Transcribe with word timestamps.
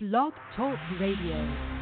Blog 0.00 0.32
Talk 0.54 0.78
Radio. 1.00 1.77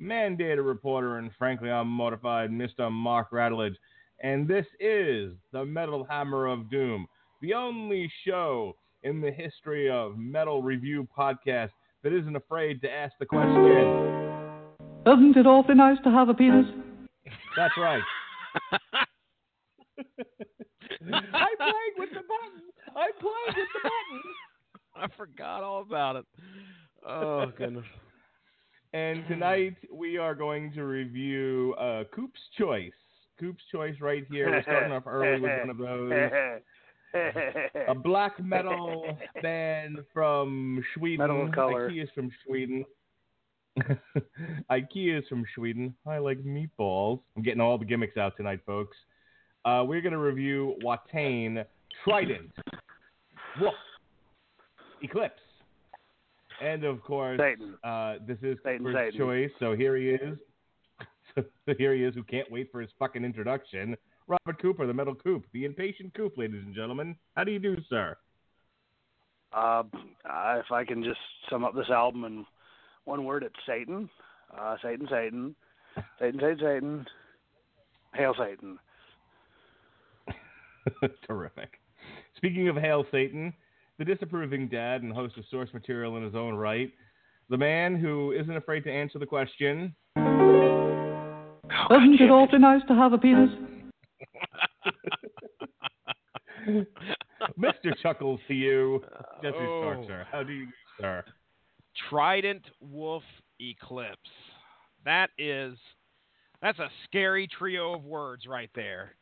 Mandated 0.00 0.66
reporter, 0.66 1.18
and 1.18 1.30
frankly, 1.38 1.70
I'm 1.70 1.88
mortified, 1.88 2.50
Mr. 2.50 2.90
Mark 2.90 3.30
Radulich. 3.30 3.74
And 4.22 4.46
this 4.48 4.66
is 4.78 5.32
the 5.52 5.64
Metal 5.64 6.06
Hammer 6.08 6.46
of 6.46 6.70
Doom, 6.70 7.06
the 7.40 7.54
only 7.54 8.10
show 8.26 8.76
in 9.02 9.20
the 9.20 9.30
history 9.30 9.90
of 9.90 10.18
metal 10.18 10.62
review 10.62 11.08
podcast 11.16 11.70
that 12.02 12.12
isn't 12.12 12.36
afraid 12.36 12.80
to 12.82 12.90
ask 12.90 13.14
the 13.18 13.26
question. 13.26 13.56
Isn't 15.06 15.36
it 15.36 15.46
awfully 15.46 15.74
nice 15.74 15.96
to 16.04 16.10
have 16.10 16.28
a 16.28 16.34
penis? 16.34 16.66
That's 17.56 17.76
right. 17.78 18.02
I 21.02 21.54
played 21.58 21.94
with 21.96 22.10
the 22.10 22.20
button. 22.20 22.62
I 22.94 23.10
played 23.18 23.56
with 23.56 23.68
the 23.74 23.80
button. 23.82 24.22
I 24.96 25.06
forgot 25.16 25.62
all 25.62 25.82
about 25.82 26.16
it. 26.16 26.26
Oh 27.06 27.50
goodness. 27.56 27.86
And 28.92 29.24
tonight 29.28 29.76
we 29.92 30.18
are 30.18 30.34
going 30.34 30.72
to 30.72 30.82
review 30.82 31.74
uh, 31.78 32.04
Coop's 32.12 32.40
Choice. 32.58 32.90
Coop's 33.38 33.62
Choice 33.70 33.94
right 34.00 34.24
here. 34.28 34.50
We're 34.50 34.62
starting 34.62 34.90
off 34.90 35.06
early 35.06 35.40
with 35.40 35.60
one 35.60 35.70
of 35.70 35.78
those. 35.78 36.12
A 37.88 37.94
black 38.02 38.42
metal 38.42 39.16
band 39.42 39.98
from 40.12 40.84
Sweden. 40.96 41.18
Metal 41.18 41.52
color. 41.52 41.88
IKEA 41.88 42.02
is 42.02 42.08
from 42.14 42.32
Sweden. 42.44 42.84
IKEA 44.70 45.20
is 45.20 45.24
from 45.28 45.44
Sweden. 45.54 45.94
I 46.04 46.18
like 46.18 46.38
meatballs. 46.42 47.20
I'm 47.36 47.44
getting 47.44 47.60
all 47.60 47.78
the 47.78 47.84
gimmicks 47.84 48.16
out 48.16 48.36
tonight, 48.36 48.60
folks. 48.66 48.96
Uh, 49.64 49.84
we're 49.86 50.00
going 50.00 50.14
to 50.14 50.18
review 50.18 50.74
Watain 50.84 51.64
Trident. 52.04 52.50
Wolf. 53.60 53.74
Eclipse. 55.00 55.39
And 56.60 56.84
of 56.84 57.02
course, 57.02 57.40
Satan. 57.40 57.74
uh, 57.82 58.16
this 58.26 58.38
is 58.42 58.58
Satan, 58.64 58.92
Satan. 58.94 59.18
choice, 59.18 59.50
so 59.58 59.74
here 59.74 59.96
he 59.96 60.10
is. 60.10 60.38
so 61.34 61.44
here 61.78 61.94
he 61.94 62.04
is, 62.04 62.14
who 62.14 62.22
can't 62.22 62.50
wait 62.50 62.70
for 62.70 62.80
his 62.80 62.90
fucking 62.98 63.24
introduction. 63.24 63.96
Robert 64.26 64.60
Cooper, 64.60 64.86
the 64.86 64.94
Metal 64.94 65.14
Coop, 65.14 65.44
the 65.52 65.64
impatient 65.64 66.14
Coop, 66.14 66.36
ladies 66.36 66.62
and 66.64 66.74
gentlemen. 66.74 67.16
How 67.34 67.44
do 67.44 67.50
you 67.50 67.58
do, 67.58 67.76
sir? 67.88 68.16
Uh, 69.52 69.82
if 69.94 70.70
I 70.70 70.84
can 70.84 71.02
just 71.02 71.18
sum 71.48 71.64
up 71.64 71.74
this 71.74 71.90
album 71.90 72.24
in 72.24 72.46
one 73.04 73.24
word, 73.24 73.42
it's 73.42 73.54
Satan. 73.66 74.08
Uh, 74.56 74.76
Satan, 74.82 75.08
Satan. 75.10 75.56
Satan, 76.20 76.40
Satan, 76.40 76.58
Satan. 76.60 77.06
Hail 78.14 78.34
Satan. 78.38 78.78
Terrific. 81.26 81.80
Speaking 82.36 82.68
of 82.68 82.76
Hail 82.76 83.04
Satan, 83.10 83.52
the 84.00 84.04
disapproving 84.06 84.66
dad 84.66 85.02
and 85.02 85.12
host 85.12 85.36
of 85.36 85.44
source 85.50 85.68
material 85.74 86.16
in 86.16 86.24
his 86.24 86.34
own 86.34 86.54
right, 86.54 86.90
the 87.50 87.56
man 87.58 87.94
who 87.94 88.32
isn't 88.32 88.56
afraid 88.56 88.82
to 88.82 88.90
answer 88.90 89.18
the 89.18 89.26
question. 89.26 89.94
Isn't 90.16 90.46
it 92.18 92.30
awfully 92.30 92.60
nice 92.60 92.80
to 92.88 92.94
have 92.94 93.12
a 93.12 93.18
penis? 93.18 93.50
Mr. 97.58 97.94
Chuckles 98.02 98.40
to 98.48 98.54
you. 98.54 99.02
Jesse 99.42 99.56
Oh. 99.58 99.82
Stark, 99.82 100.06
sir. 100.06 100.26
How 100.32 100.42
do 100.42 100.52
you 100.54 100.64
do, 100.64 100.72
sir? 100.98 101.22
Trident 102.08 102.64
Wolf 102.80 103.24
Eclipse. 103.60 104.16
That 105.04 105.28
is 105.36 105.76
that's 106.62 106.78
a 106.78 106.88
scary 107.04 107.46
trio 107.46 107.92
of 107.94 108.04
words 108.04 108.46
right 108.46 108.70
there. 108.74 109.14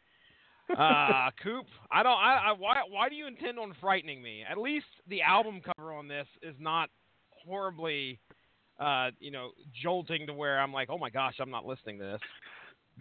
Uh, 0.77 1.31
Coop, 1.43 1.67
I 1.91 2.03
don't. 2.03 2.13
I, 2.13 2.49
I 2.49 2.53
why 2.53 2.77
why 2.89 3.09
do 3.09 3.15
you 3.15 3.27
intend 3.27 3.59
on 3.59 3.75
frightening 3.81 4.23
me? 4.23 4.45
At 4.49 4.59
least 4.59 4.87
the 5.09 5.23
album 5.23 5.61
cover 5.65 5.93
on 5.93 6.09
this 6.09 6.27
is 6.43 6.55
not 6.59 6.91
horribly, 7.31 8.19
uh, 8.79 9.11
you 9.19 9.31
know, 9.31 9.51
jolting 9.83 10.27
to 10.27 10.35
where 10.35 10.61
I'm 10.61 10.73
like, 10.73 10.89
oh 10.91 10.99
my 10.99 11.11
gosh, 11.11 11.35
I'm 11.41 11.51
not 11.51 11.65
listening 11.65 11.99
to 11.99 12.05
this. 12.05 12.21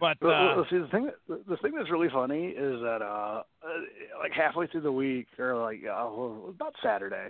But 0.00 0.22
uh, 0.24 0.62
see, 0.70 0.78
the 0.78 0.88
thing 0.92 1.10
the 1.28 1.56
thing 1.56 1.72
that's 1.76 1.90
really 1.90 2.08
funny 2.12 2.48
is 2.48 2.80
that 2.80 3.02
uh, 3.02 3.42
uh, 3.62 3.68
like 4.22 4.32
halfway 4.32 4.68
through 4.68 4.82
the 4.82 4.92
week, 4.92 5.26
or 5.38 5.60
like 5.60 5.80
uh, 5.84 6.06
about 6.06 6.74
Saturday, 6.82 7.28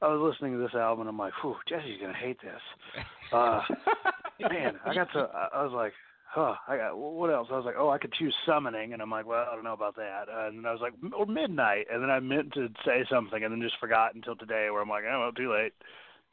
I 0.00 0.08
was 0.08 0.32
listening 0.32 0.52
to 0.52 0.58
this 0.58 0.74
album, 0.74 1.00
and 1.00 1.08
I'm 1.08 1.18
like, 1.18 1.32
"Whew, 1.42 1.56
Jesse's 1.68 2.00
gonna 2.00 2.14
hate 2.14 2.38
this." 2.40 3.04
Uh, 3.32 3.62
man, 4.40 4.74
I 4.86 4.94
got 4.94 5.12
to. 5.14 5.28
I 5.52 5.64
was 5.64 5.72
like, 5.74 5.92
"Huh." 6.34 6.56
I 6.66 6.76
got 6.76 6.98
what 6.98 7.30
else? 7.30 7.48
I 7.50 7.56
was 7.56 7.64
like, 7.64 7.76
"Oh, 7.78 7.90
I 7.90 7.98
could 7.98 8.12
choose 8.12 8.34
summoning," 8.44 8.92
and 8.92 9.00
I'm 9.00 9.10
like, 9.10 9.24
"Well, 9.26 9.46
I 9.48 9.54
don't 9.54 9.62
know 9.64 9.72
about 9.72 9.94
that." 9.96 10.24
And 10.28 10.58
then 10.58 10.66
I 10.66 10.72
was 10.72 10.80
like, 10.80 10.94
"Or 11.16 11.26
midnight," 11.26 11.86
and 11.92 12.02
then 12.02 12.10
I 12.10 12.18
meant 12.20 12.52
to 12.54 12.68
say 12.84 13.04
something, 13.08 13.44
and 13.44 13.52
then 13.52 13.62
just 13.62 13.78
forgot 13.78 14.14
until 14.14 14.34
today, 14.36 14.68
where 14.70 14.82
I'm 14.82 14.88
like, 14.88 15.04
"Oh, 15.08 15.20
well, 15.20 15.32
too 15.32 15.52
late." 15.52 15.72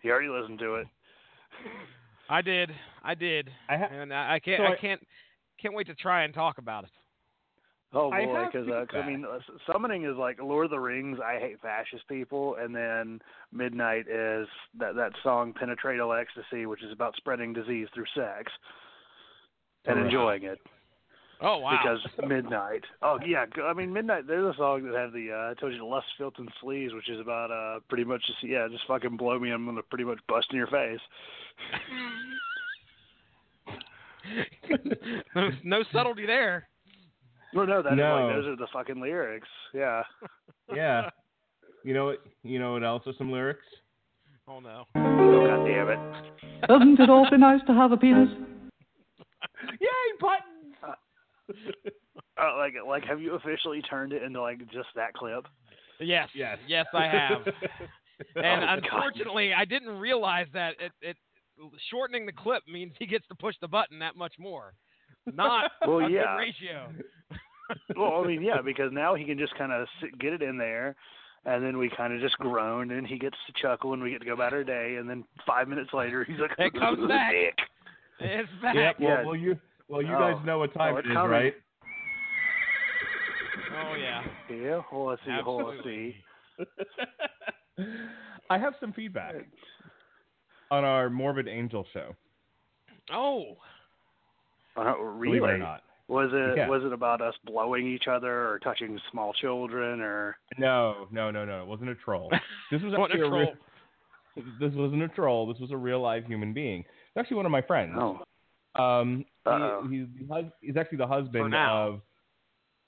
You 0.01 0.11
already 0.11 0.29
listened 0.29 0.57
to 0.59 0.75
it. 0.75 0.87
I 2.29 2.41
did, 2.41 2.71
I 3.03 3.13
did, 3.13 3.49
I 3.69 3.77
ha- 3.77 3.89
and 3.91 4.13
I, 4.13 4.35
I 4.35 4.39
can't, 4.39 4.59
So 4.59 4.63
I 4.63 4.71
I- 4.71 4.75
can't, 4.77 5.05
can't 5.61 5.73
wait 5.75 5.87
to 5.87 5.95
try 5.95 6.23
and 6.23 6.33
talk 6.33 6.57
about 6.57 6.85
it. 6.85 6.89
Oh 7.93 8.09
I 8.09 8.25
boy, 8.25 8.33
have 8.35 8.51
because 8.53 8.67
uh, 8.69 8.85
'cause, 8.89 9.01
I 9.03 9.05
mean, 9.05 9.25
uh, 9.25 9.39
summoning 9.71 10.05
is 10.05 10.15
like 10.15 10.41
Lord 10.41 10.63
of 10.65 10.71
the 10.71 10.79
Rings. 10.79 11.19
I 11.23 11.39
hate 11.39 11.59
fascist 11.61 12.07
people, 12.07 12.55
and 12.55 12.73
then 12.73 13.19
midnight 13.51 14.07
is 14.07 14.47
that 14.79 14.95
that 14.95 15.11
song 15.23 15.53
"Penetratal 15.53 16.13
Ecstasy," 16.13 16.65
which 16.65 16.81
is 16.83 16.91
about 16.93 17.17
spreading 17.17 17.51
disease 17.51 17.89
through 17.93 18.05
sex 18.15 18.49
and 19.85 19.95
Correct. 19.95 20.05
enjoying 20.05 20.43
it. 20.43 20.59
Oh 21.43 21.57
wow! 21.57 21.71
Because 21.81 21.99
midnight. 22.29 22.83
Oh 23.01 23.17
yeah, 23.25 23.45
I 23.63 23.73
mean 23.73 23.91
midnight. 23.91 24.27
There's 24.27 24.53
a 24.53 24.57
song 24.57 24.83
that 24.83 24.93
had 24.99 25.11
the 25.11 25.31
uh, 25.31 25.51
I 25.51 25.53
told 25.59 25.73
you 25.73 25.79
the 25.79 25.85
lust, 25.85 26.05
filth, 26.17 26.35
and 26.37 26.47
sleaze, 26.63 26.93
which 26.93 27.09
is 27.09 27.19
about 27.19 27.49
uh 27.49 27.79
pretty 27.89 28.03
much 28.03 28.21
just 28.27 28.43
yeah, 28.43 28.67
just 28.69 28.85
fucking 28.87 29.17
blow 29.17 29.39
me. 29.39 29.49
I'm 29.49 29.65
gonna 29.65 29.81
pretty 29.81 30.03
much 30.03 30.19
bust 30.27 30.47
in 30.51 30.57
your 30.57 30.67
face. 30.67 30.99
no, 35.35 35.49
no 35.63 35.83
subtlety 35.91 36.25
there. 36.25 36.67
No, 37.53 37.65
no, 37.65 37.81
that 37.81 37.93
is 37.93 37.97
No. 37.97 38.27
like 38.27 38.35
those 38.35 38.47
are 38.47 38.55
the 38.55 38.67
fucking 38.71 39.01
lyrics. 39.01 39.47
Yeah. 39.73 40.03
Yeah. 40.73 41.09
You 41.83 41.93
know 41.93 42.05
what? 42.05 42.19
You 42.43 42.57
know 42.57 42.71
what 42.73 42.83
else 42.85 43.03
are 43.05 43.11
some 43.17 43.29
lyrics? 43.29 43.65
Oh 44.47 44.61
no. 44.61 44.85
Oh 44.95 45.45
god 45.45 45.65
damn 45.65 45.89
it. 45.89 45.99
Isn't 46.69 46.97
it 46.97 47.09
awfully 47.09 47.39
nice 47.39 47.59
to 47.67 47.73
have 47.73 47.91
a 47.91 47.97
penis? 47.97 48.29
Yay, 49.79 49.87
buttons! 50.19 50.97
Uh, 52.41 52.55
like, 52.57 52.73
like, 52.87 53.03
have 53.03 53.21
you 53.21 53.35
officially 53.35 53.81
turned 53.83 54.13
it 54.13 54.23
into 54.23 54.41
like 54.41 54.57
just 54.71 54.87
that 54.95 55.13
clip? 55.13 55.45
Yes. 55.99 56.29
Yes. 56.33 56.57
Yes, 56.67 56.85
I 56.93 57.05
have. 57.05 57.41
And 58.35 58.63
Oh, 58.63 58.65
God. 58.67 58.79
unfortunately, 58.83 59.51
I 59.53 59.65
didn't 59.65 59.99
realize 59.99 60.47
that 60.53 60.75
it, 60.79 60.91
it 61.01 61.17
shortening 61.89 62.25
the 62.25 62.31
clip 62.31 62.63
means 62.67 62.93
he 62.99 63.05
gets 63.05 63.27
to 63.27 63.35
push 63.35 63.55
the 63.61 63.67
button 63.67 63.99
that 63.99 64.15
much 64.15 64.33
more. 64.39 64.73
Not 65.31 65.71
Well, 65.85 65.99
a 65.99 66.01
good 66.03 66.11
yeah. 66.13 66.35
ratio. 66.37 66.93
well, 67.95 68.23
I 68.23 68.27
mean, 68.27 68.41
yeah, 68.41 68.61
because 68.63 68.91
now 68.91 69.13
he 69.15 69.23
can 69.25 69.37
just 69.37 69.53
kind 69.55 69.71
of 69.71 69.87
get 70.19 70.33
it 70.33 70.41
in 70.41 70.57
there, 70.57 70.95
and 71.45 71.63
then 71.63 71.77
we 71.77 71.89
kind 71.95 72.13
of 72.13 72.21
just 72.21 72.37
groan, 72.37 72.91
and 72.91 73.05
he 73.05 73.17
gets 73.19 73.37
to 73.47 73.53
chuckle, 73.61 73.93
and 73.93 74.01
we 74.01 74.11
get 74.11 74.19
to 74.19 74.25
go 74.25 74.33
about 74.33 74.53
our 74.53 74.63
day, 74.63 74.95
and 74.99 75.09
then 75.09 75.23
five 75.45 75.67
minutes 75.67 75.89
later, 75.93 76.23
he's 76.23 76.39
like, 76.39 76.51
It 76.59 76.73
comes 76.73 77.07
back. 77.07 77.57
"Dick." 78.21 78.31
It's 78.39 78.61
back. 78.61 78.75
Yep. 78.75 78.99
Well, 78.99 79.09
Yeah. 79.09 79.25
well, 79.25 79.35
you 79.35 79.59
well 79.87 80.01
you 80.01 80.13
Oh. 80.15 80.19
guys 80.19 80.45
know 80.45 80.59
what 80.59 80.73
time 80.73 80.95
Oh, 80.95 80.97
it's 80.97 81.07
is, 81.07 81.13
coming. 81.13 81.31
right? 81.31 81.53
Oh 83.73 83.95
yeah. 83.95 84.23
Yeah, 84.49 84.81
horsey, 84.81 85.21
let's 85.27 85.37
see, 85.39 85.43
hold 85.43 85.61
on, 85.63 85.77
Absolutely. 85.77 86.15
see. 87.77 87.85
I 88.49 88.57
have 88.57 88.73
some 88.79 88.91
feedback 88.93 89.35
on 90.69 90.83
our 90.83 91.09
Morbid 91.09 91.47
Angel 91.47 91.85
show. 91.93 92.15
Oh. 93.13 93.55
Uh, 94.75 94.83
Believe 94.83 94.97
it 94.97 94.99
or 94.99 95.11
really? 95.47 95.57
not. 95.59 95.83
Was 96.07 96.29
it 96.33 96.57
Yeah. 96.57 96.67
was 96.67 96.83
it 96.83 96.91
about 96.91 97.21
us 97.21 97.33
blowing 97.45 97.87
each 97.87 98.07
other 98.09 98.49
or 98.49 98.59
touching 98.59 98.99
small 99.11 99.31
children 99.33 100.01
or? 100.01 100.37
No, 100.57 101.07
no, 101.11 101.31
no, 101.31 101.45
no. 101.45 101.61
It 101.61 101.67
wasn't 101.67 101.89
a 101.89 101.95
troll. 101.95 102.29
This 102.69 102.81
was 102.81 102.93
What 102.97 103.11
a 103.11 103.13
actually 103.13 103.29
troll. 103.29 103.39
real. 103.39 103.53
This 104.61 104.71
wasn't 104.73 105.03
a 105.03 105.09
troll. 105.09 105.45
This 105.51 105.59
was 105.59 105.71
a 105.71 105.77
real 105.77 105.99
live 106.01 106.25
human 106.25 106.53
being. 106.53 106.85
It's 107.13 107.19
actually 107.19 107.37
one 107.37 107.45
of 107.45 107.51
my 107.51 107.61
friends. 107.61 107.93
No. 107.95 108.23
Um, 108.75 109.25
he, 109.89 109.97
he's, 109.97 110.27
he's 110.61 110.77
actually 110.77 110.97
the 110.97 111.07
husband 111.07 111.53
of 111.53 112.01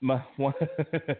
my 0.00 0.22
one. 0.36 0.54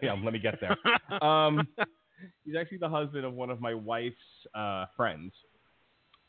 yeah, 0.01 0.13
let 0.13 0.33
me 0.33 0.39
get 0.39 0.55
there. 0.59 0.77
Um, 1.21 1.67
he's 2.45 2.55
actually 2.59 2.79
the 2.79 2.89
husband 2.89 3.25
of 3.25 3.33
one 3.33 3.49
of 3.49 3.61
my 3.61 3.73
wife's 3.73 4.15
uh, 4.55 4.85
friends. 4.95 5.33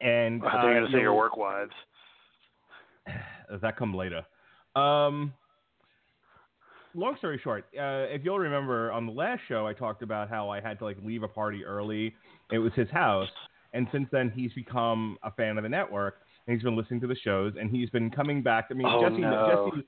And 0.00 0.42
I 0.44 0.50
think 0.50 0.54
uh, 0.54 0.66
you're 0.66 0.80
gonna 0.80 0.92
say 0.92 1.00
your 1.00 1.14
work 1.14 1.36
wives. 1.36 1.72
that 3.62 3.76
come 3.78 3.94
later. 3.94 4.22
Um, 4.74 5.32
long 6.94 7.16
story 7.16 7.40
short, 7.42 7.64
uh, 7.78 8.12
if 8.12 8.22
you'll 8.24 8.38
remember 8.38 8.92
on 8.92 9.06
the 9.06 9.12
last 9.12 9.40
show, 9.48 9.66
I 9.66 9.72
talked 9.72 10.02
about 10.02 10.28
how 10.28 10.50
I 10.50 10.60
had 10.60 10.78
to 10.80 10.84
like 10.84 10.98
leave 11.02 11.22
a 11.22 11.28
party 11.28 11.64
early. 11.64 12.14
It 12.52 12.58
was 12.58 12.72
his 12.74 12.90
house, 12.90 13.28
and 13.72 13.86
since 13.90 14.08
then 14.12 14.30
he's 14.34 14.52
become 14.52 15.16
a 15.22 15.30
fan 15.30 15.56
of 15.56 15.62
the 15.62 15.68
network, 15.70 16.16
he's 16.46 16.62
been 16.62 16.76
listening 16.76 17.00
to 17.00 17.06
the 17.06 17.16
shows, 17.16 17.54
and 17.58 17.70
he's 17.70 17.90
been 17.90 18.10
coming 18.10 18.42
back. 18.42 18.68
I 18.70 18.74
mean, 18.74 18.86
Oh, 18.86 19.02
Jesse, 19.02 19.20
no. 19.20 19.70
Jesse, 19.72 19.86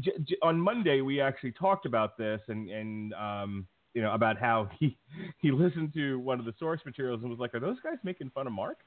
J- 0.00 0.22
J- 0.24 0.36
on 0.42 0.60
Monday 0.60 1.00
we 1.00 1.20
actually 1.20 1.52
talked 1.52 1.86
about 1.86 2.18
this, 2.18 2.40
and 2.48 2.68
and 2.70 3.14
um, 3.14 3.66
you 3.94 4.02
know 4.02 4.12
about 4.12 4.38
how 4.38 4.68
he 4.78 4.96
he 5.38 5.50
listened 5.50 5.94
to 5.94 6.18
one 6.20 6.38
of 6.38 6.44
the 6.44 6.54
source 6.58 6.80
materials 6.84 7.20
and 7.22 7.30
was 7.30 7.38
like, 7.38 7.54
"Are 7.54 7.60
those 7.60 7.78
guys 7.82 7.96
making 8.04 8.30
fun 8.30 8.46
of 8.46 8.52
Mark?" 8.52 8.78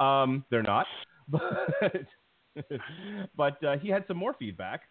Um, 0.00 0.44
they're 0.50 0.62
not, 0.62 0.86
but 1.28 1.42
but 3.36 3.62
uh, 3.64 3.76
he 3.78 3.88
had 3.88 4.04
some 4.08 4.16
more 4.16 4.34
feedback. 4.38 4.82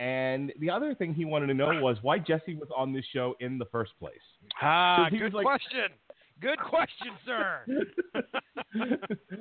And 0.00 0.52
the 0.58 0.70
other 0.70 0.92
thing 0.94 1.14
he 1.14 1.24
wanted 1.24 1.46
to 1.46 1.54
know 1.54 1.80
was 1.80 1.98
why 2.02 2.18
Jesse 2.18 2.56
was 2.56 2.68
on 2.76 2.92
this 2.92 3.04
show 3.12 3.36
in 3.40 3.58
the 3.58 3.64
first 3.66 3.92
place. 4.00 4.16
Ah, 4.60 5.04
'Cause 5.04 5.12
he 5.12 5.18
good 5.18 5.34
like- 5.34 5.44
question. 5.46 5.90
Good 6.40 6.58
question, 6.58 7.08
sir. 7.24 7.60
and, 8.74 8.92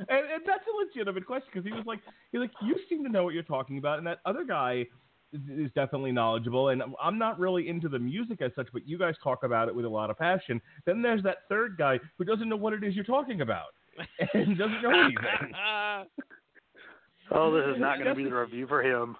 and 0.09 0.41
that's 0.45 0.63
a 0.65 0.85
legitimate 0.85 1.25
question 1.25 1.47
because 1.53 1.65
he 1.65 1.71
was 1.71 1.85
like, 1.85 1.99
he's 2.31 2.39
like, 2.39 2.51
you 2.61 2.75
seem 2.89 3.03
to 3.03 3.09
know 3.09 3.23
what 3.23 3.33
you're 3.33 3.43
talking 3.43 3.77
about, 3.77 3.97
and 3.97 4.07
that 4.07 4.19
other 4.25 4.43
guy 4.43 4.85
is, 5.33 5.41
is 5.49 5.71
definitely 5.75 6.11
knowledgeable, 6.11 6.69
and 6.69 6.81
I'm 7.01 7.17
not 7.17 7.39
really 7.39 7.67
into 7.67 7.89
the 7.89 7.99
music 7.99 8.41
as 8.41 8.51
such, 8.55 8.67
but 8.73 8.87
you 8.87 8.97
guys 8.97 9.15
talk 9.23 9.43
about 9.43 9.67
it 9.67 9.75
with 9.75 9.85
a 9.85 9.89
lot 9.89 10.09
of 10.09 10.17
passion. 10.17 10.61
Then 10.85 11.01
there's 11.01 11.23
that 11.23 11.39
third 11.49 11.77
guy 11.77 11.99
who 12.17 12.25
doesn't 12.25 12.49
know 12.49 12.55
what 12.55 12.73
it 12.73 12.83
is 12.83 12.95
you're 12.95 13.03
talking 13.03 13.41
about 13.41 13.67
and 14.33 14.57
doesn't 14.57 14.81
know 14.81 14.91
anything. 14.91 15.53
Oh, 17.29 17.53
this 17.53 17.75
is 17.75 17.81
not 17.81 17.97
going 17.97 18.07
to 18.09 18.15
be 18.15 18.23
the 18.23 18.33
review 18.33 18.67
for 18.67 18.81
him. 18.81 19.17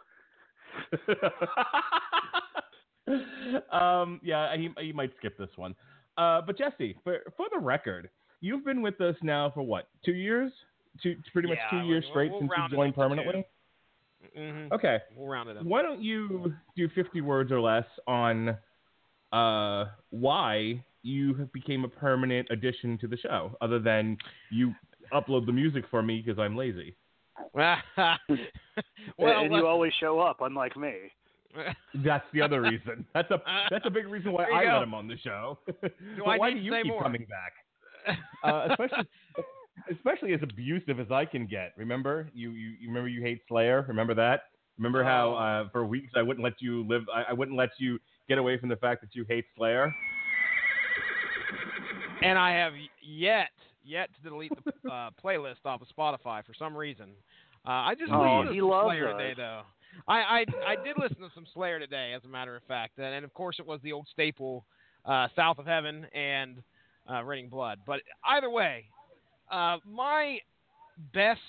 um, 3.72 4.22
yeah, 4.24 4.56
he, 4.56 4.70
he 4.80 4.94
might 4.94 5.12
skip 5.18 5.38
this 5.38 5.50
one. 5.56 5.76
Uh, 6.18 6.42
but 6.42 6.58
Jesse, 6.58 6.98
for 7.04 7.20
for 7.36 7.46
the 7.54 7.60
record, 7.60 8.10
you've 8.42 8.66
been 8.66 8.82
with 8.82 9.00
us 9.02 9.16
now 9.22 9.52
for 9.52 9.62
what? 9.62 9.88
Two 10.04 10.14
years? 10.14 10.52
Two, 11.04 11.16
pretty 11.32 11.48
much 11.48 11.60
Yeah, 11.72 11.80
two 11.82 11.86
years 11.88 12.04
we'll- 12.06 12.12
straight 12.14 12.32
we'll 12.32 12.40
since 12.42 12.52
you 12.72 12.76
joined 12.76 12.90
up 12.90 12.96
to 12.96 13.02
two. 13.02 13.02
permanently. 13.02 13.46
hmm 14.36 14.74
Okay, 14.74 14.98
We'll 15.16 15.28
round 15.28 15.50
it 15.50 15.58
up. 15.58 15.64
why 15.64 15.84
don't 15.84 16.02
you 16.02 16.54
do 16.76 16.90
50 16.90 17.22
words 17.22 17.52
or 17.52 17.62
less 17.62 17.86
on 18.08 18.58
uh, 19.32 19.86
why 20.10 20.84
you 21.04 21.48
became 21.54 21.84
a 21.86 21.88
permanent 21.88 22.48
addition 22.50 22.98
to 22.98 23.08
the 23.08 23.18
show, 23.18 23.56
other 23.62 23.78
than 23.80 24.18
you 24.50 24.74
upload 25.14 25.46
the 25.46 25.52
music 25.52 25.86
for 25.92 26.02
me 26.02 26.22
because 26.26 26.40
I'm 26.40 26.56
lazy. 26.58 26.96
well, 27.56 28.18
and 28.28 29.52
let's- 29.52 29.52
you 29.52 29.68
always 29.68 29.94
show 30.00 30.20
up, 30.20 30.38
unlike 30.42 30.76
me. 30.76 30.94
That's 32.06 32.26
the 32.34 32.42
other 32.42 32.62
reason. 32.62 33.06
That's 33.14 33.30
a 33.32 33.42
that's 33.70 33.86
a 33.86 33.90
big 33.90 34.08
reason 34.08 34.32
why 34.32 34.46
I 34.46 34.64
go. 34.66 34.74
let 34.74 34.84
him 34.84 34.94
on 34.94 35.08
the 35.08 35.18
show. 35.18 35.60
but 35.82 35.92
I 36.28 36.38
why 36.38 36.50
need 36.50 36.56
do 36.60 36.66
you 36.66 36.72
say 36.72 36.84
keep 36.84 36.92
more? 36.92 37.02
coming 37.04 37.26
back? 37.30 38.16
Uh, 38.44 38.68
especially 38.72 39.06
especially 39.92 40.34
as 40.34 40.40
abusive 40.44 41.00
as 41.00 41.12
I 41.12 41.26
can 41.26 41.46
get. 41.48 41.74
Remember 41.78 42.30
you, 42.34 42.52
you 42.52 42.70
you 42.80 42.88
remember 42.88 43.10
you 43.10 43.22
hate 43.22 43.42
Slayer. 43.48 43.86
Remember 43.88 44.14
that. 44.16 44.42
Remember 44.78 45.04
how 45.04 45.30
Oh. 45.32 45.36
uh, 45.36 45.70
for 45.72 45.86
weeks 45.86 46.14
I 46.16 46.22
wouldn't 46.22 46.44
let 46.44 46.54
you 46.62 46.86
live. 46.88 47.04
I, 47.14 47.24
I 47.30 47.34
wouldn't 47.34 47.58
let 47.58 47.70
you 47.80 47.98
get 48.30 48.38
away 48.38 48.58
from 48.60 48.70
the 48.70 48.76
fact 48.78 49.02
that 49.02 49.10
you 49.16 49.26
hate 49.28 49.46
Slayer. 49.58 49.92
and 52.22 52.38
I 52.38 52.52
have 52.52 52.74
yet 53.02 53.50
yet 53.84 54.10
to 54.16 54.30
delete 54.30 54.52
the 54.66 54.90
uh, 54.92 55.10
playlist 55.24 55.66
off 55.66 55.82
of 55.82 55.88
Spotify 55.98 56.46
for 56.46 56.54
some 56.58 56.76
reason. 56.76 57.12
Uh, 57.66 57.72
I 57.72 57.96
just 57.96 58.12
Oh, 58.12 58.20
listened 58.20 58.48
to 58.50 58.54
he 58.54 58.60
some 58.60 58.70
loves 58.70 58.88
Slayer 58.90 59.10
us. 59.10 59.18
today, 59.18 59.34
though. 59.36 59.62
I, 60.08 60.14
I 60.20 60.46
I 60.66 60.76
did 60.84 60.96
listen 60.98 61.18
to 61.18 61.30
some 61.34 61.46
Slayer 61.54 61.80
today, 61.80 62.14
as 62.16 62.24
a 62.24 62.28
matter 62.28 62.56
of 62.56 62.64
fact, 62.64 62.98
and, 62.98 63.06
and 63.08 63.26
of 63.26 63.34
course 63.34 63.58
it 63.60 63.66
was 63.66 63.80
the 63.82 63.92
old 63.94 64.08
staple, 64.12 64.66
uh, 65.06 65.28
"South 65.36 65.60
of 65.60 65.66
Heaven" 65.66 66.06
and 66.14 66.62
uh, 67.12 67.24
"Raining 67.24 67.50
Blood." 67.50 67.80
But 67.86 68.02
either 68.28 68.50
way, 68.50 68.86
uh, 69.52 69.78
my 69.86 70.40
best. 71.14 71.40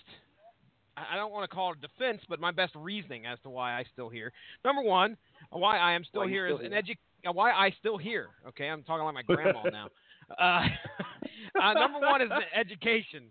I 0.97 1.15
don't 1.15 1.31
want 1.31 1.49
to 1.49 1.55
call 1.55 1.73
it 1.75 1.81
defense, 1.81 2.23
but 2.29 2.41
my 2.41 2.51
best 2.51 2.75
reasoning 2.75 3.25
as 3.25 3.39
to 3.45 3.51
why 3.51 3.79
I 3.79 3.85
still 3.93 4.09
here. 4.09 4.33
Number 4.65 4.83
one, 4.83 5.17
why 5.51 5.79
I 5.79 5.93
am 5.93 6.03
still 6.03 6.23
Why 6.23 6.29
here 6.29 6.49
still 6.49 6.59
is 6.59 6.67
an 6.67 6.73
here? 6.73 6.83
edu- 6.83 7.29
uh, 7.29 7.33
why 7.33 7.53
I 7.53 7.71
still 7.79 7.97
here. 7.99 8.31
Okay, 8.49 8.67
I'm 8.69 8.83
talking 8.83 9.05
like 9.05 9.15
my 9.15 9.23
grandma 9.35 9.69
now. 9.71 9.89
Uh, 10.37 10.67
uh, 11.63 11.73
number 11.75 12.01
one 12.01 12.21
is 12.23 12.31
education. 12.53 13.31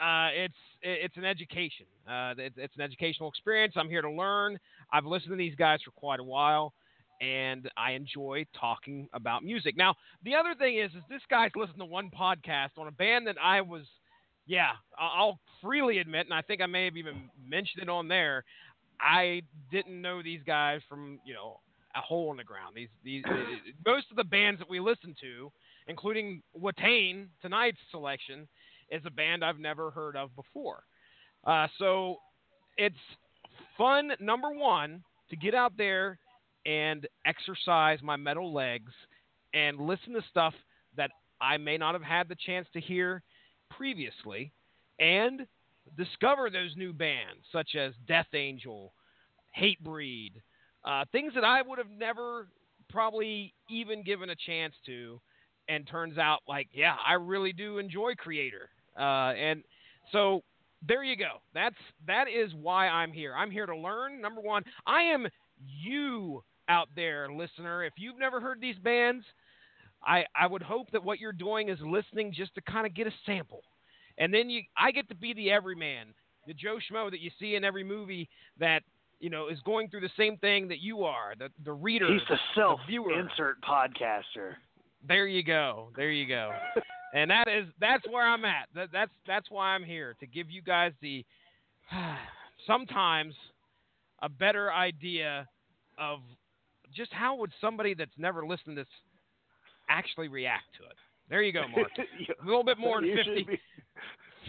Uh, 0.00 0.28
it's 0.32 0.54
it's 0.82 1.16
an 1.16 1.24
education. 1.24 1.86
Uh, 2.08 2.34
it's, 2.38 2.56
it's 2.58 2.74
an 2.76 2.82
educational 2.82 3.28
experience. 3.28 3.74
I'm 3.76 3.88
here 3.88 4.02
to 4.02 4.10
learn. 4.10 4.58
I've 4.92 5.04
listened 5.04 5.30
to 5.30 5.36
these 5.36 5.54
guys 5.54 5.80
for 5.84 5.90
quite 5.92 6.20
a 6.20 6.24
while, 6.24 6.72
and 7.20 7.70
I 7.76 7.92
enjoy 7.92 8.46
talking 8.58 9.08
about 9.12 9.44
music. 9.44 9.76
Now, 9.76 9.94
the 10.24 10.34
other 10.34 10.54
thing 10.58 10.78
is, 10.78 10.90
is 10.92 11.02
this 11.08 11.22
guy's 11.30 11.50
listened 11.54 11.78
to 11.78 11.84
one 11.84 12.10
podcast 12.10 12.70
on 12.78 12.88
a 12.88 12.92
band 12.92 13.26
that 13.26 13.36
I 13.42 13.60
was, 13.60 13.82
yeah, 14.46 14.72
I'll 14.98 15.38
freely 15.62 15.98
admit, 15.98 16.26
and 16.26 16.34
I 16.34 16.42
think 16.42 16.60
I 16.60 16.66
may 16.66 16.84
have 16.84 16.96
even 16.96 17.30
mentioned 17.48 17.82
it 17.82 17.88
on 17.88 18.08
there. 18.08 18.44
I 19.00 19.42
didn't 19.70 20.00
know 20.00 20.22
these 20.22 20.40
guys 20.46 20.80
from 20.88 21.18
you 21.24 21.34
know 21.34 21.58
a 21.94 22.00
hole 22.00 22.30
in 22.30 22.36
the 22.36 22.44
ground. 22.44 22.74
These 22.74 22.88
these 23.04 23.24
most 23.86 24.06
of 24.10 24.16
the 24.16 24.24
bands 24.24 24.58
that 24.60 24.68
we 24.68 24.80
listen 24.80 25.14
to, 25.20 25.50
including 25.88 26.42
Watain, 26.58 27.26
tonight's 27.40 27.78
selection, 27.90 28.48
is 28.90 29.02
a 29.06 29.10
band 29.10 29.44
I've 29.44 29.58
never 29.58 29.90
heard 29.90 30.16
of 30.16 30.34
before. 30.36 30.84
Uh, 31.44 31.66
so 31.78 32.16
it's 32.76 32.94
fun, 33.76 34.12
number 34.20 34.50
one, 34.50 35.02
to 35.30 35.36
get 35.36 35.54
out 35.54 35.72
there 35.76 36.18
and 36.66 37.06
exercise 37.26 37.98
my 38.02 38.16
metal 38.16 38.52
legs 38.52 38.92
and 39.54 39.80
listen 39.80 40.12
to 40.14 40.22
stuff 40.30 40.54
that 40.96 41.10
I 41.40 41.56
may 41.56 41.76
not 41.76 41.94
have 41.94 42.02
had 42.02 42.28
the 42.28 42.36
chance 42.46 42.68
to 42.72 42.80
hear 42.80 43.22
previously 43.70 44.52
and 44.98 45.46
discover 45.96 46.50
those 46.50 46.74
new 46.76 46.92
bands 46.92 47.42
such 47.50 47.74
as 47.74 47.92
Death 48.06 48.28
Angel, 48.34 48.92
Hatebreed, 49.58 50.32
uh, 50.84 51.04
things 51.12 51.32
that 51.34 51.44
I 51.44 51.62
would 51.62 51.78
have 51.78 51.90
never 51.90 52.48
probably 52.88 53.54
even 53.68 54.02
given 54.02 54.30
a 54.30 54.36
chance 54.36 54.74
to. 54.86 55.20
And 55.68 55.86
turns 55.86 56.18
out, 56.18 56.40
like, 56.48 56.68
yeah, 56.72 56.96
I 57.06 57.14
really 57.14 57.52
do 57.52 57.78
enjoy 57.78 58.12
Kreator. 58.14 58.66
Uh, 58.98 59.32
and 59.34 59.62
so 60.10 60.42
there 60.86 61.04
you 61.04 61.16
go. 61.16 61.40
That's 61.54 61.76
that 62.06 62.24
is 62.28 62.52
why 62.60 62.88
I'm 62.88 63.12
here. 63.12 63.34
I'm 63.34 63.50
here 63.50 63.66
to 63.66 63.76
learn. 63.76 64.20
Number 64.20 64.40
one, 64.40 64.64
I 64.86 65.02
am 65.02 65.26
you 65.82 66.42
out 66.68 66.88
there, 66.96 67.28
listener. 67.30 67.84
If 67.84 67.94
you've 67.96 68.18
never 68.18 68.40
heard 68.40 68.60
these 68.60 68.78
bands, 68.82 69.24
I 70.04 70.24
I 70.34 70.46
would 70.46 70.62
hope 70.62 70.90
that 70.92 71.04
what 71.04 71.20
you're 71.20 71.32
doing 71.32 71.68
is 71.68 71.78
listening 71.84 72.32
just 72.34 72.54
to 72.56 72.60
kind 72.62 72.86
of 72.86 72.94
get 72.94 73.06
a 73.06 73.12
sample, 73.24 73.62
and 74.18 74.34
then 74.34 74.50
you 74.50 74.62
I 74.76 74.90
get 74.90 75.08
to 75.08 75.14
be 75.14 75.32
the 75.34 75.50
everyman, 75.50 76.06
the 76.46 76.54
Joe 76.54 76.78
Schmo 76.78 77.10
that 77.10 77.20
you 77.20 77.30
see 77.38 77.54
in 77.54 77.64
every 77.64 77.84
movie 77.84 78.28
that 78.58 78.82
you 79.20 79.30
know 79.30 79.48
is 79.48 79.60
going 79.64 79.88
through 79.88 80.00
the 80.00 80.10
same 80.16 80.36
thing 80.38 80.68
that 80.68 80.80
you 80.80 81.04
are, 81.04 81.34
the 81.38 81.48
the 81.64 81.72
reader. 81.72 82.12
He's 82.12 82.22
the 82.28 82.36
viewer. 82.88 83.12
self-insert 83.14 83.62
podcaster. 83.62 84.56
There 85.06 85.26
you 85.26 85.42
go. 85.42 85.90
There 85.96 86.10
you 86.10 86.26
go. 86.26 86.52
and 87.14 87.30
that 87.30 87.48
is 87.48 87.66
that's 87.80 88.06
where 88.08 88.26
I'm 88.26 88.44
at. 88.44 88.68
That, 88.74 88.88
that's 88.92 89.12
that's 89.26 89.50
why 89.50 89.68
I'm 89.68 89.84
here 89.84 90.16
to 90.20 90.26
give 90.26 90.50
you 90.50 90.62
guys 90.62 90.92
the 91.00 91.24
sometimes 92.66 93.34
a 94.22 94.28
better 94.28 94.72
idea 94.72 95.48
of 95.98 96.20
just 96.94 97.12
how 97.12 97.36
would 97.36 97.52
somebody 97.60 97.94
that's 97.94 98.12
never 98.16 98.46
listened 98.46 98.76
to 98.76 98.82
this 98.82 98.88
actually 99.88 100.28
react 100.28 100.64
to 100.78 100.84
it. 100.84 100.96
There 101.28 101.42
you 101.42 101.52
go, 101.52 101.62
Mark. 101.74 101.90
A 102.42 102.46
little 102.46 102.64
bit 102.64 102.78
more 102.78 103.00
than 103.00 103.14
50. 103.16 103.42
be- 103.44 103.60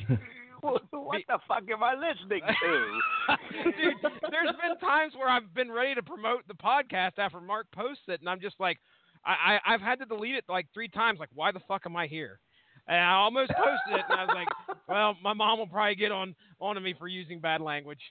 what 0.61 0.81
the 1.27 1.39
fuck 1.47 1.63
am 1.71 1.83
I 1.83 1.93
listening 1.93 2.41
to? 2.41 2.99
Dude, 3.63 3.93
there's 4.31 4.55
been 4.61 4.77
times 4.79 5.13
where 5.15 5.29
I've 5.29 5.53
been 5.53 5.71
ready 5.71 5.95
to 5.95 6.03
promote 6.03 6.47
the 6.47 6.53
podcast 6.53 7.13
after 7.17 7.41
Mark 7.41 7.67
posts 7.71 8.03
it, 8.07 8.19
and 8.19 8.29
I'm 8.29 8.39
just 8.39 8.55
like, 8.59 8.79
I, 9.25 9.59
I 9.65 9.73
I've 9.73 9.81
had 9.81 9.99
to 9.99 10.05
delete 10.05 10.35
it 10.35 10.43
like 10.49 10.67
three 10.73 10.87
times. 10.89 11.19
Like, 11.19 11.29
why 11.33 11.51
the 11.51 11.61
fuck 11.67 11.83
am 11.85 11.95
I 11.95 12.07
here? 12.07 12.39
And 12.87 12.97
I 12.99 13.13
almost 13.13 13.51
posted 13.51 13.99
it, 13.99 14.05
and 14.09 14.19
I 14.19 14.25
was 14.25 14.35
like, 14.35 14.77
well, 14.89 15.15
my 15.23 15.33
mom 15.33 15.59
will 15.59 15.67
probably 15.67 15.95
get 15.95 16.11
on 16.11 16.35
onto 16.59 16.81
me 16.81 16.93
for 16.97 17.07
using 17.07 17.39
bad 17.39 17.61
language. 17.61 18.01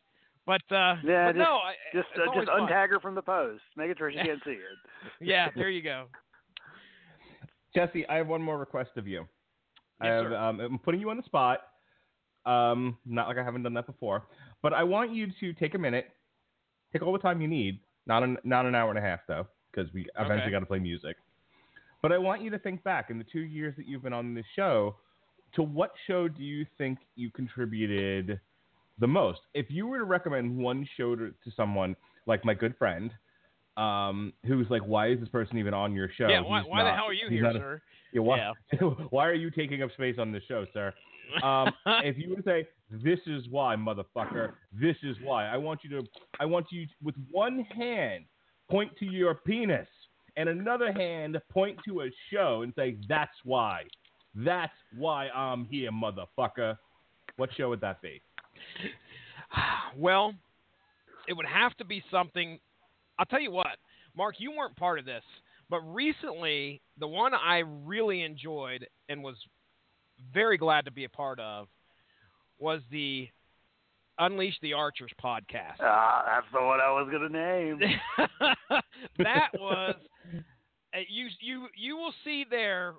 But 0.47 0.63
uh, 0.71 0.97
Yeah, 1.05 1.27
but 1.27 1.33
just- 1.33 1.39
no, 1.39 1.57
I, 1.59 1.75
Just 1.93 2.09
uh, 2.19 2.31
always 2.31 2.47
just 2.47 2.59
fun. 2.59 2.69
untag 2.69 2.89
her 2.91 2.99
from 3.01 3.15
the 3.15 3.23
post. 3.23 3.63
Make 3.77 3.91
it 3.91 3.99
sure 3.99 4.11
she 4.11 4.17
can't 4.25 4.41
see 4.45 4.53
it. 4.53 4.59
Yeah, 5.21 5.49
there 5.55 5.69
you 5.71 5.83
go. 5.83 6.07
Jesse, 7.75 8.07
I 8.09 8.17
have 8.17 8.29
one 8.29 8.43
more 8.43 8.59
request 8.59 8.91
of 8.97 9.07
you. 9.07 9.27
I 10.01 10.07
Yes, 10.07 10.23
have, 10.23 10.33
sir. 10.33 10.37
um, 10.37 10.61
I'm 10.61 10.79
putting 10.79 11.01
you 11.01 11.11
on 11.11 11.17
the 11.17 11.23
spot. 11.23 11.61
Um, 12.45 12.99
not 13.07 13.29
like 13.29 13.39
I 13.39 13.45
haven't 13.45 13.63
done 13.63 13.75
that 13.75 13.87
before, 13.87 14.25
but 14.63 14.73
I 14.73 14.83
want 14.83 15.13
you 15.13 15.29
to 15.41 15.53
take 15.53 15.75
a 15.75 15.79
minute, 15.79 16.09
take 16.93 17.01
all 17.03 17.13
the 17.13 17.19
time 17.21 17.41
you 17.41 17.47
need. 17.47 17.79
Not 18.05 18.25
an 18.25 18.37
not 18.43 18.67
an 18.67 18.75
hour 18.75 18.89
and 18.91 18.99
a 18.99 19.03
half 19.03 19.21
though, 19.29 19.47
because 19.73 19.93
we 19.93 20.03
eventually 20.17 20.41
Okay. 20.43 20.51
got 20.51 20.61
to 20.61 20.67
play 20.67 20.79
music. 20.79 21.17
But 22.03 22.13
I 22.13 22.19
want 22.19 22.43
you 22.43 22.51
to 22.51 22.59
think 22.59 22.83
back 22.83 23.11
in 23.11 23.19
the 23.19 23.25
two 23.25 23.41
years 23.41 23.75
that 23.77 23.87
you've 23.87 24.03
been 24.03 24.13
on 24.13 24.35
this 24.35 24.47
show. 24.57 24.97
To 25.55 25.63
what 25.63 25.93
show 26.07 26.29
do 26.29 26.43
you 26.43 26.67
think 26.79 26.99
you 27.15 27.31
contributed 27.31 28.41
the 28.99 29.07
most? 29.07 29.41
If 29.55 29.67
you 29.71 29.87
were 29.87 29.99
to 29.99 30.05
recommend 30.05 30.57
one 30.57 30.89
show 30.97 31.15
to, 31.15 31.29
to 31.29 31.51
someone, 31.57 31.95
like 32.27 32.45
my 32.45 32.55
good 32.55 32.77
friend, 32.79 33.13
um, 33.77 34.33
who's 34.47 34.67
like, 34.71 34.83
why 34.83 35.09
is 35.11 35.21
this 35.21 35.29
person 35.29 35.59
even 35.59 35.75
on 35.75 35.95
your 35.95 36.09
show? 36.17 36.29
yeah, 36.29 36.41
why, 36.41 36.63
why 36.63 36.83
the 36.85 36.91
hell 36.91 37.05
are 37.07 37.13
you 37.13 37.29
here, 37.29 37.45
a- 37.47 37.53
sir? 37.53 37.83
yeah, 38.13 38.21
why, 38.21 38.39
Yeah. 38.73 38.81
why 39.11 39.27
are 39.29 39.35
you 39.35 39.51
taking 39.51 39.83
up 39.83 39.93
space 39.93 40.17
on 40.19 40.33
this 40.33 40.43
show, 40.49 40.67
sir? 40.73 40.93
Um, 41.43 41.73
if 42.03 42.17
you 42.19 42.31
would 42.31 42.45
say, 42.45 42.67
"This 42.91 43.21
is 43.27 43.45
why, 43.49 43.77
motherfucker. 43.77 44.53
This 44.73 44.97
is 45.03 45.17
why," 45.23 45.47
I 45.47 45.57
want 45.57 45.81
you 45.85 45.91
to, 45.91 46.09
I 46.41 46.45
want 46.47 46.67
you 46.71 46.87
with 47.03 47.15
one 47.31 47.61
hand 47.61 48.25
point 48.71 48.97
to 48.99 49.05
your 49.05 49.35
penis 49.35 49.89
and 50.37 50.49
another 50.49 50.93
hand 50.93 51.41
point 51.51 51.79
to 51.87 52.03
a 52.03 52.11
show 52.31 52.63
and 52.63 52.73
say, 52.75 52.97
"That's 53.09 53.37
why. 53.45 53.85
That's 54.35 54.73
why 54.97 55.29
I'm 55.29 55.65
here, 55.67 55.91
motherfucker." 55.91 56.79
What 57.37 57.51
show 57.55 57.69
would 57.71 57.81
that 57.81 58.01
be? 58.03 58.23
well, 59.97 60.35
it 61.29 61.35
would 61.35 61.47
have 61.47 61.77
to 61.79 61.85
be 61.85 62.03
something. 62.11 62.59
I'll 63.19 63.27
tell 63.27 63.41
you 63.41 63.51
what, 63.51 63.79
Mark, 64.17 64.37
you 64.39 64.53
weren't 64.53 64.77
part 64.77 64.99
of 64.99 65.05
this, 65.05 65.25
but 65.71 65.81
recently, 65.81 66.83
the 66.99 67.09
one 67.09 67.33
I 67.35 67.59
really 67.59 68.23
enjoyed 68.23 68.87
and 69.09 69.23
was 69.23 69.37
very 70.33 70.57
glad 70.57 70.85
to 70.85 70.91
be 70.91 71.05
a 71.05 71.09
part 71.09 71.41
of 71.41 71.69
was 72.59 72.81
the 72.91 73.29
Unleash 74.23 74.55
the 74.63 74.73
Archers 74.73 75.11
podcast. 75.23 75.81
Ah, 75.81 76.23
that's 76.27 76.47
the 76.53 76.61
one 76.61 76.81
I 76.81 76.91
was 76.93 77.09
gonna 77.11 77.29
name. 77.29 77.81
that 79.19 79.49
was 79.59 79.97
uh, 80.95 80.99
you 81.09 81.27
you 81.41 81.67
you 81.77 81.97
will 81.97 82.15
see 82.23 82.45
there 82.49 82.95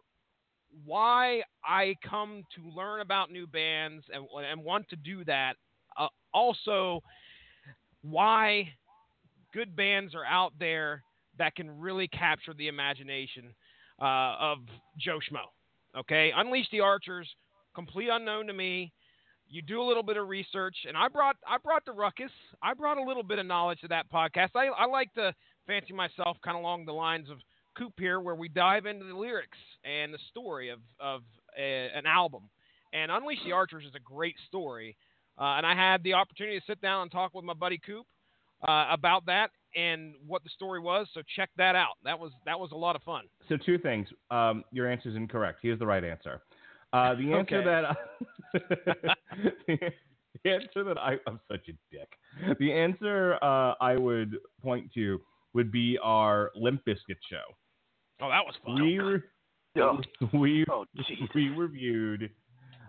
why 0.85 1.41
I 1.63 1.95
come 2.07 2.43
to 2.55 2.69
learn 2.75 2.99
about 2.99 3.31
new 3.31 3.47
bands 3.47 4.03
and 4.13 4.25
and 4.49 4.63
want 4.63 4.89
to 4.89 4.97
do 4.97 5.23
that. 5.25 5.53
Uh, 5.97 6.07
also, 6.33 7.01
why 8.01 8.67
good 9.53 9.75
bands 9.77 10.15
are 10.15 10.25
out 10.25 10.51
there 10.59 11.03
that 11.37 11.55
can 11.55 11.79
really 11.79 12.09
capture 12.09 12.53
the 12.53 12.67
imagination 12.67 13.53
uh, 14.01 14.35
of 14.39 14.57
Joe 14.99 15.19
Schmo. 15.19 15.45
Okay, 15.97 16.33
Unleash 16.35 16.67
the 16.71 16.81
Archers, 16.81 17.29
complete 17.75 18.09
unknown 18.11 18.47
to 18.47 18.53
me. 18.53 18.91
You 19.53 19.61
do 19.61 19.83
a 19.83 19.85
little 19.87 20.01
bit 20.01 20.17
of 20.17 20.27
research, 20.27 20.75
and 20.87 20.97
I 20.97 21.07
brought 21.09 21.35
I 21.47 21.57
brought 21.63 21.85
the 21.85 21.91
ruckus. 21.91 22.31
I 22.63 22.73
brought 22.73 22.97
a 22.97 23.03
little 23.03 23.21
bit 23.21 23.37
of 23.37 23.45
knowledge 23.45 23.81
to 23.81 23.87
that 23.89 24.11
podcast. 24.11 24.49
I, 24.55 24.65
I 24.65 24.85
like 24.87 25.13
to 25.13 25.31
fancy 25.67 25.93
myself 25.93 26.37
kind 26.43 26.57
of 26.57 26.61
along 26.63 26.85
the 26.85 26.91
lines 26.93 27.29
of 27.29 27.37
Coop 27.77 27.93
here, 27.97 28.19
where 28.19 28.33
we 28.33 28.49
dive 28.49 28.87
into 28.87 29.05
the 29.05 29.13
lyrics 29.13 29.59
and 29.85 30.11
the 30.11 30.17
story 30.31 30.69
of 30.69 30.79
of 30.99 31.21
a, 31.55 31.89
an 31.95 32.07
album. 32.07 32.49
And 32.93 33.11
Unleash 33.11 33.43
the 33.45 33.51
Archers 33.51 33.85
is 33.85 33.93
a 33.93 33.99
great 33.99 34.35
story, 34.47 34.97
uh, 35.39 35.57
and 35.57 35.67
I 35.67 35.75
had 35.75 36.01
the 36.03 36.13
opportunity 36.13 36.57
to 36.59 36.65
sit 36.65 36.81
down 36.81 37.03
and 37.03 37.11
talk 37.11 37.35
with 37.35 37.45
my 37.45 37.53
buddy 37.53 37.77
Coop 37.77 38.07
uh, 38.67 38.87
about 38.89 39.27
that 39.27 39.51
and 39.75 40.15
what 40.25 40.43
the 40.43 40.49
story 40.49 40.79
was. 40.79 41.05
So 41.13 41.21
check 41.35 41.51
that 41.57 41.75
out. 41.75 41.93
That 42.03 42.19
was 42.19 42.31
that 42.47 42.59
was 42.59 42.71
a 42.71 42.75
lot 42.75 42.95
of 42.95 43.03
fun. 43.03 43.25
So 43.49 43.57
two 43.63 43.77
things. 43.77 44.07
Um, 44.31 44.63
your 44.71 44.89
answer 44.91 45.09
is 45.09 45.15
incorrect. 45.15 45.59
Here's 45.61 45.77
the 45.77 45.85
right 45.85 46.03
answer. 46.03 46.41
Uh, 46.91 47.13
the 47.13 47.33
answer 47.33 47.57
Okay. 47.57 47.63
that 47.65 47.97
the 49.67 50.49
answer 50.51 50.83
that 50.83 50.97
I 50.97 51.17
I'm 51.27 51.39
such 51.51 51.67
a 51.69 51.73
dick. 51.91 52.57
The 52.59 52.71
answer 52.71 53.35
uh, 53.41 53.73
I 53.81 53.95
would 53.97 54.37
point 54.61 54.91
to 54.93 55.19
would 55.53 55.71
be 55.71 55.97
our 56.01 56.51
Limp 56.55 56.81
Bizkit 56.87 57.17
show. 57.29 57.43
Oh, 58.21 58.29
that 58.29 58.45
was 58.45 58.55
fun. 58.65 58.81
We 58.81 58.99
re- 58.99 59.21
Oh, 59.77 59.99
we 60.33 60.65
oh, 60.69 60.85
we 61.33 61.49
reviewed 61.49 62.29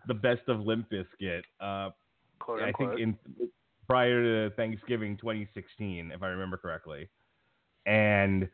the 0.07 0.15
best 0.15 0.43
of 0.49 0.61
Limp 0.61 0.87
Bizkit. 0.91 1.43
Uh, 1.61 1.91
Quote 2.41 2.63
I 2.63 2.67
unquote. 2.69 2.97
think 2.97 3.01
in 3.01 3.19
prior 3.89 4.23
to 4.49 4.55
Thanksgiving 4.55 5.17
2016, 5.17 6.11
if 6.15 6.23
I 6.23 6.29
remember 6.29 6.57
correctly. 6.57 7.09
And 7.87 8.45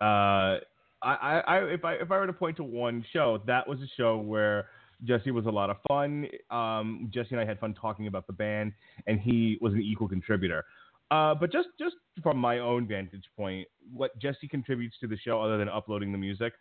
uh, 0.00 0.60
I, 0.60 0.60
I, 1.02 1.42
I, 1.46 1.58
if 1.64 1.84
I 1.84 1.94
if 1.94 2.10
I 2.10 2.18
were 2.18 2.26
to 2.26 2.32
point 2.32 2.56
to 2.58 2.64
one 2.64 3.04
show, 3.12 3.42
that 3.46 3.68
was 3.68 3.80
a 3.80 3.88
show 3.96 4.16
where 4.18 4.68
Jesse 5.02 5.30
was 5.30 5.46
a 5.46 5.50
lot 5.50 5.70
of 5.70 5.76
fun. 5.88 6.26
Um, 6.50 7.10
Jesse 7.12 7.28
and 7.32 7.40
I 7.40 7.44
had 7.44 7.58
fun 7.58 7.74
talking 7.74 8.06
about 8.06 8.26
the 8.26 8.32
band, 8.32 8.72
and 9.06 9.18
he 9.18 9.58
was 9.60 9.72
an 9.72 9.80
equal 9.80 10.08
contributor. 10.08 10.64
Uh, 11.10 11.34
but 11.34 11.52
just 11.52 11.68
just 11.78 11.96
from 12.22 12.38
my 12.38 12.58
own 12.58 12.86
vantage 12.86 13.24
point, 13.36 13.68
what 13.92 14.16
Jesse 14.18 14.48
contributes 14.48 14.96
to 15.00 15.06
the 15.06 15.16
show, 15.16 15.40
other 15.40 15.58
than 15.58 15.68
uploading 15.68 16.12
the 16.12 16.18
music, 16.18 16.54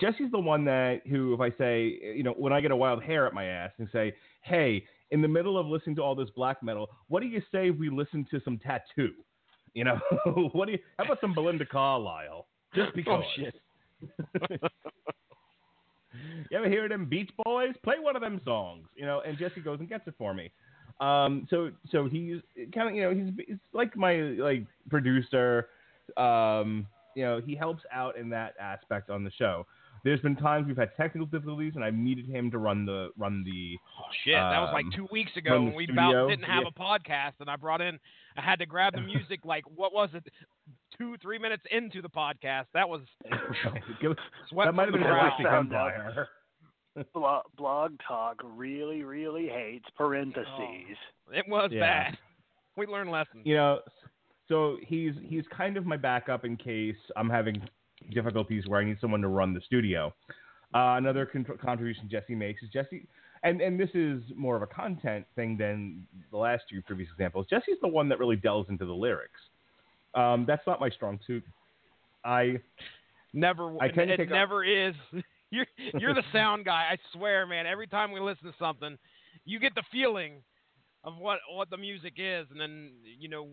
Jesse's 0.00 0.30
the 0.30 0.38
one 0.38 0.64
that 0.64 1.02
who, 1.08 1.34
if 1.34 1.40
I 1.40 1.50
say, 1.58 1.98
you 2.14 2.22
know, 2.22 2.32
when 2.32 2.52
I 2.52 2.60
get 2.60 2.70
a 2.70 2.76
wild 2.76 3.02
hair 3.02 3.26
at 3.26 3.34
my 3.34 3.44
ass 3.44 3.72
and 3.78 3.88
say, 3.92 4.14
hey, 4.42 4.84
in 5.10 5.20
the 5.20 5.28
middle 5.28 5.58
of 5.58 5.66
listening 5.66 5.96
to 5.96 6.02
all 6.02 6.14
this 6.14 6.30
black 6.34 6.62
metal, 6.62 6.88
what 7.08 7.20
do 7.20 7.26
you 7.26 7.40
say 7.52 7.68
if 7.68 7.76
we 7.76 7.90
listen 7.90 8.26
to 8.30 8.40
some 8.44 8.58
tattoo? 8.58 9.12
You 9.74 9.84
know, 9.84 9.98
what 10.52 10.66
do 10.66 10.72
you? 10.72 10.78
How 10.98 11.04
about 11.04 11.20
some 11.20 11.34
Belinda 11.34 11.66
Carlisle? 11.66 12.46
Just 12.74 12.94
because. 12.94 13.22
Oh 13.22 13.42
shit. 13.42 13.54
You 16.50 16.58
ever 16.58 16.68
hear 16.68 16.88
them 16.88 17.06
Beach 17.06 17.30
Boys? 17.44 17.74
Play 17.82 17.96
one 17.98 18.16
of 18.16 18.22
them 18.22 18.40
songs, 18.44 18.86
you 18.96 19.06
know. 19.06 19.22
And 19.26 19.38
Jesse 19.38 19.60
goes 19.60 19.80
and 19.80 19.88
gets 19.88 20.06
it 20.06 20.14
for 20.18 20.34
me. 20.34 20.50
Um, 21.00 21.46
so 21.50 21.70
so 21.90 22.08
he's 22.08 22.40
kind 22.74 22.88
of 22.88 22.94
you 22.94 23.02
know 23.02 23.14
he's, 23.14 23.46
he's 23.46 23.56
like 23.72 23.96
my 23.96 24.16
like 24.16 24.64
producer. 24.90 25.68
Um, 26.16 26.86
you 27.14 27.24
know 27.24 27.40
he 27.44 27.54
helps 27.54 27.82
out 27.92 28.16
in 28.16 28.28
that 28.30 28.54
aspect 28.60 29.10
on 29.10 29.24
the 29.24 29.30
show. 29.32 29.66
There's 30.04 30.20
been 30.20 30.34
times 30.34 30.66
we've 30.66 30.76
had 30.76 30.96
technical 30.96 31.26
difficulties 31.26 31.74
and 31.76 31.84
I've 31.84 31.94
needed 31.94 32.26
him 32.26 32.50
to 32.50 32.58
run 32.58 32.84
the 32.84 33.10
run 33.16 33.44
the 33.44 33.78
Oh 33.98 34.04
shit, 34.24 34.34
that 34.34 34.60
was 34.60 34.70
like 34.72 34.86
Um, 34.86 34.92
two 34.96 35.08
weeks 35.12 35.30
ago 35.36 35.62
when 35.62 35.74
we 35.74 35.88
about 35.88 36.28
didn't 36.28 36.44
have 36.44 36.64
yeah. 36.64 36.70
a 36.76 36.80
podcast, 36.80 37.34
and 37.40 37.48
I 37.48 37.56
brought 37.56 37.80
in. 37.80 37.98
I 38.36 38.40
had 38.40 38.58
to 38.58 38.66
grab 38.66 38.94
the 38.94 39.00
music 39.00 39.40
like 39.44 39.64
what 39.74 39.92
was 39.92 40.10
it, 40.14 40.24
two 40.98 41.16
three 41.22 41.38
minutes 41.38 41.62
into 41.70 42.02
the 42.02 42.08
podcast. 42.08 42.66
That 42.74 42.88
was 42.88 43.00
sweat 44.50 44.66
that 44.66 44.74
might 44.74 44.84
have 44.84 44.92
from 44.92 45.00
been 45.00 45.02
the 45.02 45.08
Wow. 45.08 45.20
Galactic 45.38 45.44
brow. 45.46 45.52
Sound 45.58 45.74
out. 45.74 45.92
Empire. 45.94 46.28
Blo- 47.14 47.42
Blog 47.56 47.92
Talk 48.06 48.40
really, 48.44 49.02
really 49.02 49.48
hates 49.48 49.86
parentheses. 49.96 50.96
It 51.32 51.46
was 51.48 51.70
Yeah. 51.72 51.80
bad. 52.10 52.18
We 52.76 52.86
learned 52.86 53.10
lessons. 53.10 53.42
you 53.44 53.54
know, 53.56 53.80
so 54.48 54.76
he's 54.86 55.12
he's 55.22 55.44
kind 55.56 55.76
of 55.76 55.86
my 55.86 55.96
backup 55.96 56.44
in 56.44 56.56
case 56.56 56.96
I'm 57.16 57.30
having 57.30 57.62
difficulties 58.12 58.64
where 58.66 58.80
I 58.80 58.84
need 58.84 58.98
someone 59.00 59.20
to 59.22 59.28
run 59.28 59.54
the 59.54 59.60
studio. 59.62 60.12
Uh, 60.74 60.96
another 60.96 61.26
con- 61.26 61.46
contribution 61.62 62.08
Jesse 62.10 62.34
makes 62.34 62.62
is 62.62 62.68
Jesse, 62.70 63.06
and 63.42 63.60
and 63.60 63.78
this 63.78 63.90
is 63.94 64.22
more 64.36 64.56
of 64.56 64.62
a 64.62 64.66
content 64.66 65.24
thing 65.34 65.56
than 65.56 66.06
the 66.30 66.36
last 66.36 66.64
two 66.68 66.80
previous 66.82 67.08
examples. 67.10 67.46
Jesse's 67.48 67.76
the 67.82 67.88
one 67.88 68.08
that 68.08 68.18
really 68.18 68.36
delves 68.36 68.68
into 68.70 68.84
the 68.86 68.92
lyrics. 68.94 69.40
Um, 70.14 70.44
that's 70.46 70.66
not 70.66 70.80
my 70.80 70.90
strong 70.90 71.18
suit. 71.26 71.44
I 72.24 72.60
Never. 73.32 73.76
I 73.80 73.88
to 73.88 74.02
it 74.02 74.28
never 74.28 74.64
is. 74.64 74.94
You're 75.50 75.66
you're 75.98 76.14
the 76.14 76.22
sound 76.32 76.64
guy. 76.64 76.88
I 76.92 76.96
swear, 77.12 77.46
man. 77.46 77.66
Every 77.66 77.86
time 77.86 78.10
we 78.10 78.20
listen 78.20 78.46
to 78.46 78.54
something, 78.58 78.96
you 79.44 79.60
get 79.60 79.74
the 79.74 79.82
feeling 79.92 80.42
of 81.04 81.18
what 81.18 81.40
what 81.54 81.68
the 81.68 81.76
music 81.76 82.14
is, 82.16 82.46
and 82.50 82.58
then 82.58 82.92
you 83.18 83.28
know, 83.28 83.48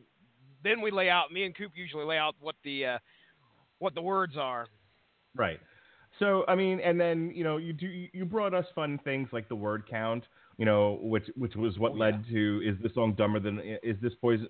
then 0.63 0.79
we 0.79 0.91
lay 0.91 1.09
out. 1.09 1.33
Me 1.33 1.43
and 1.43 1.53
Coop 1.53 1.73
usually 1.75 2.05
lay 2.05 2.17
out 2.17 2.35
what 2.39 2.55
the 2.63 2.85
uh, 2.85 2.97
what 3.79 3.95
the 3.95 4.01
words 4.01 4.37
are. 4.37 4.67
Right. 5.35 5.59
So 6.19 6.45
I 6.47 6.55
mean, 6.55 6.79
and 6.79 6.97
then 6.97 7.33
you 7.35 7.43
know, 7.43 7.57
you 7.57 7.73
do 7.73 7.87
you 7.87 8.23
brought 8.23 8.53
us 8.53 8.65
fun 8.73 8.97
things 9.03 9.27
like 9.33 9.49
the 9.49 9.55
word 9.55 9.83
count, 9.89 10.23
you 10.57 10.63
know, 10.63 10.99
which 11.01 11.27
which 11.35 11.57
was 11.57 11.77
what 11.79 11.91
Oh, 11.91 11.95
led 11.95 12.25
to 12.29 12.61
is 12.65 12.81
this 12.81 12.93
song 12.93 13.13
dumber 13.17 13.41
than 13.41 13.59
is 13.83 13.97
this 14.01 14.13
poison 14.21 14.47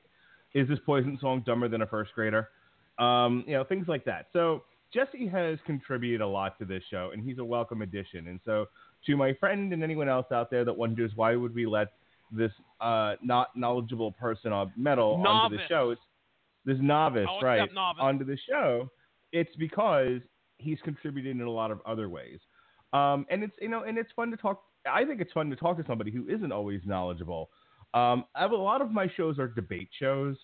is 0.53 0.67
this 0.67 0.79
poison 0.85 1.17
song 1.21 1.43
dumber 1.45 1.67
than 1.67 1.81
a 1.81 1.87
first 1.87 2.11
grader? 2.13 2.49
Um, 2.97 3.43
you 3.47 3.53
know, 3.53 3.63
things 3.63 3.87
like 3.87 4.03
that. 4.05 4.27
So 4.33 4.63
Jesse 4.93 5.27
has 5.27 5.59
contributed 5.65 6.21
a 6.21 6.27
lot 6.27 6.57
to 6.59 6.65
this 6.65 6.83
show, 6.89 7.11
and 7.13 7.23
he's 7.23 7.37
a 7.37 7.45
welcome 7.45 7.81
addition. 7.81 8.27
And 8.27 8.39
so, 8.43 8.65
to 9.05 9.15
my 9.15 9.33
friend 9.33 9.71
and 9.71 9.83
anyone 9.83 10.09
else 10.09 10.25
out 10.31 10.49
there 10.49 10.65
that 10.65 10.75
wonders 10.75 11.11
why 11.15 11.35
would 11.35 11.53
we 11.53 11.65
let 11.65 11.89
this 12.31 12.51
uh, 12.81 13.15
not 13.21 13.55
knowledgeable 13.55 14.11
person 14.13 14.51
on 14.51 14.71
metal 14.75 15.21
onto 15.25 15.57
the 15.57 15.63
show, 15.67 15.91
it's 15.91 16.01
this 16.65 16.77
novice, 16.81 17.27
I'll 17.29 17.41
right, 17.41 17.71
novice. 17.73 17.99
onto 18.01 18.25
the 18.25 18.37
show, 18.49 18.89
it's 19.31 19.55
because 19.57 20.19
he's 20.57 20.79
contributed 20.83 21.35
in 21.35 21.41
a 21.41 21.49
lot 21.49 21.71
of 21.71 21.79
other 21.85 22.09
ways. 22.09 22.39
Um, 22.91 23.25
and 23.29 23.43
it's 23.43 23.53
you 23.61 23.69
know, 23.69 23.83
and 23.83 23.97
it's 23.97 24.11
fun 24.15 24.31
to 24.31 24.37
talk. 24.37 24.63
I 24.91 25.05
think 25.05 25.21
it's 25.21 25.31
fun 25.31 25.49
to 25.51 25.55
talk 25.55 25.77
to 25.77 25.85
somebody 25.85 26.11
who 26.11 26.27
isn't 26.27 26.51
always 26.51 26.81
knowledgeable. 26.85 27.49
Um, 27.93 28.25
a 28.35 28.47
lot 28.47 28.81
of 28.81 28.91
my 28.91 29.07
shows 29.15 29.39
are 29.39 29.47
debate 29.47 29.89
shows. 29.99 30.35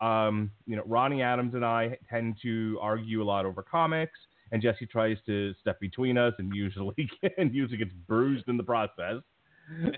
Um, 0.00 0.50
you 0.66 0.76
know, 0.76 0.82
Ronnie 0.86 1.22
Adams 1.22 1.54
and 1.54 1.64
I 1.64 1.96
tend 2.10 2.36
to 2.42 2.78
argue 2.80 3.22
a 3.22 3.24
lot 3.24 3.46
over 3.46 3.62
comics, 3.62 4.18
and 4.50 4.60
Jesse 4.60 4.86
tries 4.86 5.16
to 5.26 5.54
step 5.60 5.78
between 5.80 6.18
us, 6.18 6.34
and 6.38 6.54
usually 6.54 7.08
and 7.38 7.54
usually 7.54 7.78
gets 7.78 7.92
bruised 8.06 8.48
in 8.48 8.56
the 8.56 8.64
process. 8.64 9.22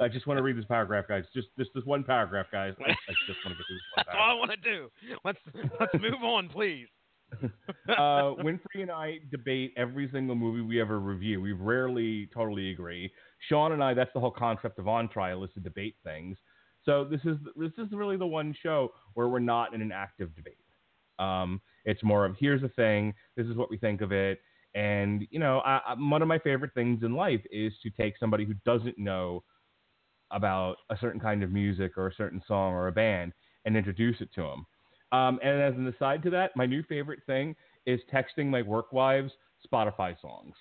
I 0.01 0.09
just 0.09 0.27
want 0.27 0.39
to 0.39 0.43
read 0.43 0.59
this 0.59 0.65
paragraph, 0.67 1.07
guys. 1.09 1.25
Just 1.35 1.49
just 1.59 1.71
this 1.75 1.85
one 1.85 2.05
paragraph, 2.05 2.47
guys. 2.53 2.75
I, 2.81 2.91
I 2.91 3.15
just 3.27 3.39
want 3.45 3.57
to 3.57 3.63
get 3.63 3.67
through 3.67 3.77
this 3.77 3.83
one 3.97 4.05
That's 4.07 4.19
all 4.21 4.31
I 4.31 4.35
want 4.35 4.51
to 4.51 4.57
do. 4.59 4.91
Let's 5.25 5.39
let's 5.81 5.95
move 5.95 6.23
on, 6.23 6.49
please. 6.49 6.87
uh, 7.89 8.37
Winfrey 8.45 8.83
and 8.83 8.91
I 8.91 9.19
debate 9.31 9.73
every 9.77 10.09
single 10.13 10.37
movie 10.37 10.61
we 10.61 10.81
ever 10.81 11.01
review. 11.01 11.41
We 11.41 11.53
rarely 11.53 12.29
totally 12.33 12.71
agree. 12.71 13.11
Sean 13.49 13.73
and 13.73 13.83
I, 13.83 13.95
that's 13.95 14.13
the 14.15 14.21
whole 14.21 14.31
concept 14.31 14.79
of 14.79 14.87
On 14.87 15.09
Trial, 15.09 15.43
is 15.43 15.51
to 15.55 15.61
debate 15.61 15.97
things. 16.05 16.37
So 16.85 17.05
this 17.05 17.21
is 17.25 17.37
this 17.57 17.73
is 17.79 17.93
really 17.93 18.17
the 18.17 18.27
one 18.27 18.55
show 18.63 18.93
where 19.15 19.29
we're 19.29 19.39
not 19.39 19.75
in 19.75 19.83
an 19.83 19.93
active 19.93 20.35
debate. 20.35 20.59
Um, 21.19 21.61
it's 21.85 22.03
more 22.03 22.25
of 22.25 22.37
here's 22.39 22.63
a 22.63 22.69
thing, 22.69 23.15
this 23.37 23.47
is 23.47 23.57
what 23.57 23.71
we 23.71 23.79
think 23.79 24.01
of 24.01 24.13
it, 24.13 24.41
and 24.75 25.27
you 25.31 25.39
know, 25.39 25.61
I, 25.61 25.81
I, 25.87 25.95
one 25.97 26.23
of 26.23 26.29
my 26.29 26.39
favorite 26.39 26.75
things 26.75 27.03
in 27.03 27.15
life 27.15 27.41
is 27.51 27.73
to 27.83 27.91
take 27.91 28.15
somebody 28.19 28.45
who 28.45 28.55
doesn't 28.65 28.99
know 28.99 29.45
about 30.31 30.77
a 30.91 30.97
certain 31.01 31.21
kind 31.21 31.43
of 31.43 31.53
music 31.53 31.97
or 31.97 32.09
a 32.09 32.15
certain 32.15 32.43
song 32.47 32.73
or 32.73 32.89
a 32.89 32.93
band 32.93 33.33
and 33.65 33.77
introduce 33.77 34.21
it 34.21 34.31
to 34.35 34.43
them. 34.43 34.67
Um, 35.13 35.39
and 35.43 35.63
as 35.63 35.75
an 35.75 35.87
aside 35.87 36.23
to 36.25 36.31
that, 36.31 36.57
my 36.57 36.67
new 36.67 36.83
favorite 36.83 37.21
thing 37.27 37.55
is 37.87 38.01
texting 38.13 38.47
my 38.47 38.63
work 38.63 38.93
wives 38.93 39.31
Spotify 39.73 40.21
songs. 40.21 40.55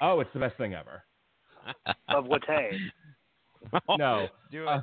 Oh, 0.00 0.20
it's 0.20 0.30
the 0.32 0.40
best 0.40 0.56
thing 0.56 0.74
ever. 0.74 1.02
Of 2.08 2.24
Watain. 2.24 2.78
No, 3.96 4.26
do 4.50 4.64
it. 4.64 4.68
uh, 4.68 4.80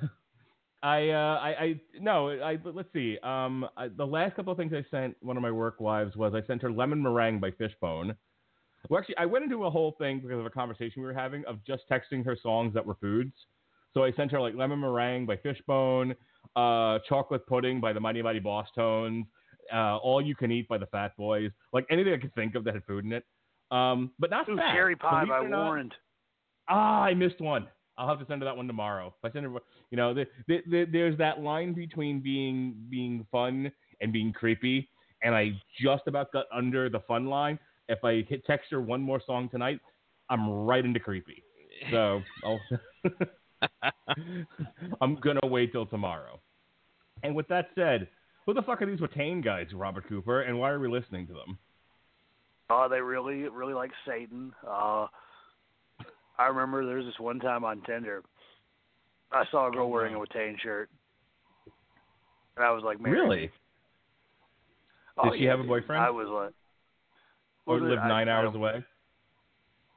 I, 0.81 1.09
uh, 1.09 1.39
I, 1.41 1.49
I, 1.49 1.81
no, 1.99 2.29
I. 2.29 2.57
Let's 2.63 2.87
see. 2.93 3.17
Um, 3.21 3.67
I, 3.75 3.89
the 3.89 4.05
last 4.05 4.35
couple 4.35 4.53
of 4.53 4.57
things 4.57 4.71
I 4.73 4.85
sent 4.89 5.17
one 5.21 5.35
of 5.35 5.43
my 5.43 5.51
work 5.51 5.81
wives 5.81 6.15
was 6.15 6.33
I 6.33 6.45
sent 6.47 6.61
her 6.61 6.71
"Lemon 6.71 7.01
Meringue" 7.01 7.39
by 7.39 7.51
Fishbone. 7.51 8.15
Well, 8.89 8.99
actually, 8.99 9.17
I 9.17 9.25
went 9.25 9.43
into 9.43 9.65
a 9.65 9.69
whole 9.69 9.95
thing 9.99 10.21
because 10.21 10.39
of 10.39 10.45
a 10.45 10.49
conversation 10.49 11.01
we 11.01 11.07
were 11.07 11.13
having 11.13 11.43
of 11.45 11.63
just 11.65 11.83
texting 11.91 12.23
her 12.23 12.37
songs 12.41 12.73
that 12.73 12.85
were 12.85 12.95
foods. 12.95 13.33
So 13.93 14.05
I 14.05 14.13
sent 14.13 14.31
her 14.31 14.39
like 14.39 14.55
"Lemon 14.55 14.79
Meringue" 14.79 15.25
by 15.25 15.35
Fishbone, 15.35 16.15
uh, 16.55 16.99
"Chocolate 17.09 17.45
Pudding" 17.45 17.81
by 17.81 17.91
the 17.91 17.99
Mighty 17.99 18.21
Mighty 18.21 18.39
Bosstones, 18.39 19.25
uh, 19.73 19.97
"All 19.97 20.21
You 20.21 20.33
Can 20.33 20.49
Eat" 20.49 20.69
by 20.69 20.77
the 20.77 20.87
Fat 20.87 21.11
Boys, 21.17 21.51
like 21.73 21.85
anything 21.89 22.13
I 22.13 22.17
could 22.17 22.33
think 22.35 22.55
of 22.55 22.63
that 22.63 22.73
had 22.73 22.85
food 22.85 23.03
in 23.03 23.11
it. 23.11 23.25
Um, 23.69 24.11
but 24.17 24.29
not 24.29 24.47
Ooh, 24.47 24.55
fat. 24.55 24.73
Cherry 24.73 24.95
Pie 24.95 25.25
by 25.25 25.39
it 25.39 25.45
or 25.45 25.49
not- 25.49 25.65
Warrant. 25.65 25.93
Ah, 26.69 27.01
I 27.01 27.13
missed 27.13 27.41
one. 27.41 27.67
I'll 27.99 28.07
have 28.07 28.19
to 28.19 28.25
send 28.25 28.41
her 28.41 28.45
that 28.45 28.55
one 28.55 28.65
tomorrow. 28.65 29.13
If 29.21 29.29
I 29.29 29.33
send 29.33 29.45
her, 29.45 29.51
you 29.91 29.97
know, 29.97 30.13
the, 30.13 30.25
the, 30.47 30.59
the, 30.65 30.85
there's 30.89 31.17
that 31.17 31.41
line 31.41 31.73
between 31.73 32.21
being 32.21 32.75
being 32.89 33.27
fun 33.29 33.71
and 33.99 34.13
being 34.13 34.31
creepy, 34.31 34.89
and 35.21 35.35
I 35.35 35.51
just 35.81 36.03
about 36.07 36.31
got 36.31 36.45
under 36.53 36.89
the 36.89 37.01
fun 37.01 37.25
line. 37.25 37.59
If 37.89 38.03
I 38.05 38.23
hit 38.27 38.45
text 38.45 38.71
her 38.71 38.79
one 38.81 39.01
more 39.01 39.21
song 39.25 39.49
tonight, 39.49 39.81
I'm 40.29 40.49
right 40.49 40.83
into 40.83 40.99
creepy. 40.99 41.43
So 41.91 42.21
I'll 42.45 42.59
I'm 45.01 45.15
gonna 45.15 45.39
wait 45.43 45.73
till 45.73 45.85
tomorrow. 45.85 46.39
And 47.23 47.35
with 47.35 47.49
that 47.49 47.67
said, 47.75 48.07
who 48.45 48.53
the 48.53 48.61
fuck 48.61 48.81
are 48.81 48.85
these 48.85 49.01
Watain 49.01 49.43
guys, 49.43 49.67
Robert 49.73 50.07
Cooper, 50.07 50.43
and 50.43 50.57
why 50.57 50.69
are 50.69 50.79
we 50.79 50.87
listening 50.87 51.27
to 51.27 51.33
them? 51.33 51.57
Oh, 52.69 52.87
they 52.89 53.01
really, 53.01 53.49
really 53.49 53.73
like 53.73 53.91
Satan. 54.07 54.53
Uh, 54.65 55.07
I 56.39 56.47
remember 56.47 56.85
there 56.85 56.95
was 56.97 57.05
this 57.05 57.19
one 57.19 57.39
time 57.39 57.63
on 57.65 57.81
Tinder, 57.81 58.23
I 59.31 59.43
saw 59.51 59.67
a 59.67 59.71
girl 59.71 59.89
wearing 59.91 60.15
a 60.15 60.17
Watain 60.19 60.57
shirt, 60.59 60.89
and 62.55 62.65
I 62.65 62.71
was 62.71 62.83
like, 62.83 62.99
"Marry 62.99 63.27
me." 63.27 63.49
Oh, 65.17 65.29
Did 65.31 65.37
she 65.39 65.45
yeah, 65.45 65.51
have 65.51 65.59
a 65.59 65.63
boyfriend? 65.63 66.01
I 66.01 66.09
was 66.09 66.27
like, 66.29 66.53
Or 67.65 67.75
was 67.75 67.83
it- 67.83 67.87
live 67.95 67.99
nine 68.07 68.29
I 68.29 68.31
hours 68.37 68.45
don't- 68.53 68.55
away? 68.55 68.85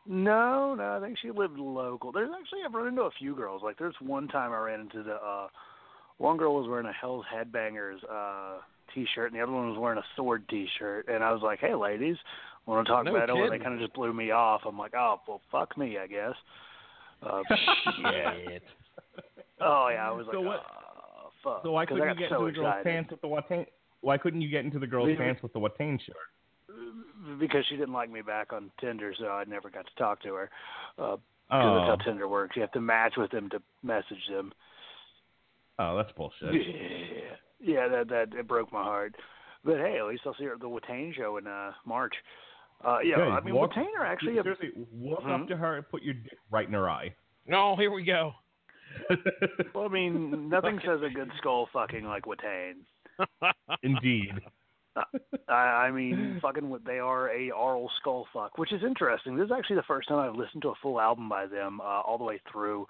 No, 0.04 0.74
no, 0.74 0.96
I 0.96 1.00
think 1.00 1.16
she 1.18 1.30
lived 1.30 1.58
local. 1.58 2.10
There's 2.10 2.30
actually 2.36 2.64
I've 2.64 2.74
run 2.74 2.88
into 2.88 3.02
a 3.02 3.10
few 3.12 3.36
girls. 3.36 3.62
Like 3.62 3.78
there's 3.78 3.94
one 4.00 4.26
time 4.26 4.50
I 4.52 4.58
ran 4.58 4.80
into 4.80 5.04
the 5.04 5.14
uh 5.14 5.46
one 6.18 6.36
girl 6.36 6.56
was 6.56 6.68
wearing 6.68 6.86
a 6.86 6.92
Hell's 6.92 7.24
Headbangers 7.32 7.98
uh 8.10 8.60
t-shirt 8.92 9.30
and 9.30 9.38
the 9.38 9.42
other 9.44 9.52
one 9.52 9.70
was 9.70 9.78
wearing 9.78 9.98
a 9.98 10.04
sword 10.16 10.46
t-shirt 10.48 11.06
and 11.08 11.22
I 11.22 11.32
was 11.32 11.40
like, 11.42 11.60
"Hey 11.60 11.74
ladies, 11.76 12.16
want 12.66 12.86
to 12.86 12.92
talk 12.92 13.04
No 13.04 13.12
metal?" 13.12 13.42
And 13.42 13.52
they 13.52 13.58
kind 13.58 13.74
of 13.74 13.80
just 13.80 13.92
blew 13.94 14.12
me 14.12 14.30
off. 14.30 14.62
I'm 14.66 14.78
like, 14.78 14.94
"Oh, 14.94 15.20
well 15.26 15.40
fuck 15.50 15.76
me, 15.78 15.98
I 15.98 16.06
guess." 16.06 16.34
Uh, 17.22 17.42
Shit. 18.02 18.62
oh 19.60 19.88
yeah, 19.92 20.08
I 20.08 20.10
was 20.12 20.26
So 20.30 20.38
like, 20.40 20.46
what- 20.46 20.64
"Oh, 20.66 21.30
fuck." 21.42 21.62
So 21.62 21.72
why 21.72 21.86
'Cause 21.86 21.98
couldn't 21.98 22.14
you 22.14 22.20
get 22.20 22.30
so 22.30 22.46
into 22.46 22.52
the 22.52 22.58
girl's 22.60 22.68
excited. 22.78 22.84
pants 22.84 23.10
with 23.10 23.20
the 23.20 23.28
Watain? 23.28 23.66
Why 24.00 24.18
couldn't 24.18 24.40
you 24.40 24.48
get 24.48 24.64
into 24.64 24.78
the 24.78 24.86
girl's 24.86 25.08
Because- 25.08 25.22
pants 25.24 25.42
with 25.42 25.52
the 25.52 25.60
Watain 25.60 26.00
shirt? 26.00 26.16
because 27.38 27.64
she 27.68 27.76
didn't 27.76 27.92
like 27.92 28.10
me 28.10 28.20
back 28.22 28.52
on 28.52 28.70
Tinder, 28.80 29.14
so 29.16 29.26
I 29.28 29.44
never 29.44 29.70
got 29.70 29.86
to 29.86 29.94
talk 29.94 30.20
to 30.22 30.34
her. 30.34 30.50
Uh, 30.98 31.16
'cause 31.16 31.20
Oh, 31.50 31.74
that's 31.76 31.88
how 32.00 32.04
Tinder 32.04 32.26
works. 32.26 32.56
You 32.56 32.62
have 32.62 32.72
to 32.72 32.80
match 32.80 33.16
with 33.16 33.30
them 33.30 33.48
to 33.50 33.62
message 33.82 34.26
them. 34.28 34.52
oh, 35.78 35.96
that's 35.96 36.10
bullshit. 36.12 36.52
Yeah, 36.54 37.36
yeah, 37.60 37.88
that 37.88 38.08
that 38.08 38.34
it 38.34 38.48
broke 38.48 38.72
my 38.72 38.82
heart. 38.82 39.14
But 39.64 39.78
hey, 39.78 39.98
at 39.98 40.06
least 40.06 40.22
I'll 40.26 40.34
see 40.34 40.44
her 40.44 40.54
at 40.54 40.60
the 40.60 40.68
Watain 40.68 41.14
show 41.14 41.36
in 41.36 41.46
uh, 41.46 41.72
March. 41.84 42.14
Uh, 42.84 42.98
yeah, 43.04 43.16
Good. 43.16 43.28
I 43.28 43.40
mean 43.40 43.54
Walk- 43.54 43.72
Watain 43.74 43.86
are 43.98 44.04
actually 44.06 44.38
a, 44.38 44.42
Seriously, 44.42 44.70
walk 44.92 45.22
Mhm. 45.22 45.42
up 45.42 45.48
to 45.48 45.56
her 45.56 45.76
and 45.76 45.88
put 45.88 46.02
your 46.02 46.14
dick 46.14 46.38
right 46.50 46.66
in 46.66 46.72
her 46.74 46.88
eye. 46.90 47.14
No, 47.46 47.76
here 47.76 47.90
we 47.90 48.04
go. 48.04 48.32
well, 49.74 49.84
I 49.84 49.88
mean 49.88 50.48
nothing 50.48 50.78
says 50.84 51.00
a 51.02 51.08
good 51.08 51.30
skull 51.38 51.68
fucking 51.72 52.04
like 52.04 52.24
Watain. 52.24 52.74
Indeed. 53.82 54.32
I, 55.48 55.52
I 55.54 55.90
mean, 55.90 56.38
fucking, 56.42 56.68
what- 56.68 56.84
they 56.84 56.98
are 56.98 57.30
a 57.30 57.50
oral 57.50 57.90
skull 58.00 58.26
fuck, 58.32 58.58
which 58.58 58.72
is 58.72 58.82
interesting. 58.84 59.36
This 59.36 59.46
is 59.46 59.52
actually 59.52 59.76
the 59.76 59.82
first 59.84 60.08
time 60.08 60.18
I've 60.18 60.36
listened 60.36 60.62
to 60.62 60.68
a 60.70 60.74
full 60.82 61.00
album 61.00 61.28
by 61.28 61.46
them 61.46 61.80
uh, 61.80 61.84
all 62.02 62.18
the 62.18 62.24
way 62.24 62.40
through. 62.50 62.86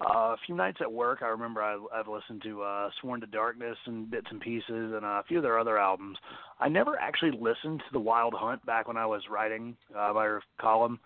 Uh, 0.00 0.34
a 0.34 0.36
few 0.44 0.56
nights 0.56 0.78
at 0.80 0.92
work, 0.92 1.20
I 1.22 1.26
remember 1.26 1.62
I, 1.62 1.78
I've 1.94 2.08
listened 2.08 2.42
to 2.42 2.62
uh, 2.62 2.90
Sworn 3.00 3.20
to 3.20 3.26
Darkness 3.26 3.76
and 3.86 4.10
bits 4.10 4.26
and 4.28 4.40
pieces, 4.40 4.64
and 4.68 5.04
uh, 5.04 5.20
a 5.20 5.22
few 5.28 5.38
of 5.38 5.44
their 5.44 5.58
other 5.58 5.78
albums. 5.78 6.18
I 6.58 6.68
never 6.68 6.98
actually 6.98 7.30
listened 7.30 7.78
to 7.78 7.92
The 7.92 8.00
Wild 8.00 8.34
Hunt 8.36 8.64
back 8.66 8.88
when 8.88 8.96
I 8.96 9.06
was 9.06 9.22
writing 9.30 9.76
uh, 9.96 10.12
my 10.12 10.40
column, 10.60 10.98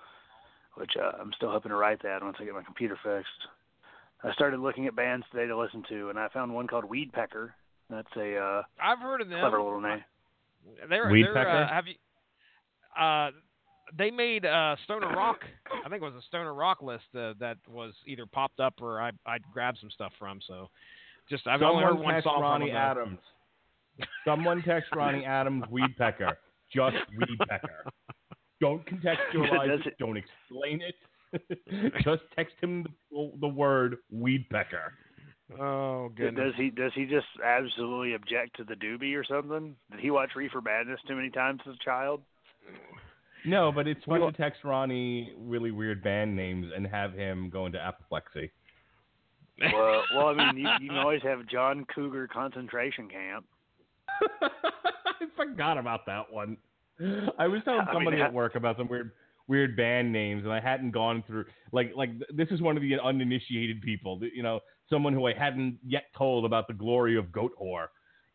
which 0.76 0.92
uh, 0.98 1.12
I'm 1.20 1.32
still 1.36 1.50
hoping 1.50 1.68
to 1.70 1.76
write 1.76 2.02
that 2.02 2.22
once 2.22 2.38
I 2.40 2.44
get 2.44 2.54
my 2.54 2.62
computer 2.62 2.98
fixed. 3.04 3.28
I 4.24 4.32
started 4.32 4.60
looking 4.60 4.86
at 4.86 4.96
bands 4.96 5.26
today 5.30 5.46
to 5.46 5.56
listen 5.56 5.84
to, 5.90 6.08
and 6.08 6.18
I 6.18 6.28
found 6.28 6.52
one 6.52 6.66
called 6.66 6.84
Weed 6.84 7.12
Pecker. 7.12 7.54
That's 7.90 8.08
a 8.16 8.36
uh, 8.36 8.62
I've 8.82 8.98
heard 8.98 9.20
of 9.20 9.28
them. 9.28 9.40
clever 9.40 9.62
little 9.62 9.80
name. 9.80 10.02
They're, 10.88 11.10
Weed 11.10 11.24
they're, 11.24 11.34
Pecker? 11.34 11.50
Uh, 11.50 11.68
have 11.68 11.84
you? 11.86 11.94
Uh, 13.00 13.30
they 13.96 14.10
made 14.10 14.44
uh, 14.44 14.76
Stoner 14.84 15.08
Rock. 15.08 15.40
I 15.84 15.88
think 15.88 16.02
it 16.02 16.06
was 16.06 16.14
a 16.14 16.22
Stoner 16.28 16.54
Rock 16.54 16.82
list 16.82 17.04
uh, 17.16 17.34
that 17.40 17.56
was 17.68 17.94
either 18.06 18.26
popped 18.26 18.60
up 18.60 18.74
or 18.80 19.00
I 19.00 19.10
I 19.26 19.38
grabbed 19.52 19.78
some 19.80 19.90
stuff 19.90 20.12
from. 20.18 20.40
So, 20.46 20.68
just 21.30 21.46
I've 21.46 21.62
only 21.62 21.82
heard 21.84 21.90
Someone 21.90 22.04
one 22.04 22.14
text 22.14 22.24
song 22.24 22.42
Ronnie 22.42 22.68
from 22.70 22.76
Adams. 22.76 23.18
Someone 24.24 24.62
text 24.62 24.90
Ronnie 24.94 25.24
Adams 25.24 25.64
weed 25.70 25.96
pecker. 25.96 26.38
Just 26.72 26.96
weed 27.16 27.38
pecker. 27.48 27.84
Don't 28.60 28.84
contextualize 28.86 29.80
it. 29.80 29.86
it- 29.86 29.98
Don't 29.98 30.16
explain 30.16 30.80
it. 30.82 30.94
Just 32.02 32.22
text 32.34 32.54
him 32.60 32.86
the, 33.10 33.30
the 33.40 33.48
word 33.48 33.96
weed 34.10 34.46
pecker. 34.50 34.94
Oh 35.60 36.10
Does 36.16 36.52
he 36.56 36.68
does 36.70 36.92
he 36.94 37.06
just 37.06 37.26
absolutely 37.42 38.12
object 38.14 38.56
to 38.56 38.64
the 38.64 38.74
doobie 38.74 39.14
or 39.18 39.24
something? 39.24 39.76
Did 39.90 40.00
he 40.00 40.10
watch 40.10 40.30
Reefer 40.36 40.60
Madness 40.60 41.00
too 41.08 41.16
many 41.16 41.30
times 41.30 41.60
as 41.66 41.74
a 41.74 41.84
child? 41.84 42.20
No, 43.44 43.70
but 43.72 43.86
it's 43.86 44.02
fun 44.04 44.20
Well- 44.20 44.30
to 44.32 44.36
text 44.36 44.64
Ronnie 44.64 45.32
really 45.38 45.70
weird 45.70 46.02
band 46.02 46.34
names 46.36 46.70
and 46.74 46.86
have 46.86 47.12
him 47.12 47.50
go 47.50 47.66
into 47.66 47.78
apoplexy. 47.78 48.50
Well, 49.72 50.02
well, 50.16 50.28
I 50.28 50.34
mean, 50.52 50.64
you, 50.64 50.68
you 50.80 50.88
can 50.88 50.98
always 50.98 51.22
have 51.22 51.46
John 51.46 51.84
Cougar 51.94 52.28
concentration 52.28 53.08
camp. 53.08 53.44
I 54.42 55.26
forgot 55.36 55.78
about 55.78 56.06
that 56.06 56.32
one. 56.32 56.56
I 57.38 57.46
was 57.46 57.60
telling 57.64 57.80
I 57.80 57.84
mean, 57.84 57.94
somebody 57.94 58.16
that- 58.18 58.26
at 58.26 58.32
work 58.32 58.54
about 58.54 58.76
some 58.76 58.88
weird 58.88 59.12
weird 59.46 59.76
band 59.76 60.12
names, 60.12 60.44
and 60.44 60.52
I 60.52 60.60
hadn't 60.60 60.90
gone 60.90 61.22
through 61.26 61.44
like 61.72 61.92
like 61.96 62.10
this 62.34 62.48
is 62.50 62.60
one 62.60 62.76
of 62.76 62.82
the 62.82 62.98
uninitiated 63.02 63.80
people, 63.82 64.18
th- 64.20 64.32
you 64.34 64.42
know, 64.42 64.60
someone 64.90 65.12
who 65.12 65.26
I 65.26 65.32
hadn't 65.32 65.78
yet 65.86 66.04
told 66.16 66.44
about 66.44 66.66
the 66.68 66.74
glory 66.74 67.16
of 67.16 67.26
Goatwhore, 67.26 67.86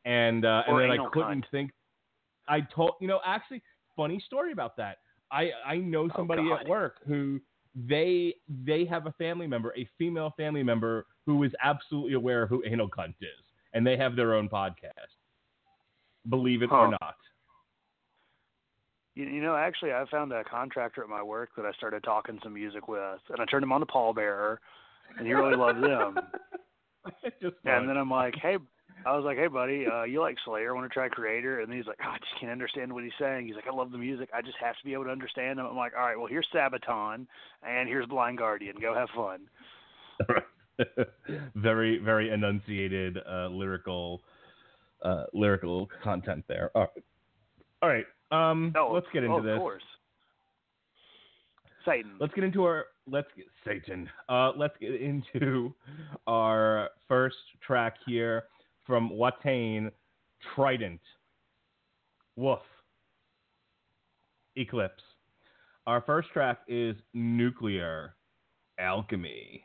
and 0.06 0.46
uh, 0.46 0.64
and 0.68 0.80
then 0.80 0.92
I 0.92 0.98
couldn't 1.12 1.46
cunt. 1.46 1.52
think. 1.52 1.72
I 2.48 2.62
told 2.62 2.94
you 3.02 3.08
know 3.08 3.20
actually 3.26 3.62
funny 3.96 4.20
story 4.26 4.52
about 4.52 4.78
that. 4.78 4.98
I 5.32 5.52
I 5.66 5.78
know 5.78 6.06
Oh, 6.06 6.12
somebody 6.16 6.50
at 6.52 6.68
work 6.68 6.98
who 7.08 7.40
they 7.76 8.36
they 8.66 8.86
have 8.86 9.08
a 9.08 9.12
family 9.14 9.48
member, 9.48 9.74
a 9.78 9.88
female 9.98 10.34
family 10.38 10.64
member 10.64 11.06
who 11.26 11.44
is 11.44 11.52
absolutely 11.64 12.14
aware 12.14 12.44
of 12.44 12.50
who 12.50 12.64
anal 12.66 12.90
cunt 12.90 13.16
is, 13.22 13.46
and 13.74 13.86
they 13.86 13.98
have 13.98 14.16
their 14.16 14.34
own 14.34 14.50
podcast. 14.50 15.18
Believe 16.30 16.62
it 16.62 16.72
or 16.72 16.90
not. 16.90 17.16
You, 19.16 19.26
you 19.26 19.42
know, 19.42 19.56
actually, 19.56 19.92
I 19.92 20.06
found 20.10 20.32
a 20.32 20.44
contractor 20.44 21.04
at 21.04 21.10
my 21.10 21.22
work 21.22 21.50
that 21.56 21.66
I 21.66 21.72
started 21.74 22.04
talking 22.04 22.40
some 22.44 22.54
music 22.54 22.88
with, 22.88 23.20
and 23.30 23.40
I 23.40 23.46
turned 23.46 23.64
him 23.64 23.72
on 23.72 23.82
to 23.82 23.86
Pallbearer, 23.86 24.58
and 25.18 25.28
he 25.28 25.34
really 25.34 25.56
loved 25.56 25.84
them. 25.84 26.20
And 27.66 27.90
then 27.90 27.98
I'm 27.98 28.10
like, 28.10 28.34
hey, 28.42 28.58
I 29.06 29.16
was 29.16 29.26
like, 29.26 29.38
hey, 29.38 29.48
buddy, 29.48 29.86
uh, 29.86 30.04
you 30.04 30.22
like 30.22 30.38
Slayer? 30.46 30.74
Want 30.74 30.90
to 30.90 30.94
try 30.94 31.10
Kreator? 31.10 31.64
And 31.64 31.72
he's 31.74 31.86
like, 31.86 32.00
oh, 32.04 32.10
I 32.10 32.18
just 32.18 32.40
can't 32.40 32.52
understand 32.52 32.94
what 32.94 33.04
he's 33.04 33.14
saying. 33.20 33.48
He's 33.48 33.56
like, 33.56 33.68
I 33.68 33.76
love 33.76 33.92
the 33.92 33.98
music. 33.98 34.30
I 34.34 34.42
just 34.42 34.58
have 34.62 34.78
to 34.78 34.86
be 34.86 34.94
able 34.94 35.06
to 35.06 35.10
understand 35.10 35.60
him. 35.60 35.66
I'm 35.66 35.76
like, 35.76 35.94
all 35.98 36.06
right, 36.06 36.18
well, 36.18 36.28
here's 36.28 36.48
Sabaton, 36.54 37.28
and 37.68 37.90
here's 37.90 38.06
Blind 38.08 38.38
Guardian. 38.38 38.76
Go 38.80 38.94
have 38.94 39.10
fun. 39.16 39.42
very 41.56 42.00
very 42.00 42.32
enunciated 42.32 43.18
uh, 43.30 43.48
lyrical 43.48 44.22
uh, 45.04 45.26
lyrical 45.34 45.90
content 46.04 46.44
there. 46.48 46.72
All 46.76 46.82
right. 46.82 47.04
All 47.82 47.90
right. 47.90 48.06
Um, 48.52 48.74
Oh, 48.76 48.92
let's 48.94 49.06
get 49.14 49.24
into 49.24 49.36
oh, 49.36 49.42
this. 49.42 49.54
Of 49.54 49.60
course. 49.60 49.84
Satan. 51.86 52.12
Let's 52.20 52.34
get 52.34 52.44
into 52.44 52.64
our 52.64 52.86
let's 53.08 53.28
get 53.36 53.46
Satan. 53.66 54.10
Uh, 54.30 54.52
let's 54.56 54.76
get 54.80 55.00
into 55.00 55.74
our 56.28 56.90
first 57.08 57.36
track 57.66 57.96
here 58.06 58.44
from 58.86 59.10
Watain 59.10 59.92
Trident, 60.56 61.02
Wolf, 62.36 62.62
Eclipse. 64.56 65.04
Our 65.88 66.02
first 66.02 66.30
track 66.32 66.60
is 66.68 66.96
Nuclear 67.14 68.16
Alchemy. 68.80 69.64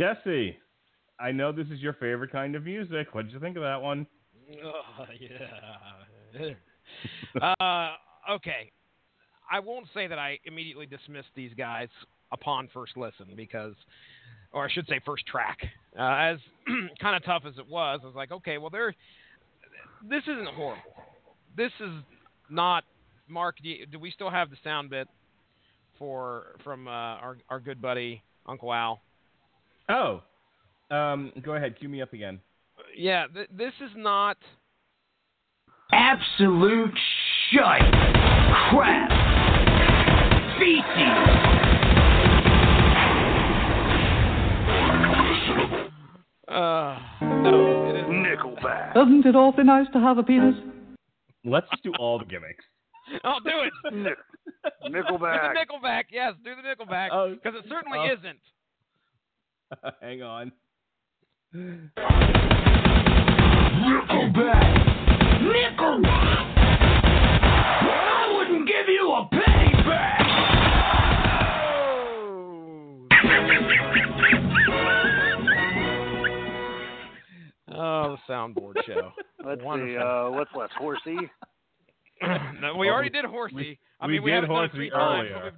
Jesse, 0.00 0.56
I 1.18 1.30
know 1.30 1.52
this 1.52 1.66
is 1.66 1.80
your 1.80 1.92
favorite 1.92 2.32
kind 2.32 2.54
of 2.54 2.64
music. 2.64 3.08
What 3.12 3.26
did 3.26 3.34
you 3.34 3.38
think 3.38 3.58
of 3.58 3.62
that 3.62 3.82
one? 3.82 4.06
Oh, 4.64 5.04
yeah. 5.20 6.54
uh, 7.60 8.32
okay. 8.32 8.72
I 9.52 9.60
won't 9.60 9.88
say 9.92 10.06
that 10.06 10.18
I 10.18 10.38
immediately 10.46 10.86
dismissed 10.86 11.28
these 11.36 11.50
guys 11.54 11.88
upon 12.32 12.70
first 12.72 12.96
listen 12.96 13.26
because, 13.36 13.74
or 14.52 14.64
I 14.64 14.72
should 14.72 14.86
say, 14.86 15.00
first 15.04 15.26
track. 15.26 15.58
Uh, 15.98 16.02
as 16.02 16.38
kind 17.02 17.14
of 17.14 17.22
tough 17.22 17.42
as 17.46 17.58
it 17.58 17.68
was, 17.68 18.00
I 18.02 18.06
was 18.06 18.16
like, 18.16 18.32
okay, 18.32 18.56
well, 18.56 18.70
they're. 18.70 18.94
This 20.08 20.22
isn't 20.22 20.48
horrible. 20.54 20.94
This 21.58 21.72
is 21.78 21.92
not. 22.48 22.84
Mark, 23.28 23.56
do, 23.62 23.68
you, 23.68 23.84
do 23.84 23.98
we 23.98 24.10
still 24.10 24.30
have 24.30 24.48
the 24.48 24.56
sound 24.64 24.88
bit 24.88 25.08
for 25.98 26.56
from 26.64 26.88
uh, 26.88 26.90
our 26.90 27.36
our 27.50 27.60
good 27.60 27.82
buddy 27.82 28.22
Uncle 28.46 28.72
Al? 28.72 29.02
Oh, 29.90 30.22
um, 30.94 31.32
go 31.42 31.54
ahead. 31.54 31.76
Cue 31.78 31.88
me 31.88 32.00
up 32.02 32.12
again. 32.12 32.40
Yeah, 32.96 33.26
th- 33.32 33.48
this 33.56 33.72
is 33.84 33.90
not. 33.96 34.36
Absolute 35.92 36.94
shite. 37.52 37.82
Crap. 38.70 39.10
Feces. 40.58 41.30
Uh, 46.48 46.98
no, 47.22 47.86
it 47.88 47.96
is 48.00 48.06
Nickelback. 48.10 48.94
Doesn't 48.94 49.24
it 49.24 49.36
awfully 49.36 49.64
nice 49.64 49.86
to 49.92 50.00
have 50.00 50.18
a 50.18 50.22
penis? 50.22 50.54
Let's 51.44 51.68
do 51.84 51.92
all 51.98 52.18
the 52.18 52.24
gimmicks. 52.24 52.64
I'll 53.24 53.40
do 53.40 53.50
it. 53.62 53.94
Nic- 53.94 54.16
Do 54.64 54.90
the 54.92 55.54
Nickelback, 55.54 56.04
yes, 56.10 56.34
do 56.44 56.50
the 56.56 56.62
Nickelback, 56.62 57.34
because 57.34 57.58
it 57.58 57.66
certainly 57.68 57.98
Oh. 58.00 58.14
isn't. 58.18 58.40
Hang 60.00 60.22
on. 60.22 60.52
Nickelback. 61.54 62.00
Nickelback. 65.42 66.56
I 67.82 68.34
wouldn't 68.36 68.66
give 68.66 68.88
you 68.88 69.12
a 69.12 69.28
penny 69.30 69.72
back. 69.84 70.20
Oh, 77.72 78.16
the 78.16 78.32
soundboard 78.32 78.74
show. 78.86 79.12
Let's 79.44 79.62
see. 79.62 79.96
Uh, 79.96 80.30
what's 80.30 80.50
left? 80.54 80.72
Horsey. 80.74 81.16
no, 82.60 82.76
we 82.76 82.88
already 82.90 83.08
did 83.08 83.24
Horsey. 83.24 83.78
I 84.00 84.06
we 84.06 84.14
mean, 84.14 84.22
we 84.22 84.30
did 84.30 84.36
haven't 84.36 84.50
done 84.50 84.64
it 84.64 84.70
Horsey 84.70 84.76
three 84.76 84.90
times. 84.90 85.54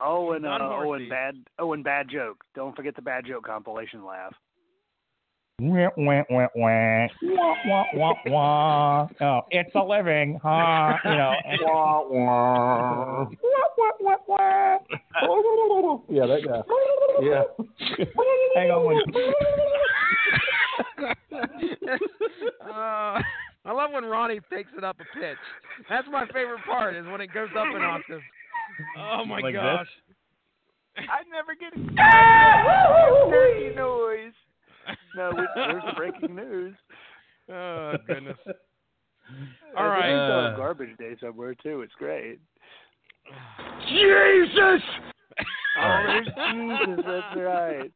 But 0.00 0.06
earlier. 0.06 0.08
Oh, 0.20 0.32
and 0.32 0.46
uh, 0.46 0.58
oh, 0.60 0.92
and 0.94 1.08
bad. 1.10 1.34
Oh, 1.58 1.72
and 1.72 1.84
bad 1.84 2.08
joke. 2.10 2.38
Don't 2.54 2.74
forget 2.74 2.96
the 2.96 3.02
bad 3.02 3.26
joke 3.26 3.44
compilation 3.46 4.04
laugh. 4.04 4.32
Wah, 5.60 5.90
wah, 5.98 6.22
wah, 6.30 6.46
wah. 6.54 7.06
Wah, 7.22 7.54
wah, 7.66 7.84
wah, 7.94 8.14
wah. 8.26 9.08
Oh, 9.20 9.40
it's 9.50 9.74
a 9.74 9.82
living, 9.82 10.40
huh? 10.42 10.96
You 11.04 11.10
know. 11.10 11.34
and- 11.44 11.60
Wah, 11.64 12.02
wah. 12.08 13.24
Wah, 13.24 13.28
wah, 13.76 13.90
wah, 14.00 14.16
wah. 14.26 14.78
Yeah, 16.08 16.26
that 16.26 16.42
guy. 16.46 16.62
Yeah. 17.20 17.42
Hang 18.56 18.70
on 18.70 18.84
one. 18.86 18.96
uh, 22.64 23.20
I 23.64 23.72
love 23.72 23.90
when 23.92 24.04
Ronnie 24.04 24.40
takes 24.50 24.70
it 24.76 24.84
up 24.84 24.96
a 25.00 25.04
pitch. 25.18 25.36
That's 25.90 26.06
my 26.10 26.26
favorite 26.26 26.64
part 26.64 26.94
is 26.96 27.04
when 27.06 27.20
it 27.20 27.32
goes 27.34 27.48
up 27.56 27.66
an 27.74 27.82
octave. 27.82 28.22
Oh 28.98 29.24
my 29.24 29.40
Like 29.40 29.54
this? 29.54 29.62
gosh. 29.62 29.88
I 30.96 31.22
never 31.30 31.54
get 31.54 31.72
a 31.76 33.30
turkey 33.30 33.74
noise. 33.74 34.32
No, 35.14 35.32
we- 35.36 35.46
there's 35.54 35.82
breaking 35.96 36.34
news. 36.34 36.74
Oh 37.52 37.94
goodness. 38.06 38.36
All 38.46 39.84
All 39.84 39.88
right. 39.88 40.12
Uh, 40.12 40.56
garbage 40.56 40.96
day 40.98 41.14
somewhere 41.20 41.54
too. 41.54 41.82
It's 41.82 41.94
great. 41.94 42.38
Jesus. 43.88 44.82
Oh, 45.80 46.20
Jesus. 46.52 47.04
That's 47.06 47.36
right. 47.36 47.92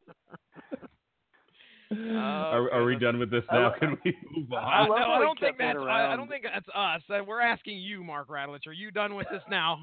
Are, 2.17 2.71
are 2.73 2.85
we 2.85 2.95
done 2.97 3.19
with 3.19 3.29
this 3.31 3.43
now? 3.51 3.71
I- 3.73 3.79
Can 3.79 3.97
we 4.03 4.15
move 4.35 4.53
I 4.53 4.81
on? 4.81 4.89
love 4.89 4.99
no, 4.99 5.05
I 5.11 5.19
don't 5.19 5.39
think 5.39 5.57
kept 5.57 5.75
that's. 5.75 5.85
I, 5.87 6.13
I 6.13 6.15
don't 6.15 6.27
think 6.29 6.43
that's 6.43 6.67
us. 6.75 7.01
Uh, 7.09 7.23
we're 7.25 7.41
asking 7.41 7.79
you, 7.79 8.03
Mark 8.03 8.27
Radulich. 8.29 8.67
Are 8.67 8.73
you 8.73 8.91
done 8.91 9.15
with 9.15 9.27
this 9.31 9.41
now? 9.49 9.79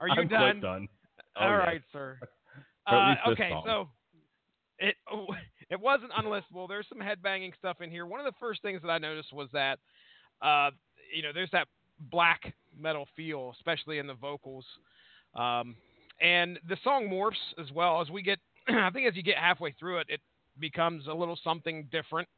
Are 0.00 0.08
you 0.08 0.14
I'm 0.18 0.28
done? 0.28 0.60
quite 0.60 0.62
done. 0.62 0.88
Oh, 1.36 1.44
All 1.44 1.50
yes. 1.50 1.60
right, 1.66 1.82
sir. 1.92 2.18
Uh, 2.86 3.14
okay, 3.30 3.50
song. 3.50 3.62
so 3.66 3.88
it 4.78 4.96
it 5.70 5.80
wasn't 5.80 6.10
unlistable. 6.12 6.66
There's 6.68 6.86
some 6.88 6.98
headbanging 6.98 7.52
stuff 7.58 7.80
in 7.80 7.90
here. 7.90 8.06
One 8.06 8.20
of 8.20 8.26
the 8.26 8.36
first 8.40 8.62
things 8.62 8.82
that 8.82 8.88
I 8.88 8.98
noticed 8.98 9.32
was 9.32 9.48
that, 9.52 9.78
uh, 10.42 10.70
you 11.14 11.22
know, 11.22 11.30
there's 11.32 11.50
that 11.52 11.68
black 12.10 12.52
metal 12.78 13.06
feel, 13.14 13.52
especially 13.56 13.98
in 13.98 14.06
the 14.06 14.14
vocals, 14.14 14.64
um, 15.34 15.76
and 16.20 16.58
the 16.68 16.76
song 16.82 17.08
morphs 17.08 17.60
as 17.62 17.70
well 17.72 18.00
as 18.00 18.10
we 18.10 18.22
get. 18.22 18.38
I 18.68 18.90
think 18.90 19.06
as 19.08 19.14
you 19.16 19.22
get 19.22 19.36
halfway 19.36 19.72
through 19.72 19.98
it, 19.98 20.06
it 20.08 20.20
becomes 20.60 21.06
a 21.06 21.12
little 21.12 21.38
something 21.42 21.88
different. 21.90 22.28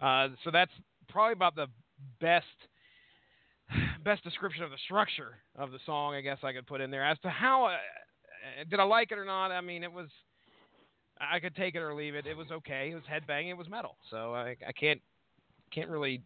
Uh, 0.00 0.28
so 0.44 0.50
that's 0.50 0.72
probably 1.08 1.32
about 1.32 1.54
the 1.54 1.66
best 2.20 2.46
best 4.04 4.22
description 4.24 4.62
of 4.62 4.70
the 4.70 4.78
structure 4.84 5.38
of 5.56 5.70
the 5.70 5.78
song, 5.84 6.14
I 6.14 6.20
guess 6.20 6.38
I 6.42 6.52
could 6.52 6.66
put 6.66 6.80
in 6.80 6.90
there. 6.90 7.04
As 7.04 7.18
to 7.20 7.30
how 7.30 7.66
uh, 7.66 7.76
did 8.68 8.80
I 8.80 8.84
like 8.84 9.12
it 9.12 9.18
or 9.18 9.24
not? 9.24 9.50
I 9.50 9.60
mean, 9.60 9.82
it 9.82 9.92
was 9.92 10.08
I 11.20 11.40
could 11.40 11.56
take 11.56 11.74
it 11.74 11.78
or 11.78 11.94
leave 11.94 12.14
it. 12.14 12.26
It 12.26 12.36
was 12.36 12.46
okay. 12.50 12.90
It 12.92 12.94
was 12.94 13.04
headbanging. 13.10 13.50
It 13.50 13.56
was 13.56 13.68
metal. 13.68 13.96
So 14.10 14.34
I, 14.34 14.56
I 14.66 14.72
can't 14.72 15.00
can't 15.72 15.90
really 15.90 16.22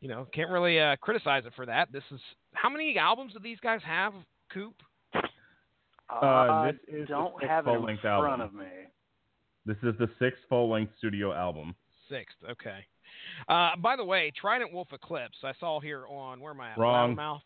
you 0.00 0.08
know 0.08 0.26
can't 0.32 0.50
really 0.50 0.80
uh, 0.80 0.96
criticize 1.00 1.44
it 1.46 1.52
for 1.56 1.66
that. 1.66 1.92
This 1.92 2.04
is 2.12 2.20
how 2.52 2.68
many 2.68 2.96
albums 2.98 3.32
do 3.32 3.40
these 3.40 3.60
guys 3.60 3.80
have? 3.84 4.12
Coop. 4.52 4.74
I 6.10 6.72
this 6.72 7.02
is 7.02 7.08
don't 7.08 7.42
have 7.44 7.66
it 7.66 7.70
in 7.70 7.98
front 7.98 8.04
album. 8.04 8.40
of 8.40 8.54
me. 8.54 8.66
This 9.68 9.76
is 9.82 9.98
the 9.98 10.08
sixth 10.18 10.40
full-length 10.48 10.92
studio 10.98 11.32
album. 11.32 11.74
Sixth. 12.08 12.36
Okay. 12.50 12.78
Uh, 13.48 13.76
by 13.76 13.96
the 13.96 14.04
way, 14.04 14.32
Trident 14.40 14.72
Wolf 14.72 14.88
Eclipse. 14.92 15.36
I 15.44 15.52
saw 15.60 15.78
here 15.78 16.06
on 16.08 16.40
where 16.40 16.52
am 16.52 16.60
I 16.62 16.70
at? 16.72 16.78
Wrong. 16.78 17.14
Blabbermouth. 17.14 17.40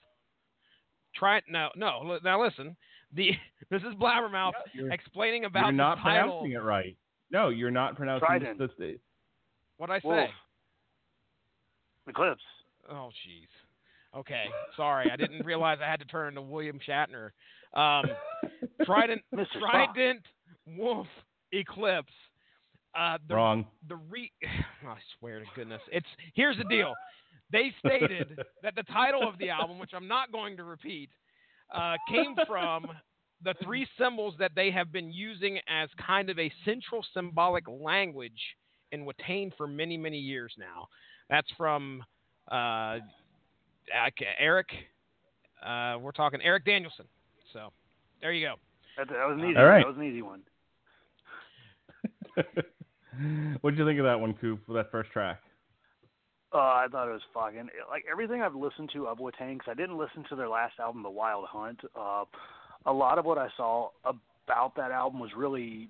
Trident. 1.17 1.51
No, 1.51 1.69
no. 1.77 2.01
li- 2.05 2.21
Now 2.25 2.43
listen. 2.43 2.77
The 3.15 3.31
this 3.71 3.83
is 3.83 3.95
Blabbermouth 4.01 4.53
You're, 4.73 4.93
explaining 4.93 5.45
about 5.47 5.65
you're 5.65 5.73
not 5.73 5.97
the 5.97 6.03
title. 6.03 6.23
pronouncing 6.41 6.53
it 6.53 6.63
right. 6.63 6.97
No, 7.33 7.49
you're 7.49 7.71
not 7.73 7.97
pronouncing 7.97 8.27
Trident. 8.27 8.59
this. 8.59 8.71
this 8.79 8.99
What 9.79 9.91
I 9.91 9.99
say? 9.99 10.03
Wolf. 10.09 10.31
Eclipse. 12.09 12.43
Oh, 12.91 13.11
jeez. 13.27 13.49
Okay, 14.19 14.45
sorry, 14.77 15.11
I 15.11 15.17
didn't 15.17 15.47
realize 15.47 15.79
I 15.83 15.91
had 15.91 16.01
to 16.01 16.05
turn 16.07 16.35
to 16.35 16.43
William 16.43 16.79
Shatner. 16.87 17.31
Um, 17.75 18.05
Trident, 18.85 19.23
Mr. 19.35 19.47
Trident 19.59 20.21
Wolf 20.77 21.07
Eclipse. 21.53 22.13
Uh, 22.99 23.19
the, 23.29 23.35
wrong. 23.35 23.67
The 23.89 23.97
re, 23.97 24.31
I 24.87 24.97
swear 25.19 25.41
to 25.41 25.47
goodness, 25.55 25.81
it's 25.91 26.07
here's 26.35 26.57
the 26.59 26.65
deal. 26.65 26.93
They 27.51 27.73
stated 27.85 28.39
that 28.63 28.75
the 28.75 28.83
title 28.85 29.27
of 29.29 29.39
the 29.39 29.51
album, 29.51 29.79
which 29.79 29.93
I'm 29.95 30.09
not 30.09 30.33
going 30.33 30.57
to 30.57 30.65
repeat, 30.65 31.11
uh, 31.75 31.97
came 32.11 32.35
from 32.47 32.87
the 33.45 33.55
three 33.63 33.87
symbols 33.99 34.35
that 34.39 34.53
they 34.55 34.71
have 34.71 34.93
been 34.93 35.13
using 35.13 35.59
as 35.69 35.89
kind 36.05 36.31
of 36.31 36.39
a 36.39 36.53
central 36.65 37.05
symbolic 37.15 37.65
language 37.69 38.41
in 38.93 39.07
Watain 39.07 39.53
for 39.57 39.67
many, 39.67 39.97
many 39.97 40.19
years 40.19 40.53
now. 40.59 40.89
That's 41.31 41.49
from 41.57 42.03
uh, 42.51 42.99
Erik. 44.39 44.69
Uh, 45.65 45.97
we're 46.01 46.13
talking 46.13 46.41
Erik 46.43 46.65
Danielsson. 46.65 47.07
So 47.53 47.73
there 48.21 48.33
you 48.33 48.47
go. 48.47 48.55
That, 48.99 49.09
that 49.09 49.27
was 49.29 49.39
an 49.41 49.49
easy. 49.49 49.59
All 49.59 49.65
right. 49.65 49.85
That 49.85 49.89
was 49.89 49.97
an 49.97 50.05
easy 50.05 50.23
one. 50.23 50.43
what 53.61 53.71
did 53.71 53.79
you 53.79 53.87
think 53.87 53.99
of 53.99 54.05
that 54.05 54.21
one, 54.21 54.35
Coop? 54.35 54.61
For 54.67 54.73
that 54.75 54.91
first 54.91 55.11
track? 55.11 55.41
Uh, 56.55 56.59
I 56.59 56.87
thought 56.91 57.09
it 57.09 57.13
was 57.13 57.23
fucking 57.33 57.69
like 57.91 58.05
everything 58.11 58.43
I've 58.43 58.55
listened 58.55 58.91
to 58.93 59.07
of 59.07 59.19
Watain 59.19 59.55
because 59.55 59.71
I 59.71 59.75
didn't 59.75 59.97
listen 59.97 60.25
to 60.29 60.37
their 60.37 60.49
last 60.49 60.75
album, 60.79 61.03
The 61.03 61.11
Wild 61.11 61.47
Hunt. 61.49 61.81
Uh, 61.99 62.25
a 62.85 62.93
lot 62.93 63.19
of 63.19 63.25
what 63.25 63.39
I 63.39 63.49
saw 63.57 63.89
about 64.05 64.77
that 64.77 64.91
album 64.91 65.19
was 65.19 65.31
really 65.35 65.89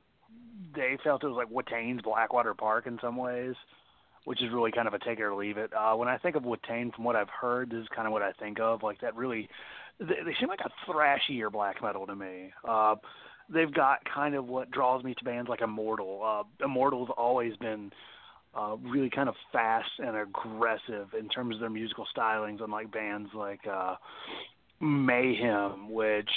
they 0.75 0.97
felt 1.03 1.25
it 1.25 1.29
was 1.29 1.37
like 1.37 1.51
Watain's 1.51 2.03
Blackwater 2.03 2.55
Park 2.55 2.87
in 2.87 2.99
some 3.03 3.17
ways, 3.17 3.55
which 4.25 4.41
is 4.43 4.53
really 4.53 4.71
kind 4.71 4.87
of 4.87 4.95
a 4.95 4.99
take 5.01 5.19
it 5.19 5.23
or 5.23 5.35
leave 5.35 5.59
it. 5.59 5.73
Uh, 5.73 5.95
when 5.95 6.09
I 6.09 6.19
think 6.19 6.37
of 6.37 6.45
Watain, 6.45 6.95
from 6.95 7.05
what 7.05 7.17
I've 7.17 7.29
heard, 7.29 7.71
this 7.71 7.81
is 7.81 7.89
kind 7.95 8.07
of 8.07 8.13
what 8.13 8.23
I 8.23 8.33
think 8.33 8.61
of. 8.61 8.83
Like 8.85 9.01
that 9.01 9.17
really, 9.17 9.49
they, 9.99 10.17
they 10.25 10.35
seem 10.39 10.49
like 10.49 10.61
a 10.61 10.91
thrashier 10.91 11.51
black 11.51 11.83
metal 11.83 12.07
to 12.07 12.15
me. 12.15 12.53
Uh, 12.67 12.97
they've 13.53 13.73
got 13.73 13.99
kind 14.05 14.35
of 14.35 14.47
what 14.47 14.71
draws 14.71 15.05
me 15.05 15.15
to 15.15 15.25
bands 15.25 15.49
like 15.49 15.61
Immortal. 15.61 16.21
Uh, 16.25 16.65
Immortal's 16.65 17.11
always 17.17 17.57
been 17.57 17.93
uh, 18.55 18.77
really 18.83 19.11
kind 19.11 19.29
of 19.29 19.35
fast 19.53 19.91
and 19.99 20.17
aggressive 20.17 21.09
in 21.19 21.29
terms 21.29 21.57
of 21.57 21.61
their 21.61 21.71
musical 21.71 22.07
stylings, 22.17 22.62
unlike 22.62 22.93
bands 22.93 23.31
like 23.35 23.61
uh, 23.67 23.97
Mayhem, 24.81 25.91
which 25.91 26.31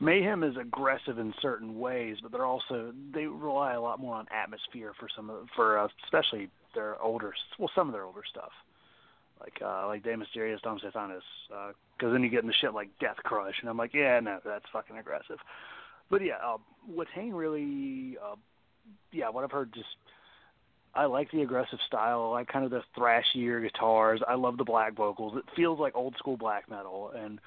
Mayhem 0.00 0.42
is 0.42 0.56
aggressive 0.56 1.18
in 1.18 1.34
certain 1.42 1.78
ways, 1.78 2.16
but 2.22 2.32
they're 2.32 2.46
also 2.46 2.92
they 3.12 3.26
rely 3.26 3.74
a 3.74 3.80
lot 3.80 4.00
more 4.00 4.14
on 4.14 4.26
atmosphere 4.34 4.92
for 4.98 5.08
some 5.14 5.28
of 5.30 5.46
for 5.54 5.78
uh, 5.78 5.88
especially 6.04 6.48
their 6.74 7.00
older 7.02 7.32
well 7.58 7.70
some 7.74 7.88
of 7.88 7.92
their 7.92 8.04
older 8.04 8.22
stuff 8.30 8.52
like 9.40 9.60
uh 9.64 9.86
like 9.86 10.02
De 10.02 10.14
Mysteriis, 10.14 10.60
Dom 10.62 10.78
Sathanas, 10.78 11.20
because 11.96 12.12
then 12.12 12.22
you 12.22 12.28
get 12.28 12.42
into 12.42 12.54
shit 12.60 12.74
like 12.74 12.88
Deathcrush, 13.00 13.60
and 13.60 13.68
I'm 13.68 13.76
like, 13.76 13.94
yeah, 13.94 14.20
no, 14.20 14.38
that's 14.44 14.64
fucking 14.72 14.96
aggressive. 14.96 15.38
But 16.10 16.24
yeah, 16.24 16.36
uh, 16.44 16.58
Watain 16.90 17.32
really, 17.32 18.16
uh, 18.18 18.36
yeah, 19.12 19.28
what 19.28 19.44
I've 19.44 19.50
heard 19.50 19.72
just 19.74 19.88
I 20.94 21.04
like 21.04 21.30
the 21.30 21.42
aggressive 21.42 21.78
style. 21.86 22.32
I 22.32 22.40
like 22.40 22.48
kind 22.48 22.64
of 22.64 22.70
the 22.70 22.82
thrashier 22.96 23.62
guitars. 23.62 24.20
I 24.26 24.34
love 24.34 24.56
the 24.56 24.64
black 24.64 24.94
vocals. 24.94 25.36
It 25.36 25.44
feels 25.54 25.78
like 25.78 25.94
old 25.94 26.16
school 26.18 26.36
black 26.36 26.68
metal. 26.68 27.12
And 27.16 27.38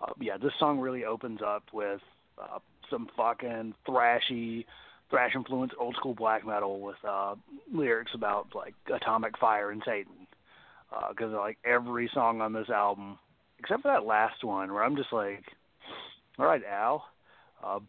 uh, 0.00 0.12
yeah, 0.20 0.36
this 0.36 0.52
song 0.58 0.78
really 0.78 1.04
opens 1.04 1.40
up 1.44 1.64
with 1.72 2.00
uh, 2.40 2.58
some 2.90 3.08
fucking 3.16 3.74
thrashy, 3.88 4.64
thrash 5.10 5.34
influenced 5.34 5.74
old 5.78 5.96
school 5.96 6.14
black 6.14 6.46
metal 6.46 6.80
with 6.80 6.96
uh, 7.08 7.34
lyrics 7.72 8.12
about 8.14 8.48
like 8.54 8.74
atomic 8.94 9.36
fire 9.38 9.70
and 9.70 9.82
Satan. 9.84 10.12
Because 11.08 11.32
like 11.32 11.58
every 11.64 12.08
song 12.14 12.40
on 12.40 12.52
this 12.52 12.70
album, 12.70 13.18
except 13.58 13.82
for 13.82 13.88
that 13.88 14.06
last 14.06 14.44
one, 14.44 14.72
where 14.72 14.84
I'm 14.84 14.94
just 14.94 15.12
like, 15.12 15.42
all 16.38 16.46
right, 16.46 16.62
Al. 16.64 17.06
Uh, 17.64 17.80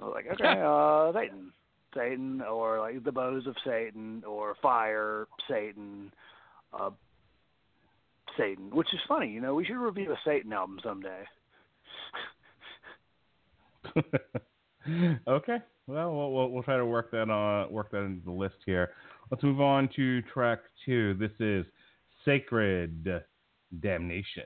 I 0.00 0.04
was 0.04 0.12
like, 0.14 0.26
okay, 0.32 0.60
uh, 0.60 1.12
Satan. 1.12 1.52
Satan 1.94 2.42
or 2.42 2.80
like 2.80 3.02
the 3.02 3.12
bows 3.12 3.46
of 3.46 3.56
Satan 3.64 4.22
or 4.26 4.54
fire 4.60 5.26
Satan, 5.48 6.12
uh, 6.78 6.90
Satan, 8.36 8.70
which 8.70 8.92
is 8.92 9.00
funny. 9.08 9.28
You 9.30 9.40
know, 9.40 9.54
we 9.54 9.64
should 9.64 9.78
review 9.78 10.12
a 10.12 10.18
Satan 10.24 10.52
album 10.52 10.78
someday. 10.82 11.24
okay. 15.28 15.58
Well, 15.86 16.14
we'll 16.14 16.32
we'll 16.32 16.48
we'll 16.50 16.62
try 16.62 16.76
to 16.76 16.84
work 16.84 17.10
that 17.12 17.30
on 17.30 17.72
work 17.72 17.90
that 17.92 18.02
into 18.02 18.24
the 18.24 18.32
list 18.32 18.56
here. 18.66 18.90
Let's 19.30 19.42
move 19.42 19.60
on 19.60 19.88
to 19.96 20.22
track 20.22 20.60
two. 20.84 21.14
This 21.14 21.32
is 21.40 21.64
Sacred 22.24 23.22
Damnation. 23.80 24.44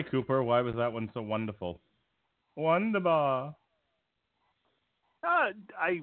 All 0.00 0.04
right, 0.04 0.10
Cooper. 0.10 0.42
Why 0.42 0.62
was 0.62 0.76
that 0.76 0.94
one 0.94 1.10
so 1.12 1.20
wonderful? 1.20 1.78
Wonderbar. 2.56 3.54
Uh, 5.22 5.50
I 5.78 6.00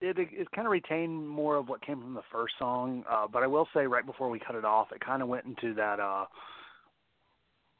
it 0.00 0.16
it 0.16 0.48
kind 0.52 0.68
of 0.68 0.70
retained 0.70 1.28
more 1.28 1.56
of 1.56 1.68
what 1.68 1.84
came 1.84 2.00
from 2.00 2.14
the 2.14 2.22
first 2.30 2.54
song, 2.56 3.02
uh, 3.10 3.26
but 3.26 3.42
I 3.42 3.48
will 3.48 3.66
say 3.74 3.88
right 3.88 4.06
before 4.06 4.30
we 4.30 4.38
cut 4.38 4.54
it 4.54 4.64
off, 4.64 4.92
it 4.92 5.04
kind 5.04 5.22
of 5.22 5.28
went 5.28 5.44
into 5.44 5.74
that 5.74 5.98
uh, 5.98 6.26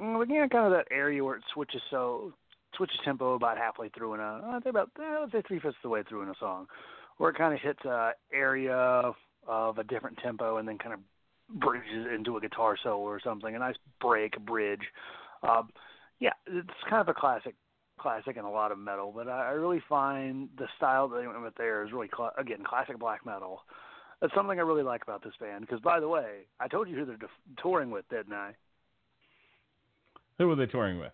mm, 0.00 0.20
again, 0.20 0.48
kind 0.48 0.66
of 0.66 0.72
that 0.72 0.88
area 0.90 1.22
where 1.22 1.36
it 1.36 1.44
switches 1.54 1.80
so 1.92 2.32
switches 2.76 2.98
tempo 3.04 3.34
about 3.34 3.56
halfway 3.56 3.88
through 3.90 4.14
in 4.14 4.20
a 4.20 4.40
I 4.44 4.58
think 4.64 4.74
about 4.74 4.90
eh, 5.00 5.26
say 5.30 5.42
three 5.46 5.60
fifths 5.60 5.76
of 5.76 5.82
the 5.84 5.90
way 5.90 6.02
through 6.02 6.22
in 6.22 6.28
a 6.28 6.34
song, 6.40 6.66
where 7.18 7.30
it 7.30 7.38
kind 7.38 7.54
of 7.54 7.60
hits 7.60 7.84
a 7.84 8.14
area 8.34 9.12
of 9.46 9.78
a 9.78 9.84
different 9.84 10.18
tempo 10.18 10.56
and 10.56 10.66
then 10.66 10.78
kind 10.78 10.94
of 10.94 11.60
bridges 11.60 12.08
into 12.12 12.36
a 12.36 12.40
guitar 12.40 12.76
solo 12.82 12.98
or 12.98 13.20
something, 13.22 13.54
a 13.54 13.60
nice 13.60 13.76
break, 14.00 14.44
bridge. 14.44 14.82
Um, 15.42 15.70
yeah, 16.20 16.32
it's 16.46 16.68
kind 16.88 17.00
of 17.00 17.08
a 17.08 17.14
classic 17.14 17.54
classic 18.00 18.36
in 18.36 18.44
a 18.44 18.50
lot 18.50 18.72
of 18.72 18.78
metal, 18.78 19.12
but 19.14 19.28
I, 19.28 19.48
I 19.48 19.50
really 19.52 19.82
find 19.88 20.48
the 20.58 20.66
style 20.76 21.08
that 21.08 21.20
they 21.20 21.26
went 21.26 21.42
with 21.42 21.54
there 21.56 21.84
is 21.84 21.92
really 21.92 22.10
cl- 22.16 22.32
again 22.38 22.64
classic 22.64 22.98
black 22.98 23.24
metal. 23.24 23.62
That's 24.20 24.34
something 24.34 24.58
I 24.58 24.62
really 24.62 24.84
like 24.84 25.02
about 25.02 25.22
this 25.24 25.34
band. 25.40 25.62
Because 25.62 25.80
by 25.80 25.98
the 25.98 26.08
way, 26.08 26.46
I 26.60 26.68
told 26.68 26.88
you 26.88 26.96
who 26.96 27.04
they're 27.04 27.18
touring 27.60 27.90
with, 27.90 28.08
didn't 28.08 28.32
I? 28.32 28.52
Who 30.38 30.48
were 30.48 30.56
they 30.56 30.66
touring 30.66 30.98
with? 30.98 31.12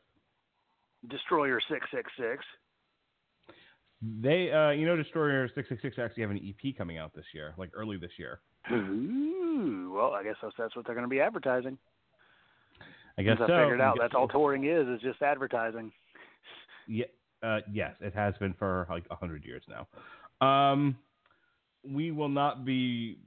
Destroyer 1.08 1.60
six 1.70 1.86
six 1.92 2.10
six. 2.18 2.44
They, 4.02 4.52
uh, 4.52 4.70
you 4.70 4.86
know, 4.86 4.96
Destroyer 4.96 5.48
six 5.54 5.68
six 5.68 5.82
six 5.82 5.98
actually 5.98 6.22
have 6.22 6.30
an 6.30 6.40
EP 6.46 6.76
coming 6.76 6.98
out 6.98 7.14
this 7.14 7.24
year, 7.34 7.54
like 7.56 7.70
early 7.74 7.96
this 7.96 8.12
year. 8.18 8.40
Ooh, 8.70 9.92
well, 9.94 10.12
I 10.12 10.22
guess 10.22 10.36
that's, 10.42 10.54
that's 10.58 10.76
what 10.76 10.84
they're 10.86 10.94
going 10.94 11.06
to 11.06 11.10
be 11.10 11.20
advertising. 11.20 11.78
I 13.18 13.22
guess 13.22 13.36
Since 13.38 13.48
so. 13.48 13.54
I 13.54 13.62
figured 13.64 13.80
out 13.80 13.98
that's 14.00 14.14
all 14.14 14.28
touring 14.28 14.64
is 14.64 14.86
is 14.86 15.00
just 15.00 15.20
advertising. 15.22 15.90
Yeah, 16.86 17.06
uh, 17.42 17.58
yes, 17.70 17.94
it 18.00 18.14
has 18.14 18.34
been 18.38 18.54
for 18.54 18.86
like 18.88 19.04
a 19.10 19.16
hundred 19.16 19.44
years 19.44 19.62
now. 19.68 20.46
Um, 20.46 20.96
we 21.84 22.12
will 22.12 22.28
not 22.28 22.64
be 22.64 23.18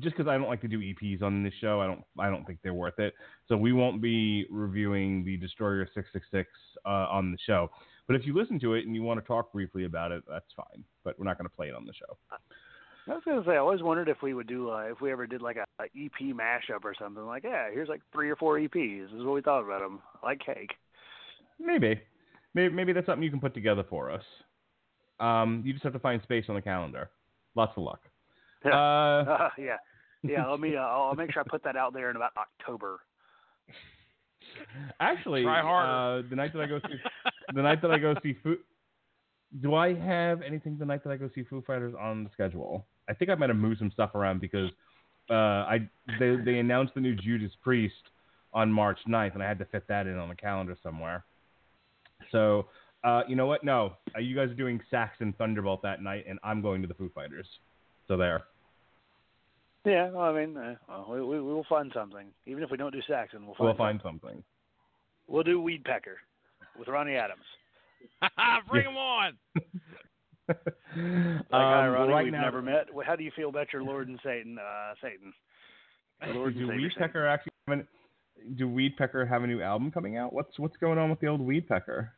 just 0.00 0.16
because 0.16 0.28
I 0.28 0.36
don't 0.36 0.48
like 0.48 0.60
to 0.60 0.68
do 0.68 0.80
EPs 0.80 1.22
on 1.22 1.42
this 1.42 1.54
show. 1.60 1.80
I 1.80 1.86
don't. 1.86 2.02
I 2.18 2.28
don't 2.28 2.46
think 2.46 2.58
they're 2.62 2.74
worth 2.74 2.98
it. 2.98 3.14
So 3.48 3.56
we 3.56 3.72
won't 3.72 4.02
be 4.02 4.46
reviewing 4.50 5.24
the 5.24 5.36
Destroyer 5.38 5.88
six 5.94 6.08
six 6.12 6.26
six 6.30 6.48
uh, 6.84 7.06
on 7.10 7.32
the 7.32 7.38
show. 7.46 7.70
But 8.06 8.16
if 8.16 8.26
you 8.26 8.34
listen 8.34 8.60
to 8.60 8.74
it 8.74 8.86
and 8.86 8.94
you 8.94 9.02
want 9.02 9.20
to 9.20 9.26
talk 9.26 9.52
briefly 9.52 9.84
about 9.84 10.12
it, 10.12 10.22
that's 10.28 10.52
fine. 10.56 10.84
But 11.04 11.18
we're 11.18 11.24
not 11.24 11.38
going 11.38 11.48
to 11.48 11.54
play 11.54 11.68
it 11.68 11.74
on 11.74 11.84
the 11.84 11.92
show. 11.92 12.18
I 13.08 13.14
was 13.14 13.22
gonna 13.24 13.42
say, 13.46 13.52
I 13.52 13.56
always 13.56 13.82
wondered 13.82 14.08
if 14.08 14.22
we 14.22 14.34
would 14.34 14.46
do, 14.46 14.70
uh, 14.70 14.84
if 14.90 15.00
we 15.00 15.10
ever 15.10 15.26
did 15.26 15.40
like 15.40 15.56
a, 15.56 15.64
a 15.82 15.84
EP 15.84 16.34
mashup 16.34 16.84
or 16.84 16.94
something. 16.98 17.24
Like, 17.24 17.44
yeah, 17.44 17.70
here's 17.72 17.88
like 17.88 18.02
three 18.12 18.30
or 18.30 18.36
four 18.36 18.58
EPs. 18.58 19.10
This 19.10 19.18
is 19.20 19.24
what 19.24 19.34
we 19.34 19.40
thought 19.40 19.64
about 19.64 19.80
them. 19.80 20.00
Like 20.22 20.40
cake. 20.44 20.72
Maybe, 21.58 22.00
maybe, 22.54 22.74
maybe 22.74 22.92
that's 22.92 23.06
something 23.06 23.22
you 23.22 23.30
can 23.30 23.40
put 23.40 23.54
together 23.54 23.84
for 23.88 24.10
us. 24.10 24.22
Um, 25.20 25.62
you 25.64 25.72
just 25.72 25.84
have 25.84 25.94
to 25.94 25.98
find 25.98 26.22
space 26.22 26.44
on 26.48 26.54
the 26.54 26.62
calendar. 26.62 27.10
Lots 27.54 27.72
of 27.76 27.82
luck. 27.82 28.00
Uh, 28.64 28.68
Uh, 28.68 29.48
yeah, 29.58 29.76
yeah. 30.22 30.46
Let 30.46 30.60
me. 30.60 30.74
Uh, 30.76 30.80
I'll 30.80 31.14
make 31.14 31.32
sure 31.32 31.42
I 31.42 31.48
put 31.48 31.62
that 31.62 31.76
out 31.76 31.92
there 31.94 32.10
in 32.10 32.16
about 32.16 32.32
October. 32.36 32.98
Actually, 35.00 35.42
Try 35.44 35.62
harder. 35.62 36.26
Uh, 36.26 36.28
the 36.28 36.36
night 36.36 36.52
that 36.52 36.62
I 36.62 36.66
go 36.66 36.80
see, 36.80 36.94
the 37.54 37.62
night 37.62 37.80
that 37.82 37.90
I 37.92 37.98
go 37.98 38.14
see 38.22 38.36
Foo, 38.42 38.56
do 39.60 39.74
I 39.74 39.94
have 39.94 40.42
anything 40.42 40.76
the 40.76 40.84
night 40.84 41.04
that 41.04 41.10
I 41.10 41.16
go 41.16 41.30
see 41.34 41.44
Foo 41.44 41.62
Fighters 41.66 41.94
on 41.98 42.24
the 42.24 42.30
schedule? 42.32 42.86
I 43.08 43.14
think 43.14 43.30
I 43.30 43.34
might 43.34 43.48
have 43.48 43.58
moved 43.58 43.78
some 43.78 43.90
stuff 43.90 44.14
around 44.14 44.40
because 44.40 44.70
uh, 45.30 45.34
I 45.34 45.88
they 46.18 46.36
they 46.36 46.58
announced 46.58 46.94
the 46.94 47.00
new 47.00 47.14
Judas 47.14 47.52
Priest 47.62 47.94
on 48.52 48.72
March 48.72 48.98
9th, 49.08 49.34
and 49.34 49.42
I 49.42 49.48
had 49.48 49.58
to 49.58 49.64
fit 49.66 49.86
that 49.88 50.06
in 50.06 50.16
on 50.16 50.28
the 50.28 50.34
calendar 50.34 50.76
somewhere. 50.82 51.24
So, 52.32 52.66
uh, 53.04 53.22
you 53.28 53.36
know 53.36 53.46
what? 53.46 53.62
No, 53.62 53.94
uh, 54.16 54.20
you 54.20 54.34
guys 54.34 54.50
are 54.50 54.54
doing 54.54 54.80
Saxon 54.90 55.34
Thunderbolt 55.36 55.82
that 55.82 56.02
night, 56.02 56.24
and 56.28 56.38
I'm 56.42 56.62
going 56.62 56.82
to 56.82 56.88
the 56.88 56.94
Foo 56.94 57.10
Fighters. 57.14 57.46
So 58.06 58.16
there. 58.16 58.44
Yeah, 59.84 60.10
well, 60.10 60.22
I 60.22 60.32
mean, 60.32 60.56
uh, 60.56 60.74
well, 60.88 61.06
we, 61.10 61.20
we 61.20 61.40
we'll 61.40 61.64
find 61.68 61.90
something. 61.94 62.26
Even 62.46 62.62
if 62.62 62.70
we 62.70 62.76
don't 62.76 62.92
do 62.92 63.02
Saxon, 63.06 63.46
we'll 63.46 63.54
find. 63.54 63.66
We'll 63.66 63.76
find 63.76 64.00
something. 64.02 64.42
We'll 65.26 65.44
do 65.44 65.60
Weedpecker 65.62 66.16
with 66.78 66.88
Ronnie 66.88 67.16
Adams. 67.16 67.44
Bring 68.70 68.86
him 68.86 68.96
on. 68.96 69.32
That 70.48 71.44
guy, 71.50 71.86
Um, 71.86 71.92
Ronnie, 71.92 72.12
right 72.12 72.24
we've 72.24 72.32
now, 72.32 72.40
never 72.42 72.62
met. 72.62 72.86
How 73.06 73.14
do 73.16 73.22
you 73.24 73.30
feel 73.36 73.48
about 73.50 73.72
your 73.72 73.82
Lord 73.82 74.08
and 74.08 74.18
Satan? 74.24 74.58
Uh, 74.58 74.94
Satan. 75.02 75.32
Lord 76.34 76.54
do 76.54 76.66
Savior 76.66 76.90
Satan. 76.90 77.10
Weedpecker 77.10 77.30
actually 77.32 77.52
have 77.68 77.78
an, 77.78 77.88
do 78.56 78.66
Weedpecker 78.68 79.28
have 79.28 79.42
a 79.44 79.46
new 79.46 79.60
album 79.62 79.90
coming 79.90 80.16
out? 80.16 80.32
What's 80.32 80.58
what's 80.58 80.76
going 80.78 80.98
on 80.98 81.10
with 81.10 81.20
the 81.20 81.26
old 81.28 81.40
Weedpecker? 81.40 82.08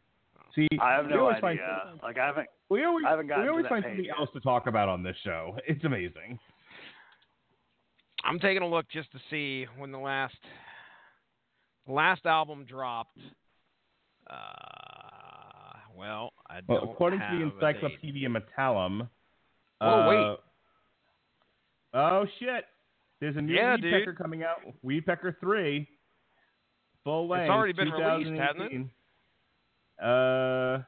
See, 0.55 0.69
I 0.81 0.93
have 0.93 1.07
we 1.07 1.13
no 1.13 1.21
always 1.27 1.37
idea. 1.43 1.83
Find, 1.85 2.01
Like 2.03 2.19
I 2.19 2.27
haven't. 2.27 2.47
we 2.71 2.85
always, 2.85 3.05
I 3.07 3.11
haven't 3.11 3.29
gotten 3.29 3.43
we 3.43 3.47
to 3.47 3.51
always 3.51 3.65
that 3.65 3.69
find 3.69 3.85
page 3.85 3.91
something 3.93 4.05
yet. 4.07 4.15
else 4.19 4.31
to 4.35 4.41
talk 4.41 4.67
about 4.67 4.89
on 4.89 5.03
this 5.03 5.17
show. 5.25 5.57
It's 5.69 5.85
amazing. 5.85 6.39
I'm 8.25 8.39
taking 8.39 8.63
a 8.63 8.69
look 8.69 8.87
just 8.91 9.11
to 9.13 9.19
see 9.31 9.67
when 9.79 9.93
the 9.93 9.99
last 9.99 10.37
last 11.87 12.27
album 12.27 12.65
dropped. 12.65 13.19
Uh, 14.29 14.90
well, 16.01 16.33
I 16.49 16.61
Well, 16.67 16.81
don't 16.81 16.91
according 16.91 17.21
to 17.21 17.27
the. 17.39 17.43
Encyclopedia 17.55 18.29
Metallum. 18.29 19.09
Oh, 19.81 20.09
wait. 20.09 20.19
uh, 20.19 20.37
Oh 21.93 22.25
shit! 22.39 22.65
There's 23.21 23.37
a 23.37 23.41
new 23.43 23.55
Yeah, 23.55 23.77
Weedpecker 23.77 24.05
dude. 24.07 24.19
coming 24.19 24.43
out. 24.45 24.59
Weedpecker 24.85 25.39
three. 25.41 25.89
Full 27.05 27.29
length. 27.29 27.45
It's 27.45 27.51
already 27.51 27.73
been 27.73 27.91
released, 27.91 28.31
hasn't 28.41 28.73
it? 30.01 30.05
Uh, 30.05 30.83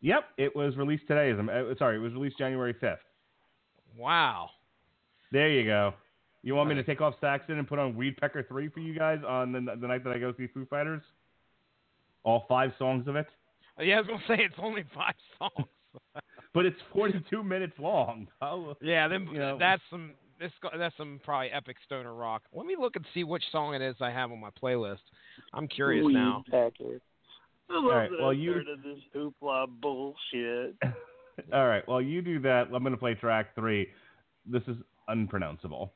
yep. 0.00 0.24
It 0.36 0.54
was 0.54 0.76
released 0.76 1.06
today. 1.08 1.30
As 1.30 1.38
a- 1.38 1.70
uh, 1.70 1.74
sorry, 1.78 1.96
it 1.96 2.00
was 2.00 2.12
released 2.12 2.36
January 2.38 2.74
fifth. 2.74 2.98
Wow. 3.96 4.50
There 5.32 5.48
you 5.50 5.64
go. 5.64 5.94
You 6.42 6.54
want 6.54 6.68
me 6.68 6.74
to 6.74 6.82
take 6.82 7.00
off 7.00 7.14
Saxon 7.20 7.58
and 7.58 7.66
put 7.66 7.78
on 7.78 7.94
Weedpecker 7.94 8.46
3 8.46 8.68
for 8.68 8.80
you 8.80 8.92
guys 8.96 9.20
on 9.26 9.52
the, 9.52 9.60
the 9.80 9.86
night 9.88 10.04
that 10.04 10.12
I 10.12 10.18
go 10.18 10.34
see 10.36 10.46
Foo 10.48 10.66
Fighters? 10.66 11.00
All 12.22 12.44
five 12.48 12.72
songs 12.78 13.08
of 13.08 13.16
it? 13.16 13.26
Yeah, 13.80 13.96
I 13.96 14.00
was 14.00 14.06
gonna 14.06 14.22
say 14.28 14.44
it's 14.44 14.54
only 14.58 14.84
five 14.94 15.14
songs. 15.38 15.68
But 16.52 16.66
it's 16.66 16.76
42 16.92 17.42
minutes 17.42 17.74
long. 17.78 18.28
I'll- 18.40 18.76
yeah, 18.80 19.08
then 19.08 19.28
You 19.32 19.38
know. 19.38 19.58
that's 19.58 19.82
some 19.90 20.12
this 20.40 20.52
that's 20.76 20.96
some 20.96 21.20
probably 21.24 21.50
epic 21.50 21.76
stoner 21.84 22.12
rock. 22.14 22.42
Let 22.52 22.66
me 22.66 22.76
look 22.78 22.96
and 22.96 23.04
see 23.14 23.24
which 23.24 23.42
song 23.52 23.74
it 23.74 23.82
is 23.82 23.96
I 24.00 24.10
have 24.10 24.30
on 24.32 24.40
my 24.40 24.50
playlist. 24.62 24.98
I'm 25.52 25.66
curious 25.68 26.04
now. 26.08 26.44
Pecker. 26.50 27.00
I 27.70 27.74
love 27.74 27.84
right, 27.84 28.10
that 28.10 28.18
well, 28.20 28.30
I 28.30 28.32
you- 28.32 28.52
started 28.62 28.78
this 28.84 28.98
hoopla 29.14 29.66
bullshit. 29.80 30.76
All 31.52 31.66
right. 31.66 31.82
Well, 31.88 32.00
you 32.02 32.22
do 32.22 32.38
that. 32.40 32.68
I'm 32.72 32.82
going 32.82 32.92
to 32.92 32.96
play 32.96 33.14
track 33.14 33.54
three. 33.56 33.88
This 34.46 34.62
is 34.68 34.76
unpronounceable. 35.08 35.92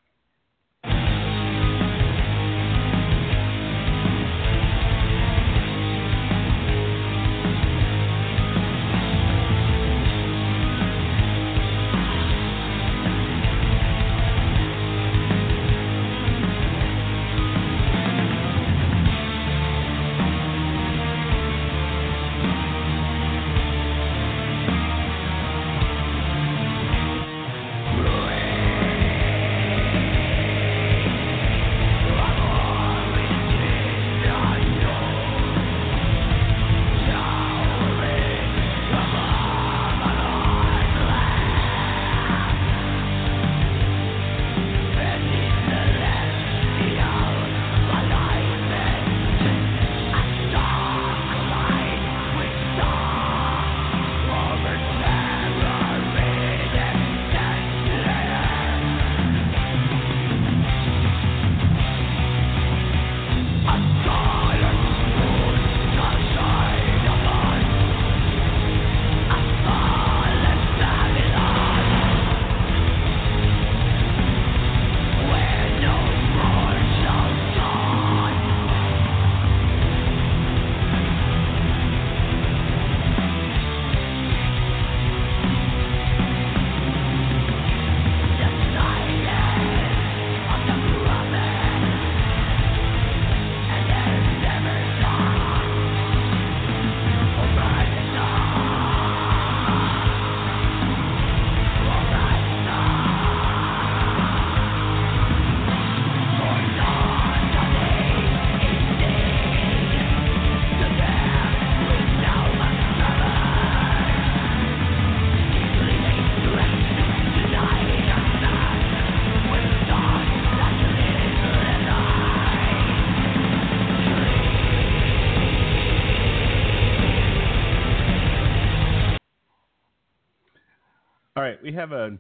Right, 131.41 131.63
we 131.63 131.73
have 131.73 131.93
a 131.93 132.19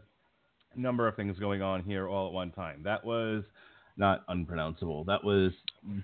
number 0.77 1.09
of 1.09 1.16
things 1.16 1.39
going 1.39 1.62
on 1.62 1.83
here 1.83 2.09
all 2.09 2.29
at 2.29 2.33
one 2.33 2.51
time. 2.51 2.83
That 2.85 3.05
was 3.05 3.45
not 3.97 4.25
unpronounceable. 4.29 5.05
That 5.05 5.23
was 5.25 5.53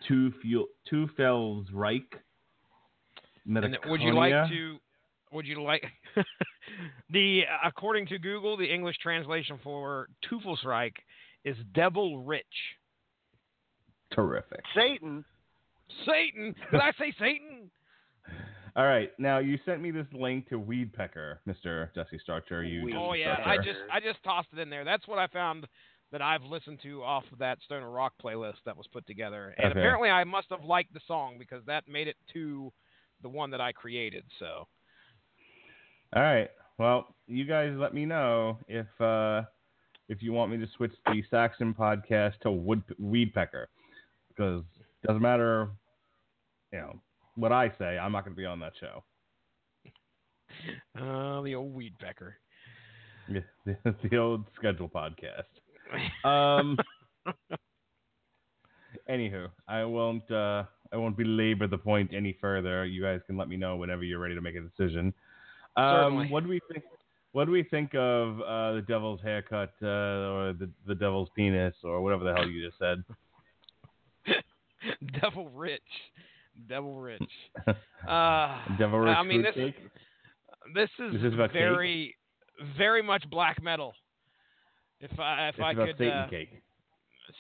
two 0.09 0.33
fuel 0.43 0.67
two 0.89 1.09
fells 1.17 1.67
Reich. 1.73 2.03
And 3.47 3.77
would 3.87 4.01
you 4.01 4.15
like 4.15 4.49
to? 4.51 4.79
Would 5.33 5.47
you 5.47 5.63
like 5.63 5.85
the 7.11 7.43
according 7.65 8.07
to 8.07 8.19
Google, 8.19 8.57
the 8.57 8.73
English 8.73 8.97
translation 9.03 9.59
for 9.63 10.09
Teufelsreich 10.31 10.95
is 11.45 11.57
devil 11.75 12.23
rich. 12.25 12.45
Terrific. 14.13 14.61
Satan. 14.75 15.25
Satan. 16.07 16.55
Did 16.71 16.81
I 16.81 16.93
say 16.99 17.13
Satan? 17.19 17.71
All 18.77 18.85
right, 18.85 19.11
now 19.19 19.39
you 19.39 19.57
sent 19.65 19.81
me 19.81 19.93
this 19.93 20.07
link 20.13 20.49
to 20.49 20.59
Weedpecker, 20.59 21.37
Mister 21.47 21.93
Jesse 21.95 22.19
Starcher. 22.21 22.65
You. 22.65 22.85
Weed 22.85 22.95
Oh 22.97 23.13
yeah, 23.13 23.39
I 23.45 23.57
just 23.57 23.79
I 23.91 24.01
just 24.01 24.23
tossed 24.25 24.49
it 24.53 24.59
in 24.59 24.69
there. 24.69 24.85
That's 24.85 25.07
what 25.07 25.19
I 25.19 25.29
found 25.29 25.69
that 26.11 26.21
I've 26.21 26.43
listened 26.43 26.81
to 26.83 27.03
off 27.03 27.25
of 27.33 27.39
that 27.39 27.59
Stoner 27.65 27.91
Rock 27.91 28.15
playlist 28.23 28.59
that 28.67 28.77
was 28.77 28.87
put 28.93 29.07
together. 29.07 29.55
And 29.59 29.71
Okay. 29.71 29.79
apparently 29.79 30.11
I 30.11 30.25
must 30.25 30.49
have 30.51 30.65
liked 30.65 30.93
the 30.93 31.01
song 31.07 31.37
because 31.39 31.65
that 31.67 31.87
made 31.89 32.09
it 32.09 32.17
to 32.33 32.73
the 33.23 33.29
one 33.29 33.51
that 33.51 33.61
I 33.61 33.71
created. 33.73 34.25
So 34.41 34.67
All 36.17 36.23
right. 36.23 36.51
Well, 36.79 37.15
you 37.29 37.45
guys 37.45 37.75
let 37.77 37.95
me 37.95 38.05
know 38.05 38.59
if 38.67 38.87
uh, 39.01 39.43
if 40.09 40.21
you 40.21 40.33
want 40.33 40.51
me 40.51 40.59
to 40.59 40.67
switch 40.77 40.93
the 41.07 41.23
Saxon 41.31 41.75
podcast 41.75 42.41
to 42.41 42.51
Wood 42.51 42.83
Weedpecker, 43.01 43.67
because 44.29 44.65
doesn't 45.07 45.23
matter, 45.23 45.71
you 46.73 46.79
know 46.81 47.01
what 47.37 47.53
I 47.53 47.73
say. 47.79 47.99
I'm 47.99 48.13
not 48.13 48.25
going 48.25 48.35
to 48.35 48.41
be 48.41 48.47
on 48.47 48.61
that 48.61 48.73
show. 48.79 49.05
uh, 51.01 51.43
the 51.43 51.55
old 51.55 51.75
weed 51.75 51.95
pecker. 51.99 52.37
The, 53.65 53.77
the 54.11 54.19
old 54.19 54.45
schedule 54.57 54.89
podcast. 54.89 55.45
Um. 56.25 56.77
anywho, 59.09 59.49
I 59.69 59.85
won't. 59.85 60.29
Uh, 60.31 60.65
I 60.93 60.97
won't 60.97 61.17
belabor 61.17 61.67
the 61.67 61.79
point 61.79 62.13
any 62.13 62.37
further. 62.41 62.85
You 62.85 63.03
guys 63.03 63.21
can 63.27 63.37
let 63.37 63.49
me 63.49 63.57
know 63.57 63.77
whenever 63.77 64.03
you're 64.03 64.19
ready 64.19 64.35
to 64.35 64.41
make 64.41 64.57
a 64.57 64.61
decision. 64.61 65.13
Um, 65.77 66.31
what 66.31 66.43
do 66.43 66.49
we 66.49 66.61
think? 66.73 66.85
What 67.33 67.47
do 67.47 67.51
we 67.51 67.65
think 67.65 67.95
of 67.95 68.41
uh, 68.41 68.75
the 68.75 68.85
devil's 68.87 69.21
haircut 69.23 69.73
uh, 69.83 69.87
or 69.87 70.53
the 70.53 70.71
the 70.87 70.95
devil's 70.95 71.29
penis 71.35 71.75
or 71.83 72.01
whatever 72.01 72.25
the 72.25 72.35
hell 72.35 72.49
you 72.49 72.65
just 72.67 72.79
said? 72.79 73.03
Devil 75.21 75.49
rich. 75.49 75.81
Devil 76.69 76.95
rich. 77.01 77.23
Uh, 78.09 78.59
Devil 78.79 78.99
rich 79.01 79.17
I 79.17 79.23
mean 79.23 79.43
fruit 79.43 79.55
this 79.55 79.75
cake? 79.75 79.91
this 80.75 80.91
is 80.99 81.15
Is 81.17 81.23
this 81.23 81.35
about 81.35 81.51
cake? 81.53 81.61
very 81.61 82.17
very 82.77 83.03
much 83.03 83.29
black 83.31 83.63
metal. 83.63 83.93
If 85.01 85.19
I 85.19 85.49
if 85.49 85.57
It's 85.57 85.65
I 85.65 85.73
about 85.73 85.87
could 85.89 85.99
Satan 85.99 86.17
uh, 86.19 86.27
cake. 86.29 86.63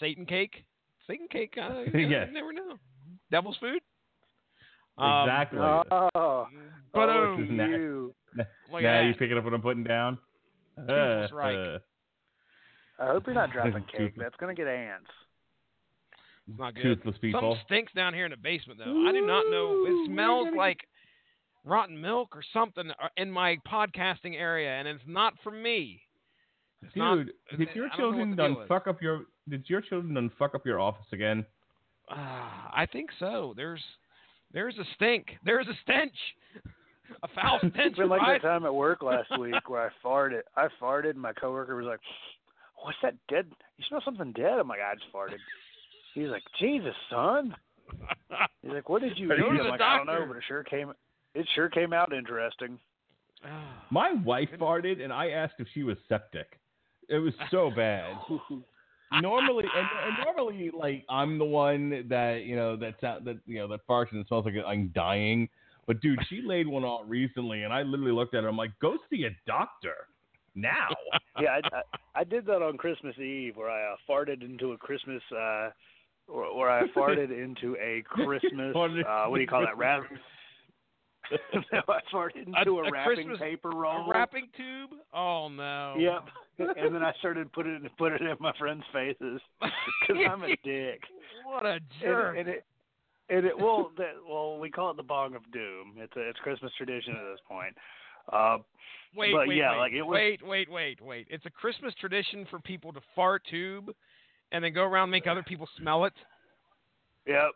Satan 0.00 0.26
cake, 0.26 0.64
Satan 1.06 1.28
cake. 1.30 1.54
Uh, 1.60 1.82
Yes. 1.94 2.26
You 2.28 2.34
never 2.34 2.52
know. 2.52 2.76
Devil's 3.30 3.56
food. 3.58 3.80
Um, 4.98 5.28
Exactly. 5.28 5.58
Oh, 5.60 6.46
But 6.92 7.08
oh, 7.08 7.34
um, 7.34 7.40
This 7.40 7.50
is 7.50 7.56
you. 7.70 8.14
look 8.72 8.82
now 8.82 9.00
you 9.02 9.12
that. 9.12 9.18
picking 9.18 9.38
up 9.38 9.44
what 9.44 9.54
I'm 9.54 9.62
putting 9.62 9.84
down? 9.84 10.18
Teufels 10.78 11.32
Reich. 11.32 11.56
Uh, 11.56 13.02
I 13.02 13.06
hope 13.12 13.24
you're 13.26 13.34
not 13.34 13.52
dropping 13.52 13.84
cake. 13.96 14.14
That's 14.16 14.34
gonna 14.40 14.54
get 14.54 14.66
ants. 14.66 15.10
It's 16.48 16.58
not 16.58 16.74
good. 16.74 16.82
toothless 16.82 17.16
people. 17.20 17.40
Something 17.40 17.62
stinks 17.66 17.92
down 17.94 18.12
here 18.14 18.26
in 18.26 18.30
the 18.30 18.36
basement, 18.36 18.78
though. 18.78 19.06
I 19.08 19.12
do 19.12 19.26
not 19.26 19.44
know. 19.50 19.84
It 19.86 20.06
smells 20.12 20.48
like 20.56 20.80
rotten 21.64 21.98
milk 22.00 22.36
or 22.36 22.42
something 22.52 22.90
uh, 22.90 23.08
in 23.16 23.30
my 23.30 23.56
podcasting 23.66 24.38
area, 24.38 24.70
and 24.70 24.86
it's 24.86 25.02
not 25.06 25.32
from 25.42 25.62
me. 25.62 26.02
It's 26.82 26.94
not- 26.96 27.16
Dude, 27.16 27.32
did 27.58 27.68
your 27.74 27.86
I 27.86 27.96
don't 27.96 27.98
know 27.98 28.06
what 28.06 28.12
children 28.12 28.30
the 28.30 28.36
done 28.36 28.56
fuck 28.68 28.86
up 28.86 29.00
your? 29.00 29.22
Did 29.48 29.64
your 29.68 29.80
children 29.80 30.14
done 30.14 30.30
fuck 30.38 30.54
up 30.54 30.66
your 30.66 30.80
office 30.80 31.06
again? 31.12 31.46
Uh, 32.10 32.14
I 32.14 32.86
think 32.92 33.08
so. 33.18 33.54
There's 33.56 33.82
there's 34.52 34.76
a 34.78 34.84
stink. 34.96 35.28
There's 35.44 35.66
a 35.66 35.74
stench. 35.82 36.12
A 37.22 37.28
foul 37.34 37.58
stench. 37.58 37.74
It's 37.76 37.96
been 37.98 38.08
like 38.10 38.20
right? 38.20 38.40
that 38.42 38.46
time 38.46 38.66
at 38.66 38.74
work 38.74 39.02
last 39.02 39.30
week 39.40 39.68
where 39.70 39.86
I 39.86 40.06
farted. 40.06 40.42
I 40.56 40.68
farted, 40.80 41.10
and 41.10 41.20
my 41.20 41.32
coworker 41.32 41.74
was 41.76 41.86
like, 41.86 42.00
"What's 42.82 42.98
that 43.02 43.14
dead? 43.30 43.46
You 43.78 43.84
smell 43.88 44.02
something 44.04 44.32
dead?" 44.32 44.58
I'm 44.58 44.68
like, 44.68 44.80
"I 44.80 44.94
just 44.94 45.10
farted." 45.10 45.38
He's 46.14 46.28
like, 46.28 46.42
"Jesus, 46.60 46.94
son." 47.10 47.54
He's 48.62 48.72
like, 48.72 48.88
"What 48.88 49.02
did 49.02 49.18
you 49.18 49.28
Go 49.28 49.34
eat?" 49.34 49.40
I'm 49.40 49.56
the 49.58 49.62
like, 49.64 49.80
"I 49.80 49.96
don't 49.98 50.06
know, 50.06 50.24
but 50.26 50.36
it 50.36 50.44
sure 50.46 50.64
came. 50.64 50.92
It 51.34 51.46
sure 51.54 51.68
came 51.68 51.92
out 51.92 52.12
interesting." 52.12 52.78
My 53.90 54.12
wife 54.24 54.48
farted, 54.58 55.02
and 55.02 55.12
I 55.12 55.30
asked 55.30 55.54
if 55.58 55.68
she 55.74 55.82
was 55.82 55.96
septic. 56.08 56.58
It 57.08 57.18
was 57.18 57.34
so 57.50 57.70
bad. 57.76 58.14
normally, 59.20 59.64
and, 59.64 59.86
and 60.06 60.24
normally, 60.24 60.70
like 60.76 61.04
I'm 61.08 61.38
the 61.38 61.44
one 61.44 62.06
that 62.08 62.44
you 62.44 62.56
know 62.56 62.76
that 62.76 62.94
sound, 63.00 63.26
that 63.26 63.38
you 63.46 63.58
know 63.58 63.68
that 63.68 63.86
farts 63.86 64.12
and 64.12 64.20
it 64.20 64.28
smells 64.28 64.44
like 64.44 64.54
I'm 64.66 64.90
dying. 64.94 65.48
But 65.86 66.00
dude, 66.00 66.18
she 66.28 66.42
laid 66.46 66.66
one 66.66 66.84
out 66.84 67.08
recently, 67.08 67.62
and 67.62 67.72
I 67.72 67.82
literally 67.82 68.12
looked 68.12 68.34
at 68.34 68.42
her. 68.42 68.48
I'm 68.48 68.56
like, 68.56 68.72
go 68.80 68.96
see 69.10 69.24
a 69.24 69.36
doctor 69.46 69.94
now. 70.54 70.88
yeah, 71.40 71.58
I, 71.62 71.76
I, 71.76 72.20
I 72.20 72.24
did 72.24 72.46
that 72.46 72.62
on 72.62 72.76
Christmas 72.76 73.18
Eve 73.18 73.56
where 73.56 73.70
I 73.70 73.92
uh, 73.92 73.96
farted 74.08 74.42
into 74.42 74.72
a 74.72 74.78
Christmas, 74.78 75.22
uh, 75.36 75.70
or, 76.28 76.56
where 76.56 76.70
I 76.70 76.86
farted 76.96 77.30
into 77.30 77.76
a 77.80 78.02
Christmas, 78.06 78.74
uh, 78.76 79.26
what 79.26 79.36
do 79.36 79.40
you 79.42 79.46
call 79.46 79.62
that? 79.62 79.76
Wrap. 79.76 80.02
no, 81.72 81.80
I 81.88 82.00
farted 82.14 82.46
into 82.48 82.78
a, 82.80 82.84
a 82.84 82.90
wrapping 82.90 83.14
Christmas- 83.14 83.38
paper 83.38 83.70
A 83.70 83.76
roll. 83.76 84.10
wrapping 84.10 84.48
tube? 84.56 84.90
Oh 85.14 85.48
no. 85.48 85.94
Yep. 85.98 86.24
and 86.76 86.94
then 86.94 87.02
I 87.02 87.12
started 87.18 87.50
putting 87.52 87.84
it 87.84 87.96
put 87.96 88.12
it 88.12 88.20
in 88.20 88.28
my 88.40 88.52
friends' 88.58 88.84
faces 88.92 89.40
because 89.60 90.22
I'm 90.30 90.42
a 90.44 90.48
dick. 90.64 91.00
What 91.46 91.64
a 91.66 91.72
And, 91.74 91.80
jerk. 92.00 92.36
and 92.38 92.48
it 92.48 92.64
and 93.30 93.46
it 93.46 93.58
well 93.58 93.90
that 93.96 94.12
well 94.28 94.58
we 94.58 94.70
call 94.70 94.90
it 94.90 94.96
the 94.98 95.02
bong 95.02 95.34
of 95.34 95.50
doom. 95.50 95.94
It's 95.96 96.14
a 96.16 96.28
it's 96.28 96.38
Christmas 96.40 96.72
tradition 96.76 97.14
at 97.16 97.22
this 97.32 97.40
point. 97.48 97.74
Uh, 98.32 98.58
wait, 99.16 99.32
but 99.34 99.48
wait, 99.48 99.56
yeah, 99.56 99.72
wait, 99.72 99.78
like, 99.78 99.92
it 99.92 100.02
was- 100.02 100.14
wait, 100.14 100.46
wait, 100.46 100.70
wait, 100.70 101.00
wait. 101.00 101.26
It's 101.30 101.44
a 101.46 101.50
Christmas 101.50 101.94
tradition 102.00 102.46
for 102.50 102.58
people 102.60 102.92
to 102.92 103.00
fart 103.14 103.42
tube 103.50 103.90
and 104.52 104.62
then 104.64 104.72
go 104.72 104.82
around 104.84 105.04
and 105.04 105.12
make 105.12 105.26
other 105.26 105.42
people 105.42 105.68
smell 105.78 106.04
it. 106.04 106.12
yep. 107.26 107.50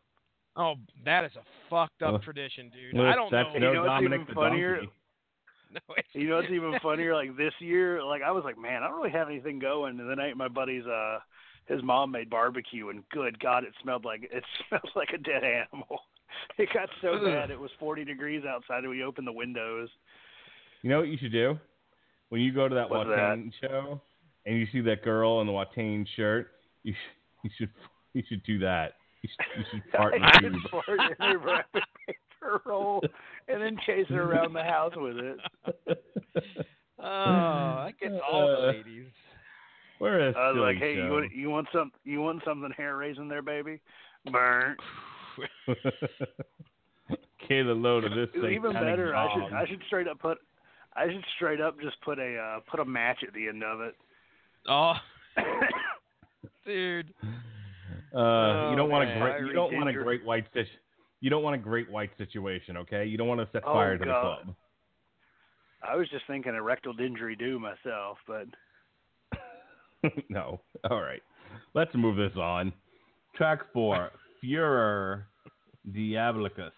Oh, 0.56 0.74
that 1.04 1.24
is 1.24 1.30
a 1.36 1.44
fucked 1.70 2.02
up 2.02 2.12
Well, 2.12 2.18
tradition, 2.20 2.70
dude. 2.74 2.96
Well, 2.98 3.06
I 3.06 3.14
don't 3.14 3.30
that's 3.30 3.48
know. 3.54 3.60
no 3.60 3.68
You 3.68 3.74
know 3.74 3.80
what's 3.82 3.88
Dominic 3.90 4.20
even 4.22 4.34
funnier? 4.34 4.76
donkey. 4.76 4.92
No, 5.72 5.80
You 6.20 6.28
know 6.28 6.36
what's 6.36 6.50
even 6.50 6.78
funnier? 6.82 7.14
Like 7.14 7.36
this 7.36 7.52
year, 7.60 8.02
like 8.02 8.22
I 8.22 8.32
was 8.32 8.42
like, 8.44 8.58
man, 8.58 8.82
I 8.82 8.88
don't 8.88 8.96
really 8.96 9.10
have 9.12 9.28
anything 9.28 9.58
going. 9.60 10.00
And 10.00 10.10
then 10.10 10.18
I 10.18 10.34
my 10.34 10.48
buddy's 10.48 10.86
uh 10.86 11.18
his 11.66 11.82
mom 11.82 12.10
made 12.10 12.30
barbecue, 12.30 12.88
and 12.88 13.06
good 13.10 13.38
God, 13.38 13.62
it 13.64 13.72
smelled 13.82 14.04
like 14.04 14.22
it 14.32 14.42
smelled 14.68 14.90
like 14.96 15.10
a 15.14 15.18
dead 15.18 15.44
animal. 15.44 16.00
It 16.58 16.68
got 16.74 16.88
so 17.02 17.24
bad. 17.24 17.50
It 17.50 17.58
was 17.58 17.70
40 17.78 18.04
degrees 18.04 18.42
outside, 18.44 18.80
and 18.80 18.90
we 18.90 19.02
opened 19.02 19.26
the 19.26 19.32
windows. 19.32 19.88
You 20.82 20.90
know 20.90 20.98
what 21.00 21.08
you 21.08 21.16
should 21.18 21.32
do? 21.32 21.58
When 22.30 22.40
you 22.40 22.52
go 22.52 22.68
to 22.68 22.74
that 22.74 22.90
What's 22.90 23.08
Watain 23.08 23.50
show 23.60 24.00
and 24.44 24.58
you 24.58 24.66
see 24.72 24.80
that 24.82 25.02
girl 25.02 25.40
in 25.40 25.46
the 25.46 25.52
Watain 25.52 26.06
shirt, 26.16 26.50
you 26.88 26.94
should 26.94 27.44
you 27.44 27.50
should 27.58 27.70
you 28.14 28.22
should 28.28 28.42
do 28.44 28.58
that. 28.60 28.94
You 29.22 29.28
should, 29.28 29.58
you 29.58 29.64
should 29.70 29.92
fart 29.96 30.14
in 30.14 30.22
I 30.22 30.32
the 30.40 30.50
tube. 30.50 30.62
fart 30.70 30.88
in 30.88 31.26
a 31.26 31.38
wrapping 31.38 31.82
paper 32.06 32.62
roll, 32.64 33.02
and 33.48 33.62
then 33.62 33.76
chase 33.86 34.06
her 34.08 34.22
around 34.22 34.52
the 34.52 34.62
house 34.62 34.92
with 34.96 35.16
it. 35.16 35.38
oh, 36.98 37.84
that 37.84 37.92
gets 38.00 38.14
all 38.30 38.46
the 38.48 38.66
ladies. 38.68 39.06
We're 40.00 40.30
was 40.30 40.56
like, 40.56 40.76
hey, 40.76 40.94
show. 40.96 41.04
you 41.04 41.10
want 41.10 41.32
you 41.32 41.50
want 41.50 41.66
some 41.72 41.92
you 42.04 42.20
want 42.20 42.42
something 42.44 42.70
hair 42.76 42.96
raising 42.96 43.28
there, 43.28 43.42
baby? 43.42 43.80
Burn. 44.30 44.76
Get 47.48 47.66
a 47.66 47.72
load 47.72 48.04
of 48.04 48.12
this 48.14 48.28
thing. 48.32 48.52
Even 48.52 48.72
better, 48.72 49.14
I 49.14 49.34
should 49.34 49.52
I 49.52 49.66
should 49.66 49.82
straight 49.86 50.08
up 50.08 50.20
put 50.20 50.38
I 50.94 51.06
should 51.06 51.24
straight 51.36 51.60
up 51.60 51.80
just 51.80 52.00
put 52.02 52.18
a 52.18 52.36
uh, 52.36 52.60
put 52.70 52.80
a 52.80 52.84
match 52.84 53.18
at 53.26 53.34
the 53.34 53.48
end 53.48 53.64
of 53.64 53.80
it. 53.80 53.94
Oh, 54.68 54.94
dude. 56.68 57.12
Uh, 58.14 58.70
you 58.70 58.76
don't 58.76 58.88
want 58.90 59.08
a 59.10 59.18
great. 59.18 59.40
You 59.46 59.52
don't 59.52 59.74
want 59.74 59.88
a 59.88 59.92
great 59.92 60.24
white 60.24 60.46
situ- 60.54 60.68
You 61.20 61.30
don't 61.30 61.42
want 61.42 61.56
a 61.56 61.58
great 61.58 61.90
white 61.90 62.10
situation. 62.16 62.76
Okay. 62.78 63.04
You 63.06 63.18
don't 63.18 63.26
want 63.28 63.40
to 63.40 63.48
set 63.52 63.62
Oh, 63.66 63.72
fire 63.74 63.98
to 63.98 64.04
God. 64.04 64.08
the 64.08 64.44
club. 64.44 64.56
I 65.82 65.96
was 65.96 66.08
just 66.10 66.24
thinking 66.26 66.54
a 66.54 66.62
rectal 66.62 66.94
didgeridoo 66.94 67.58
myself, 67.60 68.18
but 68.26 68.46
no. 70.28 70.60
All 70.90 71.00
right. 71.00 71.22
Let's 71.74 71.94
move 71.94 72.16
this 72.16 72.36
on. 72.36 72.72
Track 73.36 73.60
four, 73.72 74.10
Furor 74.40 75.26
Diabolicus. 75.92 76.72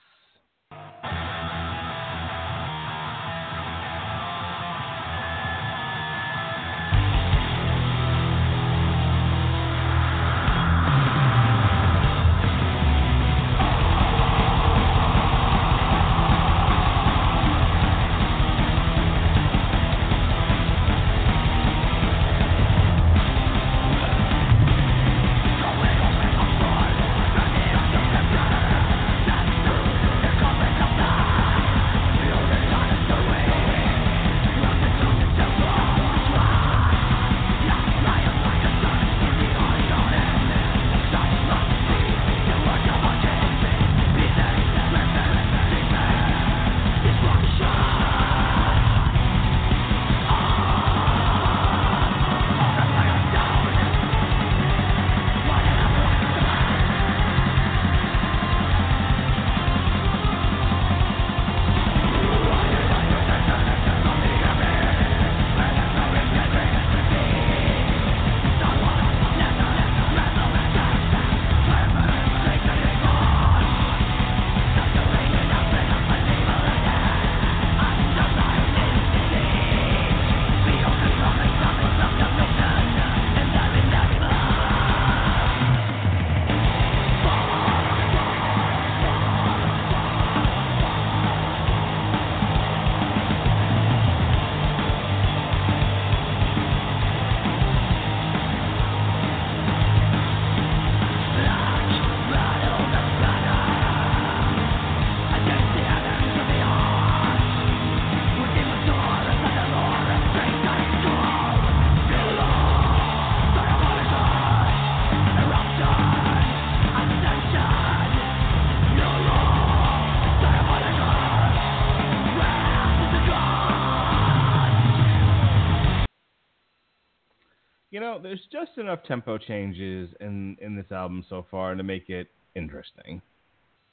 Know, 128.11 128.21
there's 128.23 128.41
just 128.53 128.79
enough 128.79 129.01
tempo 129.07 129.39
changes 129.39 130.11
in 130.21 130.57
in 130.61 130.77
this 130.77 130.91
album 130.91 131.25
so 131.29 131.47
far 131.51 131.75
to 131.75 131.83
make 131.83 132.09
it 132.09 132.29
interesting. 132.55 133.23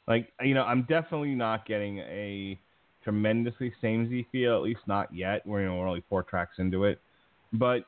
Like, 0.08 0.32
you 0.42 0.54
know, 0.54 0.64
I'm 0.64 0.84
definitely 0.84 1.36
not 1.36 1.66
getting 1.66 2.00
a 2.00 2.60
tremendously 3.04 3.74
samey 3.82 4.28
feel, 4.32 4.56
at 4.56 4.62
least 4.62 4.82
not 4.88 5.14
yet. 5.14 5.46
We're 5.46 5.62
you 5.62 5.68
know 5.68 5.76
we're 5.76 5.88
only 5.88 6.04
four 6.10 6.24
tracks 6.24 6.56
into 6.60 6.86
it, 6.86 7.00
but 7.54 7.84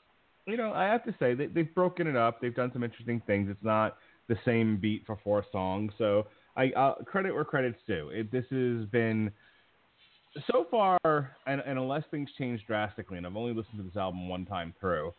you 0.45 0.57
know, 0.57 0.73
I 0.73 0.85
have 0.85 1.03
to 1.05 1.15
say 1.19 1.33
they, 1.33 1.45
they've 1.47 1.73
broken 1.73 2.07
it 2.07 2.15
up. 2.15 2.41
They've 2.41 2.55
done 2.55 2.71
some 2.73 2.83
interesting 2.83 3.21
things. 3.27 3.49
It's 3.49 3.63
not 3.63 3.97
the 4.27 4.37
same 4.45 4.77
beat 4.77 5.03
for 5.05 5.17
four 5.23 5.45
songs, 5.51 5.91
so 5.97 6.27
I 6.55 6.69
uh, 6.71 6.95
credit 7.05 7.33
where 7.33 7.45
credit's 7.45 7.79
due. 7.87 8.09
It, 8.09 8.31
this 8.31 8.45
has 8.51 8.85
been 8.91 9.31
so 10.51 10.67
far, 10.69 10.97
and, 11.03 11.61
and 11.65 11.79
unless 11.79 12.03
things 12.11 12.29
change 12.37 12.61
drastically, 12.67 13.17
and 13.17 13.25
I've 13.25 13.35
only 13.35 13.53
listened 13.53 13.77
to 13.77 13.83
this 13.83 13.95
album 13.97 14.29
one 14.29 14.45
time 14.45 14.73
through. 14.79 15.13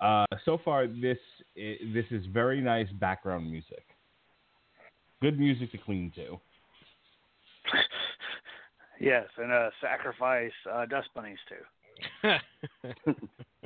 Uh, 0.00 0.26
so 0.44 0.58
far, 0.64 0.86
this 0.86 1.18
i 1.56 1.76
this 1.94 2.04
is 2.10 2.24
very 2.26 2.60
nice 2.60 2.88
background 3.00 3.50
music. 3.50 3.84
Good 5.22 5.38
music 5.38 5.72
to 5.72 5.78
clean 5.78 6.12
to. 6.16 6.38
Yes, 8.98 9.26
and 9.36 9.52
uh, 9.52 9.68
sacrifice 9.82 10.50
uh, 10.72 10.86
dust 10.86 11.10
bunnies 11.14 11.36
too. 11.50 12.30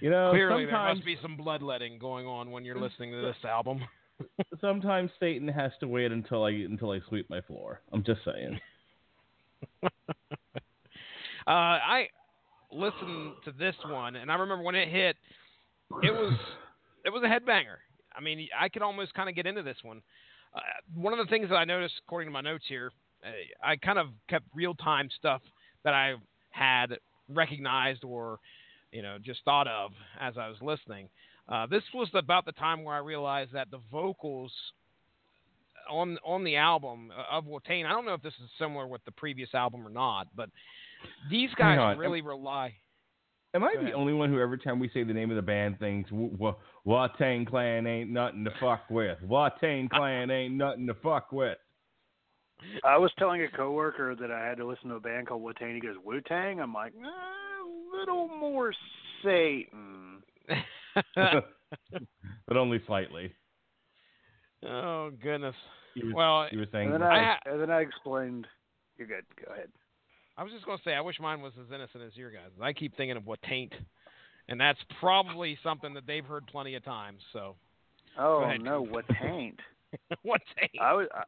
You 0.00 0.10
know, 0.10 0.30
Clearly, 0.30 0.64
there 0.64 0.74
must 0.74 1.04
be 1.04 1.16
some 1.20 1.36
bloodletting 1.36 1.98
going 1.98 2.26
on 2.26 2.50
when 2.50 2.64
you're 2.64 2.78
listening 2.78 3.10
to 3.10 3.20
this 3.20 3.36
album. 3.44 3.80
sometimes 4.60 5.10
Satan 5.18 5.48
has 5.48 5.72
to 5.80 5.88
wait 5.88 6.12
until 6.12 6.44
I 6.44 6.50
until 6.50 6.92
I 6.92 7.00
sweep 7.08 7.28
my 7.28 7.40
floor. 7.40 7.80
I'm 7.92 8.04
just 8.04 8.20
saying. 8.24 8.60
uh, 9.82 9.88
I 11.46 12.08
listened 12.72 13.32
to 13.44 13.52
this 13.52 13.74
one, 13.86 14.16
and 14.16 14.30
I 14.30 14.34
remember 14.36 14.64
when 14.64 14.74
it 14.74 14.88
hit, 14.88 15.16
it 16.02 16.12
was 16.12 16.34
it 17.04 17.10
was 17.10 17.22
a 17.22 17.26
headbanger. 17.26 17.76
I 18.14 18.20
mean, 18.20 18.48
I 18.58 18.68
could 18.68 18.82
almost 18.82 19.14
kind 19.14 19.28
of 19.28 19.34
get 19.34 19.46
into 19.46 19.62
this 19.62 19.76
one. 19.82 20.02
Uh, 20.54 20.60
one 20.94 21.12
of 21.12 21.18
the 21.18 21.30
things 21.30 21.48
that 21.50 21.56
I 21.56 21.64
noticed, 21.64 21.94
according 22.06 22.28
to 22.28 22.32
my 22.32 22.40
notes 22.40 22.64
here, 22.68 22.90
uh, 23.24 23.28
I 23.62 23.76
kind 23.76 23.98
of 23.98 24.08
kept 24.28 24.46
real 24.54 24.74
time 24.74 25.08
stuff 25.18 25.42
that 25.84 25.94
I 25.94 26.14
had 26.50 26.98
recognized 27.28 28.04
or 28.04 28.38
you 28.92 29.02
know 29.02 29.18
just 29.22 29.40
thought 29.44 29.68
of 29.68 29.92
as 30.20 30.34
I 30.36 30.48
was 30.48 30.58
listening. 30.60 31.08
Uh, 31.48 31.66
this 31.66 31.82
was 31.94 32.08
about 32.14 32.44
the 32.44 32.52
time 32.52 32.84
where 32.84 32.94
I 32.94 32.98
realized 32.98 33.52
that 33.52 33.70
the 33.70 33.80
vocals 33.90 34.52
on 35.90 36.18
on 36.24 36.44
the 36.44 36.56
album 36.56 37.10
uh, 37.16 37.36
of 37.36 37.44
Watain. 37.44 37.86
I 37.86 37.90
don't 37.90 38.04
know 38.04 38.14
if 38.14 38.22
this 38.22 38.34
is 38.42 38.50
similar 38.58 38.86
with 38.86 39.04
the 39.04 39.12
previous 39.12 39.54
album 39.54 39.86
or 39.86 39.90
not, 39.90 40.28
but 40.36 40.50
these 41.30 41.50
guys 41.56 41.78
on. 41.78 41.98
really 41.98 42.20
rely. 42.22 42.74
Am 43.54 43.64
I 43.64 43.72
Go 43.74 43.80
the 43.80 43.86
ahead. 43.86 43.94
only 43.94 44.12
one 44.12 44.30
who 44.30 44.40
every 44.40 44.58
time 44.58 44.78
we 44.78 44.88
say 44.90 45.04
the 45.04 45.12
name 45.14 45.30
of 45.30 45.36
the 45.36 45.42
band 45.42 45.78
thinks 45.78 46.10
"W- 46.10 46.30
w- 46.32 46.54
Clan 47.48 47.86
ain't 47.86 48.10
nothing 48.10 48.44
to 48.44 48.50
fuck 48.60 48.82
with? 48.90 49.18
Watain 49.26 49.88
Clan 49.90 50.30
ain't 50.30 50.54
nothing 50.54 50.86
to 50.86 50.94
fuck 50.94 51.32
with. 51.32 51.56
I 52.84 52.98
was 52.98 53.10
telling 53.18 53.42
a 53.42 53.48
coworker 53.48 54.14
that 54.16 54.30
I 54.30 54.44
had 54.44 54.58
to 54.58 54.66
listen 54.66 54.90
to 54.90 54.96
a 54.96 55.00
band 55.00 55.28
called 55.28 55.42
Wu 55.42 55.52
Tang. 55.54 55.74
He 55.74 55.80
goes 55.80 55.96
Wu 56.04 56.20
Tang. 56.20 56.60
I'm 56.60 56.74
like, 56.74 56.92
eh, 56.92 57.06
a 57.06 57.96
little 57.96 58.28
more 58.28 58.74
Satan. 59.24 60.22
but 61.16 62.56
only 62.56 62.82
slightly. 62.86 63.32
oh 64.66 65.10
goodness. 65.22 65.54
You 65.94 66.08
were, 66.08 66.14
Well, 66.14 66.48
you 66.52 66.58
were 66.58 66.66
saying 66.70 66.92
And 66.92 66.94
then 66.94 67.02
I 67.02 67.32
I, 67.32 67.38
and 67.46 67.60
then 67.60 67.70
I 67.70 67.80
explained. 67.80 68.46
You're 68.98 69.08
good. 69.08 69.24
Go 69.44 69.52
ahead. 69.52 69.68
I 70.38 70.44
was 70.44 70.52
just 70.52 70.64
gonna 70.64 70.78
say 70.84 70.94
I 70.94 71.00
wish 71.00 71.18
mine 71.20 71.42
was 71.42 71.52
as 71.60 71.66
innocent 71.74 72.04
as 72.04 72.16
your 72.16 72.30
guys. 72.30 72.50
I 72.60 72.72
keep 72.72 72.96
thinking 72.96 73.16
of 73.16 73.26
what 73.26 73.42
taint, 73.42 73.72
and 74.48 74.60
that's 74.60 74.78
probably 75.00 75.58
something 75.64 75.94
that 75.94 76.06
they've 76.06 76.24
heard 76.24 76.46
plenty 76.46 76.76
of 76.76 76.84
times. 76.84 77.20
So 77.32 77.56
Oh 78.18 78.42
ahead, 78.44 78.62
no, 78.62 78.80
what 78.80 79.04
taint? 79.20 79.58
what 80.22 80.40
taint? 80.58 80.72
I 80.80 80.94
was. 80.94 81.08
I, 81.12 81.24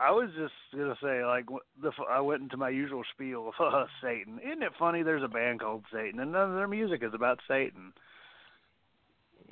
I 0.00 0.10
was 0.10 0.28
just 0.36 0.52
gonna 0.76 0.96
say, 1.00 1.24
like, 1.24 1.46
the 1.80 1.88
f- 1.88 2.06
I 2.10 2.20
went 2.20 2.42
into 2.42 2.56
my 2.56 2.68
usual 2.68 3.02
spiel 3.14 3.52
of 3.58 3.72
uh, 3.72 3.86
Satan. 4.02 4.40
Isn't 4.44 4.62
it 4.64 4.72
funny? 4.78 5.02
There's 5.04 5.22
a 5.22 5.28
band 5.28 5.60
called 5.60 5.84
Satan, 5.92 6.18
and 6.18 6.32
none 6.32 6.50
of 6.50 6.56
their 6.56 6.66
music 6.66 7.02
is 7.04 7.14
about 7.14 7.38
Satan. 7.46 7.92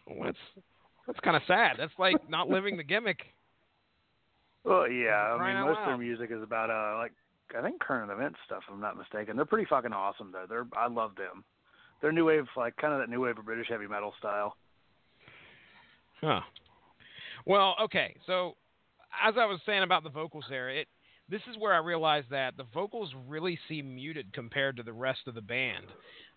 Well, 0.09 0.25
that's 0.25 0.65
that's 1.07 1.21
kind 1.21 1.37
of 1.37 1.43
sad. 1.47 1.77
That's 1.79 1.93
like 1.99 2.29
not 2.29 2.49
living 2.49 2.77
the 2.77 2.83
gimmick. 2.85 3.19
Well, 4.65 4.89
yeah, 4.89 5.35
I 5.35 5.55
mean, 5.55 5.61
most 5.67 5.81
of 5.81 5.87
their 5.87 5.99
music 5.99 6.31
is 6.31 6.41
about 6.41 6.71
uh, 6.71 6.97
like, 6.99 7.11
I 7.57 7.63
think 7.63 7.81
current 7.81 8.11
event 8.11 8.35
stuff. 8.47 8.63
If 8.67 8.75
I'm 8.75 8.81
not 8.81 8.97
mistaken. 8.97 9.37
They're 9.37 9.45
pretty 9.45 9.67
fucking 9.69 9.93
awesome 9.93 10.33
though. 10.33 10.47
They're 10.49 10.67
I 10.77 10.89
love 10.89 11.15
them. 11.17 11.45
They're 12.01 12.13
new 12.13 12.27
wave, 12.27 12.47
like 12.57 12.77
kind 12.77 12.93
of 12.93 13.01
that 13.01 13.09
new 13.09 13.21
wave 13.21 13.39
of 13.39 13.45
British 13.45 13.69
heavy 13.69 13.87
metal 13.87 14.13
style. 14.19 14.57
Huh. 16.21 16.41
Well, 17.47 17.77
okay. 17.83 18.15
So, 18.27 18.57
as 19.27 19.35
I 19.39 19.47
was 19.47 19.61
saying 19.67 19.83
about 19.83 20.05
the 20.05 20.11
vocals 20.11 20.45
there, 20.49 20.69
it 20.69 20.89
this 21.29 21.43
is 21.51 21.57
where 21.59 21.73
I 21.73 21.79
realized 21.79 22.29
that 22.31 22.57
the 22.57 22.67
vocals 22.75 23.11
really 23.29 23.59
seem 23.69 23.95
muted 23.95 24.33
compared 24.33 24.77
to 24.77 24.83
the 24.83 24.93
rest 24.93 25.21
of 25.27 25.35
the 25.35 25.41
band. 25.41 25.87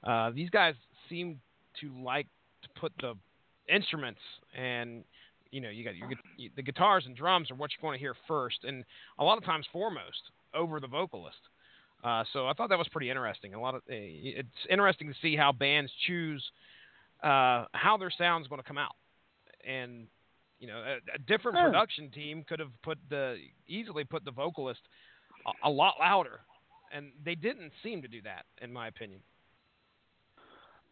Uh, 0.03 0.31
these 0.31 0.49
guys 0.49 0.75
seem 1.09 1.39
to 1.81 1.91
like 2.01 2.27
to 2.61 2.69
put 2.79 2.93
the 3.01 3.13
instruments 3.73 4.21
and 4.55 5.03
you 5.51 5.59
know 5.59 5.69
you 5.69 5.83
got 5.83 5.95
your 5.95 6.09
the 6.55 6.61
guitars 6.61 7.03
and 7.07 7.15
drums 7.15 7.49
are 7.49 7.55
what 7.55 7.71
you're 7.71 7.87
going 7.87 7.97
to 7.97 7.99
hear 7.99 8.15
first, 8.27 8.57
and 8.63 8.83
a 9.19 9.23
lot 9.23 9.37
of 9.37 9.43
times 9.43 9.65
foremost 9.71 10.31
over 10.55 10.79
the 10.79 10.87
vocalist. 10.87 11.37
Uh, 12.03 12.23
so 12.33 12.47
I 12.47 12.53
thought 12.53 12.69
that 12.69 12.77
was 12.77 12.87
pretty 12.89 13.09
interesting. 13.09 13.53
A 13.53 13.59
lot 13.59 13.75
of 13.75 13.81
uh, 13.81 13.93
it's 13.93 14.47
interesting 14.69 15.07
to 15.07 15.13
see 15.21 15.35
how 15.35 15.51
bands 15.51 15.91
choose 16.05 16.43
uh, 17.23 17.65
how 17.73 17.97
their 17.99 18.11
sound's 18.15 18.47
going 18.47 18.61
to 18.61 18.67
come 18.67 18.77
out, 18.77 18.95
and 19.67 20.07
you 20.59 20.67
know 20.67 20.77
a, 20.77 21.15
a 21.15 21.19
different 21.27 21.57
Yeah. 21.57 21.65
production 21.65 22.11
team 22.11 22.43
could 22.47 22.59
have 22.59 22.71
put 22.83 22.97
the 23.09 23.37
easily 23.67 24.03
put 24.03 24.23
the 24.23 24.31
vocalist 24.31 24.81
a, 25.47 25.67
a 25.67 25.69
lot 25.69 25.95
louder, 25.99 26.41
and 26.91 27.11
they 27.23 27.35
didn't 27.35 27.71
seem 27.81 28.01
to 28.01 28.07
do 28.07 28.21
that, 28.21 28.45
in 28.61 28.71
my 28.71 28.87
opinion. 28.87 29.21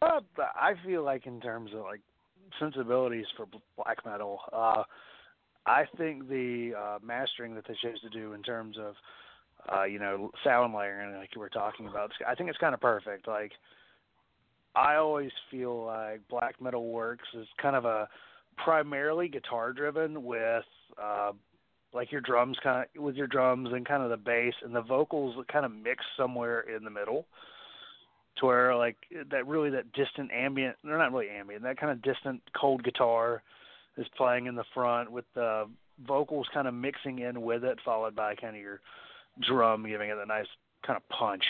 Uh, 0.02 0.20
I 0.38 0.74
feel 0.84 1.04
like 1.04 1.26
in 1.26 1.40
terms 1.40 1.70
of 1.74 1.80
like 1.82 2.00
sensibilities 2.58 3.26
for 3.36 3.46
black 3.76 4.04
metal, 4.04 4.40
uh, 4.52 4.82
I 5.66 5.84
think 5.96 6.28
the 6.28 6.72
uh, 6.76 6.98
mastering 7.02 7.54
that 7.54 7.64
they 7.66 7.74
chose 7.82 8.00
to 8.00 8.10
do 8.10 8.32
in 8.32 8.42
terms 8.42 8.76
of 8.78 8.94
uh, 9.72 9.84
you 9.84 9.98
know 9.98 10.30
sound 10.42 10.74
layering, 10.74 11.16
like 11.16 11.30
you 11.34 11.40
were 11.40 11.48
talking 11.48 11.86
about, 11.86 12.10
I 12.26 12.34
think 12.34 12.50
it's 12.50 12.58
kind 12.58 12.74
of 12.74 12.80
perfect. 12.80 13.28
Like 13.28 13.52
I 14.74 14.96
always 14.96 15.30
feel 15.50 15.86
like 15.86 16.20
black 16.28 16.60
metal 16.60 16.88
works 16.88 17.28
is 17.34 17.46
kind 17.60 17.76
of 17.76 17.84
a 17.84 18.08
primarily 18.56 19.28
guitar 19.28 19.72
driven 19.72 20.24
with 20.24 20.64
uh, 21.02 21.32
like 21.92 22.10
your 22.10 22.20
drums 22.20 22.56
kind 22.62 22.86
of 22.96 23.02
with 23.02 23.14
your 23.16 23.26
drums 23.26 23.70
and 23.72 23.86
kind 23.86 24.02
of 24.02 24.10
the 24.10 24.16
bass 24.16 24.54
and 24.62 24.74
the 24.74 24.82
vocals 24.82 25.36
kind 25.50 25.64
of 25.64 25.72
mix 25.72 26.04
somewhere 26.16 26.60
in 26.60 26.84
the 26.84 26.90
middle 26.90 27.26
to 28.36 28.46
where 28.46 28.74
like 28.76 28.96
that 29.30 29.46
really 29.46 29.70
that 29.70 29.92
distant 29.92 30.30
ambient 30.32 30.76
they're 30.82 30.98
not 30.98 31.12
really 31.12 31.30
ambient 31.30 31.62
that 31.62 31.78
kind 31.78 31.92
of 31.92 32.02
distant 32.02 32.40
cold 32.60 32.82
guitar 32.82 33.42
is 33.96 34.06
playing 34.16 34.46
in 34.46 34.56
the 34.56 34.64
front 34.74 35.10
with 35.10 35.24
the 35.34 35.64
vocals 36.06 36.46
kind 36.52 36.66
of 36.66 36.74
mixing 36.74 37.20
in 37.20 37.42
with 37.42 37.62
it 37.62 37.78
followed 37.84 38.16
by 38.16 38.34
kind 38.34 38.56
of 38.56 38.62
your 38.62 38.80
drum 39.40 39.86
giving 39.86 40.10
it 40.10 40.16
a 40.22 40.26
nice 40.26 40.46
kind 40.86 40.96
of 40.96 41.08
punch 41.08 41.44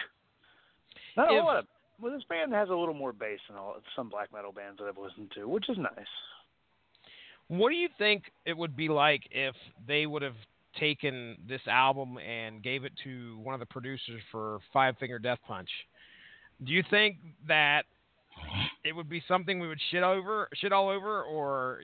not 1.16 1.30
a 1.30 1.34
lot 1.34 1.58
of 1.58 1.66
well 2.00 2.12
this 2.12 2.24
band 2.28 2.52
has 2.52 2.68
a 2.70 2.74
little 2.74 2.94
more 2.94 3.12
bass 3.12 3.38
than 3.48 3.58
all 3.58 3.76
some 3.94 4.08
black 4.08 4.32
metal 4.32 4.52
bands 4.52 4.78
that 4.78 4.86
I've 4.86 4.98
listened 4.98 5.30
to 5.34 5.48
which 5.48 5.68
is 5.68 5.76
nice 5.78 6.06
What 7.48 7.68
do 7.70 7.76
you 7.76 7.88
think 7.98 8.24
it 8.46 8.56
would 8.56 8.74
be 8.76 8.88
like 8.88 9.22
if 9.30 9.54
they 9.86 10.06
would 10.06 10.22
have 10.22 10.36
taken 10.80 11.36
this 11.48 11.60
album 11.68 12.18
and 12.18 12.62
gave 12.62 12.84
it 12.84 12.92
to 13.04 13.38
one 13.42 13.54
of 13.54 13.60
the 13.60 13.66
producers 13.66 14.20
for 14.32 14.58
Five 14.72 14.96
Finger 14.98 15.18
Death 15.18 15.38
Punch? 15.46 15.68
Do 16.64 16.72
you 16.72 16.82
think 16.90 17.16
that 17.46 17.82
it 18.82 18.92
would 18.96 19.08
be 19.08 19.22
something 19.28 19.60
we 19.60 19.68
would 19.68 19.80
shit 19.90 20.02
over, 20.02 20.48
shit 20.54 20.72
all 20.72 20.88
over, 20.88 21.22
or 21.22 21.80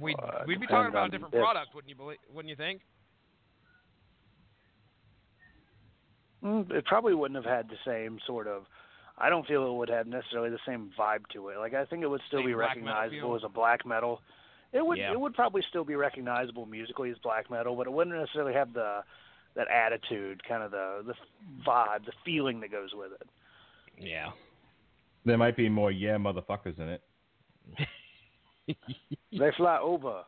we'd 0.00 0.16
Uh, 0.18 0.44
we'd 0.46 0.60
be 0.60 0.66
talking 0.66 0.88
about 0.88 1.08
a 1.08 1.10
different 1.10 1.34
if- 1.34 1.40
product, 1.40 1.74
wouldn't 1.74 1.90
you 1.90 1.96
believe? 1.96 2.18
Wouldn't 2.32 2.48
you 2.48 2.56
think? 2.56 2.80
Mm, 2.80 2.86
Mm, 6.42 6.70
it 6.72 6.84
probably 6.86 7.14
wouldn't 7.14 7.42
have 7.42 7.50
had 7.52 7.68
the 7.68 7.76
same 7.84 8.18
sort 8.26 8.46
of. 8.46 8.64
I 9.18 9.28
don't 9.28 9.46
feel 9.46 9.66
it 9.66 9.72
would 9.72 9.88
have 9.90 10.06
necessarily 10.06 10.50
the 10.50 10.58
same 10.66 10.90
vibe 10.98 11.26
to 11.34 11.48
it. 11.48 11.58
Like 11.58 11.74
I 11.74 11.84
think 11.84 12.02
it 12.02 12.08
would 12.08 12.22
still 12.26 12.40
Same 12.40 12.46
be 12.46 12.54
recognizable 12.54 13.36
as 13.36 13.42
a 13.44 13.48
black 13.48 13.86
metal. 13.86 14.20
It 14.72 14.84
would 14.84 14.98
Yeah. 14.98 15.12
it 15.12 15.20
would 15.20 15.34
probably 15.34 15.62
still 15.68 15.84
be 15.84 15.94
recognizable 15.94 16.66
musically 16.66 17.10
as 17.10 17.18
black 17.18 17.50
metal, 17.50 17.76
but 17.76 17.86
it 17.86 17.92
wouldn't 17.92 18.16
necessarily 18.16 18.54
have 18.54 18.72
the 18.72 19.02
that 19.54 19.68
attitude, 19.68 20.42
kind 20.48 20.62
of 20.62 20.70
the 20.70 21.02
the 21.06 21.14
vibe, 21.64 22.06
the 22.06 22.12
feeling 22.24 22.60
that 22.60 22.70
goes 22.72 22.90
with 22.94 23.12
it. 23.12 23.28
Yeah. 23.98 24.30
There 25.24 25.38
might 25.38 25.56
be 25.56 25.68
more 25.68 25.90
yeah 25.92 26.16
motherfuckers 26.16 26.78
in 26.78 26.88
it. 26.88 27.02
They 29.32 29.50
fly 29.56 29.78
over. 29.78 30.22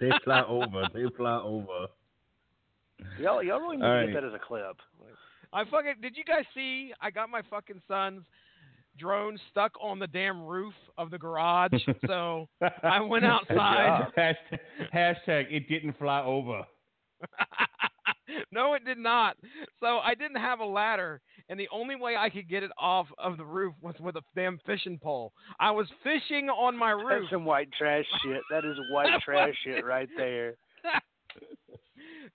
They 0.00 0.10
fly 0.24 0.42
over. 0.46 0.88
They 0.94 1.04
fly 1.16 1.40
over. 1.42 1.86
Y'all 3.20 3.42
y'all 3.42 3.60
really 3.60 3.76
need 3.76 3.84
All 3.84 3.92
to 3.92 3.96
right. 3.98 4.06
get 4.06 4.14
that 4.14 4.24
as 4.24 4.34
a 4.34 4.38
clip. 4.38 4.76
I 5.52 5.64
fucking 5.64 5.94
did 6.00 6.16
you 6.16 6.24
guys 6.24 6.44
see? 6.54 6.92
I 7.00 7.10
got 7.10 7.28
my 7.30 7.42
fucking 7.50 7.82
sons 7.88 8.22
drone 8.98 9.38
stuck 9.50 9.72
on 9.80 9.98
the 9.98 10.06
damn 10.06 10.42
roof 10.42 10.74
of 10.98 11.10
the 11.10 11.18
garage. 11.18 11.72
so 12.06 12.48
I 12.82 13.00
went 13.00 13.24
outside. 13.24 14.08
hashtag, 14.16 14.58
hashtag 14.94 15.44
it 15.50 15.68
didn't 15.68 15.98
fly 15.98 16.22
over. 16.22 16.62
no, 18.52 18.74
it 18.74 18.84
did 18.84 18.98
not. 18.98 19.36
So 19.80 19.98
I 19.98 20.14
didn't 20.14 20.40
have 20.40 20.60
a 20.60 20.64
ladder, 20.64 21.20
and 21.48 21.58
the 21.58 21.68
only 21.72 21.96
way 21.96 22.16
I 22.16 22.30
could 22.30 22.48
get 22.48 22.62
it 22.62 22.70
off 22.78 23.06
of 23.18 23.36
the 23.36 23.44
roof 23.44 23.74
was 23.80 23.94
with 24.00 24.16
a 24.16 24.22
damn 24.34 24.58
fishing 24.66 24.98
pole. 24.98 25.32
I 25.60 25.70
was 25.70 25.86
fishing 26.02 26.48
on 26.48 26.76
my 26.76 26.90
roof. 26.90 27.22
That's 27.22 27.30
some 27.30 27.44
white 27.44 27.68
trash 27.76 28.04
shit. 28.24 28.42
That 28.50 28.64
is 28.64 28.76
white 28.90 29.20
trash 29.24 29.54
shit 29.64 29.84
right 29.84 30.08
there. 30.16 30.54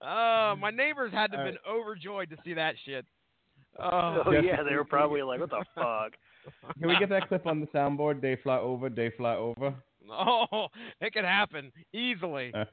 Uh, 0.02 0.56
my 0.58 0.70
neighbors 0.72 1.12
had 1.14 1.32
to 1.32 1.38
have 1.38 1.46
All 1.46 1.52
been 1.52 1.58
overjoyed 1.70 2.30
to 2.32 2.38
see 2.44 2.54
that 2.54 2.76
shit. 2.86 3.06
Oh, 3.80 4.24
Oh 4.26 4.32
yeah, 4.32 4.64
they 4.68 4.76
were 4.76 4.84
probably 4.86 5.22
like, 5.22 5.40
"What 5.40 5.52
the 5.52 5.64
fuck?" 5.76 6.14
Can 6.80 6.88
we 6.88 6.98
get 6.98 7.10
that 7.10 7.28
clip 7.28 7.46
on 7.46 7.60
the 7.60 7.68
soundboard? 7.68 8.22
They 8.22 8.36
fly 8.42 8.58
over, 8.58 8.90
they 8.90 9.12
fly 9.16 9.36
over. 9.36 9.76
oh, 10.12 10.68
it 11.02 11.14
could 11.14 11.26
happen 11.26 11.72
easily. 11.94 12.52
Uh, 12.56 12.66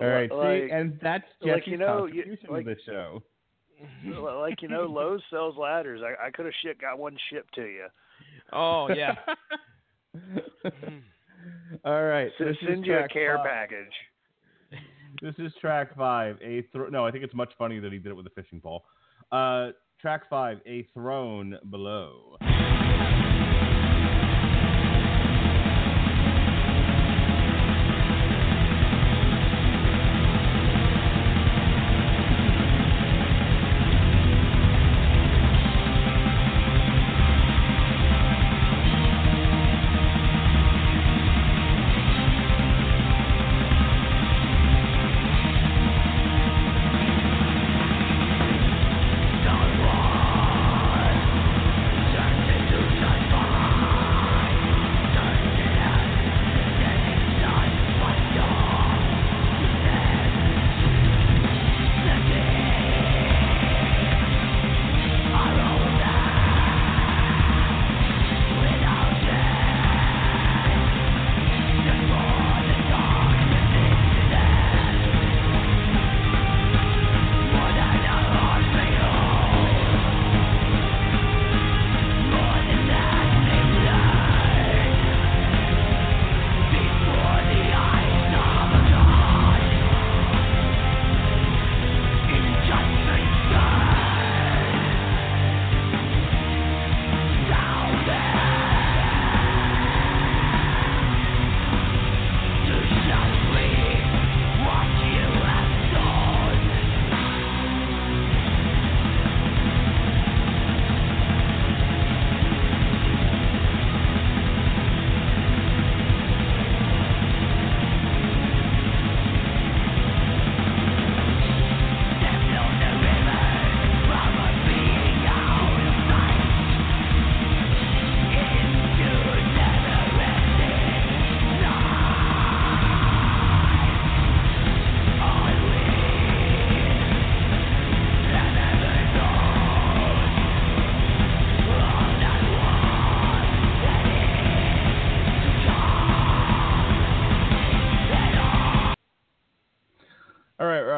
All 0.00 0.06
right, 0.08 0.30
see, 0.30 0.70
and 0.72 0.98
that's 1.02 1.24
like, 1.42 1.56
Jesse's 1.56 1.72
you 1.72 1.76
know, 1.76 2.06
you- 2.06 2.22
contribution 2.22 2.48
like- 2.50 2.64
to 2.64 2.74
the 2.74 2.80
show. 2.86 3.22
like 4.40 4.62
you 4.62 4.68
know, 4.68 4.84
Lowe's 4.86 5.20
sells 5.28 5.56
ladders. 5.58 6.00
I, 6.02 6.28
I 6.28 6.30
could 6.30 6.46
have 6.46 6.54
shit 6.64 6.80
got 6.80 6.98
one 6.98 7.18
shipped 7.30 7.54
to 7.56 7.62
you. 7.66 7.86
Oh 8.54 8.88
yeah. 8.88 9.16
Mm. 10.16 11.02
All 11.84 12.04
right, 12.04 12.30
so 12.38 12.44
send 12.66 12.86
you 12.86 12.96
a 12.96 13.08
care 13.08 13.36
five. 13.36 13.46
package. 13.46 13.92
This 15.24 15.36
is 15.38 15.54
track 15.58 15.96
five. 15.96 16.36
A 16.42 16.60
thro- 16.70 16.90
no, 16.90 17.06
I 17.06 17.10
think 17.10 17.24
it's 17.24 17.32
much 17.32 17.50
funnier 17.56 17.80
that 17.80 17.90
he 17.90 17.98
did 17.98 18.10
it 18.10 18.14
with 18.14 18.26
a 18.26 18.30
fishing 18.30 18.60
pole. 18.60 18.84
Uh, 19.32 19.70
track 19.98 20.28
five. 20.28 20.58
A 20.66 20.86
throne 20.92 21.56
below. 21.70 22.36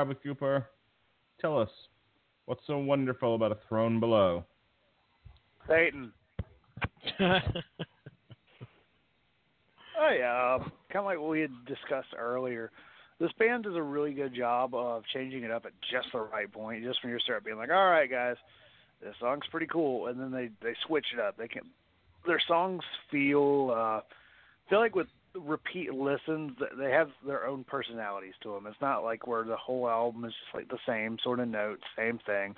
Robert 0.07 0.23
Cooper, 0.23 0.69
tell 1.41 1.59
us 1.59 1.69
what's 2.45 2.61
so 2.69 2.79
wonderful 2.79 3.35
about 3.35 3.51
a 3.51 3.59
throne 3.69 3.99
below. 3.99 4.45
Satan. 5.69 6.13
Oh 9.99 10.11
yeah, 10.11 10.57
um, 10.57 10.71
kind 10.93 11.01
of 11.01 11.05
like 11.07 11.19
what 11.19 11.31
we 11.31 11.41
had 11.41 11.51
discussed 11.67 12.15
earlier. 12.19 12.71
This 13.19 13.33
band 13.39 13.65
does 13.65 13.77
a 13.77 13.83
really 13.83 14.13
good 14.13 14.35
job 14.35 14.75
of 14.75 15.05
changing 15.15 15.43
it 15.43 15.51
up 15.51 15.65
at 15.65 15.73
just 15.91 16.09
the 16.13 16.21
right 16.21 16.53
point, 16.53 16.85
just 16.85 17.03
when 17.03 17.15
you 17.15 17.19
start 17.21 17.47
being 17.47 17.57
like, 17.57 17.71
"All 17.71 17.89
right, 17.89 18.09
guys, 18.09 18.37
this 19.03 19.15
song's 19.19 19.47
pretty 19.51 19.67
cool," 19.69 20.09
and 20.09 20.21
then 20.21 20.31
they 20.31 20.51
they 20.63 20.75
switch 20.87 21.07
it 21.15 21.19
up. 21.19 21.39
They 21.39 21.49
can 21.49 21.63
their 22.27 22.43
songs 22.47 22.83
feel 23.11 23.75
uh, 23.75 24.01
feel 24.69 24.81
like 24.81 24.95
with 24.95 25.09
repeat 25.41 25.93
listens 25.93 26.53
they 26.79 26.91
have 26.91 27.11
their 27.27 27.47
own 27.47 27.65
personalities 27.65 28.35
to 28.43 28.53
them. 28.53 28.67
It's 28.67 28.81
not 28.81 29.05
like 29.05 29.27
where 29.27 29.45
the 29.45 29.57
whole 29.57 29.89
album 29.89 30.25
is 30.25 30.33
just 30.33 30.55
like 30.55 30.69
the 30.69 30.79
same 30.87 31.19
sort 31.23 31.41
of 31.41 31.49
notes, 31.49 31.83
same 31.97 32.19
thing, 32.27 32.55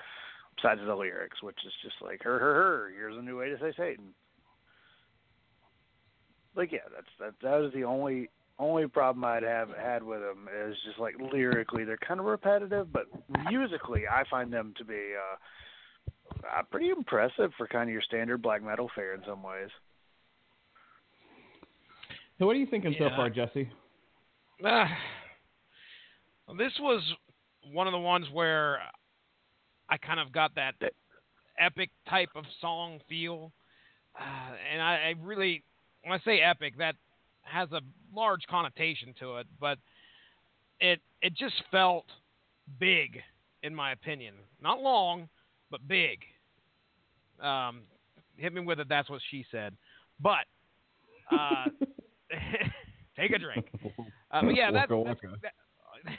besides 0.57 0.81
the 0.85 0.95
lyrics, 0.95 1.43
which 1.43 1.59
is 1.67 1.73
just 1.83 1.97
like 2.03 2.23
her 2.23 2.39
her 2.39 2.55
her. 2.55 2.93
Here's 2.95 3.17
a 3.17 3.23
new 3.23 3.39
way 3.39 3.49
to 3.51 3.59
say 3.59 3.73
Satan 3.77 4.15
like 6.59 6.73
yeah, 6.73 6.81
that's 6.95 7.07
that 7.21 7.35
that 7.43 7.57
was 7.57 7.73
the 7.73 7.85
only 7.85 8.29
only 8.59 8.89
problem 8.89 9.25
I'd 9.25 9.45
have 9.45 9.71
had 9.71 10.03
with 10.03 10.21
them 10.21 10.49
is 10.67 10.77
just 10.85 10.99
like 10.99 11.15
lyrically 11.33 11.85
they're 11.85 11.97
kind 11.97 12.19
of 12.19 12.27
repetitive, 12.27 12.93
but 12.93 13.07
musically 13.49 14.03
I 14.11 14.25
find 14.29 14.53
them 14.53 14.75
to 14.79 14.85
be 14.85 15.15
uh, 15.15 16.49
uh 16.59 16.63
pretty 16.65 16.91
impressive 16.91 17.53
for 17.57 17.69
kind 17.69 17.89
of 17.89 17.93
your 17.93 18.03
standard 18.03 18.43
black 18.43 18.63
metal 18.63 18.91
fare 18.95 19.15
in 19.15 19.23
some 19.27 19.43
ways. 19.43 19.71
So, 22.39 22.47
what 22.47 22.55
are 22.55 22.59
you 22.59 22.67
thinking 22.67 22.95
so 22.99 23.09
far, 23.17 23.31
Jesse? 23.31 23.69
Ah, 24.65 24.89
this 26.57 26.73
was 26.81 27.03
one 27.73 27.89
of 27.89 27.93
the 27.93 27.99
ones 27.99 28.27
where 28.33 28.79
I 29.89 29.97
kind 29.97 30.21
of 30.21 30.33
got 30.33 30.55
that 30.55 30.75
epic 31.59 31.91
type 32.09 32.31
of 32.37 32.45
song 32.61 33.01
feel, 33.09 33.53
uh, 34.19 34.53
and 34.73 34.81
I, 34.81 34.95
I 34.95 35.15
really, 35.21 35.65
when 36.05 36.13
I 36.13 36.25
say 36.25 36.41
epic, 36.41 36.79
that 36.79 36.95
has 37.43 37.73
a 37.73 37.81
large 38.15 38.43
connotation 38.49 39.15
to 39.19 39.39
it, 39.39 39.47
but 39.61 39.79
it 40.81 41.01
it 41.23 41.35
just 41.37 41.55
felt 41.73 42.07
big, 42.79 43.19
in 43.65 43.75
my 43.75 43.91
opinion. 43.91 44.35
Not 44.63 44.81
long, 44.81 45.29
but 45.73 45.87
big. 45.89 46.21
Um, 47.43 47.83
hit 48.37 48.53
me 48.53 48.61
with 48.61 48.79
it. 48.79 48.89
That's 48.89 49.11
what 49.11 49.21
she 49.29 49.45
said. 49.51 49.77
But 50.21 50.47
uh, 51.33 51.67
take 53.17 53.33
a 53.33 53.39
drink. 53.39 53.67
Uh, 54.31 54.43
but 54.43 54.55
yeah, 54.55 54.71
that, 54.71 54.91
Waka 54.91 55.09
that's, 55.09 55.23
waka. 55.23 55.37
that, 55.41 55.53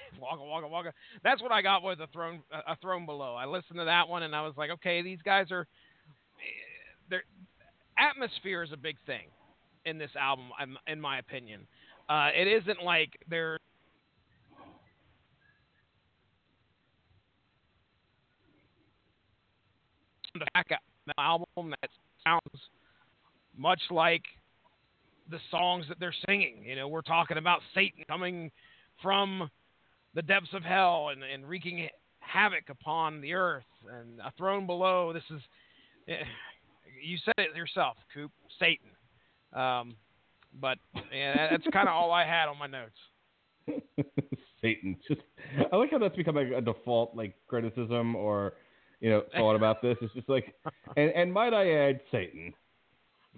waka 0.19 0.43
waka 0.43 0.67
waka. 0.67 0.93
That's 1.23 1.43
what 1.43 1.51
I 1.51 1.61
got 1.61 1.83
with 1.83 1.99
a 1.99 2.07
throne 2.07 2.41
a 2.51 2.75
throne 2.77 3.05
below. 3.05 3.35
I 3.35 3.45
listened 3.45 3.77
to 3.77 3.85
that 3.85 4.09
one 4.09 4.23
and 4.23 4.35
I 4.35 4.41
was 4.41 4.55
like, 4.57 4.71
okay, 4.71 5.03
these 5.03 5.19
guys 5.23 5.51
are. 5.51 5.67
Their 7.07 7.21
atmosphere 7.99 8.63
is 8.63 8.71
a 8.73 8.77
big 8.77 8.95
thing 9.05 9.27
in 9.85 9.99
this 9.99 10.09
album, 10.19 10.45
in- 10.87 10.99
my 10.99 11.19
opinion. 11.19 11.67
Uh, 12.09 12.29
it 12.35 12.47
isn't 12.47 12.81
like 12.83 13.11
they're 13.29 13.59
the 20.33 20.45
back 20.53 20.67
album 21.17 21.73
that 21.81 21.89
sounds 22.23 22.61
much 23.57 23.81
like 23.91 24.23
the 25.29 25.39
songs 25.51 25.85
that 25.89 25.99
they're 25.99 26.15
singing. 26.27 26.63
You 26.65 26.75
know, 26.75 26.87
we're 26.87 27.01
talking 27.01 27.37
about 27.37 27.61
Satan 27.73 28.03
coming 28.07 28.51
from 29.01 29.49
the 30.15 30.21
depths 30.21 30.49
of 30.53 30.63
hell 30.63 31.09
and, 31.11 31.23
and 31.23 31.47
wreaking 31.47 31.87
havoc 32.19 32.69
upon 32.69 33.21
the 33.21 33.33
earth 33.33 33.63
and 33.91 34.19
a 34.19 34.31
throne 34.37 34.65
below. 34.65 35.13
This 35.13 35.23
is, 35.29 35.41
eh, 36.07 36.13
you 37.03 37.17
said 37.25 37.35
it 37.37 37.55
yourself, 37.55 37.97
Coop, 38.13 38.31
Satan. 38.59 38.89
Um, 39.53 39.95
but 40.59 40.77
yeah, 41.13 41.49
that's 41.51 41.63
kind 41.71 41.87
of 41.87 41.93
all 41.93 42.11
I 42.11 42.25
had 42.25 42.47
on 42.47 42.57
my 42.57 42.67
notes. 42.67 42.97
Satan. 44.61 44.97
Just 45.07 45.21
I 45.71 45.75
like 45.75 45.91
how 45.91 45.99
that's 45.99 46.15
become 46.15 46.35
like 46.35 46.47
a 46.55 46.61
default 46.61 47.15
like 47.15 47.35
criticism 47.47 48.15
or 48.15 48.53
you 48.99 49.09
know 49.09 49.23
thought 49.35 49.55
about 49.55 49.81
this. 49.81 49.97
It's 50.01 50.13
just 50.13 50.29
like 50.29 50.53
and 50.97 51.11
and 51.11 51.31
might 51.31 51.53
I 51.53 51.71
add 51.71 52.01
Satan. 52.11 52.53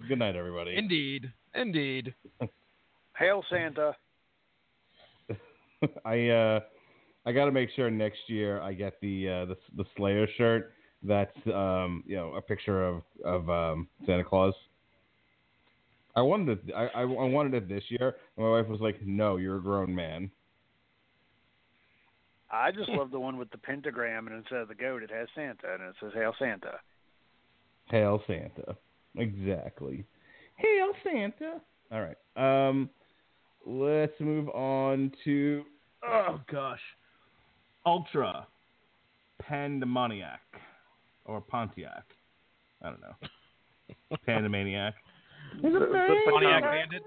Good 0.08 0.18
night, 0.18 0.36
everybody. 0.36 0.76
Indeed, 0.76 1.30
indeed. 1.54 2.14
Hail 3.16 3.44
Santa. 3.50 3.96
I 6.04 6.28
uh 6.28 6.60
I 7.24 7.32
got 7.32 7.44
to 7.44 7.52
make 7.52 7.70
sure 7.74 7.90
next 7.90 8.20
year 8.26 8.60
I 8.60 8.72
get 8.72 9.00
the 9.00 9.28
uh 9.28 9.44
the 9.46 9.56
the 9.76 9.84
Slayer 9.96 10.26
shirt 10.36 10.72
that's 11.02 11.36
um 11.46 12.04
you 12.06 12.16
know 12.16 12.34
a 12.34 12.42
picture 12.42 12.84
of 12.84 13.02
of 13.24 13.48
um 13.50 13.88
Santa 14.06 14.24
Claus. 14.24 14.54
I 16.14 16.20
wanted 16.20 16.58
it. 16.68 16.74
I, 16.74 16.86
I 16.88 17.00
I 17.02 17.04
wanted 17.04 17.54
it 17.54 17.68
this 17.68 17.84
year. 17.88 18.16
And 18.36 18.44
my 18.44 18.50
wife 18.50 18.68
was 18.68 18.80
like, 18.80 19.00
"No, 19.04 19.36
you're 19.36 19.56
a 19.56 19.62
grown 19.62 19.94
man." 19.94 20.30
I 22.52 22.70
just 22.70 22.90
love 22.90 23.10
the 23.10 23.18
one 23.18 23.38
with 23.38 23.50
the 23.50 23.56
pentagram 23.56 24.26
and 24.26 24.36
instead 24.36 24.58
of 24.58 24.68
the 24.68 24.74
goat 24.74 25.02
it 25.02 25.10
has 25.10 25.26
Santa 25.34 25.72
and 25.72 25.82
it 25.82 25.94
says 26.00 26.12
Hail 26.14 26.34
Santa. 26.38 26.78
Hail 27.90 28.22
Santa. 28.26 28.76
Exactly. 29.16 30.04
Hail 30.62 30.92
Santa. 31.04 31.60
All 31.90 32.00
right. 32.00 32.16
Um, 32.36 32.88
let's 33.66 34.18
move 34.20 34.48
on 34.50 35.12
to 35.24 35.64
oh 36.04 36.40
gosh, 36.50 36.80
Ultra 37.84 38.46
Pandemoniac 39.40 40.40
or 41.24 41.40
Pontiac. 41.40 42.04
I 42.82 42.90
don't 42.90 43.00
know. 43.00 44.16
Pandemaniac. 44.28 44.92
There's 45.60 45.74
a 45.74 45.78
The 45.78 45.86
Pontiac 46.30 46.62
maniac, 46.62 46.62
Bandit. 46.62 47.02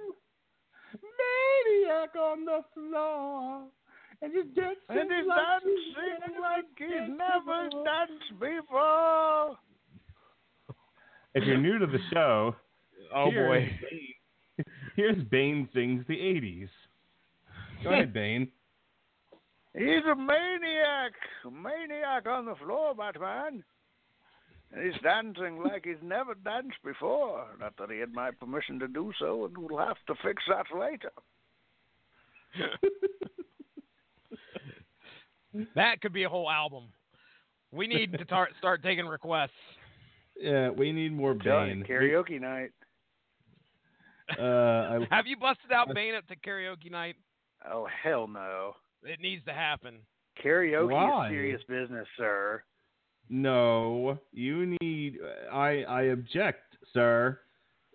maniac 1.74 2.16
on 2.16 2.46
the 2.46 2.60
floor, 2.74 3.64
and 4.22 4.32
he's 4.32 4.56
dancing 4.56 4.78
And 4.90 5.12
he's 5.12 5.28
like 5.28 5.64
dancing 5.64 6.42
like 6.42 6.66
he's 6.78 7.10
never 7.10 7.70
danced 7.84 8.40
before. 8.40 9.58
If 11.34 11.44
you're 11.44 11.58
new 11.58 11.80
to 11.80 11.88
the 11.88 12.00
show, 12.14 12.56
Oh 13.16 13.32
here's 13.32 13.48
boy. 13.48 13.80
Bane. 13.90 14.66
Here's 14.96 15.24
Bane 15.26 15.70
sings 15.74 16.06
the 16.08 16.16
'80s. 16.16 16.70
Go 17.84 17.90
ahead, 17.92 18.14
Bane. 18.22 18.50
He's 19.74 20.06
a 20.10 20.16
maniac, 20.16 21.12
maniac 21.52 22.28
on 22.28 22.46
the 22.46 22.56
floor, 22.56 22.94
Batman. 22.96 23.64
And 24.74 24.86
he's 24.86 25.02
dancing 25.02 25.62
like 25.64 25.84
he's 25.86 26.02
never 26.02 26.34
danced 26.36 26.78
before. 26.84 27.46
Not 27.60 27.74
that 27.78 27.92
he 27.92 28.00
had 28.00 28.14
my 28.14 28.32
permission 28.32 28.80
to 28.80 28.88
do 28.88 29.12
so, 29.20 29.46
and 29.46 29.58
we'll 29.58 29.80
have 29.86 29.98
to 30.08 30.16
fix 30.24 30.44
that 30.50 30.66
later. 30.78 31.12
That 35.76 36.02
could 36.02 36.12
be 36.12 36.24
a 36.24 36.30
whole 36.30 36.50
album. 36.52 36.86
We 37.72 37.88
need 37.88 38.12
to 38.14 38.26
tar- 38.26 38.50
start 38.58 38.84
taking 38.84 39.06
requests. 39.06 39.52
Yeah, 40.38 40.70
we 40.70 40.92
need 40.92 41.14
more 41.14 41.34
Telling 41.36 41.80
Bane. 41.82 41.86
karaoke 41.88 42.42
night. 42.42 42.72
Uh, 44.40 44.42
I, 44.44 45.08
Have 45.12 45.28
you 45.28 45.38
busted 45.38 45.72
out 45.72 45.94
Bane 45.94 46.16
up 46.16 46.28
to 46.28 46.36
karaoke 46.36 46.92
night? 46.92 47.16
Oh 47.72 47.88
hell 48.04 48.28
no! 48.28 48.74
It 49.04 49.20
needs 49.20 49.44
to 49.46 49.54
happen. 49.54 50.00
Karaoke 50.44 50.92
Why? 50.92 51.28
is 51.28 51.32
serious 51.32 51.62
business, 51.68 52.08
sir. 52.18 52.64
no, 53.30 54.20
you 54.32 54.76
need. 54.82 55.18
I 55.52 55.84
I 55.88 56.02
object, 56.04 56.78
sir. 56.94 57.40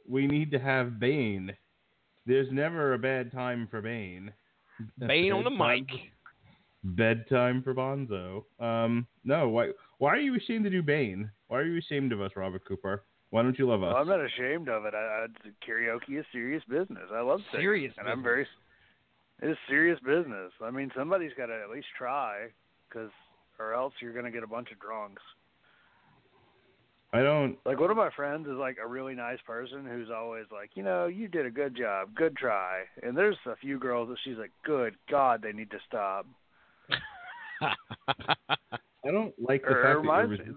We 0.09 0.27
need 0.27 0.51
to 0.53 0.59
have 0.59 0.99
Bane. 0.99 1.53
There's 2.27 2.51
never 2.53 2.95
a 2.95 2.99
bad 2.99 3.33
time 3.33 3.69
for 3.71 3.81
Bane. 3.81 4.33
Bane 4.99 5.33
on 5.33 5.45
the 5.45 5.51
mic. 5.51 5.89
Bedtime 6.83 7.63
for 7.63 7.75
Bonzo. 7.75 8.45
Um, 8.59 9.07
no. 9.25 9.49
Why? 9.49 9.71
Why 9.99 10.11
are 10.15 10.21
you 10.21 10.37
ashamed 10.37 10.65
to 10.65 10.71
do 10.71 10.83
Bane? 10.83 11.31
Why 11.49 11.59
are 11.59 11.65
you 11.67 11.79
ashamed 11.79 12.13
of 12.13 12.21
us, 12.23 12.33
Robert 12.37 12.65
Cooper? 12.67 13.05
Why 13.31 13.43
don't 13.43 13.59
you 13.59 13.69
love 13.69 13.83
us? 13.83 13.93
Well, 13.93 14.03
I'm 14.03 14.09
not 14.09 14.21
ashamed 14.25 14.69
of 14.69 14.85
it. 14.87 14.95
I, 14.95 15.27
I, 15.27 15.27
karaoke 15.69 16.19
is 16.19 16.27
serious 16.33 16.63
business. 16.69 17.09
I 17.13 17.21
love 17.21 17.41
singing, 17.53 17.65
Serious 17.65 17.95
and 17.99 18.09
I'm 18.09 18.23
very. 18.23 18.47
It's 19.43 19.59
serious 19.69 19.99
business. 20.01 20.53
I 20.63 20.71
mean, 20.71 20.91
somebody's 20.97 21.31
got 21.37 21.47
to 21.47 21.55
at 21.63 21.71
least 21.71 21.87
try, 21.97 22.49
because 22.89 23.11
or 23.59 23.73
else 23.73 23.95
you're 24.01 24.13
gonna 24.13 24.31
get 24.31 24.43
a 24.43 24.47
bunch 24.49 24.71
of 24.73 24.81
drunks. 24.81 25.23
I 27.13 27.23
don't. 27.23 27.57
Like 27.65 27.81
one 27.81 27.91
of 27.91 27.97
my 27.97 28.11
friends 28.15 28.47
is 28.47 28.55
like 28.57 28.77
a 28.83 28.87
really 28.87 29.15
nice 29.15 29.39
person 29.47 29.85
who's 29.87 30.09
always 30.15 30.45
like, 30.53 30.71
you 30.75 30.83
know, 30.83 31.07
you 31.07 31.27
did 31.29 31.47
a 31.47 31.51
good 31.51 31.77
job, 31.77 32.15
good 32.15 32.37
try. 32.37 32.83
And 33.03 33.17
there's 33.17 33.37
a 33.47 33.57
few 33.57 33.79
girls 33.79 34.09
that 34.11 34.19
she's 34.25 34.37
like, 34.39 34.53
good 34.65 34.95
God, 35.11 35.41
they 35.43 35.53
need 35.53 35.71
to 35.73 35.79
stop. 35.89 36.27
I 37.63 39.11
don't 39.11 39.35
like 39.41 39.63
the 39.63 39.69
Or- 39.69 39.79
or 39.79 39.83
fact 39.83 39.95
that 39.95 39.99
reminds 39.99 40.39
you're. 40.47 40.55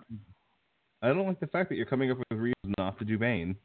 I 1.03 1.07
don't 1.09 1.27
like 1.27 1.39
the 1.39 1.47
fact 1.47 1.69
that 1.69 1.75
you're 1.75 1.85
coming 1.85 2.09
up 2.09 2.17
with 2.17 2.39
reasons 2.39 2.75
not 2.77 2.97
to 2.99 3.05
do 3.05 3.17
Bane. 3.17 3.55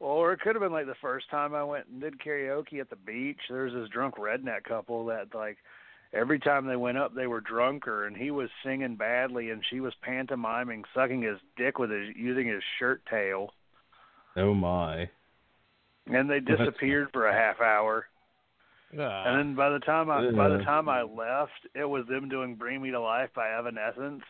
Well, 0.00 0.10
or 0.10 0.32
it 0.32 0.40
could 0.40 0.54
have 0.54 0.62
been 0.62 0.72
like 0.72 0.86
the 0.86 0.94
first 1.00 1.30
time 1.30 1.54
I 1.54 1.64
went 1.64 1.86
and 1.86 2.00
did 2.00 2.20
karaoke 2.20 2.80
at 2.80 2.90
the 2.90 2.96
beach. 2.96 3.38
There 3.48 3.64
was 3.64 3.72
this 3.72 3.88
drunk 3.88 4.16
redneck 4.16 4.64
couple 4.64 5.06
that 5.06 5.34
like 5.34 5.58
every 6.12 6.38
time 6.38 6.66
they 6.66 6.76
went 6.76 6.98
up 6.98 7.14
they 7.14 7.26
were 7.26 7.40
drunker 7.40 8.06
and 8.06 8.16
he 8.16 8.30
was 8.30 8.48
singing 8.64 8.96
badly 8.96 9.50
and 9.50 9.62
she 9.70 9.80
was 9.80 9.92
pantomiming 10.02 10.82
sucking 10.94 11.22
his 11.22 11.38
dick 11.56 11.78
with 11.78 11.90
his 11.90 12.08
using 12.16 12.46
his 12.46 12.62
shirt 12.78 13.02
tail 13.10 13.50
Oh 14.36 14.54
my. 14.54 15.08
and 16.06 16.30
they 16.30 16.40
disappeared 16.40 17.08
for 17.12 17.26
a 17.26 17.32
half 17.34 17.60
hour. 17.60 18.06
Ah. 18.98 19.24
And 19.26 19.38
then 19.38 19.54
by 19.54 19.68
the 19.70 19.80
time 19.80 20.10
I 20.10 20.30
by 20.30 20.48
the 20.48 20.64
time 20.64 20.88
I 20.88 21.02
left, 21.02 21.66
it 21.74 21.84
was 21.84 22.06
them 22.06 22.28
doing 22.28 22.54
"Bring 22.54 22.80
Me 22.80 22.90
to 22.90 23.00
Life" 23.00 23.30
by 23.34 23.50
Evanescence. 23.50 24.22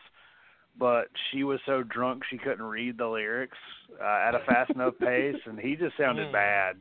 But 0.79 1.07
she 1.31 1.43
was 1.43 1.59
so 1.65 1.83
drunk 1.83 2.23
she 2.29 2.37
couldn't 2.37 2.63
read 2.63 2.97
the 2.97 3.07
lyrics 3.07 3.57
uh, 4.01 4.03
at 4.27 4.33
a 4.33 4.39
fast 4.45 4.71
enough 4.71 4.93
pace, 4.99 5.35
and 5.45 5.59
he 5.59 5.75
just 5.75 5.97
sounded 5.97 6.29
Mm. 6.29 6.33
bad. 6.33 6.75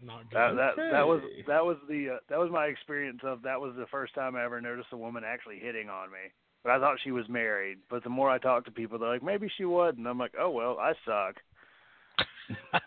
Not 0.00 0.30
good. 0.30 0.36
That 0.38 0.54
that 0.76 0.90
that 0.92 1.06
was 1.08 1.20
that 1.48 1.64
was 1.64 1.76
the 1.88 2.10
uh, 2.10 2.18
that 2.28 2.38
was 2.38 2.50
my 2.52 2.66
experience 2.66 3.18
of 3.24 3.42
that 3.42 3.60
was 3.60 3.74
the 3.76 3.86
first 3.90 4.14
time 4.14 4.36
I 4.36 4.44
ever 4.44 4.60
noticed 4.60 4.92
a 4.92 4.96
woman 4.96 5.24
actually 5.26 5.58
hitting 5.58 5.88
on 5.88 6.10
me. 6.12 6.30
But 6.62 6.70
I 6.70 6.78
thought 6.78 6.98
she 7.02 7.10
was 7.10 7.28
married. 7.28 7.78
But 7.90 8.04
the 8.04 8.10
more 8.10 8.30
I 8.30 8.38
talk 8.38 8.64
to 8.66 8.70
people, 8.70 8.98
they're 8.98 9.08
like, 9.08 9.24
maybe 9.24 9.50
she 9.56 9.64
would, 9.64 9.98
and 9.98 10.06
I'm 10.06 10.18
like, 10.18 10.34
oh 10.38 10.50
well, 10.50 10.78
I 10.78 10.92
suck. 11.04 11.36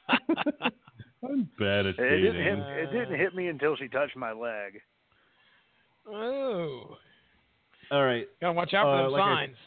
I'm 1.23 1.49
bad 1.59 1.85
at 1.85 1.99
It 1.99 2.21
didn't 2.21 2.43
hit, 2.43 2.59
it 2.59 2.91
didn't 2.91 3.19
hit 3.19 3.35
me 3.35 3.47
until 3.47 3.75
she 3.75 3.87
touched 3.89 4.15
my 4.15 4.31
leg. 4.31 4.81
oh. 6.07 6.95
All 7.91 8.03
right. 8.05 8.27
Gotta 8.39 8.53
watch 8.53 8.73
out 8.73 8.85
for 8.85 8.89
Uh, 8.95 9.03
them 9.03 9.11
like 9.11 9.21
I- 9.21 9.45
signs. 9.45 9.57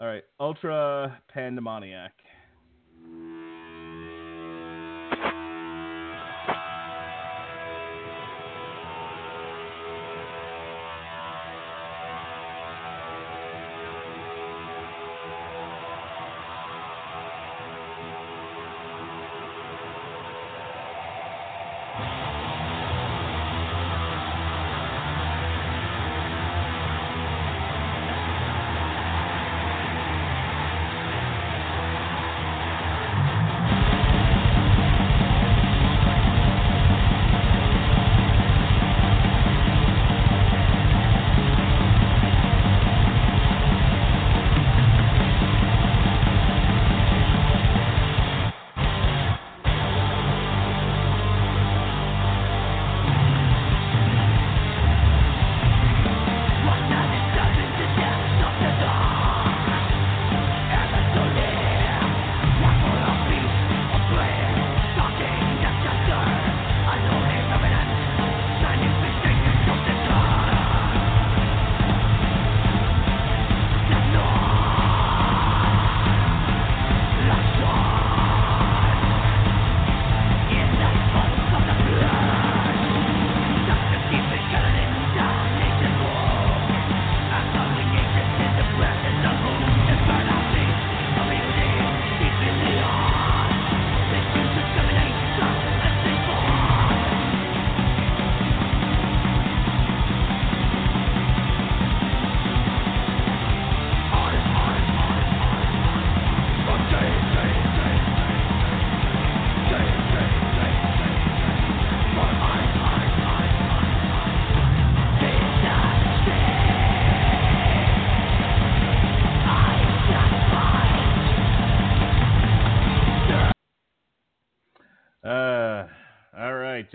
All 0.00 0.06
right. 0.06 0.24
Ultra 0.40 1.20
Pandemoniac. 1.28 2.12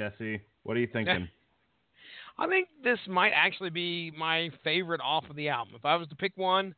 Jesse. 0.09 0.41
What 0.63 0.77
are 0.77 0.79
you 0.79 0.87
thinking? 0.91 1.27
I 2.39 2.47
think 2.47 2.67
this 2.83 2.99
might 3.07 3.31
actually 3.33 3.71
be 3.71 4.11
my 4.17 4.51
favorite 4.63 5.01
off 5.01 5.25
of 5.29 5.35
the 5.35 5.49
album. 5.49 5.73
If 5.75 5.85
I 5.85 5.95
was 5.95 6.07
to 6.09 6.15
pick 6.15 6.33
one 6.35 6.75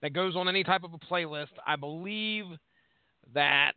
that 0.00 0.12
goes 0.12 0.36
on 0.36 0.48
any 0.48 0.62
type 0.62 0.84
of 0.84 0.94
a 0.94 0.98
playlist, 0.98 1.52
I 1.66 1.76
believe 1.76 2.44
that 3.34 3.72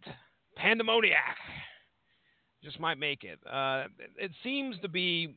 Pandemoniac 0.55 1.37
just 2.63 2.79
might 2.79 2.99
make 2.99 3.23
it. 3.23 3.39
Uh, 3.51 3.85
it 4.17 4.31
seems 4.43 4.75
to 4.81 4.87
be 4.87 5.35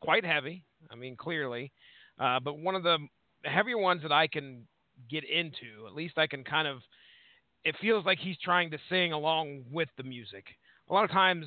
quite 0.00 0.24
heavy. 0.24 0.64
I 0.90 0.94
mean, 0.94 1.16
clearly, 1.16 1.72
uh, 2.18 2.40
but 2.40 2.58
one 2.58 2.74
of 2.74 2.82
the 2.82 2.98
heavier 3.44 3.78
ones 3.78 4.02
that 4.02 4.12
I 4.12 4.26
can 4.26 4.66
get 5.10 5.24
into. 5.24 5.86
At 5.86 5.94
least 5.94 6.18
I 6.18 6.26
can 6.26 6.44
kind 6.44 6.68
of. 6.68 6.78
It 7.64 7.76
feels 7.80 8.04
like 8.04 8.18
he's 8.18 8.36
trying 8.42 8.72
to 8.72 8.78
sing 8.90 9.12
along 9.12 9.64
with 9.70 9.88
the 9.96 10.02
music. 10.02 10.44
A 10.90 10.92
lot 10.92 11.04
of 11.04 11.10
times, 11.10 11.46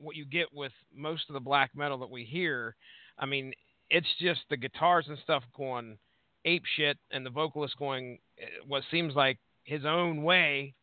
what 0.00 0.16
you 0.16 0.24
get 0.24 0.46
with 0.52 0.72
most 0.94 1.24
of 1.28 1.34
the 1.34 1.40
black 1.40 1.70
metal 1.74 1.98
that 1.98 2.10
we 2.10 2.24
hear, 2.24 2.74
I 3.18 3.26
mean, 3.26 3.52
it's 3.90 4.06
just 4.20 4.40
the 4.50 4.56
guitars 4.56 5.06
and 5.08 5.18
stuff 5.22 5.42
going 5.56 5.98
ape 6.44 6.64
shit, 6.76 6.96
and 7.10 7.24
the 7.24 7.30
vocalist 7.30 7.76
going 7.78 8.18
eh, 8.38 8.44
what 8.66 8.82
seems 8.90 9.14
like 9.14 9.38
his 9.64 9.84
own 9.84 10.22
way, 10.22 10.74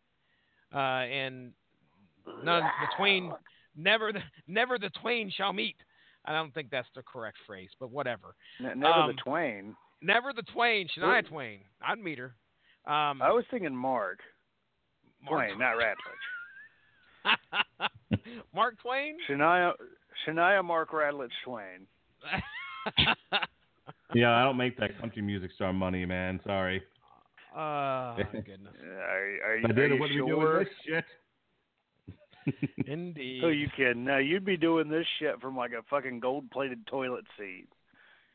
uh, 0.74 0.78
and 0.78 1.51
none 2.43 2.61
the 2.63 2.88
twain 2.97 3.32
never 3.76 4.11
the, 4.13 4.20
never 4.47 4.78
the 4.78 4.89
twain 5.01 5.32
shall 5.36 5.53
meet. 5.53 5.76
I 6.26 6.34
don't 6.34 6.53
think 6.53 6.70
that's 6.70 6.89
the 6.95 7.01
correct 7.03 7.38
phrase, 7.47 7.70
but 7.80 7.89
whatever. 7.89 8.36
N- 8.59 8.80
never 8.80 8.93
Um, 8.93 9.07
the 9.15 9.22
twain. 9.22 9.76
Never 10.01 10.34
the 10.34 10.43
twain, 10.43 10.88
Shania 10.89 11.07
Well- 11.07 11.22
Twain. 11.24 11.59
I'd 11.82 11.99
meet 11.99 12.20
her. 12.20 12.36
Um, 12.86 13.22
I 13.22 13.32
was 13.32 13.45
thinking 13.49 13.76
Mark. 13.76 14.20
Mark 15.24 15.47
Twain, 15.47 15.59
not 15.59 15.76
Radulich. 15.78 15.97
Mark 18.55 18.80
Twain. 18.82 19.17
Shania, 19.30 19.73
Shania 20.28 20.63
Mark 20.63 20.91
Radulich 20.91 21.30
Twain. 21.43 21.88
yeah, 24.13 24.32
I 24.36 24.43
don't 24.43 24.57
make 24.57 24.78
that 24.80 24.99
country 24.99 25.21
music 25.21 25.51
star 25.55 25.73
money, 25.73 26.05
man. 26.05 26.39
Sorry. 26.45 26.82
oh 27.55 28.15
goodness, 28.32 28.73
Are, 28.84 29.38
are, 29.45 29.57
If 29.57 29.65
I 29.65 29.69
are 29.69 29.73
did, 29.73 29.89
you 29.91 29.95
I 29.95 29.99
wouldn't 29.99 30.19
sure? 30.19 30.53
doing 30.53 30.65
this 30.65 30.73
shit. 30.86 31.05
indeed. 32.88 33.41
Who 33.41 33.49
you 33.49 33.67
kidding? 33.75 34.05
No, 34.05 34.17
you'd 34.17 34.45
be 34.45 34.57
doing 34.57 34.89
this 34.89 35.05
shit 35.19 35.39
from 35.41 35.57
like 35.57 35.71
a 35.71 35.84
fucking 35.89 36.19
gold-plated 36.19 36.88
toilet 36.88 37.25
seat. 37.38 37.67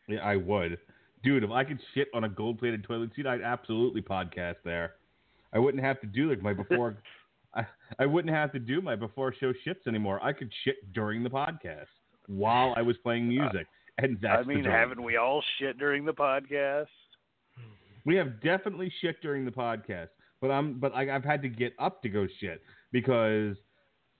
Yeah, 0.08 0.18
I 0.20 0.36
would. 0.36 0.78
Dude, 1.24 1.44
if 1.44 1.50
I 1.50 1.64
could 1.64 1.78
shit 1.94 2.08
on 2.12 2.24
a 2.24 2.28
gold 2.28 2.58
plated 2.58 2.84
toilet 2.84 3.10
seat, 3.14 3.26
I'd 3.26 3.40
absolutely 3.42 4.02
podcast 4.02 4.56
there. 4.64 4.94
I 5.52 5.58
wouldn't 5.58 5.82
have 5.82 6.00
to 6.00 6.06
do 6.06 6.28
like 6.30 6.42
my 6.42 6.52
before 6.52 6.96
I, 7.54 7.66
I 7.98 8.06
wouldn't 8.06 8.34
have 8.34 8.52
to 8.52 8.58
do 8.58 8.80
my 8.80 8.96
before 8.96 9.34
show 9.38 9.52
shits 9.66 9.86
anymore. 9.86 10.22
I 10.22 10.32
could 10.32 10.50
shit 10.64 10.92
during 10.92 11.22
the 11.22 11.30
podcast 11.30 11.86
while 12.26 12.74
I 12.76 12.82
was 12.82 12.96
playing 13.02 13.28
music. 13.28 13.66
And 13.98 14.18
that's 14.22 14.44
I 14.44 14.44
mean, 14.44 14.64
haven't 14.64 15.02
we 15.02 15.16
all 15.16 15.42
shit 15.58 15.78
during 15.78 16.04
the 16.04 16.14
podcast? 16.14 16.86
We 18.04 18.16
have 18.16 18.40
definitely 18.40 18.92
shit 19.00 19.20
during 19.20 19.44
the 19.44 19.50
podcast, 19.50 20.08
but 20.40 20.50
I'm 20.50 20.80
but 20.80 20.94
I, 20.94 21.14
I've 21.14 21.24
had 21.24 21.42
to 21.42 21.48
get 21.48 21.74
up 21.78 22.02
to 22.02 22.08
go 22.08 22.26
shit 22.40 22.62
because 22.90 23.56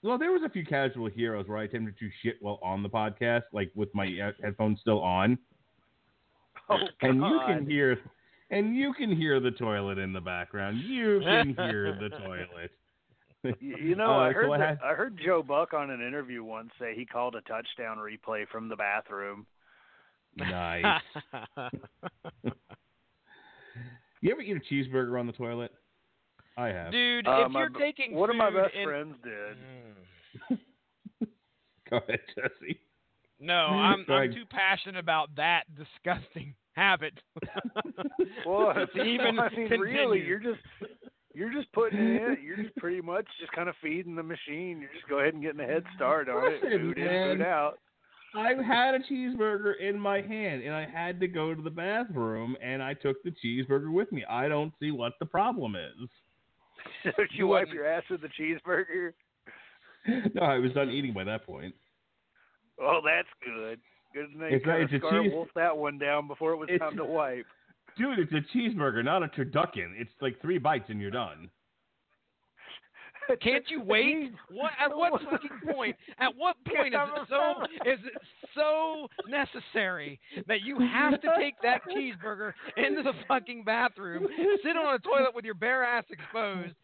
well, 0.03 0.19
there 0.19 0.31
was 0.31 0.43
a 0.45 0.49
few 0.51 0.65
casual 0.65 1.09
heroes 1.09 1.49
where 1.49 1.59
I 1.59 1.65
attempted 1.65 1.99
to 1.99 2.11
shit 2.23 2.37
while 2.41 2.61
on 2.63 2.83
the 2.83 2.89
podcast, 2.89 3.43
like 3.53 3.73
with 3.75 3.89
my 3.95 4.07
uh, 4.07 4.33
headphones 4.43 4.81
still 4.81 5.01
on, 5.01 5.39
Oh, 6.69 6.77
and 7.03 7.17
you 7.17 7.41
can 7.47 7.67
hear 7.69 7.99
and 8.51 8.77
you 8.77 8.93
can 8.93 9.15
hear 9.15 9.41
the 9.41 9.51
toilet 9.51 9.99
in 9.99 10.13
the 10.13 10.21
background. 10.21 10.79
You 10.79 11.21
can 11.21 11.55
hear 11.55 11.97
the 11.99 12.09
toilet. 12.27 12.71
You 13.61 13.77
you 13.77 13.95
know, 13.97 14.13
Uh, 14.13 14.19
I 14.29 14.33
heard 14.33 14.51
I 14.51 14.59
that, 14.59 14.79
I 14.85 14.95
heard 14.95 15.19
Joe 15.25 15.43
Buck 15.43 15.75
on 15.75 15.91
an 15.91 16.01
interview 16.01 16.45
once 16.45 16.71
say 16.79 16.95
he 16.95 17.05
called 17.05 17.35
a 17.35 17.41
touchdown 17.43 17.99
replay 17.99 18.47
from 18.49 18.69
the 18.69 18.77
bathroom. 18.77 19.47
Nice. 20.37 20.85
you 24.21 24.31
ever 24.33 24.41
eat 24.41 24.57
a 24.57 24.61
cheeseburger 24.75 25.19
on 25.19 25.27
the 25.27 25.33
toilet? 25.33 25.73
I 26.57 26.69
have. 26.69 26.93
Dude, 26.93 27.27
Uh, 27.27 27.45
if 27.47 27.51
my 27.53 27.61
you're 27.61 27.71
taking 27.71 28.15
one 28.15 28.31
of 28.31 28.37
my 28.37 28.51
best 28.51 28.75
in- 28.75 28.85
friends 28.85 29.15
did. 29.25 30.59
Go 31.91 31.97
ahead, 31.99 32.21
Jesse. 32.35 32.79
No, 33.41 33.55
I'm 33.55 34.05
I'm 34.09 34.33
too 34.33 34.45
passionate 34.49 34.99
about 35.01 35.35
that 35.37 35.65
disgusting 35.77 36.55
habit. 36.75 37.15
Well, 38.47 38.73
to 38.95 39.03
even 39.03 39.39
I 39.39 39.49
mean, 39.51 39.69
really, 39.81 40.21
you're 40.21 40.39
just 40.39 40.61
you're 41.35 41.53
just 41.53 41.73
putting 41.73 41.99
it 41.99 42.23
in. 42.23 42.37
You're 42.45 42.57
just 42.57 42.75
pretty 42.79 43.01
much 43.01 43.27
just 43.41 43.53
kind 43.53 43.69
of 43.69 43.75
feeding 43.83 44.15
the 44.15 44.23
machine. 44.23 44.81
You're 44.81 44.93
just 44.95 45.09
go 45.09 45.19
ahead 45.21 45.35
and 45.35 45.43
getting 45.43 45.61
a 45.61 45.67
head 45.67 45.85
start 45.97 46.29
on 46.29 46.53
it. 46.53 46.63
Listen, 46.63 46.79
Food 46.81 46.99
in, 46.99 47.39
food 47.39 47.43
out. 47.47 47.79
I 48.35 48.55
had 48.67 48.95
a 48.95 48.99
cheeseburger 49.01 49.75
in 49.81 49.99
my 49.99 50.23
hand 50.23 50.63
and 50.63 50.75
I 50.75 50.87
had 50.89 51.21
to 51.21 51.29
go 51.29 51.55
to 51.55 51.61
the 51.63 51.69
bathroom 51.71 52.57
and 52.63 52.83
I 52.83 52.95
took 52.95 53.23
the 53.25 53.31
cheeseburger 53.45 53.93
with 53.93 54.11
me. 54.11 54.25
I 54.29 54.49
don't 54.49 54.73
see 54.81 54.91
what 54.91 55.13
the 55.21 55.27
problem 55.27 55.77
is. 55.77 56.09
So 57.05 57.11
did 57.17 57.29
you 57.35 57.47
wipe 57.47 57.69
your 57.73 57.87
ass 57.87 58.03
with 58.11 58.23
the 58.23 58.29
cheeseburger? 58.29 59.13
No, 60.35 60.43
I 60.43 60.59
was 60.59 60.73
done 60.73 60.91
eating 60.91 61.13
by 61.13 61.23
that 61.25 61.47
point. 61.47 61.75
Oh, 62.81 63.01
that's 63.05 63.29
good. 63.45 63.79
Good 64.13 64.27
thing 64.37 64.51
you 64.51 64.57
It's 64.57 64.67
not- 64.67 64.81
it's 64.81 64.93
a 64.93 64.99
cheese- 64.99 65.33
wolfed 65.33 65.55
that 65.55 65.77
one 65.77 65.97
down 65.99 66.27
before 66.27 66.53
it 66.53 66.57
was 66.57 66.69
It's- 66.71 66.81
time 66.81 66.97
to 66.97 67.05
wipe. 67.05 67.47
Dude, 67.97 68.19
it's 68.19 68.33
a 68.33 68.57
cheeseburger, 68.57 69.05
not 69.05 69.23
a 69.23 69.29
turducken. 69.29 69.93
It's 69.99 70.11
like 70.21 70.41
three 70.41 70.59
bites 70.59 70.87
and 70.89 71.01
you're 71.01 71.11
done. 71.11 71.51
Can't 73.41 73.65
you 73.69 73.83
wait? 73.83 74.33
What 74.51 74.73
at 74.81 74.95
what 74.95 75.23
fucking 75.23 75.73
point? 75.73 75.97
At 76.19 76.37
what 76.37 76.57
point 76.67 76.95
is 76.95 77.01
it 77.17 77.29
so 77.29 77.63
is 77.91 77.99
it 78.05 78.23
so 78.55 79.09
necessary 79.29 80.21
that 80.49 80.63
you 80.63 80.79
have 80.81 81.21
to 81.21 81.29
take 81.39 81.55
that 81.63 81.83
cheeseburger 81.89 82.53
into 82.77 83.03
the 83.03 83.13
fucking 83.29 83.65
bathroom, 83.65 84.27
sit 84.65 84.77
on 84.77 84.95
a 84.95 84.99
toilet 84.99 85.35
with 85.35 85.45
your 85.45 85.55
bare 85.55 85.85
ass 85.85 86.05
exposed, 86.11 86.75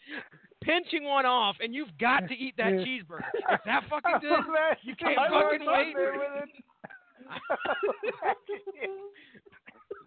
pinching 0.62 1.04
one 1.04 1.26
off, 1.26 1.56
and 1.60 1.74
you've 1.74 1.96
got 2.00 2.28
to 2.28 2.34
eat 2.34 2.54
that 2.56 2.72
cheeseburger? 2.72 3.26
Is 3.52 3.60
that 3.66 3.82
fucking 3.90 4.16
good? 4.20 4.38
You 4.82 4.94
can't 4.96 5.18
fucking 5.30 5.66
wait. 5.66 5.94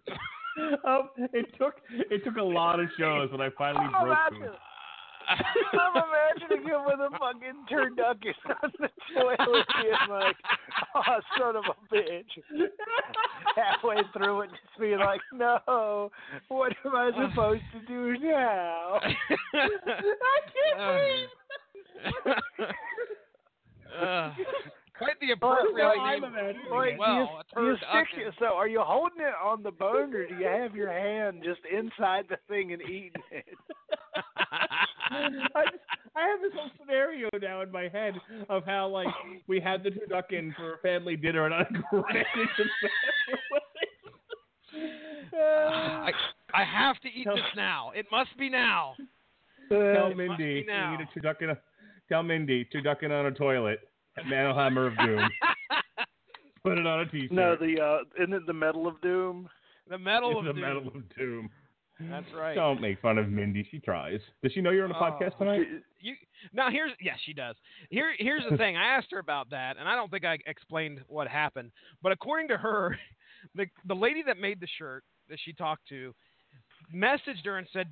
um, 0.86 1.08
it 1.32 1.46
took 1.58 1.74
it 1.90 2.24
took 2.24 2.36
a 2.36 2.42
lot 2.42 2.80
of 2.80 2.88
shows 2.98 3.30
when 3.30 3.40
I 3.40 3.48
finally 3.56 3.86
Oh, 3.98 4.04
broke 4.04 4.18
through. 4.30 4.54
I'm 5.28 6.02
imagining 6.02 6.66
him 6.68 6.84
with 6.84 6.98
a 6.98 7.10
fucking 7.16 7.64
turducken 7.70 8.34
on 8.62 8.72
the 8.80 8.88
toilet 9.14 9.66
being 9.80 10.08
like, 10.10 10.36
oh, 10.96 11.20
son 11.38 11.56
of 11.56 11.64
a 11.64 11.94
bitch. 11.94 12.32
Halfway 13.56 13.96
through 14.12 14.42
it, 14.42 14.50
just 14.50 14.80
being 14.80 14.98
like, 14.98 15.20
no, 15.32 16.10
what 16.48 16.72
am 16.84 16.96
I 16.96 17.10
supposed 17.30 17.62
to 17.72 17.86
do 17.86 18.18
now? 18.18 19.00
I 19.54 19.68
can't 20.52 21.26
breathe. 22.26 22.36
Uh, 24.02 24.30
quite 24.96 25.18
the 25.20 25.32
appropriate 25.32 25.74
well, 25.74 26.06
name. 26.06 26.24
I'm 26.24 26.32
Wait, 26.70 26.98
well, 26.98 27.42
you, 27.56 27.62
you 27.62 27.76
stick 27.76 28.26
it, 28.26 28.34
so 28.38 28.46
are 28.46 28.68
you 28.68 28.80
holding 28.82 29.20
it 29.20 29.34
on 29.42 29.62
the 29.62 29.70
bone 29.70 30.14
or 30.14 30.26
do 30.26 30.34
you 30.34 30.46
have 30.46 30.74
your 30.74 30.92
hand 30.92 31.42
just 31.44 31.60
inside 31.70 32.26
the 32.28 32.38
thing 32.48 32.72
and 32.72 32.82
eating 32.82 33.12
it? 33.30 33.44
I, 35.10 35.64
just, 35.70 35.84
I 36.16 36.28
have 36.28 36.40
this 36.40 36.52
whole 36.54 36.70
scenario 36.80 37.28
now 37.40 37.60
in 37.62 37.70
my 37.70 37.88
head 37.88 38.14
of 38.48 38.64
how 38.64 38.88
like 38.88 39.08
we 39.46 39.60
had 39.60 39.82
the 39.82 39.90
turducken 39.90 40.54
for 40.56 40.74
a 40.74 40.78
family 40.78 41.16
dinner 41.16 41.46
and 41.46 41.54
I 41.54 41.64
grabbed 41.90 42.16
it 42.16 42.48
to 42.56 42.64
I, 45.34 46.10
I 46.54 46.64
have 46.64 46.98
to 47.00 47.08
eat 47.08 47.24
Tell- 47.24 47.36
this 47.36 47.44
now. 47.56 47.92
It 47.94 48.06
must 48.10 48.36
be 48.38 48.48
now. 48.48 48.94
Tell 49.68 50.14
Mindy 50.14 50.36
be 50.36 50.66
you 50.66 50.90
need 50.90 51.00
a 51.00 51.18
turducken. 51.18 51.56
Tell 52.08 52.22
Mindy 52.22 52.68
turducken 52.74 53.10
on 53.10 53.26
a 53.26 53.30
toilet. 53.30 53.80
Manelhammer 54.20 54.86
of 54.88 54.98
Doom. 55.06 55.28
Put 56.64 56.78
it 56.78 56.86
on 56.86 57.00
a 57.00 57.06
t-shirt. 57.06 57.32
No, 57.32 57.56
the 57.56 57.80
uh, 57.80 58.22
isn't 58.22 58.32
it 58.34 58.46
the 58.46 58.52
Medal 58.52 58.86
of 58.86 59.00
Doom? 59.00 59.48
the 59.88 59.98
medal 59.98 60.38
of 60.38 60.44
Doom 60.44 60.46
the 60.46 60.52
doom. 60.52 60.60
Medal 60.62 60.86
of 60.94 61.16
Doom. 61.16 61.50
That's 62.00 62.26
right. 62.36 62.54
Don't 62.54 62.80
make 62.80 63.00
fun 63.00 63.18
of 63.18 63.28
Mindy. 63.28 63.66
She 63.70 63.78
tries. 63.80 64.20
Does 64.42 64.52
she 64.52 64.60
know 64.60 64.70
you're 64.70 64.84
on 64.84 64.90
a 64.92 64.96
Oh. 64.96 65.00
podcast 65.00 65.36
tonight? 65.38 65.66
You 66.00 66.14
now 66.52 66.70
here's 66.70 66.92
yes 67.00 67.18
she 67.24 67.32
does. 67.32 67.56
Here 67.90 68.12
here's 68.18 68.42
the 68.48 68.56
thing. 68.56 68.76
I 68.76 68.86
asked 68.96 69.08
her 69.10 69.18
about 69.18 69.50
that, 69.50 69.76
and 69.78 69.88
I 69.88 69.94
don't 69.96 70.10
think 70.10 70.24
I 70.24 70.38
explained 70.46 71.00
what 71.08 71.26
happened. 71.28 71.72
But 72.02 72.12
according 72.12 72.48
to 72.48 72.56
her, 72.56 72.96
the 73.56 73.66
the 73.86 73.94
lady 73.94 74.22
that 74.26 74.38
made 74.38 74.60
the 74.60 74.68
shirt 74.78 75.04
that 75.28 75.38
she 75.44 75.52
talked 75.52 75.86
to 75.88 76.14
messaged 76.94 77.44
her 77.44 77.58
and 77.58 77.66
said, 77.72 77.88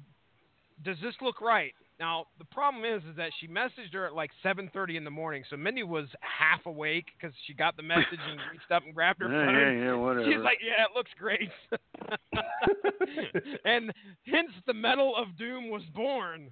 "Does 0.84 0.96
this 1.02 1.14
look 1.20 1.40
right?" 1.40 1.74
Now 1.98 2.26
the 2.38 2.44
problem 2.46 2.84
is, 2.84 3.02
is 3.04 3.16
that 3.16 3.30
she 3.40 3.46
messaged 3.46 3.92
her 3.92 4.06
at 4.06 4.14
like 4.14 4.30
7:30 4.42 4.96
in 4.96 5.04
the 5.04 5.10
morning, 5.10 5.44
so 5.50 5.56
Mindy 5.56 5.82
was 5.82 6.06
half 6.20 6.64
awake 6.66 7.06
because 7.18 7.34
she 7.46 7.52
got 7.54 7.76
the 7.76 7.82
message 7.82 8.18
and 8.30 8.40
reached 8.52 8.70
up 8.70 8.84
and 8.84 8.94
grabbed 8.94 9.20
her 9.20 9.30
Yeah, 9.30 9.46
phone. 9.46 9.54
yeah, 9.54 9.84
yeah, 9.84 9.94
whatever. 9.94 10.24
She's 10.30 10.40
like, 10.40 10.58
yeah, 10.62 10.84
it 10.84 10.90
looks 10.94 11.10
great. 11.18 11.50
and 13.64 13.92
hence 14.26 14.50
the 14.66 14.72
Medal 14.74 15.14
of 15.16 15.36
Doom 15.36 15.68
was 15.70 15.82
born. 15.94 16.50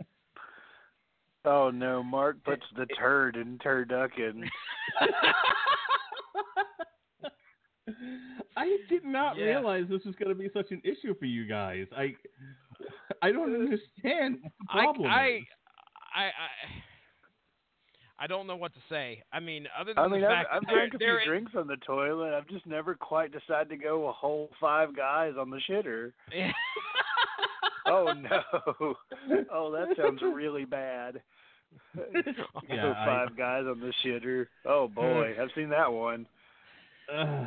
Oh 1.46 1.70
no, 1.70 2.02
Mark 2.02 2.42
puts 2.42 2.64
the 2.74 2.86
turd 2.98 3.36
in 3.36 3.58
turducken. 3.58 4.48
I 8.56 8.78
did 8.88 9.04
not 9.04 9.36
Yeah. 9.36 9.44
realize 9.46 9.84
this 9.88 10.04
was 10.06 10.14
going 10.14 10.30
to 10.30 10.34
be 10.34 10.48
such 10.54 10.70
an 10.70 10.80
issue 10.84 11.14
for 11.18 11.26
you 11.26 11.44
guys. 11.46 11.86
I 11.94 12.14
I 13.22 13.32
don't 13.32 13.54
understand 13.54 14.38
the 14.42 14.50
I, 14.70 14.82
problem 14.82 15.10
I, 15.10 15.26
is. 15.28 15.42
I, 16.14 16.22
I, 16.24 16.30
I 18.20 18.26
don't 18.26 18.46
know 18.46 18.56
what 18.56 18.72
to 18.74 18.80
say. 18.88 19.22
I 19.32 19.40
mean, 19.40 19.66
other 19.78 19.92
than 19.94 20.04
I 20.04 20.08
mean, 20.08 20.20
the 20.20 20.26
I've, 20.28 20.32
fact 20.32 20.48
I've 20.52 20.60
that 20.62 20.66
there- 20.68 20.76
drank 20.78 20.94
a 20.94 20.98
few 20.98 21.06
there 21.06 21.18
is- 21.20 21.26
drinks 21.26 21.52
on 21.56 21.66
the 21.66 21.76
toilet. 21.78 22.34
I've 22.36 22.48
just 22.48 22.66
never 22.66 22.94
quite 22.94 23.32
decided 23.32 23.68
to 23.70 23.76
go 23.76 24.08
a 24.08 24.12
whole 24.12 24.50
five 24.60 24.96
guys 24.96 25.32
on 25.38 25.50
the 25.50 25.60
shitter. 25.68 26.12
Oh 27.86 28.14
no! 28.14 28.94
Oh, 29.52 29.70
that 29.72 29.94
sounds 30.00 30.22
really 30.22 30.64
bad. 30.64 31.20
Yeah, 32.68 32.76
Go 32.82 32.94
I- 32.96 33.04
five 33.04 33.36
guys 33.36 33.64
on 33.68 33.78
the 33.80 33.92
shitter. 34.04 34.46
Oh 34.64 34.88
boy, 34.94 35.34
I've 35.40 35.50
seen 35.54 35.68
that 35.70 35.92
one. 35.92 36.26
Uh, 37.14 37.44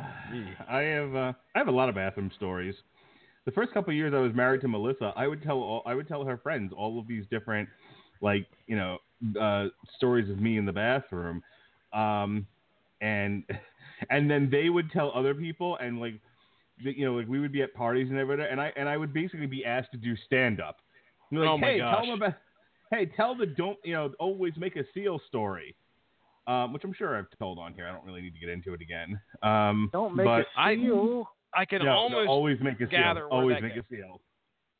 I 0.70 0.82
have 0.82 1.14
uh, 1.16 1.32
I 1.56 1.58
have 1.58 1.66
a 1.66 1.72
lot 1.72 1.88
of 1.88 1.96
bathroom 1.96 2.30
stories. 2.36 2.76
The 3.48 3.52
first 3.52 3.72
couple 3.72 3.92
of 3.92 3.96
years 3.96 4.12
I 4.14 4.18
was 4.18 4.34
married 4.34 4.60
to 4.60 4.68
Melissa, 4.68 5.10
I 5.16 5.26
would 5.26 5.42
tell 5.42 5.56
all, 5.56 5.82
I 5.86 5.94
would 5.94 6.06
tell 6.06 6.22
her 6.22 6.36
friends 6.36 6.70
all 6.76 6.98
of 6.98 7.08
these 7.08 7.24
different 7.30 7.66
like 8.20 8.46
you 8.66 8.76
know 8.76 8.98
uh, 9.40 9.68
stories 9.96 10.28
of 10.28 10.38
me 10.38 10.58
in 10.58 10.66
the 10.66 10.72
bathroom, 10.72 11.42
um, 11.94 12.46
and 13.00 13.42
and 14.10 14.30
then 14.30 14.50
they 14.50 14.68
would 14.68 14.90
tell 14.92 15.10
other 15.14 15.34
people 15.34 15.78
and 15.78 15.98
like 15.98 16.12
you 16.76 17.06
know 17.06 17.14
like 17.14 17.26
we 17.26 17.40
would 17.40 17.50
be 17.50 17.62
at 17.62 17.72
parties 17.72 18.08
and 18.10 18.18
everything 18.18 18.44
and 18.50 18.60
I 18.60 18.70
and 18.76 18.86
I 18.86 18.98
would 18.98 19.14
basically 19.14 19.46
be 19.46 19.64
asked 19.64 19.92
to 19.92 19.96
do 19.96 20.14
stand 20.26 20.60
up. 20.60 20.76
Like, 21.32 21.48
Oh, 21.48 21.56
my 21.56 21.68
hey, 21.68 21.78
gosh. 21.78 21.96
tell 21.96 22.06
them 22.06 22.22
about 22.22 22.34
hey 22.90 23.06
tell 23.16 23.34
the 23.34 23.46
don't 23.46 23.78
you 23.82 23.94
know 23.94 24.12
always 24.20 24.52
make 24.58 24.76
a 24.76 24.84
seal 24.92 25.18
story. 25.26 25.74
Um, 26.46 26.74
which 26.74 26.84
I'm 26.84 26.92
sure 26.92 27.16
I've 27.16 27.26
told 27.38 27.58
on 27.58 27.72
here. 27.72 27.86
I 27.86 27.92
don't 27.92 28.04
really 28.04 28.20
need 28.20 28.34
to 28.34 28.40
get 28.40 28.50
into 28.50 28.74
it 28.74 28.80
again. 28.82 29.18
Um, 29.42 29.88
Don't 29.92 30.14
make 30.16 30.24
but, 30.24 30.40
a 30.40 30.44
I- 30.56 30.76
seal. 30.76 31.28
I 31.30 31.37
can 31.64 31.80
no, 31.80 31.84
no, 31.84 31.90
almost. 31.92 32.28
always 32.28 32.58
make 32.60 32.80
a 32.80 32.86
gather 32.86 33.20
seal. 33.20 33.28
Always 33.30 33.62
make 33.62 33.74
goes. 33.74 33.84
a 33.90 33.94
seal. 33.94 34.20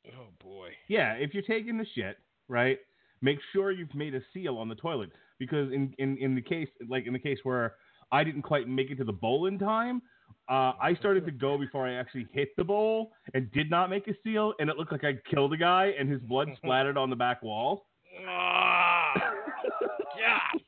oh 0.08 0.26
boy. 0.42 0.70
Yeah, 0.88 1.12
if 1.14 1.34
you're 1.34 1.42
taking 1.42 1.78
the 1.78 1.86
shit, 1.94 2.18
right, 2.48 2.78
make 3.22 3.38
sure 3.52 3.70
you've 3.70 3.94
made 3.94 4.14
a 4.14 4.20
seal 4.32 4.56
on 4.56 4.68
the 4.68 4.74
toilet 4.74 5.10
because 5.38 5.72
in, 5.72 5.94
in, 5.98 6.16
in 6.18 6.34
the 6.34 6.42
case 6.42 6.68
like 6.88 7.06
in 7.06 7.12
the 7.12 7.18
case 7.18 7.38
where 7.42 7.74
I 8.10 8.24
didn't 8.24 8.42
quite 8.42 8.68
make 8.68 8.90
it 8.90 8.96
to 8.96 9.04
the 9.04 9.12
bowl 9.12 9.46
in 9.46 9.58
time, 9.58 10.02
uh, 10.48 10.72
I 10.80 10.94
started 10.98 11.26
to 11.26 11.32
go 11.32 11.58
before 11.58 11.86
I 11.86 11.94
actually 11.94 12.26
hit 12.32 12.56
the 12.56 12.64
bowl 12.64 13.12
and 13.34 13.52
did 13.52 13.70
not 13.70 13.90
make 13.90 14.08
a 14.08 14.14
seal, 14.24 14.54
and 14.58 14.70
it 14.70 14.76
looked 14.76 14.92
like 14.92 15.04
I 15.04 15.18
killed 15.30 15.52
a 15.52 15.56
guy 15.56 15.92
and 15.98 16.10
his 16.10 16.20
blood 16.22 16.48
splattered 16.56 16.96
on 16.96 17.10
the 17.10 17.16
back 17.16 17.42
wall. 17.42 17.86
Ah, 18.26 19.12
God. 19.14 20.62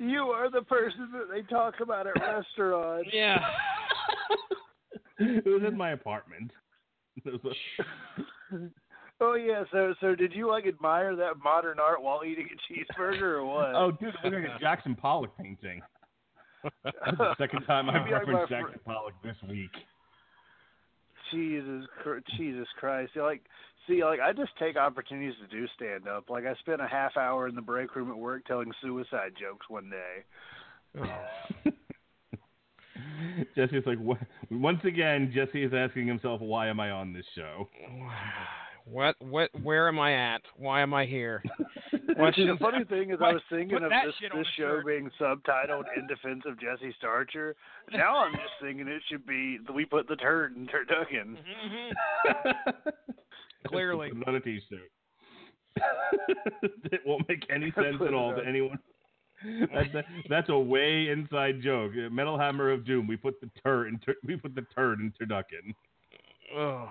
You 0.00 0.24
are 0.26 0.50
the 0.50 0.62
person 0.62 1.08
that 1.12 1.26
they 1.32 1.42
talk 1.42 1.74
about 1.80 2.06
at 2.06 2.14
restaurants. 2.20 3.10
Yeah. 3.12 3.38
it 5.18 5.46
was 5.46 5.62
in 5.66 5.76
my 5.76 5.90
apartment. 5.90 6.50
It 7.24 7.42
was 7.42 7.54
a- 8.52 8.56
Oh 9.20 9.34
yeah, 9.34 9.64
so 9.72 9.92
so 10.00 10.14
did 10.14 10.32
you 10.32 10.48
like 10.48 10.64
admire 10.64 11.16
that 11.16 11.32
modern 11.42 11.80
art 11.80 12.00
while 12.00 12.20
eating 12.24 12.46
a 12.54 12.72
cheeseburger 13.00 13.40
or 13.40 13.44
what? 13.44 13.74
oh, 13.74 13.90
dude, 13.90 14.14
was 14.22 14.32
like 14.32 14.44
a 14.44 14.58
Jackson 14.60 14.94
Pollock 14.94 15.36
painting. 15.36 15.80
That's 16.84 17.16
the 17.18 17.34
second 17.36 17.62
time 17.62 17.90
I've 17.90 18.02
Maybe 18.04 18.12
like 18.12 18.26
referenced 18.28 18.48
fr- 18.48 18.54
Jackson 18.54 18.80
Pollock 18.84 19.14
this 19.24 19.34
week. 19.48 19.72
Jesus, 21.32 21.84
Jesus 22.36 22.68
Christ! 22.78 23.10
See, 23.14 23.20
Like, 23.20 23.42
see, 23.88 24.04
like 24.04 24.20
I 24.20 24.32
just 24.32 24.52
take 24.56 24.76
opportunities 24.76 25.34
to 25.42 25.48
do 25.48 25.66
stand 25.74 26.06
up. 26.06 26.30
Like 26.30 26.44
I 26.46 26.54
spent 26.60 26.80
a 26.80 26.86
half 26.86 27.16
hour 27.16 27.48
in 27.48 27.56
the 27.56 27.60
break 27.60 27.96
room 27.96 28.10
at 28.10 28.16
work 28.16 28.44
telling 28.46 28.70
suicide 28.80 29.32
jokes 29.38 29.66
one 29.68 29.90
day. 29.90 31.02
Oh. 31.66 31.70
Jesse's 33.56 33.84
like, 33.86 33.98
what? 33.98 34.18
once 34.50 34.80
again, 34.84 35.30
Jesse 35.34 35.62
is 35.64 35.72
asking 35.74 36.06
himself, 36.06 36.40
why 36.40 36.68
am 36.68 36.80
I 36.80 36.90
on 36.90 37.12
this 37.12 37.26
show? 37.34 37.68
What? 38.90 39.16
What? 39.18 39.50
Where 39.62 39.86
am 39.86 39.98
I 40.00 40.14
at? 40.14 40.40
Why 40.56 40.80
am 40.80 40.94
I 40.94 41.04
here? 41.04 41.42
Well, 42.18 42.32
see, 42.34 42.46
the 42.46 42.56
funny 42.58 42.84
thing 42.84 43.10
is, 43.10 43.20
What? 43.20 43.28
I 43.28 43.32
was 43.34 43.42
thinking 43.50 43.76
of 43.76 43.90
this, 43.90 44.14
this 44.20 44.46
show 44.56 44.78
shirt. 44.80 44.86
being 44.86 45.10
subtitled 45.20 45.84
"In 45.96 46.06
Defense 46.08 46.42
of 46.46 46.58
Jesse 46.58 46.92
Starcher." 46.98 47.54
Now 47.92 48.18
I'm 48.24 48.32
just 48.32 48.54
thinking 48.62 48.88
it 48.88 49.02
should 49.08 49.24
be 49.26 49.58
"We 49.72 49.84
Put 49.84 50.08
the 50.08 50.16
Turd 50.16 50.56
in 50.56 50.66
Turducken." 50.66 51.36
Mhm. 51.36 52.72
Clearly. 53.68 54.10
Not 54.14 54.34
a 54.34 54.40
t-shirt. 54.40 54.90
it 56.90 57.00
won't 57.06 57.28
make 57.28 57.44
any 57.54 57.70
sense 57.72 57.98
at 58.04 58.14
all 58.14 58.34
to 58.34 58.44
anyone. 58.44 58.78
That's 59.72 59.94
a, 59.94 60.04
that's 60.28 60.48
a 60.48 60.58
way 60.58 61.08
inside 61.10 61.60
joke. 61.62 61.92
Uh, 61.94 62.10
Metal 62.10 62.38
Hammer 62.38 62.70
of 62.72 62.84
Doom. 62.84 63.06
We 63.06 63.16
put 63.16 63.40
the 63.40 63.48
turd 63.62 63.88
in 63.92 63.98
tur- 64.00 64.16
we 64.24 64.36
put 64.36 64.54
the 64.54 64.66
turd 64.74 64.98
in 65.00 65.12
turducken. 65.20 65.74
Oh. 66.56 66.88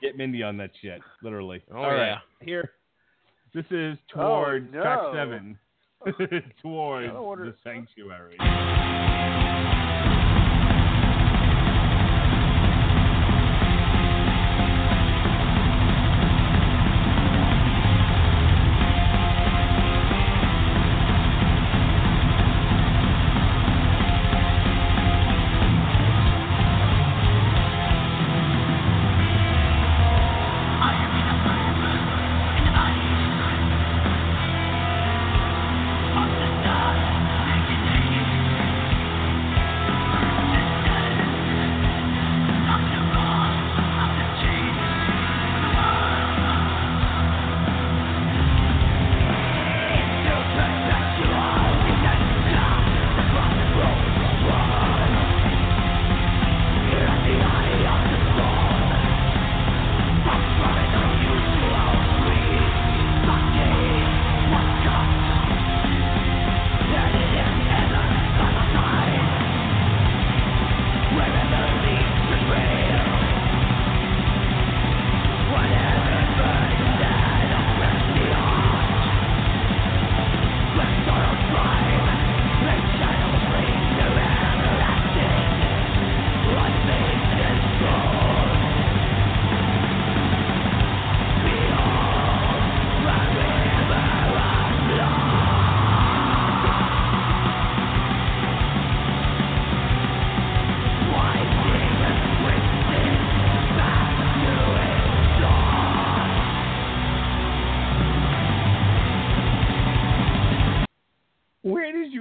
Get 0.00 0.16
Mindy 0.16 0.42
on 0.42 0.56
that 0.58 0.70
shit, 0.80 1.00
literally. 1.22 1.62
Oh, 1.72 1.76
All 1.78 1.90
right, 1.90 2.06
yeah. 2.06 2.18
here. 2.40 2.70
This 3.54 3.64
is 3.70 3.96
Oh, 4.14 4.18
towards 4.44 4.72
no. 4.72 4.82
track 4.82 4.98
seven. 5.14 5.58
towards 6.62 7.08
I 7.10 7.12
don't 7.12 7.24
wanna- 7.24 7.44
the 7.46 7.54
sanctuary. 7.64 8.36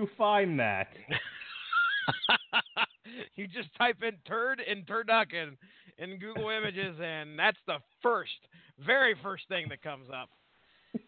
You 0.06 0.10
find 0.18 0.60
that? 0.60 0.88
you 3.36 3.48
just 3.48 3.70
type 3.78 3.98
in 4.04 4.14
turd 4.28 4.62
and 4.68 4.86
turducken 4.86 5.58
in 5.98 6.18
Google 6.20 6.50
Images, 6.50 6.98
and 7.02 7.38
that's 7.38 7.58
the 7.68 7.78
first, 8.02 8.32
very 8.86 9.16
first 9.24 9.44
thing 9.48 9.68
that 9.70 9.82
comes 9.82 10.08
up. 10.10 10.30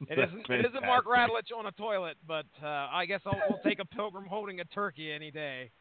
It 0.09 0.17
That's 0.17 0.29
isn't. 0.31 0.49
It 0.49 0.65
isn't 0.65 0.85
Mark 0.85 1.05
fantastic. 1.05 1.55
Radulich 1.55 1.57
on 1.57 1.65
a 1.65 1.71
toilet, 1.71 2.17
but 2.27 2.45
uh, 2.61 2.89
I 2.91 3.05
guess 3.05 3.21
I'll, 3.25 3.39
we'll 3.49 3.61
take 3.63 3.79
a 3.79 3.85
pilgrim 3.85 4.25
holding 4.25 4.59
a 4.59 4.65
turkey 4.65 5.13
any 5.13 5.31
day. 5.31 5.71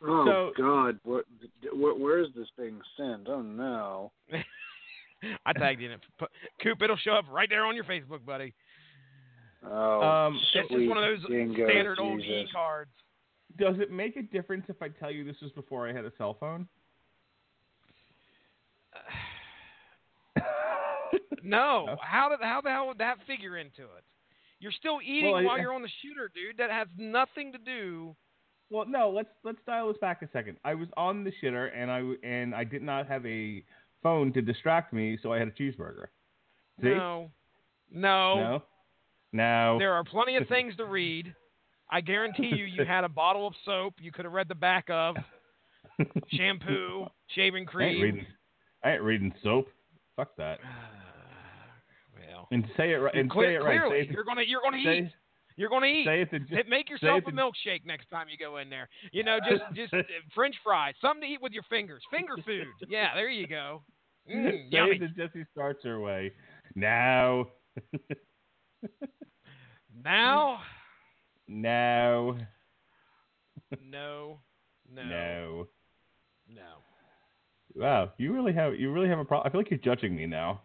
Oh 0.00 0.24
So- 0.24 0.52
God, 0.56 1.00
what, 1.02 1.24
where, 1.74 1.94
where 1.94 2.20
is 2.20 2.28
this 2.36 2.46
being 2.56 2.80
sent? 2.96 3.26
Oh 3.28 3.42
no. 3.42 4.12
I 5.44 5.52
tagged 5.52 5.80
you 5.80 5.88
in 5.88 5.92
it. 5.94 6.00
Coop, 6.62 6.80
it'll 6.82 6.96
show 6.96 7.14
up 7.14 7.24
right 7.32 7.48
there 7.48 7.64
on 7.64 7.74
your 7.74 7.82
Facebook, 7.84 8.24
buddy. 8.24 8.54
Oh, 9.62 10.00
Um, 10.02 10.36
It's 10.36 10.52
just 10.52 10.70
one 10.88 10.96
of 10.98 11.04
those 11.04 11.28
dingo, 11.28 11.68
standard 11.68 11.98
old 11.98 12.20
E 12.20 12.46
cards. 12.52 12.90
Does 13.58 13.76
it 13.78 13.90
make 13.90 14.16
a 14.16 14.22
difference 14.22 14.64
if 14.68 14.80
I 14.80 14.88
tell 14.88 15.10
you 15.10 15.24
this 15.24 15.36
was 15.42 15.52
before 15.52 15.88
I 15.88 15.92
had 15.92 16.04
a 16.04 16.12
cell 16.16 16.34
phone? 16.38 16.66
No, 21.42 21.86
No? 21.86 21.96
how 22.02 22.28
did 22.28 22.40
how 22.42 22.60
the 22.60 22.70
hell 22.70 22.86
would 22.88 22.98
that 22.98 23.16
figure 23.26 23.56
into 23.56 23.82
it? 23.82 24.04
You're 24.60 24.72
still 24.72 25.00
eating 25.02 25.30
Well, 25.32 25.40
I- 25.40 25.44
while 25.44 25.58
you're 25.58 25.72
on 25.72 25.82
the 25.82 25.88
shooter, 26.02 26.30
dude. 26.34 26.58
That 26.58 26.70
has 26.70 26.86
nothing 26.98 27.52
to 27.52 27.58
do. 27.58 28.14
Well, 28.68 28.84
no. 28.86 29.10
Let's 29.10 29.30
let's 29.42 29.58
dial 29.66 29.88
this 29.88 29.96
back 29.98 30.22
a 30.22 30.28
second. 30.32 30.58
I 30.64 30.74
was 30.74 30.88
on 30.96 31.24
the 31.24 31.32
shitter 31.42 31.70
and 31.74 31.90
I 31.90 32.02
and 32.22 32.54
I 32.54 32.64
did 32.64 32.82
not 32.82 33.06
have 33.08 33.24
a 33.26 33.64
phone 34.02 34.32
to 34.34 34.42
distract 34.42 34.92
me, 34.92 35.18
so 35.22 35.32
I 35.32 35.38
had 35.38 35.48
a 35.48 35.52
cheeseburger. 35.52 36.06
See? 36.80 36.88
No, 36.88 37.30
no, 37.90 38.34
No. 38.36 38.62
No. 39.32 39.76
There 39.78 39.92
are 39.92 40.04
plenty 40.04 40.36
of 40.36 40.48
things 40.48 40.74
to 40.76 40.84
read. 40.84 41.34
I 41.90 42.00
guarantee 42.00 42.46
you, 42.54 42.64
you 42.64 42.84
had 42.88 43.04
a 43.04 43.08
bottle 43.08 43.46
of 43.46 43.54
soap 43.64 43.94
you 44.00 44.12
could 44.12 44.24
have 44.24 44.32
read 44.34 44.48
the 44.48 44.54
back 44.54 44.86
of, 44.90 45.16
shampoo, 46.32 47.06
shaving 47.28 47.58
I 47.58 47.60
ain't 47.62 47.68
cream. 47.70 48.00
reading. 48.02 48.26
I 48.84 48.92
ain't 48.92 49.02
reading 49.02 49.32
soap. 49.42 49.66
Fuck 50.16 50.36
that. 50.36 50.58
well, 52.14 52.48
And 52.50 52.64
say 52.76 52.92
it 52.92 52.96
right. 52.96 53.14
And 53.14 53.30
clear, 53.30 53.50
say 53.50 53.54
it 53.54 53.58
right. 53.58 53.80
clearly, 53.80 54.04
Say 54.04 54.08
it, 54.10 54.12
you're 54.14 54.24
gonna 54.24 54.42
you're 54.46 54.60
gonna 54.62 54.82
say, 54.84 54.98
eat. 54.98 55.10
You're 55.56 55.68
gonna 55.68 55.86
eat. 55.86 56.06
say 56.06 56.22
it 56.22 56.30
to 56.30 56.64
Make 56.70 56.88
yourself 56.88 57.22
a 57.26 57.30
milkshake 57.32 57.84
next 57.84 58.08
time 58.10 58.26
you 58.30 58.38
go 58.38 58.58
in 58.58 58.70
there. 58.70 58.88
You 59.12 59.24
know, 59.24 59.38
just 59.48 59.62
just 59.74 59.92
uh, 59.94 60.02
French 60.34 60.54
fries, 60.64 60.94
something 61.00 61.22
to 61.22 61.28
eat 61.34 61.42
with 61.42 61.52
your 61.52 61.64
fingers, 61.68 62.02
finger 62.10 62.34
food. 62.46 62.66
Yeah, 62.88 63.14
there 63.14 63.28
you 63.30 63.46
go. 63.46 63.82
Mm, 64.32 64.50
say 64.50 64.66
yummy. 64.70 64.96
it 64.96 65.00
the 65.16 65.26
Jesse 65.26 65.44
Starcher 65.52 66.00
way. 66.00 66.32
Now. 66.74 67.46
Now, 70.04 70.60
no. 71.46 72.38
no, 73.90 74.38
no, 74.92 75.04
No. 75.04 75.66
no. 76.48 76.62
Wow, 77.74 78.12
you 78.18 78.32
really 78.32 78.52
have 78.52 78.74
you 78.74 78.92
really 78.92 79.08
have 79.08 79.18
a 79.18 79.24
problem. 79.24 79.48
I 79.48 79.52
feel 79.52 79.60
like 79.60 79.70
you're 79.70 79.78
judging 79.78 80.16
me 80.16 80.26
now. 80.26 80.62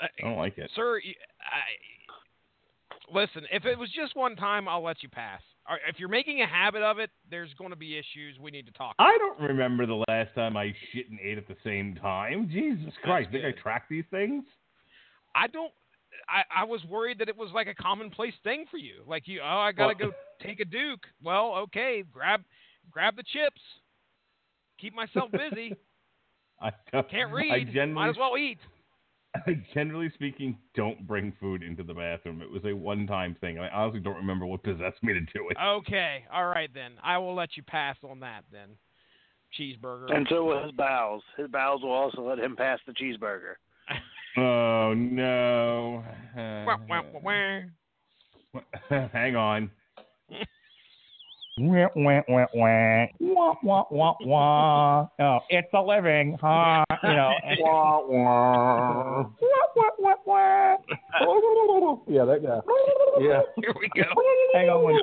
I 0.00 0.08
don't 0.20 0.36
like 0.36 0.56
it. 0.58 0.70
Sir, 0.76 1.00
I, 1.40 3.12
listen. 3.12 3.44
If 3.50 3.64
it 3.64 3.76
was 3.78 3.90
just 3.90 4.14
one 4.14 4.36
time, 4.36 4.68
I'll 4.68 4.84
let 4.84 5.02
you 5.02 5.08
pass. 5.08 5.40
If 5.88 5.98
you're 5.98 6.08
making 6.08 6.40
a 6.40 6.46
habit 6.46 6.82
of 6.82 6.98
it, 6.98 7.10
there's 7.30 7.52
going 7.54 7.70
to 7.70 7.76
be 7.76 7.98
issues 7.98 8.38
we 8.40 8.50
need 8.50 8.66
to 8.66 8.72
talk. 8.72 8.94
I 8.98 9.18
don't 9.18 9.40
remember 9.40 9.84
the 9.84 10.02
last 10.08 10.34
time 10.34 10.56
I 10.56 10.72
shit 10.92 11.10
and 11.10 11.18
ate 11.20 11.36
at 11.36 11.46
the 11.48 11.56
same 11.64 11.94
time. 11.96 12.48
Jesus 12.50 12.94
Christ, 13.02 13.30
think 13.32 13.44
I 13.44 13.50
track 13.60 13.86
these 13.90 14.04
things? 14.10 14.44
I 15.34 15.46
don't. 15.46 15.72
I, 16.28 16.62
I 16.62 16.64
was 16.64 16.84
worried 16.84 17.18
that 17.18 17.28
it 17.28 17.36
was 17.36 17.50
like 17.54 17.66
a 17.66 17.74
commonplace 17.74 18.34
thing 18.44 18.64
for 18.70 18.78
you. 18.78 19.02
Like 19.06 19.26
you, 19.26 19.40
oh, 19.42 19.46
I 19.46 19.72
gotta 19.72 19.94
Well- 19.98 20.10
go 20.10 20.16
take 20.46 20.60
a 20.60 20.64
Duke. 20.64 21.06
Well, 21.22 21.54
okay, 21.64 22.04
grab, 22.12 22.42
grab 22.90 23.16
the 23.16 23.22
chips. 23.22 23.60
Keep 24.80 24.94
myself 24.94 25.30
busy. 25.32 25.74
I 26.60 26.72
Can't 27.10 27.32
read. 27.32 27.52
I 27.52 27.64
generally, 27.64 27.92
Might 27.92 28.08
as 28.10 28.16
well 28.16 28.36
eat. 28.36 28.58
I 29.46 29.62
generally 29.74 30.10
speaking, 30.14 30.58
don't 30.74 31.06
bring 31.06 31.32
food 31.38 31.62
into 31.62 31.82
the 31.82 31.94
bathroom. 31.94 32.42
It 32.42 32.50
was 32.50 32.64
a 32.64 32.72
one-time 32.74 33.36
thing. 33.40 33.58
I 33.58 33.68
honestly 33.68 34.00
don't 34.00 34.16
remember 34.16 34.46
what 34.46 34.62
possessed 34.62 35.02
me 35.02 35.12
to 35.12 35.20
do 35.20 35.48
it. 35.50 35.56
Okay, 35.62 36.24
all 36.32 36.46
right 36.46 36.70
then. 36.72 36.92
I 37.02 37.18
will 37.18 37.34
let 37.34 37.56
you 37.56 37.62
pass 37.62 37.96
on 38.02 38.20
that 38.20 38.44
then. 38.50 38.70
Cheeseburger. 39.58 40.14
And 40.14 40.26
so 40.28 40.44
will 40.44 40.62
his 40.62 40.72
bowels. 40.72 41.22
His 41.36 41.48
bowels 41.48 41.82
will 41.82 41.92
also 41.92 42.22
let 42.22 42.38
him 42.38 42.56
pass 42.56 42.80
the 42.86 42.92
cheeseburger. 42.92 43.54
Oh 44.38 44.94
no! 44.94 46.04
Wah, 46.36 46.76
wah, 46.88 47.02
wah, 47.12 47.60
wah. 48.52 49.08
Hang 49.12 49.36
on. 49.36 49.70
Wah, 51.60 51.88
wah, 51.96 52.22
wah, 52.28 52.46
wah. 52.54 53.06
Wah, 53.18 53.54
wah, 53.64 53.84
wah, 53.90 54.14
wah. 54.20 55.06
Oh, 55.18 55.38
it's 55.50 55.68
a 55.74 55.82
living, 55.82 56.38
huh? 56.40 56.84
You 57.02 57.14
know. 57.16 57.34
Wah, 57.60 58.00
wah. 58.06 59.22
Wah, 59.22 59.66
wah, 59.74 59.90
wah, 59.98 60.14
wah. 60.24 60.76
Yeah, 62.06 62.24
that 62.26 62.44
guy. 62.44 62.60
Yeah. 63.18 63.42
Here 63.56 63.74
we 63.80 63.88
go. 63.96 64.04
Hang 64.54 64.68
on 64.68 64.82
one. 64.84 65.00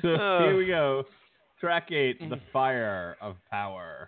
So 0.00 0.14
Uh. 0.14 0.42
here 0.44 0.56
we 0.56 0.66
go. 0.66 1.04
Track 1.66 1.90
eight, 1.90 2.20
The 2.30 2.38
Fire 2.52 3.16
of 3.20 3.34
Power. 3.50 4.06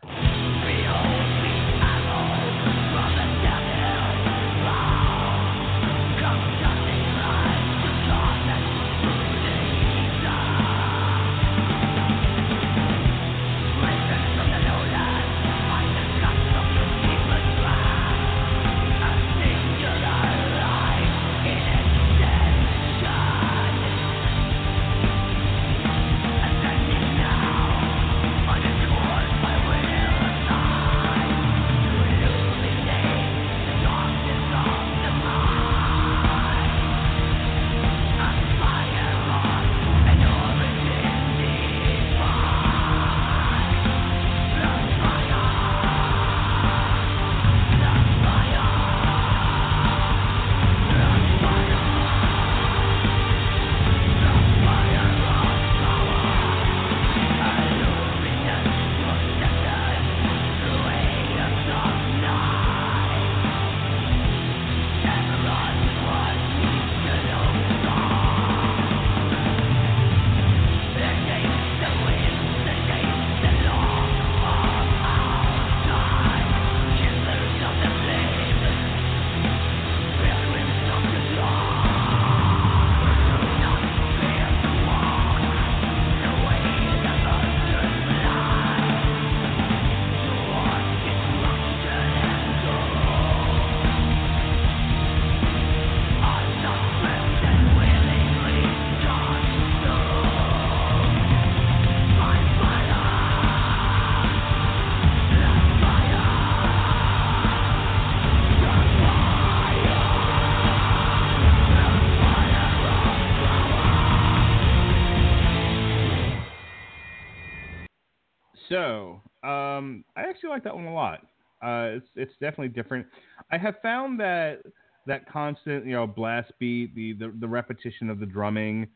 So, 118.79 119.21
um, 119.49 120.05
I 120.17 120.23
actually 120.23 120.51
like 120.51 120.65
that 120.65 120.75
one 120.75 120.87
a 120.87 120.95
lot. 120.95 121.21
Uh, 121.61 121.97
it's 121.97 122.07
it's 122.15 122.33
definitely 122.41 122.69
different. 122.69 123.07
I 123.51 123.59
have 123.59 123.75
found 123.83 124.21
that 124.21 124.61
that 125.07 125.29
constant, 125.29 125.85
you 125.85 125.93
know, 125.93 126.07
blast 126.07 126.53
beat, 126.61 126.95
the 126.95 127.15
the, 127.15 127.35
the 127.41 127.49
repetition 127.49 128.09
of 128.09 128.21
the 128.21 128.27
drumming, 128.27 128.87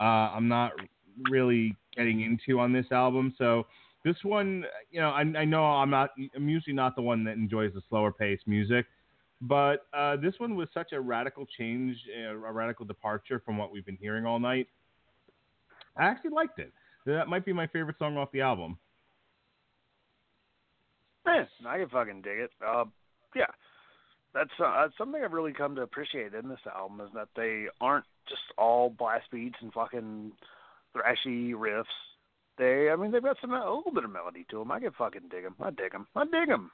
uh, 0.00 0.30
I'm 0.34 0.46
not 0.46 0.72
really 1.30 1.74
getting 1.96 2.20
into 2.20 2.60
on 2.60 2.72
this 2.72 2.86
album. 2.92 3.34
So 3.36 3.66
this 4.04 4.16
one, 4.22 4.64
you 4.92 5.00
know, 5.00 5.10
I, 5.10 5.20
I 5.20 5.44
know 5.44 5.64
I'm 5.64 5.90
not, 5.90 6.10
I'm 6.36 6.48
usually 6.48 6.74
not 6.74 6.94
the 6.94 7.02
one 7.02 7.24
that 7.24 7.32
enjoys 7.32 7.72
the 7.74 7.82
slower 7.88 8.12
paced 8.12 8.46
music, 8.46 8.86
but 9.40 9.86
uh, 9.92 10.16
this 10.16 10.34
one 10.38 10.54
was 10.54 10.68
such 10.72 10.92
a 10.92 11.00
radical 11.00 11.46
change, 11.58 11.96
uh, 12.16 12.34
a 12.34 12.52
radical 12.52 12.84
departure 12.84 13.42
from 13.44 13.56
what 13.58 13.72
we've 13.72 13.86
been 13.86 13.98
hearing 14.00 14.26
all 14.26 14.38
night. 14.38 14.68
I 15.96 16.04
actually 16.04 16.30
liked 16.30 16.58
it. 16.58 16.72
That 17.06 17.28
might 17.28 17.44
be 17.44 17.52
my 17.52 17.66
favorite 17.66 17.98
song 17.98 18.16
off 18.16 18.30
the 18.32 18.40
album. 18.42 18.78
Eh, 21.26 21.44
I 21.66 21.78
can 21.78 21.88
fucking 21.88 22.22
dig 22.22 22.38
it. 22.38 22.50
Uh, 22.66 22.84
yeah. 23.34 23.46
that's 24.34 24.50
uh, 24.58 24.82
that's 24.82 24.96
something 24.98 25.22
I've 25.24 25.32
really 25.32 25.52
come 25.52 25.74
to 25.76 25.82
appreciate 25.82 26.34
in 26.34 26.48
this 26.48 26.58
album 26.74 27.00
is 27.00 27.12
that 27.14 27.28
they 27.36 27.66
aren't 27.80 28.04
just 28.28 28.42
all 28.58 28.90
blast 28.90 29.30
beats 29.30 29.56
and 29.60 29.72
fucking 29.72 30.32
thrashy 30.96 31.52
riffs. 31.52 31.84
They, 32.56 32.88
I 32.90 32.96
mean, 32.96 33.10
they've 33.10 33.22
got 33.22 33.36
some 33.40 33.52
a 33.52 33.58
little 33.74 33.92
bit 33.92 34.04
of 34.04 34.10
melody 34.12 34.46
to 34.50 34.58
them. 34.58 34.70
I 34.70 34.78
can 34.80 34.92
fucking 34.92 35.22
dig 35.30 35.42
them. 35.42 35.56
I 35.60 35.70
dig 35.70 35.92
them. 35.92 36.06
I 36.14 36.24
dig 36.24 36.48
them. 36.48 36.70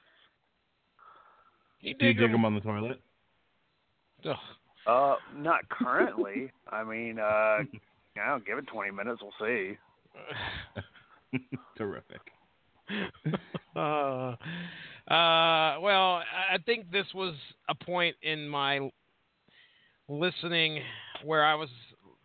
You 1.79 1.95
Do 1.95 2.05
you 2.05 2.13
dig 2.13 2.17
dig 2.19 2.25
'em? 2.25 2.31
them 2.33 2.45
on 2.45 2.53
the 2.55 2.61
toilet? 2.61 3.01
Ugh. 4.29 4.35
Uh, 4.85 5.15
not 5.35 5.67
currently. 5.69 6.51
I 6.71 6.83
mean, 6.83 7.17
uh, 7.17 7.23
I 8.21 8.27
don't 8.27 8.45
give 8.45 8.57
it 8.59 8.67
20 8.67 8.91
minutes. 8.91 9.21
We'll 9.21 9.31
see. 9.39 9.77
Terrific. 11.77 12.21
uh, 13.75 14.35
uh, 15.11 15.79
well, 15.81 16.21
I 16.51 16.57
think 16.65 16.91
this 16.91 17.07
was 17.13 17.35
a 17.69 17.75
point 17.75 18.15
in 18.21 18.47
my 18.47 18.89
listening 20.07 20.81
where 21.23 21.45
I 21.45 21.55
was 21.55 21.69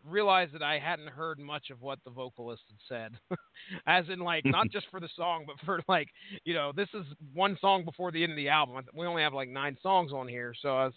realized 0.09 0.53
that 0.55 0.63
I 0.63 0.79
hadn't 0.79 1.09
heard 1.09 1.39
much 1.39 1.71
of 1.71 1.83
what 1.83 1.99
the 2.05 2.11
vocalist 2.11 2.63
had 2.69 3.11
said, 3.29 3.39
as 3.87 4.05
in 4.09 4.21
like 4.21 4.45
not 4.45 4.71
just 4.71 4.87
for 4.91 5.01
the 5.01 5.09
song, 5.17 5.45
but 5.47 5.57
for 5.65 5.81
like 5.89 6.09
you 6.45 6.55
know 6.55 6.73
this 6.75 6.89
is 6.95 7.05
one 7.35 7.57
song 7.61 7.85
before 7.85 8.13
the 8.13 8.23
end 8.23 8.33
of 8.33 8.37
the 8.37 8.49
album. 8.49 8.85
We 8.95 9.07
only 9.07 9.23
have 9.23 9.35
like 9.35 9.49
nine 9.49 9.77
songs 9.83 10.13
on 10.13 10.29
here, 10.29 10.55
so 10.61 10.77
I 10.77 10.85
was 10.85 10.95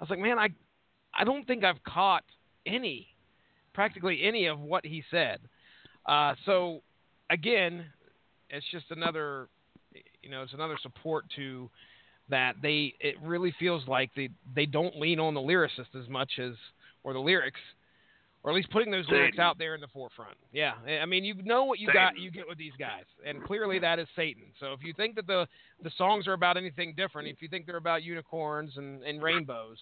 I 0.00 0.02
was 0.04 0.10
like, 0.10 0.18
man, 0.18 0.38
I 0.38 0.48
I 1.14 1.24
don't 1.24 1.46
think 1.46 1.64
I've 1.64 1.82
caught 1.84 2.24
any, 2.66 3.08
practically 3.74 4.22
any 4.22 4.46
of 4.46 4.60
what 4.60 4.86
he 4.86 5.02
said. 5.10 5.40
Uh, 6.06 6.34
so 6.46 6.82
again, 7.30 7.86
it's 8.52 8.66
just 8.70 8.84
another, 8.90 9.48
you 10.22 10.30
know, 10.30 10.42
it's 10.42 10.52
another 10.52 10.76
support 10.82 11.24
to 11.36 11.68
that 12.28 12.54
they. 12.62 12.94
It 13.00 13.16
really 13.22 13.54
feels 13.58 13.88
like 13.88 14.10
they 14.14 14.28
they 14.54 14.66
don't 14.66 14.96
lean 14.98 15.18
on 15.18 15.34
the 15.34 15.40
lyricist 15.40 16.00
as 16.00 16.08
much 16.08 16.32
as 16.38 16.52
or 17.02 17.14
the 17.14 17.18
lyrics, 17.18 17.60
or 18.44 18.50
at 18.50 18.54
least 18.54 18.70
putting 18.70 18.92
those 18.92 19.08
lyrics 19.08 19.38
out 19.38 19.58
there 19.58 19.74
in 19.74 19.80
the 19.80 19.88
forefront. 19.88 20.36
Yeah, 20.52 20.74
I 21.02 21.06
mean, 21.06 21.24
you 21.24 21.34
know 21.42 21.64
what 21.64 21.80
you 21.80 21.92
got, 21.92 22.18
you 22.18 22.30
get 22.30 22.46
with 22.46 22.58
these 22.58 22.72
guys, 22.78 23.04
and 23.26 23.42
clearly 23.42 23.78
that 23.80 23.98
is 23.98 24.06
Satan. 24.14 24.44
So 24.60 24.72
if 24.72 24.80
you 24.84 24.92
think 24.96 25.16
that 25.16 25.26
the 25.26 25.46
the 25.82 25.90
songs 25.96 26.28
are 26.28 26.34
about 26.34 26.56
anything 26.56 26.94
different, 26.96 27.28
if 27.28 27.40
you 27.40 27.48
think 27.48 27.66
they're 27.66 27.76
about 27.76 28.02
unicorns 28.02 28.76
and, 28.76 29.02
and 29.02 29.22
rainbows, 29.22 29.78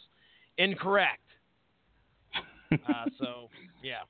incorrect. 0.58 1.20
Uh, 2.72 3.06
so 3.18 3.48
yeah, 3.82 4.02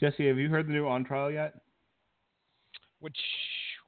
Jesse, 0.00 0.26
have 0.26 0.38
you 0.38 0.48
heard 0.48 0.66
the 0.66 0.72
new 0.72 0.88
On 0.88 1.04
Trial 1.04 1.30
yet? 1.30 1.61
Which 3.02 3.16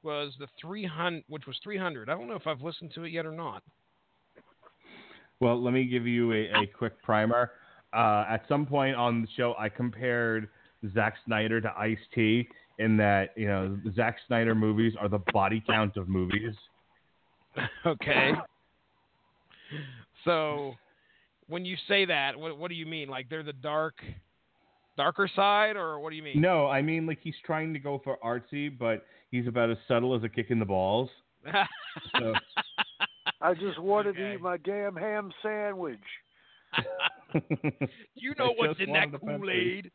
was 0.03 0.33
the 0.39 0.47
300 0.61 1.23
which 1.27 1.47
was 1.47 1.57
300 1.63 2.09
i 2.09 2.13
don't 2.13 2.27
know 2.27 2.35
if 2.35 2.45
i've 2.45 2.61
listened 2.61 2.91
to 2.93 3.03
it 3.03 3.11
yet 3.11 3.25
or 3.25 3.31
not 3.31 3.63
Well, 5.41 5.61
let 5.61 5.73
me 5.73 5.83
give 5.85 6.07
you 6.07 6.31
a, 6.31 6.63
a 6.63 6.67
quick 6.77 7.01
primer. 7.03 7.51
Uh, 7.93 8.23
at 8.29 8.45
some 8.47 8.65
point 8.65 8.95
on 8.95 9.21
the 9.21 9.27
show, 9.35 9.53
I 9.59 9.67
compared 9.67 10.47
Zack 10.93 11.15
Snyder 11.25 11.59
to 11.59 11.73
Ice 11.77 11.97
T 12.13 12.47
in 12.79 12.95
that 12.97 13.33
you 13.35 13.47
know 13.47 13.77
Zack 13.95 14.17
Snyder 14.27 14.55
movies 14.55 14.93
are 14.99 15.09
the 15.09 15.21
body 15.33 15.61
count 15.67 15.97
of 15.97 16.07
movies. 16.07 16.55
okay 17.85 18.31
so 20.25 20.73
when 21.47 21.63
you 21.63 21.77
say 21.87 22.05
that 22.05 22.37
what, 22.37 22.57
what 22.57 22.69
do 22.69 22.75
you 22.75 22.85
mean 22.85 23.07
like 23.07 23.29
they're 23.29 23.43
the 23.43 23.53
dark 23.53 23.95
darker 24.97 25.29
side 25.35 25.75
or 25.75 25.99
what 25.99 26.09
do 26.11 26.15
you 26.15 26.23
mean 26.23 26.41
No, 26.41 26.67
I 26.67 26.81
mean 26.81 27.05
like 27.05 27.19
he's 27.21 27.35
trying 27.45 27.73
to 27.73 27.79
go 27.79 27.99
for 28.03 28.17
artsy, 28.23 28.75
but 28.75 29.05
he's 29.31 29.47
about 29.47 29.69
as 29.69 29.77
subtle 29.87 30.15
as 30.15 30.23
a 30.23 30.29
kick 30.29 30.47
in 30.49 30.59
the 30.59 30.65
balls. 30.65 31.09
So 32.19 32.33
I 33.41 33.53
just 33.53 33.79
wanted 33.79 34.11
Okay. 34.11 34.19
to 34.19 34.33
eat 34.33 34.41
my 34.41 34.57
damn 34.57 34.95
ham 34.95 35.31
sandwich. 35.43 35.99
you 38.15 38.33
know 38.37 38.53
I 38.53 38.55
what's 38.57 38.79
in 38.79 38.91
that 38.93 39.07
wanted 39.09 39.13
a 39.15 39.19
Pepsi. 39.19 39.37
kool-aid 39.37 39.91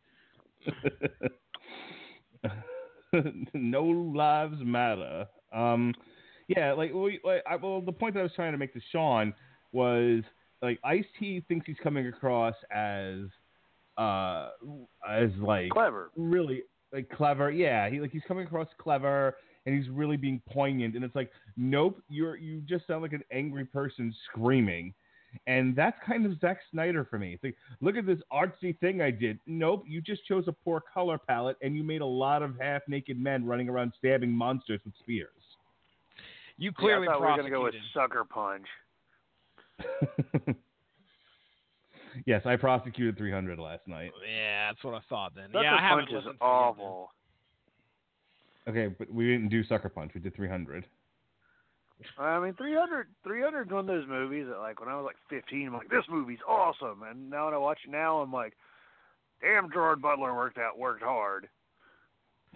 no 3.55 3.83
lives 3.85 4.57
matter. 4.61 5.27
Um, 5.53 5.95
yeah, 6.49 6.73
like, 6.73 6.93
we, 6.93 7.21
like 7.25 7.43
I, 7.49 7.57
well, 7.57 7.81
the 7.81 7.93
point 7.93 8.15
that 8.15 8.21
I 8.21 8.25
was 8.25 8.33
trying 8.35 8.53
to 8.53 8.59
make 8.59 8.73
to 8.75 8.81
Sean 8.93 9.35
was 9.73 10.23
like 10.63 10.79
Ice 10.85 11.05
T 11.19 11.45
thinks 11.49 11.67
he's 11.67 11.77
coming 11.83 12.07
across 12.07 12.55
as 12.71 13.17
uh 13.97 14.51
as 15.09 15.31
like 15.41 15.71
Clever. 15.71 16.11
really 16.17 16.63
like 16.93 17.09
clever. 17.11 17.51
Yeah, 17.51 17.89
he 17.91 18.01
like 18.01 18.11
he's 18.11 18.23
coming 18.27 18.47
across 18.47 18.69
clever 18.79 19.37
and 19.67 19.75
he's 19.77 19.89
really 19.91 20.17
being 20.17 20.41
poignant. 20.51 20.95
And 20.95 21.05
it's 21.05 21.15
like, 21.15 21.31
nope, 21.57 22.03
you're 22.09 22.37
you 22.37 22.61
just 22.63 22.87
sound 22.87 23.03
like 23.03 23.13
an 23.13 23.23
angry 23.33 23.65
person 23.65 24.15
screaming. 24.31 24.95
And 25.47 25.77
that's 25.77 25.97
kind 26.05 26.27
of 26.27 26.41
Zack 26.41 26.59
Snyder 26.73 27.05
for 27.05 27.17
me. 27.17 27.35
It's 27.35 27.45
like, 27.45 27.57
look 27.81 27.95
at 27.97 28.05
this 28.05 28.19
artsy 28.33 28.77
thing 28.81 29.01
I 29.01 29.13
did. 29.13 29.39
Nope, 29.47 29.85
you 29.87 30.01
just 30.01 30.27
chose 30.27 30.45
a 30.49 30.53
poor 30.53 30.83
color 30.93 31.19
palette 31.19 31.57
and 31.63 31.77
you 31.77 31.85
made 31.85 32.01
a 32.01 32.07
lot 32.07 32.43
of 32.43 32.57
half 32.61 32.83
naked 32.89 33.17
men 33.17 33.47
running 33.47 33.69
around 33.69 33.93
stabbing 33.97 34.33
monsters 34.33 34.81
with 34.85 34.95
spears. 34.99 35.29
you 36.59 36.73
clearly 36.73 37.07
yeah, 37.07 37.11
I 37.11 37.15
thought 37.15 37.21
we 37.21 37.27
were 37.29 37.37
gonna 37.37 37.51
go 37.51 37.63
with 37.63 37.75
prosecuted. 37.75 37.93
sucker 37.95 38.25
punch. 38.25 38.67
yes, 42.27 42.43
I 42.45 42.57
prosecuted 42.57 43.17
300 43.19 43.59
last 43.59 43.87
night. 43.87 44.11
yeah 44.27 44.69
that's 44.71 44.83
what 44.85 44.95
i 44.95 45.01
thought 45.09 45.33
then 45.35 45.49
Sucker 45.53 45.63
yeah 45.65 45.75
i 45.77 45.81
haven't 45.81 46.07
punch 46.07 46.11
is 46.11 46.15
listened 46.17 46.39
to 46.41 46.45
it 46.45 46.49
awful. 46.49 47.11
Okay, 48.69 48.89
but 48.99 49.11
we 49.13 49.27
didn't 49.27 49.49
do 49.49 49.65
Sucker 49.65 49.89
Punch. 49.89 50.13
We 50.15 50.21
did 50.21 50.37
300. 50.37 50.85
I 52.19 52.39
mean, 52.39 52.55
300, 52.55 53.07
300 53.25 53.63
is 53.67 53.73
one 53.73 53.81
of 53.81 53.87
those 53.87 54.07
movies 54.07 54.47
that, 54.49 54.59
like, 54.59 54.79
when 54.81 54.89
I 54.89 54.97
was 54.97 55.05
like 55.07 55.17
15, 55.29 55.67
I'm 55.67 55.73
like, 55.73 55.89
this 55.89 56.05
movie's 56.11 56.39
awesome. 56.47 57.03
And 57.09 57.31
now 57.31 57.47
when 57.47 57.55
I 57.55 57.59
watch 57.59 57.79
it 57.87 57.91
now, 57.91 58.19
I'm 58.21 58.33
like, 58.33 58.53
damn, 59.41 59.73
Gerard 59.73 60.01
Butler 60.03 60.35
worked 60.35 60.59
out, 60.59 60.79
worked 60.79 61.03
hard. 61.03 61.49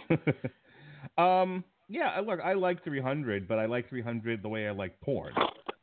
um, 1.19 1.65
yeah, 1.89 2.11
I- 2.17 2.21
look, 2.21 2.41
I 2.41 2.53
like 2.53 2.85
300, 2.85 3.49
but 3.49 3.59
I 3.59 3.67
like 3.67 3.89
300 3.89 4.43
the 4.43 4.49
way 4.49 4.69
I 4.69 4.73
like 4.73 5.01
porn. 5.01 5.33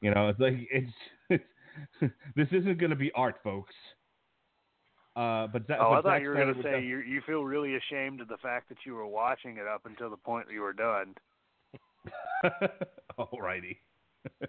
You 0.02 0.14
know, 0.14 0.30
it's 0.30 0.39
like 0.39 0.56
it's, 0.72 0.91
it's 1.30 1.43
this 2.35 2.48
isn't 2.52 2.80
going 2.80 2.89
to 2.89 2.95
be 2.95 3.11
art, 3.15 3.35
folks. 3.43 3.73
Uh, 5.15 5.48
but 5.48 5.68
that, 5.68 5.80
Oh, 5.80 5.89
but 5.89 5.99
I 5.99 6.02
thought 6.02 6.03
Zack 6.06 6.22
you 6.22 6.30
were 6.30 6.35
going 6.35 6.56
to 6.56 6.64
say 6.64 6.81
you 6.81 6.99
you 6.99 7.22
feel 7.26 7.43
really 7.43 7.76
ashamed 7.76 8.22
of 8.22 8.30
the 8.30 8.38
fact 8.38 8.69
that 8.69 8.77
you 8.85 8.93
were 8.93 9.07
watching 9.07 9.57
it 9.57 9.68
up 9.68 9.85
until 9.85 10.10
the 10.10 10.18
point 10.18 10.48
that 10.48 10.53
you 10.53 10.61
were 10.61 10.73
done. 10.73 11.15
Alrighty. 13.19 13.77
uh, 14.41 14.48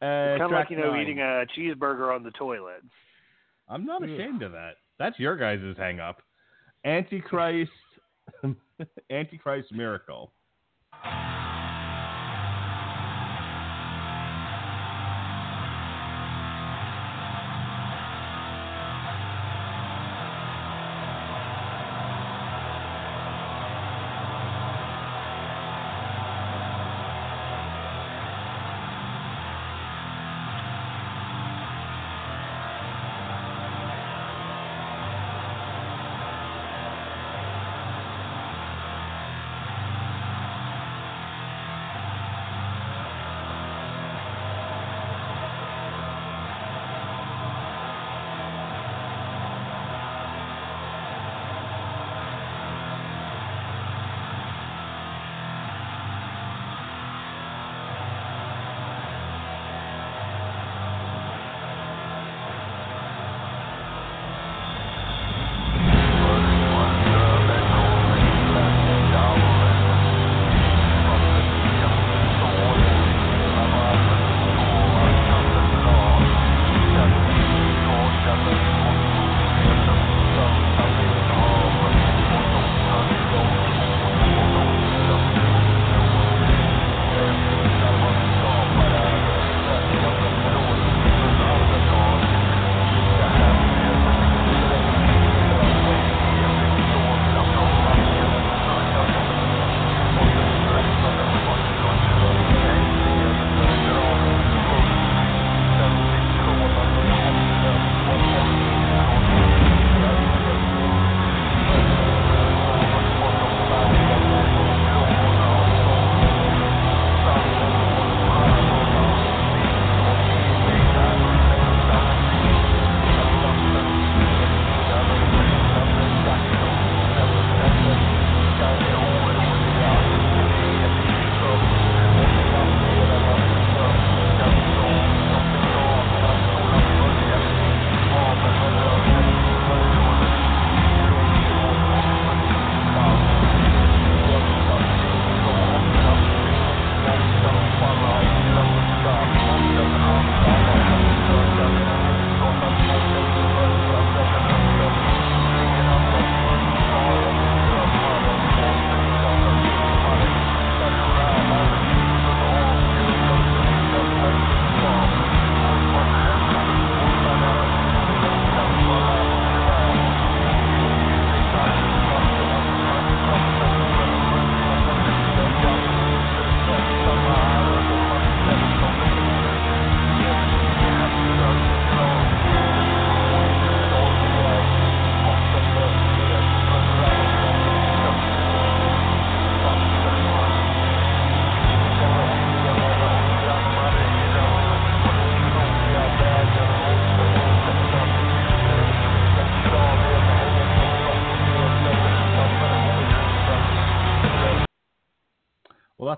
kind 0.00 0.42
of 0.42 0.50
like 0.50 0.70
you 0.70 0.78
know 0.78 0.92
nine. 0.92 1.02
eating 1.02 1.18
a 1.20 1.44
cheeseburger 1.56 2.14
on 2.14 2.22
the 2.22 2.30
toilet. 2.32 2.82
I'm 3.68 3.84
not 3.84 4.02
ashamed 4.02 4.42
of 4.42 4.52
that. 4.52 4.76
That's 4.98 5.18
your 5.18 5.36
guys' 5.36 5.76
hang 5.76 6.00
up. 6.00 6.22
Antichrist 6.84 7.70
Antichrist 9.10 9.72
miracle. 9.72 10.32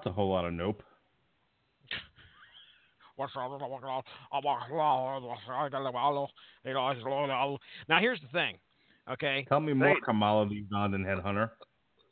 That's 0.05 0.12
a 0.12 0.14
whole 0.14 0.31
lot 0.31 0.44
of 0.44 0.52
nope. 0.52 0.82
Now 7.89 8.01
here's 8.01 8.20
the 8.20 8.28
thing, 8.28 8.56
okay? 9.10 9.47
Tell 9.48 9.60
me 9.60 9.72
more 9.72 9.89
Right. 9.89 10.02
Kamala 10.05 10.48
the 10.48 10.64
Ugandan 10.64 11.05
headhunter. 11.05 11.51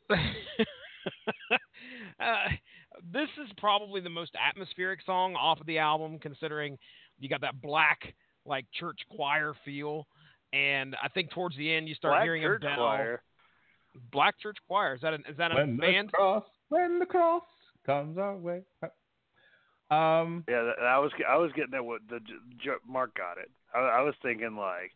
uh, 2.19 2.35
this 3.11 3.27
is 3.43 3.51
probably 3.57 3.99
the 4.01 4.09
most 4.09 4.31
atmospheric 4.49 5.01
song 5.05 5.35
off 5.35 5.59
of 5.59 5.65
the 5.67 5.77
album, 5.77 6.19
considering 6.19 6.77
you 7.19 7.27
got 7.27 7.41
that 7.41 7.61
black 7.61 8.13
like 8.45 8.65
church 8.77 8.99
choir 9.15 9.53
feel, 9.65 10.07
and 10.53 10.95
I 11.03 11.09
think 11.09 11.31
towards 11.31 11.57
the 11.57 11.73
end 11.73 11.89
you 11.89 11.95
start 11.95 12.13
Black 12.13 12.23
hearing 12.23 12.45
a 12.45 12.59
bell. 12.59 12.75
choir. 12.77 13.21
Black 14.11 14.39
church 14.39 14.57
choir 14.67 14.95
is 14.95 15.01
that 15.01 15.13
a, 15.13 15.17
is 15.29 15.37
that 15.37 15.51
a 15.51 15.55
When 15.55 15.77
band? 15.77 16.07
the 16.07 16.11
cross, 16.13 16.43
when 16.69 16.99
the 16.99 17.05
cross 17.05 17.43
comes 17.85 18.17
our 18.17 18.35
way. 18.37 18.61
Um, 19.91 20.43
Yeah, 20.47 20.63
that, 20.63 20.83
I 20.85 20.97
was 20.99 21.11
I 21.27 21.37
was 21.37 21.51
getting 21.55 21.73
at 21.75 21.85
what 21.85 22.01
the 22.09 22.19
J- 22.19 22.33
J- 22.63 22.71
Mark 22.87 23.15
got 23.15 23.37
it. 23.37 23.51
I, 23.75 23.79
I 23.79 24.01
was 24.01 24.15
thinking 24.21 24.55
like 24.55 24.91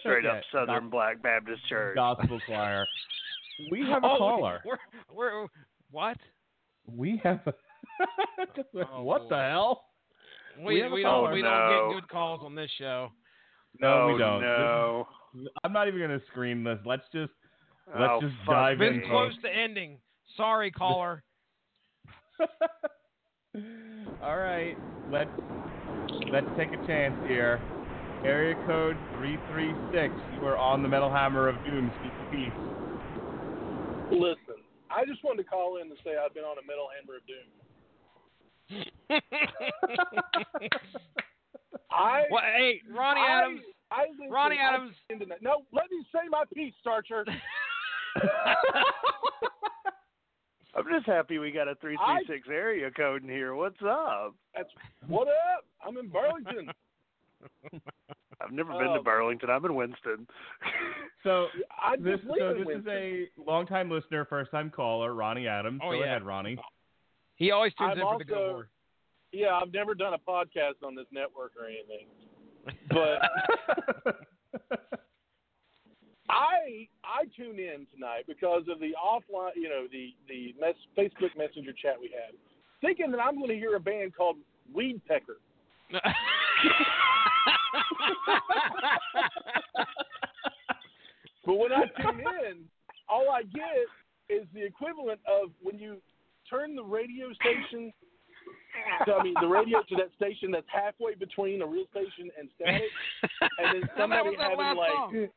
straight 0.00 0.24
up 0.26 0.40
Southern 0.52 0.84
gos- 0.84 0.90
Black 0.90 1.22
Baptist 1.22 1.66
Church. 1.68 1.96
gospel 1.96 2.40
choir. 2.46 2.86
We 3.70 3.80
have 3.88 4.02
a 4.04 4.06
oh, 4.10 4.18
caller. 4.18 4.62
We're, 4.64 4.78
we're, 5.14 5.46
what? 5.90 6.16
We 6.90 7.20
have 7.24 7.40
a. 7.46 7.54
Oh, 8.94 9.02
what 9.02 9.28
the 9.28 9.36
hell? 9.36 9.84
We, 10.58 10.74
We 10.76 10.80
have 10.80 10.92
we 10.92 11.02
caller. 11.02 11.28
don't 11.28 11.34
we 11.34 11.42
Oh, 11.42 11.50
don't 11.50 11.90
get 11.94 12.00
good 12.00 12.08
calls 12.08 12.40
on 12.42 12.54
this 12.54 12.70
show. 12.78 13.10
No, 13.78 13.88
oh, 14.08 14.12
we 14.12 14.18
don't. 14.18 14.40
No. 14.40 15.06
Is- 15.38 15.48
I'm 15.64 15.72
not 15.72 15.86
even 15.88 16.00
gonna 16.00 16.20
scream 16.30 16.64
this. 16.64 16.78
Let's 16.86 17.02
just 17.12 17.32
Let's 17.88 18.10
oh, 18.14 18.20
just 18.22 18.34
fuck 18.46 18.54
dive 18.54 18.78
me. 18.78 18.86
in, 18.86 19.00
Been 19.00 19.08
close 19.10 19.32
to 19.42 19.48
ending. 19.54 19.98
Sorry, 20.36 20.70
caller. 20.70 21.22
All 24.22 24.36
right, 24.36 24.76
let's 25.10 25.30
let's 26.32 26.46
take 26.56 26.68
a 26.72 26.86
chance 26.86 27.14
here. 27.26 27.60
Area 28.24 28.54
code 28.66 28.96
three 29.16 29.38
three 29.50 29.72
six. 29.92 30.12
You 30.34 30.46
are 30.46 30.56
on 30.56 30.82
the 30.82 30.88
Metal 30.88 31.10
Hammer 31.10 31.48
of 31.48 31.56
Doom. 31.64 31.90
Speak 32.00 32.12
the 32.18 32.26
peace. 32.36 32.52
Listen, 34.12 34.62
I 34.90 35.04
just 35.06 35.22
wanted 35.24 35.42
to 35.44 35.48
call 35.48 35.78
in 35.80 35.88
to 35.88 35.94
say 36.04 36.16
I've 36.22 36.34
been 36.34 36.44
on 36.44 36.56
a 36.58 36.62
Metal 36.66 36.88
Hammer 36.94 37.16
of 37.16 37.26
Doom. 37.26 37.46
I 41.90 42.22
well, 42.30 42.42
hey, 42.56 42.80
Ronnie 42.94 43.20
I, 43.20 43.40
Adams. 43.42 43.60
I 43.90 44.02
listened- 44.12 44.30
Ronnie 44.32 44.58
I 44.62 44.74
Adams. 44.74 44.94
listened 45.08 45.20
to 45.22 45.26
that- 45.34 45.42
No, 45.42 45.62
let 45.72 45.90
me 45.90 46.04
say 46.12 46.28
my 46.30 46.44
piece, 46.54 46.74
Starcher. 46.80 47.24
I'm 50.74 50.84
just 50.92 51.06
happy 51.06 51.38
we 51.38 51.50
got 51.50 51.68
a 51.68 51.74
three 51.76 51.96
three 51.96 52.24
six 52.36 52.48
area 52.50 52.90
code 52.90 53.22
in 53.22 53.28
here. 53.28 53.54
What's 53.54 53.80
up? 53.82 54.34
That's 54.54 54.68
what 55.08 55.28
up? 55.28 55.64
I'm 55.86 55.96
in 55.98 56.08
Burlington. 56.08 56.70
I've 58.42 58.52
never 58.52 58.72
been 58.72 58.84
to 58.84 58.90
Um, 58.98 59.04
Burlington. 59.04 59.50
I'm 59.50 59.64
in 59.64 59.74
Winston. 59.74 60.26
So 61.22 61.48
I 61.70 61.96
this, 61.96 62.18
just 62.20 62.24
live 62.30 62.38
so 62.40 62.50
in 62.62 62.64
this 62.66 62.76
is 62.78 62.86
a 62.88 63.28
longtime 63.46 63.90
listener, 63.90 64.24
first 64.24 64.50
time 64.52 64.70
caller, 64.70 65.12
Ronnie 65.12 65.46
Adams. 65.46 65.82
Oh, 65.84 65.90
Go 65.90 65.98
yeah. 65.98 66.04
ahead, 66.06 66.22
Ronnie. 66.22 66.56
he 67.36 67.50
always 67.50 67.74
tunes 67.74 67.90
I'm 67.92 67.98
in 68.00 68.06
for 68.06 68.18
the 68.20 68.24
good 68.24 68.38
also- 68.38 68.64
Yeah, 69.30 69.54
I've 69.60 69.70
never 69.70 69.94
done 69.94 70.14
a 70.14 70.18
podcast 70.18 70.82
on 70.82 70.94
this 70.94 71.04
network 71.12 71.52
or 71.60 71.66
anything, 71.66 72.06
but 72.88 74.16
I 76.30 76.88
I 77.04 77.24
tune 77.36 77.58
in 77.58 77.86
tonight 77.92 78.24
because 78.26 78.62
of 78.70 78.78
the 78.80 78.94
offline, 78.96 79.52
you 79.56 79.68
know, 79.68 79.86
the 79.90 80.14
the 80.28 80.54
mess, 80.60 80.74
Facebook 80.96 81.36
Messenger 81.36 81.72
chat 81.82 81.96
we 82.00 82.10
had, 82.14 82.34
thinking 82.80 83.10
that 83.10 83.20
I'm 83.20 83.36
going 83.36 83.50
to 83.50 83.56
hear 83.56 83.76
a 83.76 83.80
band 83.80 84.14
called 84.14 84.36
Weedpecker. 84.74 85.38
But 91.50 91.54
when 91.56 91.72
I 91.72 91.84
tune 92.00 92.20
in, 92.20 92.64
all 93.08 93.30
I 93.30 93.42
get 93.42 93.88
is 94.28 94.46
the 94.54 94.64
equivalent 94.64 95.20
of 95.26 95.50
when 95.60 95.78
you 95.78 95.96
turn 96.48 96.76
the 96.76 96.84
radio 96.84 97.32
station. 97.32 97.92
So, 99.04 99.14
I 99.14 99.22
mean, 99.24 99.34
the 99.40 99.48
radio 99.48 99.82
to 99.88 99.96
that 99.96 100.10
station 100.16 100.52
that's 100.52 100.66
halfway 100.72 101.14
between 101.14 101.62
a 101.62 101.66
real 101.66 101.86
station 101.90 102.30
and 102.38 102.48
static, 102.54 102.82
and 103.58 103.82
then 103.82 103.90
somebody 103.98 104.36
having 104.38 104.76
like 104.76 104.92
song. 104.92 105.28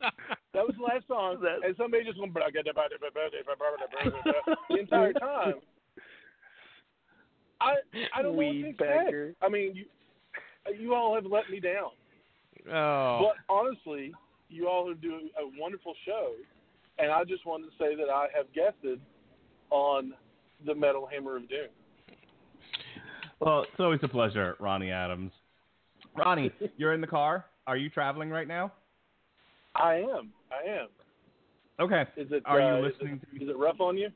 That 0.00 0.66
was 0.66 0.74
the 0.76 0.82
last 0.82 1.06
song, 1.08 1.40
That- 1.42 1.64
and 1.66 1.76
somebody 1.76 2.04
just 2.04 2.18
went 2.20 2.34
the 2.34 2.40
entire 4.78 5.12
time. 5.12 5.54
I 7.60 7.74
I 8.14 8.22
don't 8.22 8.32
know 8.32 8.36
what 8.38 8.42
to 8.44 8.50
Weed 8.50 8.66
expect. 8.70 9.06
pecker. 9.06 9.34
I 9.40 9.48
mean, 9.48 9.74
you 9.76 9.84
you 10.78 10.94
all 10.94 11.14
have 11.14 11.26
let 11.26 11.48
me 11.50 11.60
down. 11.60 11.90
Oh. 12.72 13.30
But 13.30 13.36
honestly, 13.52 14.12
you 14.48 14.68
all 14.68 14.88
are 14.90 14.94
doing 14.94 15.30
a 15.38 15.60
wonderful 15.60 15.94
show, 16.04 16.32
and 16.98 17.10
I 17.10 17.24
just 17.24 17.46
wanted 17.46 17.66
to 17.66 17.72
say 17.78 17.94
that 17.96 18.10
I 18.10 18.26
have 18.36 18.52
guested 18.52 19.00
on 19.70 20.14
the 20.66 20.74
Metal 20.74 21.06
Hammer 21.10 21.36
of 21.36 21.48
Doom. 21.48 21.68
Well, 23.40 23.62
it's 23.62 23.80
always 23.80 24.00
a 24.02 24.08
pleasure, 24.08 24.56
Ronnie 24.60 24.90
Adams. 24.92 25.32
Ronnie, 26.16 26.52
you're 26.76 26.92
in 26.92 27.00
the 27.00 27.06
car. 27.06 27.46
Are 27.66 27.76
you 27.76 27.90
traveling 27.90 28.30
right 28.30 28.46
now? 28.46 28.72
I 29.74 29.94
am. 29.94 30.30
I 30.50 30.68
am. 30.68 30.88
Okay. 31.80 32.02
Is 32.16 32.28
it? 32.30 32.42
Are 32.46 32.60
uh, 32.60 32.78
you 32.78 32.86
listening? 32.86 33.14
Is 33.14 33.40
it, 33.40 33.44
is 33.44 33.48
it 33.50 33.56
rough 33.56 33.80
on 33.80 33.96
you? 33.96 34.08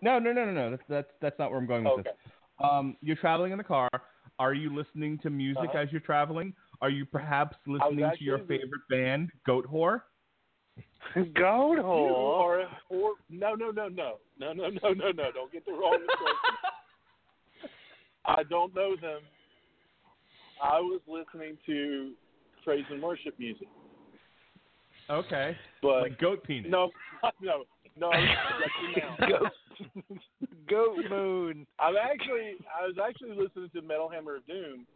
No, 0.00 0.18
no, 0.18 0.32
no, 0.32 0.44
no, 0.44 0.52
no. 0.52 0.70
That's 0.70 0.82
that's 0.88 1.08
that's 1.20 1.38
not 1.38 1.50
where 1.50 1.60
I'm 1.60 1.66
going 1.66 1.84
with 1.84 1.92
okay. 1.92 2.02
this. 2.02 2.32
Um, 2.62 2.96
you're 3.00 3.16
traveling 3.16 3.52
in 3.52 3.58
the 3.58 3.64
car. 3.64 3.88
Are 4.38 4.54
you 4.54 4.74
listening 4.74 5.18
to 5.18 5.30
music 5.30 5.70
uh-huh. 5.70 5.78
as 5.78 5.88
you're 5.92 6.00
traveling? 6.00 6.54
Are 6.80 6.90
you 6.90 7.06
perhaps 7.06 7.56
listening 7.66 8.10
to 8.18 8.24
your 8.24 8.38
favorite 8.40 8.82
band, 8.90 9.30
Goatwhore? 9.46 10.02
Goatwhore? 11.16 12.64
Or, 12.88 13.14
no, 13.30 13.54
no, 13.54 13.70
no, 13.70 13.88
no. 13.88 14.18
No, 14.38 14.52
no, 14.52 14.68
no, 14.68 14.92
no, 14.92 15.10
no. 15.12 15.30
Don't 15.32 15.52
get 15.52 15.64
the 15.64 15.72
wrong 15.72 15.94
impression. 15.94 16.58
I 18.24 18.42
don't 18.44 18.74
know 18.74 18.96
them. 19.00 19.20
I 20.62 20.80
was 20.80 21.00
listening 21.06 21.56
to 21.66 22.12
praise 22.64 22.84
and 22.90 23.02
worship 23.02 23.38
music. 23.38 23.68
Okay. 25.12 25.56
but 25.82 26.02
like 26.02 26.18
goat 26.18 26.42
penis. 26.44 26.70
no, 26.70 26.90
no, 27.42 27.64
no. 27.98 28.10
I'm 28.10 28.28
correcting 28.56 29.02
now. 29.20 29.28
Goat. 29.28 30.18
Goat 30.68 31.10
moon. 31.10 31.66
I'm 31.78 31.94
actually, 31.96 32.54
I 32.80 32.86
was 32.86 32.96
actually 33.04 33.30
listening 33.30 33.70
to 33.74 33.82
Metal 33.82 34.08
Hammer 34.08 34.36
of 34.36 34.46
Doom 34.46 34.86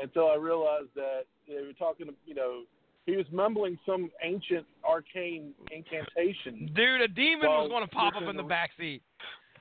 until 0.00 0.28
I 0.28 0.36
realized 0.36 0.88
that 0.94 1.22
they 1.46 1.54
were 1.54 1.72
talking. 1.78 2.08
You 2.24 2.34
know, 2.34 2.62
he 3.06 3.16
was 3.16 3.26
mumbling 3.32 3.78
some 3.84 4.10
ancient 4.22 4.66
arcane 4.84 5.52
incantation. 5.70 6.70
Dude, 6.74 7.00
a 7.00 7.08
demon 7.08 7.48
was 7.48 7.68
going 7.68 7.84
to 7.84 7.90
pop 7.90 8.14
up 8.16 8.22
in 8.28 8.36
the 8.36 8.42
back 8.42 8.70
seat. 8.78 9.02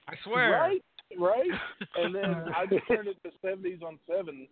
I 0.07 0.13
swear. 0.23 0.51
Right, 0.51 0.83
right. 1.19 1.49
And 1.97 2.13
then 2.13 2.25
I 2.55 2.65
just 2.65 2.87
turned 2.87 3.07
it 3.07 3.17
to 3.23 3.29
70s 3.45 3.81
on 3.81 3.99
seven 4.07 4.47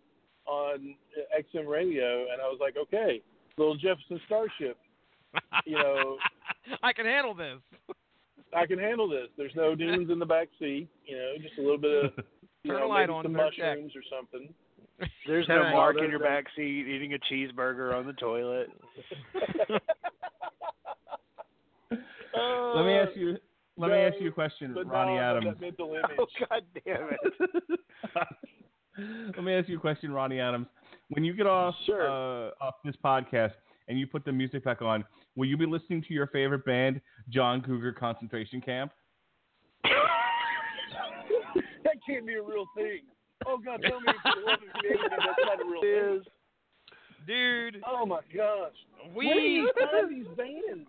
on 0.46 0.94
XM 1.38 1.66
radio, 1.66 2.26
and 2.32 2.40
I 2.42 2.46
was 2.46 2.58
like, 2.60 2.76
okay, 2.76 3.22
little 3.56 3.76
Jefferson 3.76 4.20
Starship. 4.26 4.76
You 5.66 5.78
know, 5.78 6.16
I 6.82 6.92
can 6.92 7.06
handle 7.06 7.34
this. 7.34 7.58
I 8.56 8.66
can 8.66 8.78
handle 8.78 9.08
this. 9.08 9.28
There's 9.36 9.54
no 9.56 9.74
demons 9.76 10.10
in 10.10 10.18
the 10.18 10.26
back 10.26 10.48
seat. 10.58 10.88
You 11.06 11.16
know, 11.16 11.32
just 11.42 11.58
a 11.58 11.60
little 11.62 11.78
bit 11.78 12.04
of 12.06 12.10
you 12.62 12.72
Turn 12.72 12.80
know 12.80 12.88
light 12.88 13.00
maybe 13.08 13.12
on, 13.12 13.24
some 13.24 13.32
nerd 13.32 13.50
check. 13.52 13.76
mushrooms 13.78 13.92
or 13.96 14.02
something. 14.16 14.54
There's 15.26 15.46
no 15.48 15.62
Mark 15.72 15.96
in 16.02 16.08
your 16.10 16.20
back 16.20 16.46
seat 16.56 16.86
eating 16.88 17.12
a 17.14 17.18
cheeseburger 17.30 17.94
on 17.94 18.06
the 18.06 18.14
toilet. 18.14 18.68
Let 22.74 22.84
me 22.84 22.92
ask 22.94 23.16
you. 23.16 23.36
Let 23.78 23.90
me 23.90 23.96
ask 23.98 24.14
you 24.20 24.28
a 24.28 24.32
question, 24.32 24.74
Ronnie 24.74 25.16
no, 25.16 25.20
Adams. 25.20 25.56
Mental 25.60 25.90
image. 25.90 26.16
Oh 26.18 26.26
god 26.48 26.62
damn 26.84 27.08
it. 27.10 27.76
Let 29.36 29.44
me 29.44 29.52
ask 29.52 29.68
you 29.68 29.76
a 29.76 29.80
question, 29.80 30.10
Ronnie 30.12 30.40
Adams. 30.40 30.66
When 31.10 31.24
you 31.24 31.34
get 31.34 31.46
off 31.46 31.74
Sure. 31.84 32.08
uh, 32.10 32.50
off 32.60 32.76
this 32.84 32.94
podcast 33.04 33.52
and 33.88 33.98
you 33.98 34.06
put 34.06 34.24
the 34.24 34.32
music 34.32 34.64
back 34.64 34.82
on, 34.82 35.04
will 35.36 35.46
you 35.46 35.56
be 35.56 35.66
listening 35.66 36.02
to 36.02 36.14
your 36.14 36.26
favorite 36.28 36.64
band, 36.64 37.00
John 37.28 37.60
Cougar 37.62 37.92
Concentration 37.92 38.60
Camp? 38.60 38.92
that 41.84 41.96
can't 42.08 42.26
be 42.26 42.34
a 42.34 42.42
real 42.42 42.66
thing. 42.76 43.00
Oh 43.46 43.58
God, 43.58 43.80
tell 43.86 44.00
me 44.00 44.06
if 44.08 44.16
it 44.24 44.44
wasn't 44.44 44.62
me, 44.82 44.96
that's 45.10 45.38
not 45.44 45.60
a 45.60 45.64
real 45.70 45.80
thing. 45.80 46.22
Dude, 47.26 47.82
Oh 47.86 48.06
my 48.06 48.20
gosh, 48.34 48.72
we. 49.14 49.26
where 49.26 49.34
do 49.34 49.40
you 49.40 49.70
find 49.74 50.10
these 50.10 50.26
bands? 50.36 50.88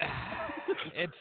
it's. 0.94 1.12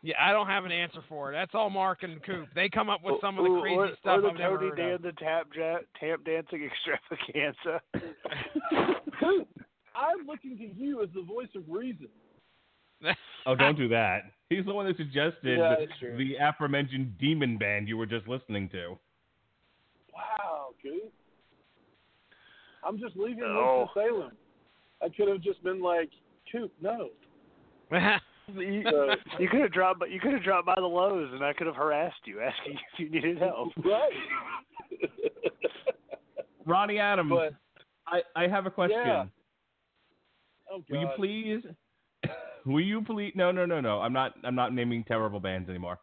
Yeah, 0.00 0.14
I 0.20 0.30
don't 0.32 0.46
have 0.46 0.64
an 0.64 0.70
answer 0.70 1.00
for 1.08 1.32
it. 1.32 1.34
That's 1.34 1.50
all 1.54 1.70
Mark 1.70 2.04
and 2.04 2.22
Coop. 2.22 2.46
They 2.54 2.68
come 2.68 2.88
up 2.88 3.00
with 3.02 3.16
some 3.20 3.36
of 3.36 3.44
the 3.44 3.50
Or- 3.50 3.60
crazy 3.60 3.76
or, 3.76 3.88
stuff 4.00 4.18
or 4.18 4.20
the 4.20 4.28
I've 4.28 4.36
never 4.36 4.56
Tony 4.58 4.68
heard 4.68 4.76
Dan 4.76 4.92
of. 4.92 5.02
the 5.02 5.12
tap 5.18 5.48
ja- 5.56 5.78
tap 5.98 6.20
dancing 6.24 6.62
extravaganza. 6.70 7.82
I'm 9.98 10.26
looking 10.26 10.56
to 10.58 10.64
you 10.64 11.02
as 11.02 11.08
the 11.14 11.22
voice 11.22 11.48
of 11.56 11.62
reason. 11.68 12.08
Oh, 13.46 13.54
don't 13.54 13.76
do 13.76 13.88
that. 13.88 14.22
He's 14.50 14.64
the 14.64 14.72
one 14.74 14.86
that 14.86 14.96
suggested 14.96 15.58
Yeah, 15.58 15.74
the, 15.78 15.86
that's 15.86 15.98
true. 15.98 16.16
the 16.16 16.36
aforementioned 16.40 17.18
demon 17.18 17.56
band 17.58 17.88
you 17.88 17.96
were 17.96 18.06
just 18.06 18.26
listening 18.28 18.68
to. 18.70 18.98
Wow, 20.14 20.68
Coop. 20.82 21.12
I'm 22.86 22.98
just 22.98 23.16
leaving 23.16 23.42
Oh. 23.44 23.88
Winston-Salem. 23.94 24.32
I 25.02 25.08
could 25.10 25.28
have 25.28 25.40
just 25.42 25.62
been 25.64 25.80
like, 25.80 26.10
Coop, 26.50 26.72
no. 26.80 27.10
You, 27.90 28.82
So- 28.90 29.14
you 29.38 29.48
could 29.48 29.60
have 29.60 29.72
dropped, 29.72 29.98
but 30.00 30.10
you 30.10 30.18
could 30.20 30.32
have 30.32 30.42
dropped 30.42 30.66
by 30.66 30.74
the 30.76 30.82
Lowe's, 30.86 31.30
and 31.32 31.44
I 31.44 31.52
could 31.52 31.66
have 31.66 31.76
harassed 31.76 32.16
you, 32.24 32.40
asking 32.40 32.74
if 32.74 32.98
you 32.98 33.10
needed 33.10 33.38
help. 33.38 33.70
right. 33.84 34.12
Ronnie 36.66 36.98
Adams, 36.98 37.30
but 37.30 37.54
I, 38.06 38.22
I 38.36 38.48
have 38.48 38.66
a 38.66 38.70
question. 38.70 38.98
Yeah. 39.04 39.24
Oh 40.70 40.82
Will 40.90 41.00
you 41.00 41.08
please? 41.16 41.62
Will 42.66 42.80
you 42.80 43.02
please? 43.02 43.32
No, 43.34 43.50
no, 43.52 43.64
no, 43.66 43.80
no. 43.80 44.00
I'm 44.00 44.12
not. 44.12 44.34
I'm 44.44 44.54
not 44.54 44.72
naming 44.74 45.04
terrible 45.04 45.40
bands 45.40 45.68
anymore. 45.68 45.98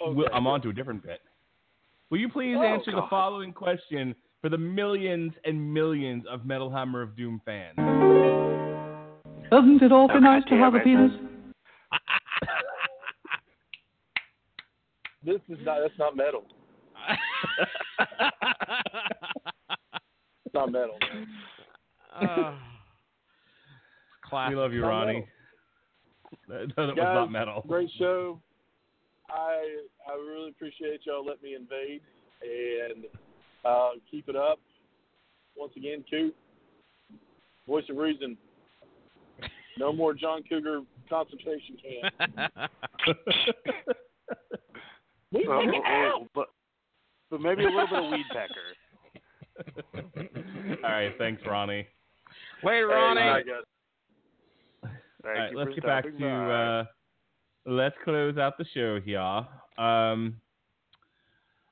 Okay. 0.00 0.14
Will- 0.14 0.28
I'm 0.32 0.46
on 0.46 0.60
to 0.62 0.68
a 0.70 0.72
different 0.72 1.02
bit. 1.04 1.20
Will 2.10 2.18
you 2.18 2.28
please 2.28 2.56
Oh, 2.58 2.62
answer 2.62 2.90
the 2.92 3.06
following 3.08 3.52
question 3.52 4.14
for 4.40 4.48
the 4.50 4.58
millions 4.58 5.32
and 5.44 5.72
millions 5.72 6.24
of 6.30 6.44
Metal 6.44 6.70
Hammer 6.70 7.00
of 7.02 7.16
Doom 7.16 7.40
fans? 7.44 7.76
Doesn't 9.50 9.82
it 9.82 9.92
also 9.92 10.14
Oh, 10.16 10.18
nice 10.18 10.44
to 10.48 10.56
have 10.56 10.74
a 10.74 10.80
penis? 10.80 11.12
This 15.24 15.40
is 15.48 15.58
not. 15.64 15.78
That's 15.80 15.98
not 15.98 16.16
metal. 16.16 16.44
It's 20.44 20.54
not 20.54 20.70
metal. 20.72 20.98
Uh, 22.20 22.54
classic. 24.32 24.56
we 24.56 24.60
love 24.62 24.72
you, 24.72 24.80
Not 24.80 24.88
Ronnie. 24.88 25.26
That, 26.48 26.72
that 26.76 26.86
was 26.88 26.96
not 26.96 27.30
metal. 27.30 27.62
Great 27.68 27.90
show. 27.98 28.40
I 29.28 29.62
I 30.08 30.14
really 30.16 30.48
appreciate 30.50 31.00
y'all 31.04 31.24
letting 31.24 31.42
me 31.42 31.54
invade 31.54 32.00
and 32.42 33.04
uh, 33.64 33.90
keep 34.10 34.28
it 34.28 34.36
up. 34.36 34.58
Once 35.56 35.72
again, 35.76 36.04
Coop, 36.10 36.34
voice 37.66 37.84
of 37.90 37.96
reason. 37.96 38.36
No 39.78 39.92
more 39.92 40.12
John 40.14 40.42
Cougar 40.48 40.80
concentration 41.08 41.76
camp. 41.82 42.70
We 45.32 45.46
Well, 45.48 45.62
take 45.62 45.74
out. 45.86 46.20
well, 46.20 46.28
but, 46.34 46.48
but 47.30 47.40
maybe 47.40 47.64
a 47.64 47.68
little 47.70 47.86
bit 47.86 47.98
of 47.98 48.12
Weedpecker. 48.12 48.74
All 50.84 50.90
right, 50.90 51.12
thanks, 51.18 51.42
Ronnie. 51.46 51.86
Later, 52.62 52.88
Hey, 52.88 52.94
Ronnie. 52.94 53.42
Got- 55.22 55.28
All 55.30 55.34
Thank 55.34 55.56
right, 55.56 55.56
let's 55.56 55.74
get 55.74 55.84
back 55.84 56.04
to. 56.04 56.28
Uh, 56.28 56.84
let's 57.66 57.96
close 58.04 58.36
out 58.38 58.58
the 58.58 58.64
show 58.74 59.00
here. 59.00 59.20
Um, 59.78 60.36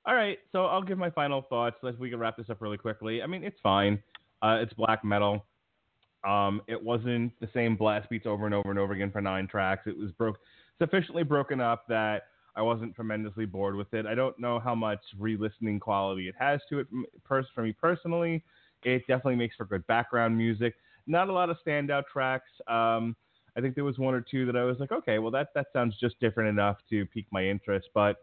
all 0.07 0.15
right, 0.15 0.39
so 0.53 0.67
I'll 0.67 0.83
give 0.83 0.99
my 0.99 1.11
final 1.11 1.43
thoughts. 1.43 1.77
Let's 1.83 1.99
we 1.99 2.11
can 2.11 2.19
wrap 2.19 2.37
this 2.37 2.49
up 2.49 2.61
really 2.61 2.79
quickly. 2.79 3.23
I 3.23 3.27
mean, 3.27 3.45
it's 3.45 3.59
fine. 3.63 4.03
Uh, 4.43 4.59
it's 4.61 4.73
black 4.75 5.05
metal. 5.05 5.45
Um, 6.27 6.63
it 6.67 6.83
wasn't 6.83 7.33
the 7.41 7.49
same 7.55 7.77
blast 7.77 8.09
beats 8.11 8.27
over 8.27 8.47
and 8.47 8.55
over 8.55 8.71
and 8.71 8.79
over 8.79 8.93
again 8.93 9.11
for 9.11 9.21
nine 9.21 9.47
tracks. 9.47 9.87
It 9.87 9.97
was 9.97 10.11
broke 10.13 10.39
sufficiently 10.79 11.23
broken 11.23 11.61
up 11.61 11.87
that 11.89 12.25
I 12.57 12.63
wasn't 12.63 12.95
tremendously 12.95 13.47
bored 13.47 13.77
with 13.77 13.93
it. 13.95 14.07
I 14.07 14.15
don't 14.15 14.39
know 14.39 14.59
how 14.59 14.75
much 14.75 15.01
re-listening 15.19 15.79
quality 15.81 16.29
it 16.29 16.35
has 16.39 16.61
to 16.71 16.81
it 16.81 16.87
pers- 17.25 17.47
for 17.55 17.63
me 17.63 17.73
personally. 17.73 18.43
It 18.83 19.01
definitely 19.07 19.37
makes 19.37 19.57
for 19.57 19.67
good 19.67 19.87
background 19.87 20.37
music. 20.37 20.75
Not 21.07 21.29
a 21.29 21.33
lot 21.33 21.51
of 21.51 21.59
standout 21.67 22.05
tracks. 22.13 22.51
Um, 22.67 23.15
I 23.57 23.61
think 23.61 23.75
there 23.75 23.85
was 23.85 23.99
one 23.99 24.15
or 24.15 24.21
two 24.21 24.47
that 24.47 24.57
I 24.57 24.65
was 24.65 24.79
like, 24.79 24.93
okay, 24.93 25.19
well 25.19 25.31
that 25.33 25.49
that 25.55 25.67
sounds 25.73 25.95
just 26.01 26.19
different 26.21 26.49
enough 26.49 26.79
to 26.91 27.07
pique 27.07 27.27
my 27.31 27.45
interest. 27.45 27.89
But 27.95 28.17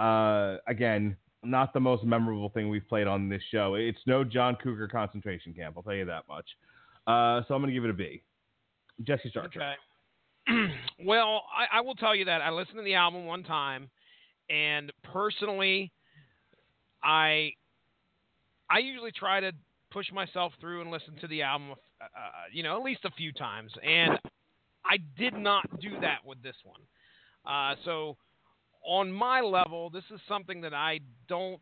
uh, 0.00 0.58
again, 0.66 1.16
not 1.42 1.72
the 1.72 1.80
most 1.80 2.04
memorable 2.04 2.48
thing 2.50 2.68
we've 2.68 2.88
played 2.88 3.06
on 3.06 3.28
this 3.28 3.42
show. 3.50 3.74
It's 3.74 3.98
no 4.06 4.24
John 4.24 4.56
Cougar 4.62 4.88
concentration 4.88 5.52
camp. 5.52 5.74
I'll 5.76 5.82
tell 5.82 5.94
you 5.94 6.04
that 6.04 6.24
much. 6.28 6.46
Uh, 7.06 7.42
so 7.46 7.54
I'm 7.54 7.62
going 7.62 7.68
to 7.68 7.72
give 7.72 7.84
it 7.84 7.90
a 7.90 7.94
B. 7.94 8.22
Jesse 9.04 9.30
Starcher. 9.30 9.60
Okay. 10.48 10.72
well, 11.04 11.42
I, 11.54 11.78
I 11.78 11.80
will 11.80 11.94
tell 11.94 12.14
you 12.14 12.24
that 12.24 12.40
I 12.40 12.50
listened 12.50 12.78
to 12.78 12.82
the 12.82 12.94
album 12.94 13.26
one 13.26 13.44
time, 13.44 13.88
and 14.50 14.92
personally, 15.12 15.92
I 17.02 17.52
I 18.70 18.78
usually 18.78 19.12
try 19.12 19.40
to 19.40 19.52
push 19.90 20.10
myself 20.12 20.52
through 20.60 20.82
and 20.82 20.90
listen 20.90 21.16
to 21.20 21.28
the 21.28 21.42
album, 21.42 21.72
uh, 22.00 22.06
you 22.52 22.62
know, 22.62 22.76
at 22.76 22.82
least 22.82 23.00
a 23.04 23.10
few 23.12 23.32
times, 23.32 23.72
and 23.82 24.18
I 24.88 24.96
did 25.18 25.34
not 25.34 25.80
do 25.80 25.90
that 26.00 26.24
with 26.24 26.42
this 26.42 26.56
one. 26.64 26.80
Uh, 27.46 27.74
so, 27.84 28.16
on 28.86 29.12
my 29.12 29.40
level, 29.40 29.90
this 29.90 30.04
is 30.12 30.20
something 30.28 30.62
that 30.62 30.72
I 30.72 31.00
don't, 31.28 31.60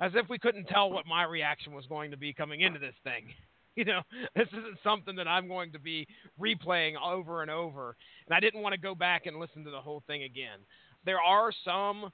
as 0.00 0.12
if 0.14 0.28
we 0.28 0.38
couldn't 0.38 0.66
tell 0.66 0.90
what 0.90 1.06
my 1.06 1.24
reaction 1.24 1.72
was 1.72 1.86
going 1.86 2.10
to 2.12 2.16
be 2.16 2.32
coming 2.32 2.60
into 2.60 2.78
this 2.78 2.94
thing. 3.04 3.26
You 3.76 3.84
know, 3.84 4.00
this 4.34 4.48
isn't 4.48 4.78
something 4.82 5.14
that 5.14 5.28
I'm 5.28 5.46
going 5.46 5.70
to 5.70 5.78
be 5.78 6.08
replaying 6.36 6.94
over 7.00 7.42
and 7.42 7.50
over, 7.50 7.94
and 8.26 8.34
I 8.34 8.40
didn't 8.40 8.60
want 8.60 8.72
to 8.72 8.80
go 8.80 8.92
back 8.92 9.26
and 9.26 9.38
listen 9.38 9.62
to 9.62 9.70
the 9.70 9.80
whole 9.80 10.02
thing 10.08 10.24
again. 10.24 10.58
There 11.04 11.20
are 11.20 11.52
some, 11.64 12.10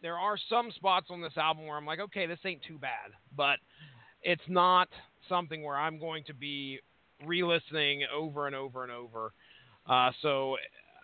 there 0.00 0.16
are 0.16 0.38
some 0.48 0.70
spots 0.74 1.08
on 1.10 1.20
this 1.20 1.36
album 1.36 1.66
where 1.66 1.76
I'm 1.76 1.84
like, 1.84 2.00
okay, 2.00 2.24
this 2.24 2.38
ain't 2.46 2.62
too 2.66 2.78
bad, 2.78 3.10
but 3.36 3.58
it's 4.22 4.48
not 4.48 4.88
something 5.28 5.62
where 5.62 5.76
I'm 5.76 5.98
going 5.98 6.24
to 6.24 6.32
be 6.32 6.80
re-listening 7.26 8.02
over 8.14 8.46
and 8.46 8.54
over 8.54 8.82
and 8.82 8.92
over. 8.92 9.32
Uh, 9.86 10.10
so 10.22 10.56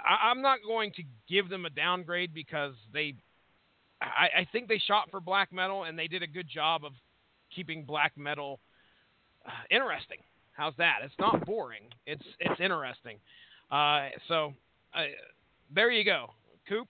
I, 0.07 0.29
I'm 0.29 0.43
not 0.43 0.59
going 0.67 0.93
to 0.93 1.03
give 1.29 1.49
them 1.49 1.67
a 1.67 1.71
downgrade 1.71 2.33
because 2.35 2.75
they, 2.93 3.15
I, 4.01 4.41
I 4.41 4.49
think 4.53 4.69
they 4.69 4.79
shot 4.79 5.11
for 5.11 5.21
black 5.21 5.53
metal 5.53 5.85
and 5.85 5.99
they 5.99 6.09
did 6.09 6.23
a 6.23 6.27
good 6.27 6.49
job 6.49 6.85
of 6.85 6.93
keeping 7.55 7.85
black 7.85 8.13
metal 8.17 8.61
uh, 9.47 9.51
interesting. 9.71 10.19
How's 10.53 10.75
that? 10.77 10.99
It's 11.03 11.15
not 11.19 11.47
boring. 11.47 11.85
It's 12.07 12.25
it's 12.39 12.61
interesting. 12.61 13.17
Uh, 13.71 14.09
so 14.29 14.53
there 15.75 15.91
you 15.91 16.05
go, 16.05 16.27
Coop. 16.69 16.89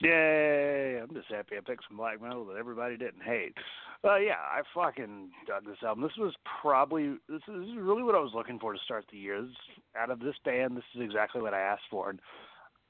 Yay! 0.00 1.00
I'm 1.02 1.12
just 1.14 1.28
happy 1.28 1.56
I 1.56 1.60
picked 1.60 1.84
some 1.88 1.96
black 1.96 2.20
metal 2.22 2.44
that 2.46 2.56
everybody 2.56 2.96
didn't 2.96 3.22
hate. 3.22 3.56
Uh, 4.04 4.16
yeah, 4.16 4.34
I 4.38 4.62
fucking 4.74 5.30
dug 5.46 5.64
this 5.64 5.82
album. 5.84 6.02
This 6.02 6.16
was 6.18 6.34
probably 6.60 7.16
this 7.28 7.42
is, 7.48 7.76
really 7.76 8.02
what 8.02 8.14
I 8.14 8.20
was 8.20 8.32
looking 8.34 8.58
for 8.58 8.72
to 8.72 8.78
start 8.84 9.04
the 9.10 9.18
year. 9.18 9.42
This, 9.42 9.50
out 9.96 10.10
of 10.10 10.20
this 10.20 10.34
band, 10.44 10.76
this 10.76 10.84
is 10.94 11.02
exactly 11.02 11.40
what 11.40 11.54
I 11.54 11.60
asked 11.60 11.88
for, 11.90 12.10
and 12.10 12.20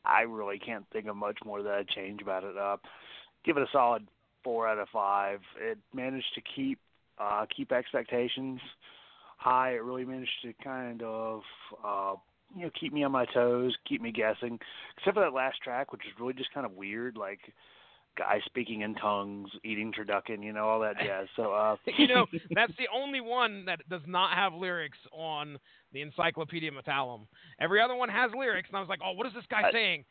I 0.05 0.23
really 0.23 0.59
can't 0.59 0.85
think 0.93 1.07
of 1.07 1.17
much 1.17 1.39
more 1.45 1.63
that 1.63 1.73
I'd 1.73 1.89
change 1.89 2.23
about 2.23 2.45
it. 2.45 2.57
Uh, 2.57 2.77
give 3.45 3.57
it 3.57 3.63
a 3.63 3.69
solid 3.73 4.07
four 4.45 4.69
out 4.69 4.79
of 4.79 4.89
five. 4.93 5.41
It 5.61 5.79
managed 5.95 6.35
to 6.35 6.43
keep 6.55 6.79
uh, 7.19 7.47
keep 7.55 7.73
expectations 7.73 8.61
high. 9.39 9.75
It 9.75 9.83
really 9.83 10.05
managed 10.05 10.31
to 10.43 10.53
kind 10.63 11.03
of 11.03 11.43
uh, 11.85 12.15
you 12.55 12.65
know 12.65 12.71
keep 12.79 12.93
me 12.93 13.05
on 13.05 13.13
my 13.13 13.27
toes, 13.27 13.75
keep 13.89 14.03
me 14.03 14.13
guessing. 14.13 14.59
Except 14.99 15.15
for 15.15 15.21
that 15.21 15.33
last 15.33 15.63
track, 15.63 15.93
which 15.93 16.03
is 16.03 16.13
really 16.21 16.35
just 16.35 16.53
kind 16.53 16.67
of 16.67 16.73
weird, 16.73 17.17
like 17.17 17.41
guy 18.17 18.41
speaking 18.47 18.81
in 18.83 18.95
tongues, 18.95 19.51
eating 19.65 19.93
turducken, 19.93 20.43
you 20.43 20.53
know, 20.53 20.69
all 20.69 20.81
that 20.81 20.97
jazz. 20.99 21.29
So 21.37 21.53
uh 21.53 21.77
you 21.99 22.09
know, 22.09 22.27
that's 22.55 22.73
the 22.79 22.87
only 22.95 23.21
one 23.21 23.65
that 23.67 23.81
does 23.89 24.03
not 24.07 24.33
have 24.37 24.53
lyrics 24.55 24.99
on 25.13 25.59
the 25.93 26.01
Encyclopaedia 26.03 26.71
Metallum. 26.71 27.27
Every 27.61 27.81
other 27.81 27.95
one 27.95 28.09
has 28.09 28.31
lyrics, 28.37 28.69
and 28.69 28.77
I 28.77 28.81
was 28.81 28.89
like, 28.89 29.01
oh, 29.05 29.13
what 29.13 29.27
is 29.27 29.33
this 29.35 29.45
guy 29.51 29.63
I- 29.69 29.73
saying? 29.73 30.05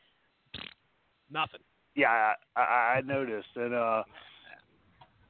Nothing. 1.32 1.62
yeah, 1.96 2.34
I, 2.56 2.62
I 2.98 3.02
noticed 3.06 3.48
and 3.56 3.74
uh 3.74 4.04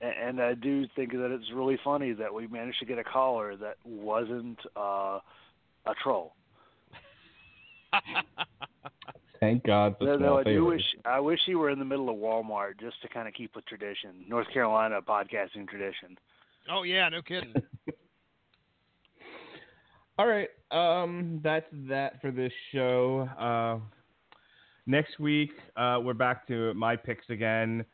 and 0.01 0.41
I 0.41 0.53
do 0.53 0.85
think 0.95 1.13
that 1.13 1.31
it's 1.33 1.51
really 1.53 1.79
funny 1.83 2.11
that 2.13 2.33
we 2.33 2.47
managed 2.47 2.79
to 2.79 2.85
get 2.85 2.99
a 2.99 3.03
caller 3.03 3.55
that 3.55 3.77
wasn't 3.85 4.59
uh 4.75 5.19
a 5.87 5.93
troll. 6.03 6.33
Thank 9.45 9.63
God 9.63 9.95
for 9.99 10.05
No, 10.05 10.17
small 10.17 10.29
no, 10.29 10.37
I 10.39 10.43
do 10.43 10.65
wish 10.65 10.81
I 11.05 11.19
wish 11.19 11.39
he 11.45 11.53
were 11.53 11.69
in 11.69 11.77
the 11.77 11.85
middle 11.85 12.09
of 12.09 12.15
Walmart 12.15 12.79
just 12.79 12.99
to 13.03 13.07
kind 13.09 13.27
of 13.27 13.35
keep 13.35 13.55
with 13.55 13.63
tradition, 13.67 14.25
North 14.27 14.47
Carolina 14.51 14.99
podcasting 15.07 15.67
tradition. 15.69 16.17
oh 16.71 16.81
yeah, 16.81 17.07
no 17.09 17.21
kidding. 17.21 17.53
All 20.17 20.25
right, 20.27 20.47
um, 20.71 21.41
that's 21.43 21.67
that 21.89 22.21
for 22.21 22.31
this 22.31 22.51
show. 22.73 23.29
Uh, 23.37 23.77
next 24.87 25.19
week, 25.19 25.51
uh, 25.77 25.99
we're 26.01 26.13
back 26.15 26.47
to 26.47 26.73
my 26.73 26.95
picks 26.95 27.29
again. 27.29 27.85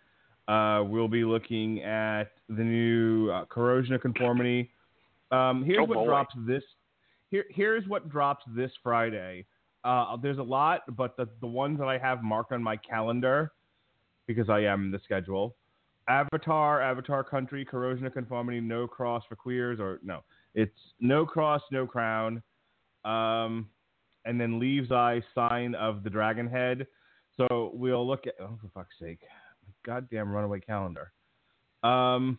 Uh, 0.48 0.84
we'll 0.86 1.07
be 1.10 1.23
looking 1.26 1.82
at 1.84 2.32
the 2.48 2.64
new 2.64 3.30
uh, 3.32 3.44
corrosion 3.45 3.94
of 3.95 4.02
conformity. 4.02 4.69
Um, 5.32 5.64
here's 5.65 5.80
Oh, 5.82 5.84
what 5.86 5.95
boy. 5.95 6.06
drops 6.06 6.36
this. 6.48 6.64
Here, 7.30 7.45
here's 7.49 7.86
what 7.88 8.07
drops 8.10 8.45
this 8.56 8.72
Friday. 8.84 9.45
Uh, 9.84 10.16
there's 10.18 10.38
a 10.38 10.44
lot, 10.44 10.82
but 10.95 11.18
the 11.18 11.28
the 11.40 11.48
ones 11.48 11.80
that 11.80 11.88
I 11.88 11.98
have 11.98 12.22
marked 12.24 12.52
on 12.52 12.62
my 12.62 12.78
calendar 12.78 13.52
because 14.28 14.49
I 14.49 14.62
am 14.62 14.91
the 14.91 14.99
schedule. 15.03 15.56
Avatar, 16.08 16.82
Avatar 16.82 17.24
Country, 17.24 17.64
Corrosion 17.64 18.06
of 18.06 18.14
Conformity, 18.14 18.60
No 18.60 18.88
Cross 18.88 19.24
for 19.30 19.36
Queers, 19.36 19.80
or 19.80 19.99
no, 20.03 20.24
it's 20.56 20.78
No 20.99 21.26
Cross, 21.26 21.62
No 21.72 21.86
Crown, 21.86 22.41
Um, 23.06 23.70
and 24.26 24.40
then 24.40 24.60
Leaves 24.60 24.91
Eye, 24.91 25.22
Sign 25.34 25.76
of 25.76 26.03
the 26.03 26.10
Dragon 26.10 26.48
Head. 26.48 26.88
So 27.38 27.72
we'll 27.74 28.06
look 28.06 28.28
at, 28.28 28.36
oh, 28.40 28.58
for 28.62 28.70
fuck's 28.74 28.95
sake, 28.99 29.22
goddamn 29.86 30.32
runaway 30.32 30.60
calendar. 30.60 31.12
Um, 31.84 32.38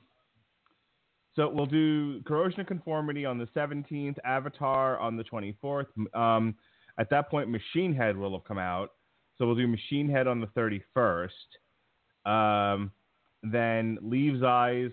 so 1.34 1.48
we'll 1.48 1.66
do 1.66 2.22
Corrosion 2.22 2.60
of 2.60 2.66
Conformity 2.66 3.24
on 3.24 3.38
the 3.38 3.46
17th, 3.56 4.18
Avatar 4.24 4.98
on 4.98 5.16
the 5.16 5.24
24th. 5.24 5.86
Um, 6.14 6.54
at 6.98 7.10
that 7.10 7.30
point, 7.30 7.48
Machine 7.48 7.94
Head 7.94 8.16
will 8.16 8.32
have 8.32 8.44
come 8.44 8.58
out. 8.58 8.90
So 9.36 9.46
we'll 9.46 9.56
do 9.56 9.66
Machine 9.66 10.08
Head 10.08 10.26
on 10.26 10.40
the 10.40 10.46
31st. 10.48 11.28
Um, 12.24 12.92
then 13.42 13.98
Leaves 14.02 14.42
Eyes 14.42 14.90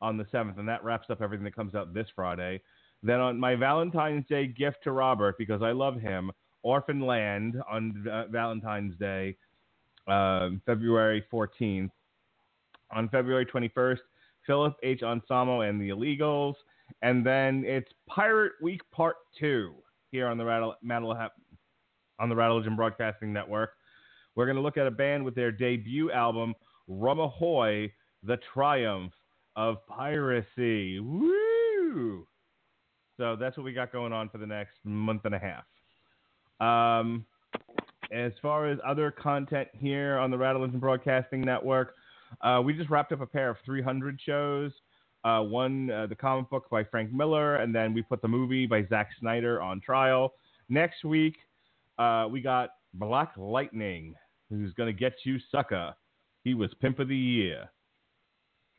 on 0.00 0.16
the 0.16 0.24
7th, 0.24 0.58
and 0.58 0.68
that 0.68 0.82
wraps 0.82 1.08
up 1.10 1.22
everything 1.22 1.44
that 1.44 1.54
comes 1.54 1.74
out 1.74 1.94
this 1.94 2.08
Friday. 2.16 2.60
Then 3.02 3.20
on 3.20 3.38
my 3.38 3.54
Valentine's 3.54 4.26
Day 4.28 4.46
gift 4.46 4.78
to 4.84 4.92
Robert, 4.92 5.36
because 5.38 5.62
I 5.62 5.72
love 5.72 6.00
him, 6.00 6.30
Orphan 6.62 7.00
Land 7.00 7.60
on 7.70 8.06
uh, 8.10 8.26
Valentine's 8.28 8.96
Day, 8.98 9.36
uh, 10.08 10.50
February 10.66 11.24
14th. 11.32 11.90
On 12.94 13.08
February 13.08 13.46
21st, 13.46 14.00
Philip 14.46 14.76
H. 14.82 15.02
Anselmo 15.02 15.62
and 15.62 15.80
the 15.80 15.88
Illegals. 15.88 16.54
And 17.00 17.24
then 17.24 17.64
it's 17.64 17.90
Pirate 18.06 18.52
Week 18.60 18.82
Part 18.90 19.16
2 19.40 19.72
here 20.10 20.26
on 20.26 20.36
the 20.36 20.44
Rattle, 20.44 20.74
Rattle, 20.84 21.16
on 22.18 22.28
the 22.28 22.34
Rattlegion 22.34 22.76
Broadcasting 22.76 23.32
Network. 23.32 23.72
We're 24.34 24.46
going 24.46 24.56
to 24.56 24.62
look 24.62 24.76
at 24.76 24.86
a 24.86 24.90
band 24.90 25.24
with 25.24 25.34
their 25.34 25.52
debut 25.52 26.10
album, 26.10 26.54
Rumahoy, 26.88 27.92
The 28.22 28.38
Triumph 28.52 29.12
of 29.56 29.86
Piracy. 29.86 31.00
Woo! 31.00 32.26
So 33.16 33.36
that's 33.36 33.56
what 33.56 33.64
we 33.64 33.72
got 33.72 33.92
going 33.92 34.12
on 34.12 34.28
for 34.28 34.38
the 34.38 34.46
next 34.46 34.76
month 34.84 35.24
and 35.24 35.34
a 35.34 35.38
half. 35.38 35.64
Um, 36.60 37.26
as 38.10 38.32
far 38.40 38.68
as 38.68 38.78
other 38.86 39.10
content 39.10 39.68
here 39.72 40.18
on 40.18 40.30
the 40.30 40.36
Rattlegion 40.36 40.80
Broadcasting 40.80 41.40
Network, 41.40 41.94
uh, 42.40 42.62
we 42.64 42.72
just 42.72 42.90
wrapped 42.90 43.12
up 43.12 43.20
a 43.20 43.26
pair 43.26 43.50
of 43.50 43.56
300 43.64 44.18
shows. 44.24 44.72
Uh, 45.24 45.40
one, 45.40 45.90
uh, 45.90 46.06
the 46.06 46.14
comic 46.14 46.50
book 46.50 46.68
by 46.68 46.82
Frank 46.82 47.12
Miller, 47.12 47.56
and 47.56 47.74
then 47.74 47.94
we 47.94 48.02
put 48.02 48.20
the 48.22 48.28
movie 48.28 48.66
by 48.66 48.84
Zack 48.88 49.10
Snyder 49.20 49.62
on 49.62 49.80
trial. 49.80 50.34
Next 50.68 51.04
week, 51.04 51.36
uh, 51.98 52.28
we 52.30 52.40
got 52.40 52.70
Black 52.94 53.32
Lightning, 53.36 54.14
who's 54.50 54.72
going 54.74 54.92
to 54.92 54.98
get 54.98 55.14
you, 55.24 55.38
sucker. 55.50 55.94
He 56.44 56.54
was 56.54 56.70
Pimp 56.80 56.98
of 56.98 57.08
the 57.08 57.16
Year. 57.16 57.70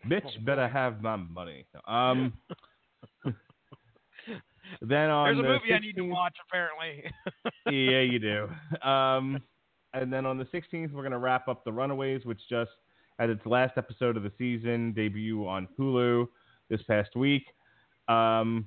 Bitch 0.08 0.44
better 0.46 0.68
have 0.68 1.02
my 1.02 1.16
money. 1.16 1.66
Um, 1.88 2.34
then 4.82 5.10
on 5.10 5.28
There's 5.28 5.40
a 5.40 5.42
the 5.42 5.48
movie 5.48 5.74
I 5.74 5.80
need 5.80 5.96
to 5.96 6.04
watch, 6.04 6.36
apparently. 6.48 7.06
yeah, 7.68 8.02
you 8.02 8.20
do. 8.20 8.50
Um, 8.88 9.42
and 9.94 10.12
then 10.12 10.26
on 10.26 10.38
the 10.38 10.46
16th, 10.46 10.92
we're 10.92 11.04
going 11.04 11.12
to 11.12 11.20
wrap 11.20 11.48
up 11.48 11.64
The 11.64 11.72
Runaways, 11.72 12.26
which 12.26 12.40
just 12.50 12.72
had 13.20 13.30
its 13.30 13.46
last 13.46 13.78
episode 13.78 14.18
of 14.18 14.24
the 14.24 14.32
season 14.38 14.92
debut 14.92 15.48
on 15.48 15.68
Hulu 15.80 16.28
this 16.70 16.82
past 16.84 17.16
week. 17.16 17.46
Um, 18.08 18.66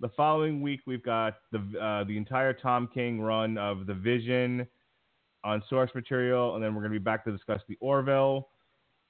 the 0.00 0.08
following 0.16 0.60
week, 0.60 0.80
we've 0.86 1.02
got 1.02 1.38
the 1.52 1.58
uh, 1.80 2.04
the 2.04 2.16
entire 2.16 2.52
Tom 2.52 2.88
King 2.92 3.20
run 3.20 3.56
of 3.58 3.86
The 3.86 3.94
Vision 3.94 4.66
on 5.44 5.62
source 5.68 5.90
material, 5.94 6.54
and 6.54 6.64
then 6.64 6.74
we're 6.74 6.80
going 6.80 6.92
to 6.92 6.98
be 6.98 7.02
back 7.04 7.24
to 7.24 7.32
discuss 7.32 7.60
the 7.68 7.76
Orville. 7.80 8.48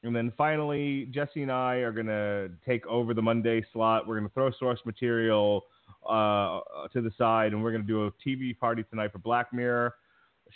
And 0.03 0.15
then 0.15 0.33
finally, 0.37 1.07
Jesse 1.07 1.43
and 1.43 1.51
I 1.51 1.77
are 1.77 1.93
going 1.93 2.07
to 2.07 2.51
take 2.67 2.87
over 2.87 3.15
the 3.15 3.23
Monday 3.23 3.65
slot. 3.73 4.07
We're 4.07 4.19
going 4.19 4.29
to 4.29 4.35
throw 4.35 4.51
source 4.59 4.81
material 4.85 5.65
uh, 6.07 6.61
to 6.93 7.01
the 7.01 7.11
side, 7.17 7.53
and 7.53 7.63
we're 7.63 7.71
going 7.71 7.83
to 7.83 7.89
do 7.89 8.07
a 8.07 8.13
TV 8.27 8.59
party 8.59 8.85
tonight 8.91 9.13
for 9.13 9.19
Black 9.19 9.53
Mirror. 9.53 9.95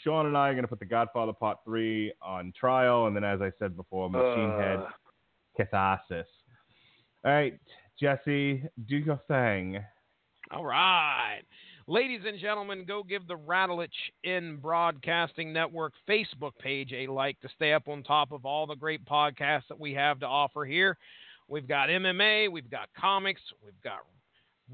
Sean 0.04 0.26
and 0.26 0.36
I 0.36 0.48
are 0.48 0.52
going 0.52 0.64
to 0.64 0.68
put 0.68 0.80
The 0.80 0.84
Godfather 0.84 1.32
Part 1.32 1.58
3 1.64 2.12
on 2.20 2.52
trial, 2.58 3.06
and 3.06 3.16
then, 3.16 3.24
as 3.24 3.40
I 3.40 3.50
said 3.58 3.74
before, 3.76 4.10
Machine 4.10 4.50
Head 4.50 4.80
Uh. 4.80 4.88
Catharsis. 5.56 6.26
All 7.24 7.32
right, 7.32 7.58
Jesse, 7.98 8.62
do 8.86 8.96
your 8.96 9.20
thing. 9.28 9.78
All 10.50 10.64
right. 10.64 11.42
Ladies 11.86 12.22
and 12.26 12.38
gentlemen, 12.38 12.86
go 12.86 13.02
give 13.02 13.26
the 13.26 13.36
Rattlich 13.36 13.90
in 14.24 14.56
Broadcasting 14.56 15.52
Network 15.52 15.92
Facebook 16.08 16.56
page 16.58 16.90
a 16.94 17.06
like 17.06 17.38
to 17.40 17.50
stay 17.54 17.74
up 17.74 17.86
on 17.86 18.02
top 18.02 18.32
of 18.32 18.46
all 18.46 18.66
the 18.66 18.74
great 18.74 19.04
podcasts 19.04 19.68
that 19.68 19.78
we 19.78 19.92
have 19.92 20.20
to 20.20 20.26
offer 20.26 20.64
here. 20.64 20.96
We've 21.48 21.68
got 21.68 21.90
MMA, 21.90 22.50
we've 22.50 22.70
got 22.70 22.88
comics, 22.98 23.42
we've 23.62 23.78
got 23.84 23.98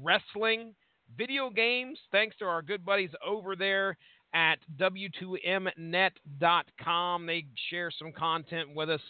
wrestling, 0.01 0.73
video 1.17 1.49
games, 1.49 1.99
thanks 2.09 2.37
to 2.37 2.45
our 2.45 2.61
good 2.61 2.85
buddies 2.85 3.11
over 3.25 3.57
there 3.57 3.97
at 4.33 4.59
W2Mnet.com. 4.77 7.25
They 7.25 7.45
share 7.69 7.91
some 7.97 8.13
content 8.13 8.73
with 8.73 8.89
us. 8.89 9.01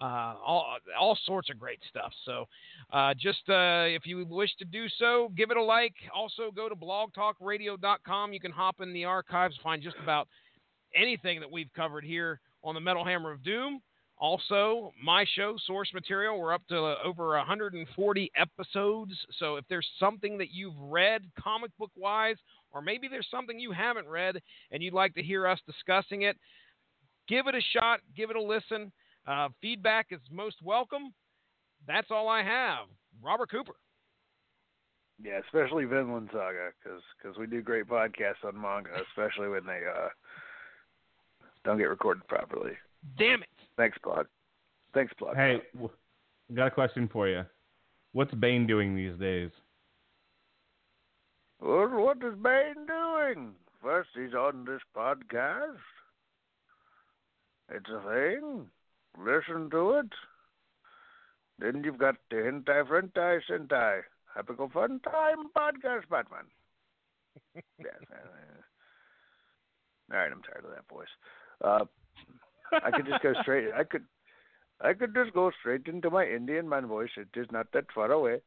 Uh, 0.00 0.34
all, 0.42 0.76
all 0.98 1.18
sorts 1.26 1.50
of 1.50 1.58
great 1.58 1.78
stuff. 1.90 2.10
So, 2.24 2.46
uh, 2.90 3.12
just 3.12 3.46
uh, 3.50 3.84
if 3.84 4.06
you 4.06 4.24
wish 4.24 4.50
to 4.58 4.64
do 4.64 4.86
so, 4.98 5.30
give 5.36 5.50
it 5.50 5.58
a 5.58 5.62
like. 5.62 5.94
Also, 6.14 6.50
go 6.54 6.70
to 6.70 6.74
blogtalkradio.com. 6.74 8.32
You 8.32 8.40
can 8.40 8.50
hop 8.50 8.80
in 8.80 8.94
the 8.94 9.04
archives, 9.04 9.56
find 9.62 9.82
just 9.82 9.96
about 10.02 10.26
anything 10.94 11.38
that 11.40 11.50
we've 11.50 11.68
covered 11.76 12.04
here 12.04 12.40
on 12.64 12.74
the 12.74 12.80
Metal 12.80 13.04
Hammer 13.04 13.30
of 13.30 13.44
Doom. 13.44 13.80
Also, 14.16 14.92
my 15.02 15.24
show, 15.34 15.56
Source 15.66 15.90
Material, 15.94 16.38
we're 16.38 16.52
up 16.52 16.66
to 16.68 16.76
uh, 16.76 16.96
over 17.04 17.36
140 17.36 18.32
episodes. 18.36 19.12
So, 19.38 19.56
if 19.56 19.64
there's 19.68 19.88
something 19.98 20.38
that 20.38 20.50
you've 20.50 20.78
read 20.78 21.22
comic 21.38 21.70
book 21.78 21.90
wise, 21.96 22.36
or 22.72 22.82
maybe 22.82 23.08
there's 23.08 23.28
something 23.30 23.58
you 23.58 23.72
haven't 23.72 24.08
read 24.08 24.40
and 24.70 24.82
you'd 24.82 24.94
like 24.94 25.14
to 25.14 25.22
hear 25.22 25.46
us 25.46 25.58
discussing 25.66 26.22
it, 26.22 26.36
give 27.28 27.46
it 27.46 27.54
a 27.54 27.60
shot, 27.74 28.00
give 28.16 28.30
it 28.30 28.36
a 28.36 28.42
listen. 28.42 28.92
Uh, 29.30 29.48
feedback 29.62 30.08
is 30.10 30.18
most 30.30 30.56
welcome. 30.62 31.14
That's 31.86 32.08
all 32.10 32.28
I 32.28 32.42
have. 32.42 32.88
Robert 33.22 33.50
Cooper. 33.50 33.74
Yeah, 35.22 35.38
especially 35.46 35.84
Vinland 35.84 36.30
Saga, 36.32 36.70
because 36.82 37.36
we 37.38 37.46
do 37.46 37.62
great 37.62 37.86
podcasts 37.86 38.44
on 38.44 38.60
manga, 38.60 38.90
especially 39.08 39.48
when 39.48 39.66
they 39.66 39.80
uh, 39.86 40.08
don't 41.64 41.78
get 41.78 41.84
recorded 41.84 42.26
properly. 42.26 42.72
Damn 43.18 43.42
it. 43.42 43.48
Thanks, 43.76 43.98
Blog. 44.02 44.26
Thanks, 44.94 45.12
Blog. 45.18 45.36
Hey, 45.36 45.58
w- 45.74 45.90
got 46.54 46.68
a 46.68 46.70
question 46.70 47.08
for 47.12 47.28
you. 47.28 47.44
What's 48.12 48.34
Bane 48.34 48.66
doing 48.66 48.96
these 48.96 49.16
days? 49.20 49.50
Well, 51.60 51.88
what 51.88 52.16
is 52.16 52.34
Bane 52.42 52.86
doing? 52.88 53.52
First, 53.82 54.08
he's 54.14 54.34
on 54.34 54.64
this 54.64 54.80
podcast. 54.96 55.76
It's 57.70 57.90
a 57.90 58.00
thing. 58.10 58.66
Listen 59.18 59.70
to 59.70 59.90
it. 59.98 60.12
Then 61.58 61.82
you've 61.84 61.98
got 61.98 62.16
the 62.30 62.36
Hentai 62.36 62.86
Frentai 62.88 63.40
Sentai. 63.48 64.02
Epical 64.38 64.68
Fun 64.68 65.00
Time 65.00 65.48
Podcast 65.56 66.08
Batman. 66.08 66.44
yes. 67.78 67.94
uh, 68.12 68.16
All 70.12 70.18
right, 70.18 70.30
I'm 70.32 70.42
tired 70.42 70.64
of 70.64 70.70
that 70.70 70.88
voice. 70.88 71.08
Uh, 71.62 71.84
I 72.84 72.90
could 72.92 73.06
just 73.06 73.22
go 73.22 73.32
straight. 73.42 73.72
I 73.76 73.84
could, 73.84 74.04
I 74.80 74.92
could 74.94 75.14
just 75.14 75.32
go 75.32 75.50
straight 75.60 75.86
into 75.86 76.10
my 76.10 76.24
Indian 76.24 76.68
man 76.68 76.86
voice. 76.86 77.10
It 77.16 77.28
is 77.38 77.48
not 77.50 77.72
that 77.72 77.86
far 77.94 78.10
away. 78.12 78.40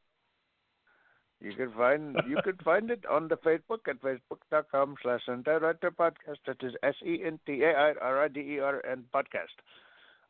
You 1.42 1.54
can 1.54 1.72
find 1.74 2.18
you 2.28 2.38
can 2.44 2.56
find 2.64 2.90
it 2.90 3.06
on 3.06 3.28
the 3.28 3.36
Facebook 3.36 3.88
at 3.90 4.02
facebook.com 4.02 4.96
slash 5.02 5.22
Writer 5.28 5.92
Podcast. 5.92 6.38
That 6.48 6.64
is 6.64 6.74
S 6.82 6.96
E 7.06 7.20
N 7.26 7.40
T 7.46 7.62
A 7.64 7.72
I 7.74 7.94
R 8.02 8.24
I 8.24 8.28
D 8.30 8.40
E 8.40 8.60
R 8.60 8.82
N 8.90 9.04
podcast. 9.14 9.60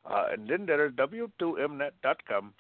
Uh, 0.06 0.26
and 0.32 0.48
then 0.48 0.66
there 0.66 0.86
is 0.86 0.92
W2Mnet.com. 0.94 2.54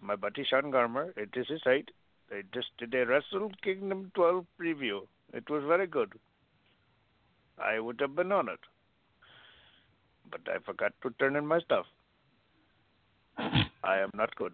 My 0.00 0.16
buddy 0.16 0.44
Sean 0.48 0.70
Garmer. 0.70 1.16
It 1.16 1.30
is 1.34 1.46
his 1.48 1.60
site. 1.62 1.90
They 2.30 2.42
just 2.52 2.68
did 2.78 2.94
a 2.94 3.06
Wrestle 3.06 3.50
Kingdom 3.62 4.10
12 4.14 4.44
preview. 4.60 5.00
It 5.32 5.48
was 5.48 5.62
very 5.66 5.86
good. 5.86 6.12
I 7.58 7.78
would 7.78 8.00
have 8.00 8.14
been 8.14 8.32
on 8.32 8.48
it. 8.48 8.60
But 10.30 10.40
I 10.46 10.58
forgot 10.64 10.92
to 11.02 11.10
turn 11.18 11.36
in 11.36 11.46
my 11.46 11.60
stuff. 11.60 11.86
I 13.38 13.98
am 13.98 14.10
not 14.14 14.34
good. 14.36 14.52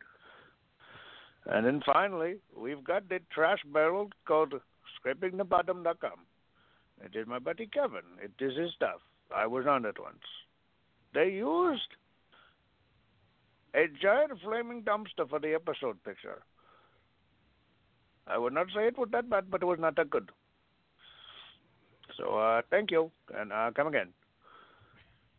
And 1.46 1.66
then 1.66 1.82
finally, 1.84 2.36
we've 2.56 2.84
got 2.84 3.08
the 3.08 3.18
trash 3.34 3.58
barrel 3.72 4.10
called 4.26 4.54
scrapingthebottom.com. 5.04 6.20
It 7.04 7.18
is 7.18 7.26
my 7.26 7.38
buddy 7.38 7.66
Kevin. 7.66 8.02
It 8.22 8.32
is 8.42 8.56
his 8.56 8.72
stuff. 8.76 9.00
I 9.34 9.46
was 9.46 9.66
on 9.66 9.84
it 9.84 9.96
once. 9.98 10.22
They 11.14 11.30
used 11.30 11.96
a 13.74 13.86
giant 14.00 14.32
flaming 14.42 14.82
dumpster 14.82 15.28
for 15.28 15.38
the 15.38 15.54
episode 15.54 16.02
picture. 16.04 16.42
I 18.26 18.38
would 18.38 18.52
not 18.52 18.66
say 18.74 18.86
it 18.86 18.98
was 18.98 19.08
that 19.12 19.28
bad, 19.28 19.50
but 19.50 19.62
it 19.62 19.66
was 19.66 19.78
not 19.80 19.96
that 19.96 20.10
good. 20.10 20.30
So 22.16 22.36
uh, 22.38 22.62
thank 22.70 22.90
you, 22.90 23.10
and 23.34 23.52
uh, 23.52 23.70
come 23.74 23.88
again. 23.88 24.08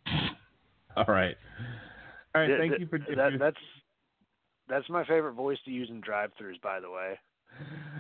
All 0.96 1.06
right. 1.08 1.38
All 2.36 2.42
right. 2.42 2.48
Th- 2.48 2.60
Thank 2.60 2.72
th- 2.72 2.82
you 2.82 2.88
for 2.88 3.00
that. 3.16 3.40
That's 3.40 3.58
that's 4.68 4.90
my 4.90 5.06
favorite 5.06 5.34
voice 5.34 5.58
to 5.66 5.72
use 5.72 5.90
in 5.90 6.02
drive-throughs, 6.02 6.62
by 6.62 6.80
the 6.80 6.90
way. 6.90 7.20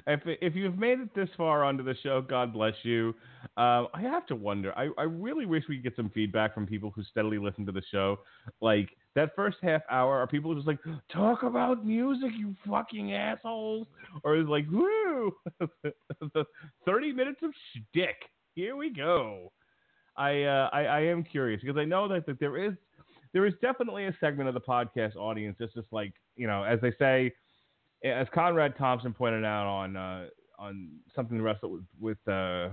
If 0.07 0.21
if 0.25 0.55
you've 0.55 0.77
made 0.77 0.99
it 0.99 1.13
this 1.15 1.30
far 1.38 1.63
onto 1.63 1.84
the 1.84 1.95
show, 2.03 2.21
God 2.21 2.53
bless 2.53 2.73
you. 2.84 3.15
Um, 3.57 3.88
I 3.93 4.01
have 4.01 4.25
to 4.27 4.35
wonder. 4.35 4.77
I, 4.77 4.89
I 4.97 5.03
really 5.03 5.45
wish 5.45 5.63
we 5.69 5.75
could 5.75 5.84
get 5.84 5.95
some 5.95 6.09
feedback 6.09 6.53
from 6.53 6.65
people 6.65 6.91
who 6.95 7.03
steadily 7.03 7.38
listen 7.38 7.65
to 7.65 7.71
the 7.71 7.84
show. 7.91 8.19
Like 8.61 8.89
that 9.15 9.35
first 9.35 9.57
half 9.61 9.81
hour, 9.89 10.17
are 10.17 10.27
people 10.27 10.53
just 10.55 10.67
like 10.67 10.80
talk 11.11 11.43
about 11.43 11.85
music, 11.85 12.31
you 12.38 12.55
fucking 12.67 13.13
assholes, 13.13 13.88
or 14.23 14.35
is 14.38 14.47
like 14.47 14.65
woo, 14.71 15.34
thirty 16.85 17.13
minutes 17.13 17.39
of 17.43 17.51
shtick. 17.71 18.15
Here 18.55 18.75
we 18.75 18.89
go. 18.91 19.51
I, 20.15 20.43
uh, 20.43 20.69
I 20.71 20.84
I 20.84 20.99
am 21.01 21.23
curious 21.23 21.61
because 21.61 21.77
I 21.77 21.85
know 21.85 22.07
that, 22.07 22.25
that 22.25 22.39
there 22.39 22.57
is 22.57 22.73
there 23.34 23.45
is 23.45 23.53
definitely 23.61 24.05
a 24.05 24.17
segment 24.19 24.47
of 24.47 24.53
the 24.53 24.61
podcast 24.61 25.15
audience 25.15 25.55
that's 25.59 25.73
just 25.73 25.91
like 25.91 26.13
you 26.35 26.47
know, 26.47 26.63
as 26.63 26.80
they 26.81 26.91
say, 26.99 27.31
as 28.03 28.27
Conrad 28.34 28.75
Thompson 28.77 29.13
pointed 29.13 29.45
out 29.45 29.67
on 29.67 29.95
uh, 29.95 30.25
on 30.59 30.89
Something 31.15 31.38
to 31.38 31.43
Wrestle 31.43 31.71
with 31.71 31.84
with 31.99 32.27
uh, 32.27 32.69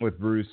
with 0.00 0.18
Bruce 0.18 0.46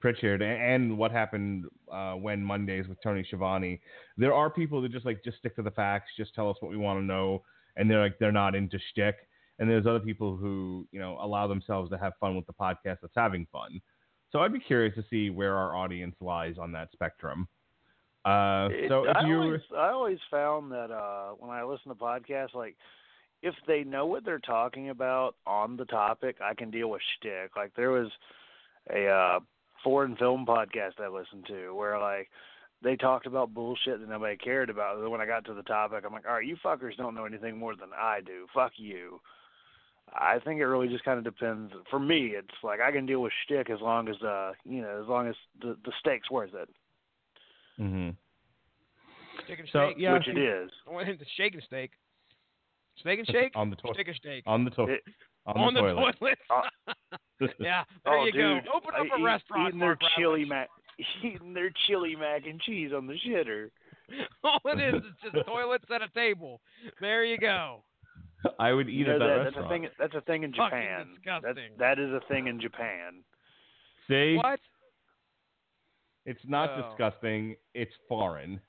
Prichard 0.00 0.42
and, 0.42 0.62
and 0.62 0.98
what 0.98 1.10
happened 1.10 1.64
uh, 1.92 2.12
when 2.12 2.42
Mondays 2.42 2.86
with 2.88 2.98
Tony 3.02 3.24
Schiavone, 3.26 3.80
there 4.16 4.34
are 4.34 4.50
people 4.50 4.80
that 4.82 4.92
just 4.92 5.06
like 5.06 5.22
just 5.24 5.38
stick 5.38 5.56
to 5.56 5.62
the 5.62 5.70
facts, 5.70 6.10
just 6.16 6.34
tell 6.34 6.50
us 6.50 6.56
what 6.60 6.70
we 6.70 6.76
want 6.76 6.98
to 7.00 7.04
know, 7.04 7.42
and 7.76 7.90
they're 7.90 8.02
like 8.02 8.18
they're 8.18 8.32
not 8.32 8.54
into 8.54 8.78
shtick. 8.90 9.16
And 9.58 9.70
there's 9.70 9.86
other 9.86 10.00
people 10.00 10.36
who 10.36 10.86
you 10.92 11.00
know 11.00 11.18
allow 11.20 11.46
themselves 11.46 11.90
to 11.90 11.98
have 11.98 12.12
fun 12.20 12.36
with 12.36 12.46
the 12.46 12.52
podcast 12.52 12.98
that's 13.02 13.14
having 13.16 13.46
fun. 13.50 13.80
So 14.30 14.40
I'd 14.40 14.52
be 14.52 14.60
curious 14.60 14.94
to 14.96 15.04
see 15.08 15.30
where 15.30 15.54
our 15.56 15.76
audience 15.76 16.16
lies 16.20 16.56
on 16.58 16.72
that 16.72 16.88
spectrum. 16.92 17.48
Uh, 18.26 18.68
It- 18.72 18.88
so 18.88 19.04
if 19.08 19.16
I 19.16 19.26
you 19.26 19.40
always, 19.40 19.60
I 19.76 19.88
always 19.90 20.18
found 20.30 20.72
that 20.72 20.90
uh, 20.90 21.30
when 21.38 21.50
I 21.50 21.62
listen 21.62 21.88
to 21.88 21.94
podcasts, 21.94 22.54
like 22.54 22.76
if 23.42 23.54
they 23.66 23.84
know 23.84 24.06
what 24.06 24.24
they're 24.24 24.38
talking 24.40 24.88
about 24.90 25.36
on 25.46 25.76
the 25.76 25.84
topic, 25.84 26.36
I 26.40 26.54
can 26.54 26.70
deal 26.70 26.88
with 26.90 27.02
shtick. 27.16 27.54
Like 27.56 27.72
there 27.76 27.90
was 27.92 28.08
a 28.92 29.06
uh, 29.06 29.40
foreign 29.84 30.16
film 30.16 30.44
podcast 30.44 30.98
I 30.98 31.08
listened 31.08 31.46
to 31.46 31.70
where 31.74 31.98
like 32.00 32.28
they 32.82 32.96
talked 32.96 33.26
about 33.26 33.54
bullshit 33.54 34.00
that 34.00 34.08
nobody 34.08 34.36
cared 34.36 34.70
about. 34.70 34.96
And 34.96 35.04
then 35.04 35.10
when 35.10 35.20
I 35.20 35.26
got 35.26 35.44
to 35.46 35.54
the 35.54 35.62
topic, 35.62 36.02
I'm 36.04 36.12
like, 36.12 36.26
all 36.26 36.34
right, 36.34 36.46
you 36.46 36.56
fuckers 36.64 36.96
don't 36.96 37.14
know 37.14 37.24
anything 37.26 37.56
more 37.58 37.76
than 37.76 37.90
I 37.96 38.20
do. 38.24 38.46
Fuck 38.52 38.72
you. 38.76 39.20
I 40.12 40.38
think 40.44 40.60
it 40.60 40.66
really 40.66 40.88
just 40.88 41.04
kind 41.04 41.18
of 41.18 41.24
depends. 41.24 41.72
For 41.90 41.98
me, 41.98 42.32
it's 42.36 42.48
like 42.62 42.80
I 42.80 42.90
can 42.92 43.06
deal 43.06 43.22
with 43.22 43.32
shtick 43.44 43.70
as 43.70 43.80
long 43.80 44.08
as 44.08 44.20
uh, 44.22 44.52
you 44.64 44.82
know, 44.82 45.00
as 45.00 45.08
long 45.08 45.28
as 45.28 45.34
the 45.60 45.76
the 45.84 45.92
stakes 46.00 46.30
worth 46.30 46.54
it, 46.54 46.68
hmm 47.78 48.10
Steak 49.44 49.58
and 49.60 49.68
So 49.72 49.88
shake. 49.90 49.96
yeah, 49.98 50.14
which 50.14 50.28
it 50.28 50.38
is. 50.38 50.70
I 50.88 50.92
want 50.92 51.08
him 51.08 51.18
to 51.18 51.24
shake 51.36 51.54
and 51.54 51.62
steak. 51.64 51.90
Steak 52.98 53.18
and 53.18 53.28
shake. 53.28 53.52
on 53.54 53.70
the 53.70 53.76
toilet, 53.76 53.94
Steak 53.96 54.08
and 54.08 54.16
steak. 54.16 54.42
on 54.46 54.64
the 54.64 54.70
toilet, 54.70 55.02
It- 55.06 55.12
on, 55.46 55.56
On 55.58 55.74
the 55.74 55.82
the 55.82 55.92
toilet. 55.92 56.16
toilet. 56.18 56.38
Uh, 56.50 56.92
yeah, 57.60 57.84
there 58.04 58.14
oh, 58.18 58.24
you 58.24 58.32
dude, 58.32 58.64
go. 58.64 58.70
Open 58.74 58.90
up 58.98 59.06
I 59.14 59.20
a 59.20 59.22
restaurant. 59.22 59.68
Eating 59.68 59.78
their 59.80 59.88
Mark 59.90 60.00
chili 60.16 60.44
mac, 60.46 60.68
eating 61.22 61.52
their 61.54 61.70
chili 61.86 62.16
mac 62.16 62.46
and 62.46 62.58
cheese 62.62 62.90
on 62.96 63.06
the 63.06 63.14
shitter. 63.26 63.68
All 64.42 64.60
it 64.64 64.80
is 64.80 65.02
is 65.02 65.12
just 65.32 65.46
toilets 65.46 65.84
at 65.94 66.00
a 66.02 66.08
table. 66.14 66.60
There 67.00 67.24
you 67.24 67.36
go. 67.38 67.82
I 68.58 68.72
would 68.72 68.88
eat 68.88 68.94
You 68.94 69.06
know 69.06 69.12
at 69.14 69.18
that, 69.18 69.26
that, 69.26 69.44
that's 69.54 69.66
a 69.66 69.68
thing. 69.68 69.88
That's 69.98 70.14
a 70.14 70.20
thing 70.22 70.42
in 70.44 70.52
Fucking 70.52 70.64
Japan. 70.78 70.98
That's, 70.98 71.44
disgusting. 71.44 71.70
that 71.78 71.98
is 71.98 72.10
a 72.10 72.20
thing 72.32 72.46
in 72.46 72.60
Japan. 72.60 73.22
See, 74.08 74.36
What? 74.42 74.60
It's 76.26 76.44
not 76.46 76.70
Oh. 76.70 76.82
disgusting. 76.88 77.56
It's 77.74 77.94
foreign. 78.08 78.60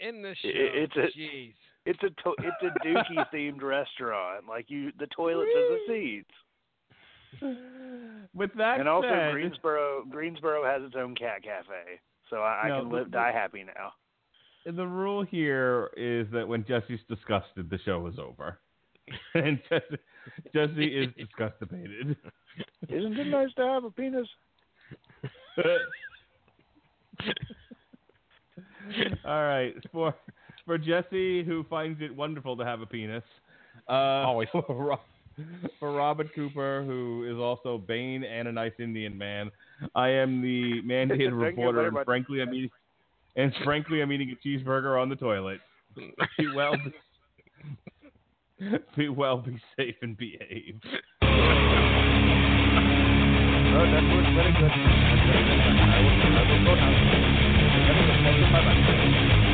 In 0.00 0.22
the 0.22 0.34
show. 0.36 0.48
I- 0.48 0.52
it's 0.52 0.96
a- 0.96 1.18
Jeez. 1.18 1.54
It's 1.86 2.02
a 2.02 2.10
to, 2.10 2.34
it's 2.38 2.62
a 2.62 2.86
dookie 2.86 3.30
themed 3.32 3.62
restaurant. 3.62 4.46
Like 4.46 4.70
you, 4.70 4.92
the 4.98 5.06
toilets 5.08 5.50
are 5.54 5.68
the 5.68 5.80
seats. 5.88 6.34
With 8.34 8.52
that 8.54 8.80
and 8.80 8.88
also 8.88 9.08
said, 9.08 9.32
Greensboro, 9.32 10.04
Greensboro 10.10 10.64
has 10.64 10.82
its 10.82 10.94
own 10.96 11.14
cat 11.14 11.42
cafe, 11.42 12.00
so 12.28 12.38
I, 12.42 12.62
I 12.64 12.68
can 12.68 12.90
live 12.90 13.10
die 13.10 13.32
happy 13.32 13.64
now. 13.64 13.92
the 14.66 14.86
rule 14.86 15.22
here 15.24 15.90
is 15.96 16.26
that 16.32 16.46
when 16.46 16.64
Jesse's 16.66 17.00
disgusted, 17.08 17.70
the 17.70 17.78
show 17.84 18.06
is 18.08 18.18
over. 18.18 18.58
and 19.34 19.58
Jesse, 19.70 19.96
Jesse 20.52 20.84
is 20.86 21.08
disgustipated. 21.18 22.16
Isn't 22.88 23.18
it 23.18 23.26
nice 23.28 23.52
to 23.54 23.62
have 23.62 23.84
a 23.84 23.90
penis? 23.90 24.28
All 29.24 29.44
right, 29.44 29.74
for 29.92 30.14
for 30.64 30.78
Jesse, 30.78 31.44
who 31.44 31.64
finds 31.68 32.00
it 32.00 32.14
wonderful 32.14 32.56
to 32.56 32.64
have 32.64 32.80
a 32.80 32.86
penis. 32.86 33.22
Uh, 33.88 33.92
Always. 33.92 34.48
For, 34.52 34.98
for 35.78 35.92
Robert 35.92 36.34
Cooper, 36.34 36.82
who 36.84 37.24
is 37.24 37.38
also 37.38 37.78
Bane 37.78 38.24
and 38.24 38.46
a 38.46 38.52
nice 38.52 38.74
Indian 38.78 39.16
man, 39.16 39.50
I 39.94 40.10
am 40.10 40.42
the 40.42 40.82
mandated 40.84 41.32
reporter, 41.40 41.86
and 41.86 41.96
frankly, 42.04 42.42
I'm 42.42 42.52
eating, 42.52 42.70
and 43.36 43.50
frankly, 43.64 44.02
I'm 44.02 44.12
eating 44.12 44.32
a 44.32 44.36
cheeseburger 44.46 45.00
on 45.00 45.08
the 45.08 45.16
toilet. 45.16 45.60
Be 45.96 46.12
well, 46.54 46.74
be, 48.96 49.08
well, 49.08 49.38
be 49.38 49.58
safe, 49.76 49.96
and 50.02 50.14
behave. 50.16 50.78
Oh, 53.72 53.86
that 53.86 54.02
was 54.02 54.24
very 54.34 54.52
good. 54.52 54.70
That's 56.02 56.16
very 56.22 56.60
good. 56.64 56.78
I 56.80 56.90
will, 56.90 58.48
I 58.52 59.40
will 59.44 59.49